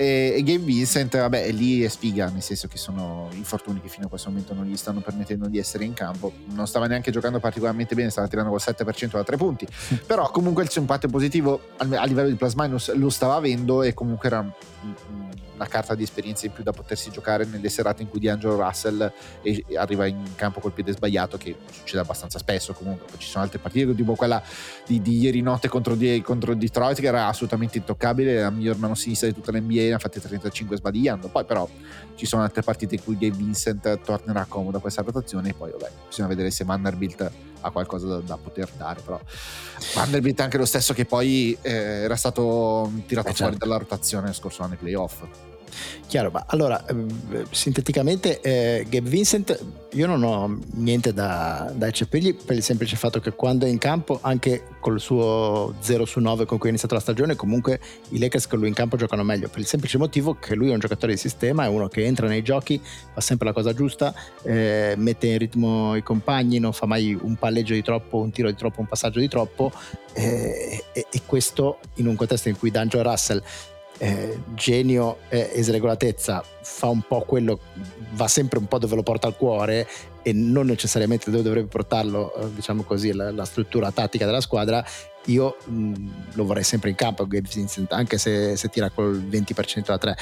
e, 0.00 0.32
e 0.34 0.42
Gabe 0.42 0.64
Vincent, 0.64 1.14
vabbè, 1.14 1.52
lì 1.52 1.82
è 1.82 1.88
sfiga, 1.88 2.30
nel 2.30 2.40
senso 2.40 2.68
che 2.68 2.78
sono 2.78 3.28
infortuni 3.32 3.82
che 3.82 3.88
fino 3.88 4.06
a 4.06 4.08
questo 4.08 4.30
momento 4.30 4.54
non 4.54 4.64
gli 4.64 4.74
stanno 4.74 5.00
permettendo 5.00 5.46
di 5.46 5.58
essere 5.58 5.84
in 5.84 5.92
campo. 5.92 6.32
Non 6.54 6.66
stava 6.66 6.86
neanche 6.86 7.10
giocando 7.10 7.38
particolarmente 7.38 7.94
bene, 7.94 8.08
stava 8.08 8.26
tirando 8.26 8.48
col 8.48 8.60
7% 8.64 9.10
da 9.10 9.24
tre 9.24 9.36
punti. 9.36 9.66
Però 10.06 10.30
comunque 10.30 10.62
il 10.62 10.70
suo 10.70 10.80
impatto 10.80 11.06
positivo 11.08 11.60
a 11.76 12.04
livello 12.06 12.28
di 12.28 12.34
plus 12.34 12.54
minus 12.54 12.94
lo 12.94 13.10
stava 13.10 13.34
avendo 13.34 13.82
e 13.82 13.92
comunque 13.92 14.28
era 14.28 14.50
una 15.60 15.68
carta 15.68 15.94
di 15.94 16.02
esperienza 16.02 16.46
in 16.46 16.52
più 16.52 16.64
da 16.64 16.72
potersi 16.72 17.10
giocare 17.10 17.44
nelle 17.44 17.68
serate 17.68 18.00
in 18.00 18.08
cui 18.08 18.18
D'Angelo 18.18 18.56
Russell 18.56 19.12
arriva 19.76 20.06
in 20.06 20.34
campo 20.34 20.58
col 20.58 20.72
piede 20.72 20.92
sbagliato, 20.92 21.36
che 21.36 21.54
succede 21.70 22.00
abbastanza 22.00 22.38
spesso 22.38 22.72
comunque. 22.72 23.06
Poi 23.06 23.18
ci 23.18 23.28
sono 23.28 23.44
altre 23.44 23.58
partite, 23.58 23.94
tipo 23.94 24.14
quella 24.14 24.42
di, 24.86 25.02
di 25.02 25.18
ieri 25.18 25.42
notte 25.42 25.68
contro, 25.68 25.94
di, 25.94 26.22
contro, 26.22 26.54
Detroit, 26.54 26.98
che 26.98 27.06
era 27.06 27.26
assolutamente 27.26 27.76
intoccabile, 27.76 28.40
la 28.40 28.50
miglior 28.50 28.78
mano 28.78 28.94
sinistra 28.94 29.28
di 29.28 29.34
tutta 29.34 29.52
l'NBA, 29.52 29.82
ne 29.82 29.92
ha 29.92 29.98
fatte 29.98 30.18
35 30.20 30.76
sbagliando. 30.78 31.28
Poi 31.28 31.44
però 31.44 31.68
ci 32.14 32.24
sono 32.26 32.42
altre 32.42 32.62
partite 32.62 32.96
in 32.96 33.04
cui 33.04 33.16
Gabe 33.18 33.36
Vincent 33.36 34.00
tornerà 34.02 34.46
comodo 34.46 34.78
a 34.78 34.80
questa 34.80 35.02
rotazione 35.02 35.50
e 35.50 35.54
poi 35.54 35.70
vabbè, 35.70 35.90
bisogna 36.08 36.28
vedere 36.28 36.50
se 36.50 36.64
Vanderbilt 36.64 37.32
ha 37.62 37.70
qualcosa 37.70 38.06
da, 38.06 38.16
da, 38.18 38.36
poter 38.36 38.70
dare 38.76 39.00
però 39.00 39.18
Vanderbilt 39.94 40.38
è 40.38 40.42
anche 40.42 40.58
lo 40.58 40.66
stesso 40.66 40.92
che 40.92 41.06
poi 41.06 41.56
eh, 41.62 41.70
era 41.70 42.16
stato 42.16 42.90
tirato 43.06 43.28
eh, 43.28 43.34
fuori 43.34 43.52
certo. 43.52 43.66
dalla 43.66 43.78
rotazione 43.78 44.26
lo 44.28 44.32
scorso 44.34 44.62
anno 44.62 44.72
ai 44.72 44.78
playoff 44.78 45.22
Chiaro, 46.06 46.30
ma 46.30 46.44
allora, 46.48 46.84
eh, 46.86 47.44
sinteticamente, 47.50 48.40
eh, 48.40 48.84
Gabe 48.88 49.08
Vincent, 49.08 49.58
io 49.92 50.06
non 50.06 50.22
ho 50.22 50.58
niente 50.74 51.12
da, 51.12 51.72
da 51.74 51.86
eccepirgli 51.86 52.34
per 52.34 52.56
il 52.56 52.62
semplice 52.62 52.96
fatto 52.96 53.20
che 53.20 53.32
quando 53.32 53.64
è 53.64 53.68
in 53.68 53.78
campo, 53.78 54.18
anche 54.20 54.64
col 54.80 55.00
suo 55.00 55.74
0 55.78 56.04
su 56.04 56.20
9 56.20 56.46
con 56.46 56.58
cui 56.58 56.66
è 56.66 56.70
iniziato 56.70 56.94
la 56.94 57.00
stagione, 57.00 57.36
comunque 57.36 57.80
i 58.08 58.18
Lakers 58.18 58.46
con 58.46 58.58
lui 58.58 58.68
in 58.68 58.74
campo 58.74 58.96
giocano 58.96 59.22
meglio, 59.22 59.48
per 59.48 59.60
il 59.60 59.66
semplice 59.66 59.98
motivo 59.98 60.34
che 60.34 60.54
lui 60.54 60.70
è 60.70 60.72
un 60.72 60.80
giocatore 60.80 61.12
di 61.12 61.18
sistema, 61.18 61.64
è 61.64 61.68
uno 61.68 61.88
che 61.88 62.04
entra 62.04 62.26
nei 62.26 62.42
giochi, 62.42 62.80
fa 63.12 63.20
sempre 63.20 63.46
la 63.46 63.52
cosa 63.52 63.72
giusta, 63.72 64.14
eh, 64.42 64.94
mette 64.96 65.28
in 65.28 65.38
ritmo 65.38 65.94
i 65.94 66.02
compagni, 66.02 66.58
non 66.58 66.72
fa 66.72 66.86
mai 66.86 67.16
un 67.20 67.36
palleggio 67.36 67.74
di 67.74 67.82
troppo, 67.82 68.18
un 68.18 68.30
tiro 68.30 68.48
di 68.48 68.56
troppo, 68.56 68.80
un 68.80 68.86
passaggio 68.86 69.20
di 69.20 69.28
troppo, 69.28 69.72
eh, 70.12 70.84
e, 70.92 71.06
e 71.10 71.22
questo 71.24 71.78
in 71.96 72.06
un 72.06 72.16
contesto 72.16 72.48
in 72.48 72.58
cui 72.58 72.70
D'Angelo 72.70 73.08
Russell 73.08 73.42
eh, 74.00 74.40
genio 74.54 75.18
e 75.28 75.62
sregolatezza 75.62 76.42
fa 76.62 76.88
un 76.88 77.02
po' 77.02 77.20
quello, 77.20 77.60
va 78.12 78.28
sempre 78.28 78.58
un 78.58 78.66
po' 78.66 78.78
dove 78.78 78.94
lo 78.94 79.02
porta 79.02 79.26
al 79.26 79.36
cuore 79.36 79.86
e 80.22 80.32
non 80.32 80.66
necessariamente 80.66 81.30
dove 81.30 81.42
dovrebbe 81.42 81.68
portarlo, 81.68 82.34
eh, 82.34 82.54
diciamo 82.54 82.82
così, 82.82 83.12
la, 83.12 83.30
la, 83.30 83.44
struttura 83.44 83.92
tattica 83.92 84.24
della 84.24 84.40
squadra, 84.40 84.82
io 85.26 85.56
mh, 85.64 85.74
mm, 85.74 86.08
lo 86.32 86.44
vorrei 86.44 86.64
sempre 86.64 86.88
in 86.88 86.96
campo, 86.96 87.26
Vincent, 87.26 87.92
anche 87.92 88.16
se, 88.16 88.56
se 88.56 88.68
tira 88.68 88.88
col 88.88 89.22
20% 89.22 89.84
da 89.84 89.98
3 89.98 90.16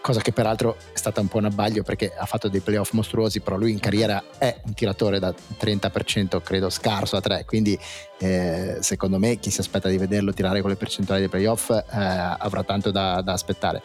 cosa 0.00 0.20
che 0.20 0.32
peraltro 0.32 0.76
è 0.92 0.96
stata 0.96 1.20
un 1.20 1.28
po' 1.28 1.38
un 1.38 1.46
abbaglio 1.46 1.82
perché 1.82 2.12
ha 2.16 2.24
fatto 2.24 2.48
dei 2.48 2.60
playoff 2.60 2.92
mostruosi, 2.92 3.40
però 3.40 3.56
lui 3.56 3.72
in 3.72 3.80
carriera 3.80 4.22
è 4.38 4.60
un 4.64 4.74
tiratore 4.74 5.18
da 5.18 5.34
30% 5.60 6.40
credo 6.42 6.70
scarso 6.70 7.16
a 7.16 7.20
3, 7.20 7.44
quindi 7.44 7.78
eh, 8.18 8.76
secondo 8.80 9.18
me 9.18 9.36
chi 9.38 9.50
si 9.50 9.60
aspetta 9.60 9.88
di 9.88 9.98
vederlo 9.98 10.32
tirare 10.32 10.60
con 10.60 10.70
le 10.70 10.76
percentuali 10.76 11.20
dei 11.20 11.28
playoff 11.28 11.70
eh, 11.70 11.82
avrà 11.90 12.62
tanto 12.62 12.90
da, 12.90 13.20
da 13.22 13.32
aspettare. 13.32 13.82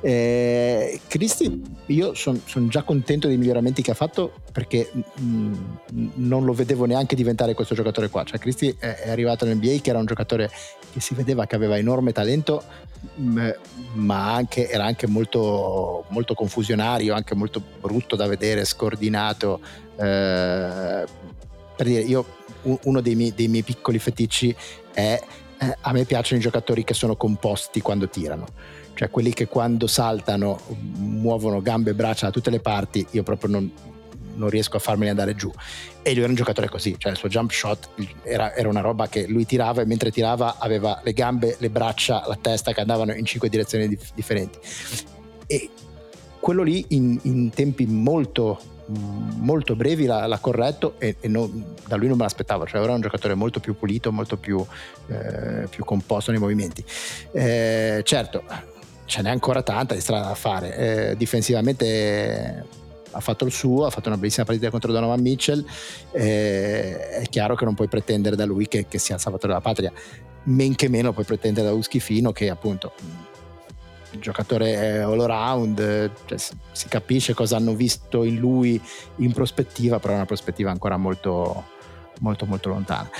Eh, 0.00 1.00
Cristi, 1.06 1.62
io 1.86 2.14
sono 2.14 2.40
son 2.44 2.68
già 2.68 2.82
contento 2.82 3.28
dei 3.28 3.36
miglioramenti 3.36 3.82
che 3.82 3.90
ha 3.90 3.94
fatto 3.94 4.32
perché 4.52 4.90
mh, 4.92 5.22
mm, 5.22 6.08
non 6.14 6.44
lo 6.44 6.52
vedevo 6.52 6.84
neanche 6.84 7.16
diventare 7.16 7.54
questo 7.54 7.74
giocatore 7.74 8.08
qua. 8.08 8.24
Cioè, 8.24 8.38
Cristi 8.38 8.74
è, 8.78 8.86
è 8.86 9.10
arrivato 9.10 9.44
nell'NBA 9.44 9.80
che 9.80 9.90
era 9.90 9.98
un 9.98 10.06
giocatore 10.06 10.50
che 10.92 11.00
si 11.00 11.14
vedeva 11.14 11.46
che 11.46 11.56
aveva 11.56 11.76
enorme 11.76 12.12
talento, 12.12 12.62
mh, 13.14 13.50
ma 13.94 14.34
anche, 14.34 14.68
era 14.68 14.84
anche 14.84 15.06
molto, 15.06 16.04
molto 16.08 16.34
confusionario, 16.34 17.14
anche 17.14 17.34
molto 17.34 17.62
brutto 17.80 18.14
da 18.14 18.26
vedere, 18.26 18.64
scordinato. 18.64 19.60
Eh, 19.96 21.04
per 21.74 21.86
dire, 21.86 22.00
io 22.02 22.24
uno 22.62 23.00
dei 23.00 23.14
miei, 23.14 23.34
dei 23.34 23.48
miei 23.48 23.62
piccoli 23.62 23.98
feticci 23.98 24.54
è 24.92 25.20
eh, 25.58 25.76
a 25.80 25.92
me 25.92 26.04
piacciono 26.04 26.40
i 26.40 26.42
giocatori 26.42 26.82
che 26.82 26.94
sono 26.94 27.16
composti 27.16 27.80
quando 27.80 28.08
tirano. 28.08 28.46
Cioè 28.94 29.10
quelli 29.10 29.32
che 29.32 29.46
quando 29.46 29.86
saltano 29.86 30.60
muovono 30.96 31.62
gambe 31.62 31.90
e 31.90 31.94
braccia 31.94 32.26
da 32.26 32.32
tutte 32.32 32.50
le 32.50 32.60
parti 32.60 33.06
io 33.12 33.22
proprio 33.22 33.50
non, 33.50 33.72
non 34.34 34.50
riesco 34.50 34.76
a 34.76 34.80
farmeli 34.80 35.10
andare 35.10 35.34
giù. 35.34 35.50
E 36.02 36.10
lui 36.10 36.20
era 36.20 36.28
un 36.28 36.34
giocatore 36.34 36.68
così 36.68 36.96
cioè 36.98 37.12
il 37.12 37.18
suo 37.18 37.28
jump 37.28 37.50
shot 37.52 37.90
era, 38.22 38.54
era, 38.54 38.68
una 38.68 38.80
roba 38.80 39.08
che 39.08 39.26
lui 39.28 39.46
tirava 39.46 39.82
e 39.82 39.86
mentre 39.86 40.10
tirava 40.10 40.56
aveva 40.58 41.00
le 41.02 41.12
gambe, 41.12 41.56
le 41.58 41.70
braccia, 41.70 42.24
la 42.26 42.36
testa 42.40 42.72
che 42.72 42.80
andavano 42.80 43.12
in 43.14 43.24
cinque 43.24 43.48
direzioni 43.48 43.88
dif- 43.88 44.12
differenti. 44.14 44.58
E 45.46 45.70
quello 46.40 46.64
lì 46.64 46.84
in, 46.88 47.18
in 47.22 47.50
tempi 47.50 47.86
molto 47.86 48.60
molto 48.92 49.74
brevi 49.76 50.06
l'ha, 50.06 50.26
l'ha 50.26 50.38
corretto 50.38 50.94
e, 50.98 51.16
e 51.20 51.28
non, 51.28 51.74
da 51.86 51.96
lui 51.96 52.08
non 52.08 52.16
me 52.16 52.22
l'aspettavo, 52.24 52.66
cioè 52.66 52.80
ora 52.80 52.92
è 52.92 52.94
un 52.94 53.00
giocatore 53.00 53.34
molto 53.34 53.60
più 53.60 53.76
pulito, 53.76 54.12
molto 54.12 54.36
più, 54.36 54.64
eh, 55.08 55.66
più 55.68 55.84
composto 55.84 56.30
nei 56.30 56.40
movimenti. 56.40 56.84
Eh, 57.32 58.02
certo, 58.04 58.42
ce 59.04 59.22
n'è 59.22 59.30
ancora 59.30 59.62
tanta 59.62 59.94
di 59.94 60.00
strada 60.00 60.28
da 60.28 60.34
fare, 60.34 60.76
eh, 61.10 61.16
difensivamente 61.16 62.80
ha 63.14 63.20
fatto 63.20 63.44
il 63.44 63.52
suo, 63.52 63.84
ha 63.84 63.90
fatto 63.90 64.08
una 64.08 64.16
bellissima 64.16 64.44
partita 64.44 64.70
contro 64.70 64.92
Donovan 64.92 65.20
Mitchell, 65.20 65.64
eh, 66.12 67.08
è 67.10 67.22
chiaro 67.28 67.54
che 67.54 67.64
non 67.64 67.74
puoi 67.74 67.88
pretendere 67.88 68.36
da 68.36 68.44
lui 68.44 68.68
che, 68.68 68.86
che 68.88 68.98
sia 68.98 69.16
il 69.16 69.20
salvatore 69.20 69.52
della 69.52 69.64
patria, 69.64 69.92
men 70.44 70.74
che 70.74 70.88
meno 70.88 71.12
puoi 71.12 71.24
pretendere 71.24 71.66
da 71.66 71.74
Uschifino 71.74 72.32
che 72.32 72.48
appunto 72.50 72.92
giocatore 74.18 75.00
all 75.00 75.20
around, 75.20 76.10
cioè 76.26 76.38
si 76.38 76.88
capisce 76.88 77.34
cosa 77.34 77.56
hanno 77.56 77.74
visto 77.74 78.24
in 78.24 78.36
lui 78.36 78.80
in 79.16 79.32
prospettiva, 79.32 79.98
però 79.98 80.12
è 80.12 80.16
una 80.16 80.26
prospettiva 80.26 80.70
ancora 80.70 80.96
molto, 80.96 81.64
molto, 82.20 82.46
molto 82.46 82.68
lontana. 82.68 83.10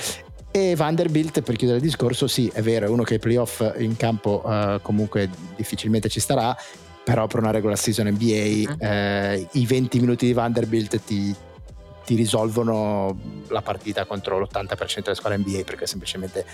E 0.51 0.75
Vanderbilt, 0.75 1.41
per 1.41 1.55
chiudere 1.55 1.79
il 1.79 1.83
discorso, 1.83 2.27
sì, 2.27 2.47
è 2.53 2.61
vero, 2.61 2.85
è 2.85 2.89
uno 2.89 3.01
che 3.03 3.15
ai 3.15 3.19
playoff 3.19 3.63
in 3.77 3.97
campo 3.97 4.43
uh, 4.45 4.79
comunque 4.83 5.27
difficilmente 5.55 6.09
ci 6.09 6.19
starà, 6.19 6.55
però 7.03 7.27
per 7.27 7.39
una 7.39 7.51
regular 7.51 7.77
season 7.77 8.07
NBA 8.07 8.71
uh-huh. 8.71 8.77
eh, 8.79 9.47
i 9.53 9.65
20 9.65 9.99
minuti 9.99 10.25
di 10.25 10.33
Vanderbilt 10.33 11.03
ti, 11.03 11.35
ti 12.05 12.15
risolvono 12.15 13.17
la 13.47 13.61
partita 13.61 14.05
contro 14.05 14.39
l'80% 14.39 15.01
delle 15.01 15.15
squadre 15.15 15.39
NBA 15.39 15.63
perché 15.63 15.85
semplicemente 15.85 16.45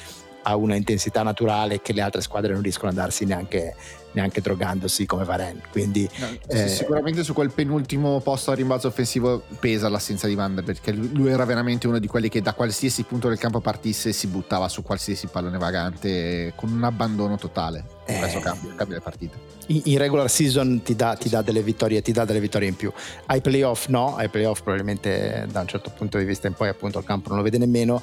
ha 0.49 0.55
una 0.55 0.75
intensità 0.75 1.21
naturale 1.21 1.81
che 1.81 1.93
le 1.93 2.01
altre 2.01 2.21
squadre 2.21 2.53
non 2.53 2.61
riescono 2.61 2.89
a 2.89 2.93
darsi 2.93 3.25
neanche, 3.25 3.75
neanche 4.13 4.41
drogandosi 4.41 5.05
come 5.05 5.23
Varen. 5.23 5.61
Quindi, 5.71 6.09
no, 6.17 6.27
eh, 6.47 6.67
sicuramente 6.67 7.23
su 7.23 7.33
quel 7.33 7.51
penultimo 7.51 8.19
posto 8.19 8.51
a 8.51 8.55
rimbalzo 8.55 8.87
offensivo 8.87 9.43
pesa 9.59 9.87
l'assenza 9.89 10.25
di 10.25 10.33
Vander 10.33 10.63
perché 10.63 10.91
lui 10.91 11.29
era 11.29 11.45
veramente 11.45 11.87
uno 11.87 11.99
di 11.99 12.07
quelli 12.07 12.29
che 12.29 12.41
da 12.41 12.53
qualsiasi 12.53 13.03
punto 13.03 13.27
del 13.27 13.37
campo 13.37 13.59
partisse 13.59 14.11
si 14.11 14.25
buttava 14.27 14.67
su 14.69 14.81
qualsiasi 14.81 15.27
pallone 15.27 15.57
vagante 15.59 16.53
con 16.55 16.71
un 16.71 16.83
abbandono 16.83 17.37
totale. 17.37 17.97
Eh, 18.05 18.17
Adesso 18.17 18.39
cambia, 18.39 18.73
cambia 18.75 18.95
le 18.95 19.03
partite. 19.03 19.37
In, 19.67 19.81
in 19.85 19.97
regular 19.99 20.27
season 20.31 20.81
ti 20.81 20.95
dà, 20.95 21.13
ti 21.13 21.29
dà, 21.29 21.43
delle 21.43 21.61
vittorie, 21.61 22.01
ti 22.01 22.11
dà 22.11 22.25
delle 22.25 22.39
vittorie 22.39 22.67
in 22.67 22.75
più. 22.75 22.91
Ai 23.27 23.39
playoff 23.39 23.85
no, 23.87 24.15
ai 24.15 24.29
playoff 24.29 24.61
probabilmente 24.61 25.45
da 25.51 25.59
un 25.59 25.67
certo 25.67 25.91
punto 25.95 26.17
di 26.17 26.25
vista 26.25 26.47
in 26.47 26.53
poi 26.53 26.69
appunto 26.69 26.97
il 26.97 27.05
campo 27.05 27.29
non 27.29 27.37
lo 27.37 27.43
vede 27.43 27.59
nemmeno 27.59 28.01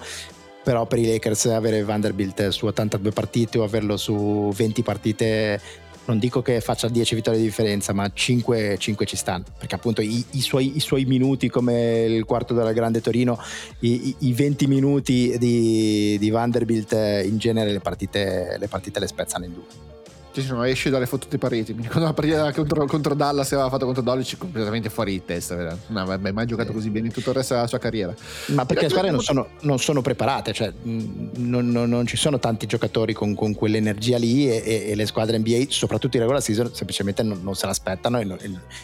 però 0.66 0.84
per 0.84 0.98
i 0.98 1.06
Lakers 1.06 1.46
avere 1.46 1.84
Vanderbilt 1.84 2.48
su 2.48 2.66
82 2.66 3.12
partite 3.12 3.56
o 3.56 3.62
averlo 3.62 3.96
su 3.96 4.50
20 4.52 4.82
partite 4.82 5.60
non 6.06 6.18
dico 6.18 6.42
che 6.42 6.60
faccia 6.60 6.88
10 6.88 7.14
vittorie 7.14 7.38
di 7.38 7.44
differenza, 7.44 7.92
ma 7.92 8.10
5, 8.12 8.76
5 8.76 9.06
ci 9.06 9.14
stanno, 9.14 9.44
perché 9.58 9.76
appunto 9.76 10.00
i, 10.00 10.24
i, 10.32 10.40
suoi, 10.40 10.76
i, 10.76 10.80
suoi, 10.80 11.04
minuti 11.04 11.48
come 11.48 12.04
il 12.08 12.24
quarto 12.24 12.52
della 12.52 12.72
Grande 12.72 13.00
Torino, 13.00 13.38
i, 13.80 14.14
i 14.20 14.32
20 14.32 14.66
minuti 14.66 15.36
di, 15.38 16.16
di, 16.18 16.30
Vanderbilt 16.30 16.92
in 16.92 17.38
genere 17.38 17.70
le 17.70 17.80
partite, 17.80 18.56
le 18.58 18.68
partite 18.68 18.98
le 18.98 19.06
spezzano 19.06 19.44
in 19.44 19.52
due. 19.52 19.95
Sì, 20.36 20.42
sì, 20.42 20.48
no, 20.50 20.64
esce 20.64 20.90
dalle 20.90 21.06
fottute 21.06 21.38
pareti. 21.38 21.72
Mi 21.72 21.80
ricordo 21.80 22.04
la 22.04 22.12
partita 22.12 22.52
contro, 22.52 22.84
contro 22.84 23.14
Dallas 23.14 23.50
aveva 23.52 23.70
fatto 23.70 23.86
contro 23.86 24.02
Dolic 24.02 24.36
completamente 24.36 24.90
fuori 24.90 25.12
di 25.12 25.24
testa. 25.24 25.54
Non 25.54 25.96
avrebbe 25.96 26.30
mai 26.30 26.44
giocato 26.44 26.74
così 26.74 26.90
bene 26.90 27.06
in 27.06 27.12
tutto 27.14 27.30
il 27.30 27.36
resto 27.36 27.54
della 27.54 27.66
sua 27.66 27.78
carriera. 27.78 28.14
Ma 28.48 28.66
perché 28.66 28.82
le 28.82 28.88
squadre 28.90 29.10
non 29.12 29.22
sono, 29.22 29.48
non 29.60 29.78
sono 29.78 30.02
preparate, 30.02 30.52
cioè 30.52 30.70
non, 30.82 31.70
non, 31.70 31.88
non, 31.88 32.06
ci 32.06 32.18
sono 32.18 32.38
tanti 32.38 32.66
giocatori 32.66 33.14
con, 33.14 33.34
con 33.34 33.54
quell'energia 33.54 34.18
lì 34.18 34.46
e, 34.46 34.62
e, 34.62 34.90
e, 34.90 34.94
le 34.94 35.06
squadre 35.06 35.38
NBA, 35.38 35.68
soprattutto 35.68 36.16
in 36.16 36.22
regular 36.24 36.42
season, 36.42 36.74
semplicemente 36.74 37.22
non, 37.22 37.54
se 37.54 37.64
l'aspettano 37.64 38.18
e, 38.18 38.26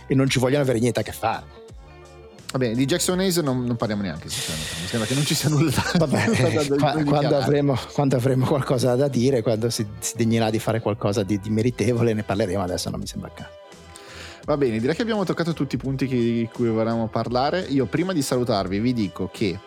e 0.06 0.14
non 0.14 0.30
ci 0.30 0.38
vogliono 0.38 0.62
avere 0.62 0.78
niente 0.78 1.00
a 1.00 1.02
che 1.02 1.12
fare. 1.12 1.44
Va 2.52 2.58
bene, 2.58 2.74
di 2.74 2.84
Jackson 2.84 3.18
Hayes 3.18 3.38
non, 3.38 3.64
non, 3.64 3.76
parliamo 3.76 4.02
neanche, 4.02 4.28
sinceramente. 4.28 4.74
Mi 4.82 4.86
sembra 4.86 5.08
che 5.08 5.14
non 5.14 5.24
ci 5.24 5.34
sia 5.34 5.48
nulla 5.48 5.70
da, 5.70 6.06
Vabbè, 6.06 6.26
da, 6.68 6.76
da, 6.76 7.04
quando, 7.04 7.36
avremo, 7.36 7.78
quando, 7.94 8.16
avremo, 8.16 8.44
qualcosa 8.44 8.94
da 8.94 9.08
dire, 9.08 9.40
quando 9.40 9.70
si, 9.70 9.86
si 9.98 10.12
degnerà 10.16 10.50
di 10.50 10.58
fare 10.58 10.80
qualcosa 10.80 11.22
di, 11.22 11.40
di, 11.40 11.48
meritevole, 11.48 12.12
ne 12.12 12.22
parleremo. 12.22 12.62
Adesso 12.62 12.90
non 12.90 13.00
mi 13.00 13.06
sembra 13.06 13.30
il 13.30 13.34
caso. 13.34 13.50
Va 14.44 14.58
bene, 14.58 14.78
direi 14.80 14.94
che 14.94 15.00
abbiamo 15.00 15.24
toccato 15.24 15.54
tutti 15.54 15.76
i 15.76 15.78
punti 15.78 16.06
di 16.06 16.46
cui 16.52 16.68
volevamo 16.68 17.08
parlare. 17.08 17.60
Io 17.70 17.86
prima 17.86 18.12
di 18.12 18.20
salutarvi 18.20 18.80
vi 18.80 18.92
dico 18.92 19.30
che 19.32 19.58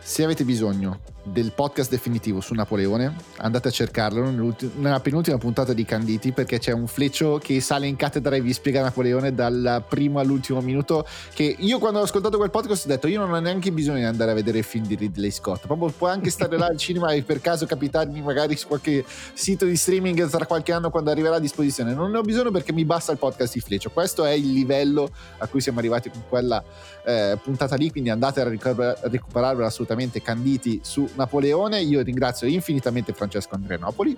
se 0.00 0.24
avete 0.24 0.42
bisogno 0.44 0.98
del 1.30 1.52
podcast 1.52 1.90
definitivo 1.90 2.40
su 2.40 2.54
Napoleone, 2.54 3.14
andate 3.36 3.68
a 3.68 3.70
cercarlo 3.70 4.30
nella 4.76 5.00
penultima 5.00 5.38
puntata 5.38 5.72
di 5.72 5.84
Canditi 5.84 6.32
perché 6.32 6.58
c'è 6.58 6.72
un 6.72 6.86
fleccio 6.86 7.38
che 7.42 7.60
sale 7.60 7.86
in 7.86 7.96
cattedra 7.96 8.36
e 8.36 8.40
vi 8.40 8.52
spiega 8.52 8.82
Napoleone 8.82 9.32
dal 9.32 9.84
primo 9.88 10.18
all'ultimo 10.18 10.60
minuto 10.60 11.06
che 11.32 11.54
io 11.58 11.78
quando 11.78 12.00
ho 12.00 12.02
ascoltato 12.02 12.36
quel 12.36 12.50
podcast 12.50 12.84
ho 12.84 12.88
detto 12.88 13.06
io 13.06 13.20
non 13.20 13.32
ho 13.32 13.38
neanche 13.38 13.72
bisogno 13.72 13.98
di 13.98 14.04
andare 14.04 14.32
a 14.32 14.34
vedere 14.34 14.58
il 14.58 14.64
film 14.64 14.86
di 14.86 14.96
Ridley 14.96 15.30
Scott, 15.30 15.66
proprio 15.66 15.90
può 15.90 16.08
anche 16.08 16.30
stare 16.30 16.56
là 16.56 16.66
al 16.66 16.76
cinema 16.78 17.12
e 17.12 17.22
per 17.22 17.40
caso 17.40 17.66
capitarmi 17.66 18.20
magari 18.22 18.56
su 18.56 18.66
qualche 18.66 19.04
sito 19.32 19.64
di 19.64 19.76
streaming 19.76 20.28
tra 20.28 20.46
qualche 20.46 20.72
anno 20.72 20.90
quando 20.90 21.10
arriverà 21.10 21.36
a 21.36 21.40
disposizione, 21.40 21.94
non 21.94 22.10
ne 22.10 22.18
ho 22.18 22.22
bisogno 22.22 22.50
perché 22.50 22.72
mi 22.72 22.84
basta 22.84 23.12
il 23.12 23.18
podcast 23.18 23.54
di 23.54 23.60
Fleccio, 23.60 23.90
questo 23.90 24.24
è 24.24 24.32
il 24.32 24.52
livello 24.52 25.10
a 25.38 25.46
cui 25.46 25.60
siamo 25.60 25.78
arrivati 25.78 26.10
con 26.10 26.22
quella 26.28 26.62
eh, 27.04 27.38
puntata 27.42 27.76
lì, 27.76 27.90
quindi 27.90 28.10
andate 28.10 28.40
a 28.40 28.44
recuperarvela 28.44 29.66
assolutamente 29.66 30.22
Canditi 30.22 30.80
su 30.82 31.02
Napoleone. 31.02 31.19
Io 31.78 32.02
ringrazio 32.02 32.46
infinitamente 32.46 33.12
Francesco 33.12 33.54
Andrea 33.54 33.78
Napoli. 33.78 34.16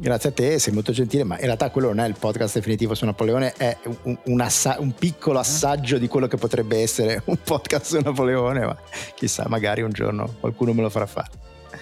Grazie 0.00 0.28
a 0.28 0.32
te, 0.32 0.60
sei 0.60 0.72
molto 0.72 0.92
gentile, 0.92 1.24
ma 1.24 1.36
in 1.38 1.46
realtà 1.46 1.70
quello 1.70 1.88
non 1.88 1.98
è 1.98 2.06
il 2.06 2.14
podcast 2.16 2.54
definitivo 2.54 2.94
su 2.94 3.04
Napoleone, 3.04 3.52
è 3.54 3.76
un, 4.02 4.16
un, 4.26 4.40
assa- 4.40 4.76
un, 4.78 4.92
piccolo 4.92 5.40
assaggio 5.40 5.98
di 5.98 6.06
quello 6.06 6.28
che 6.28 6.36
potrebbe 6.36 6.80
essere 6.80 7.20
un 7.26 7.36
podcast 7.42 7.86
su 7.86 8.00
Napoleone, 8.00 8.64
ma 8.64 8.76
chissà, 9.16 9.46
magari 9.48 9.82
un 9.82 9.90
giorno 9.90 10.36
qualcuno 10.38 10.72
me 10.72 10.82
lo 10.82 10.88
farà 10.88 11.06
fare. 11.06 11.30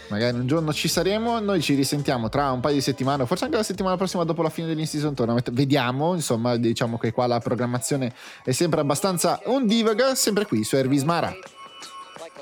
Magari 0.08 0.38
un 0.38 0.46
giorno 0.46 0.72
ci 0.72 0.88
saremo, 0.88 1.40
noi 1.40 1.60
ci 1.60 1.74
risentiamo 1.74 2.30
tra 2.30 2.52
un 2.52 2.60
paio 2.60 2.76
di 2.76 2.80
settimane, 2.80 3.26
forse 3.26 3.44
anche 3.44 3.58
la 3.58 3.62
settimana 3.62 3.98
prossima 3.98 4.24
dopo 4.24 4.40
la 4.40 4.48
fine 4.48 4.68
dell'in-season 4.68 5.14
tournament. 5.14 5.50
Vediamo, 5.50 6.14
insomma, 6.14 6.56
diciamo 6.56 6.96
che 6.96 7.12
qua 7.12 7.26
la 7.26 7.40
programmazione 7.40 8.14
è 8.42 8.52
sempre 8.52 8.80
abbastanza 8.80 9.42
ondivaga, 9.44 10.14
sempre 10.14 10.46
qui 10.46 10.64
su 10.64 10.76
Ervis 10.76 11.02
Mara. 11.02 11.36
Like 12.18 12.32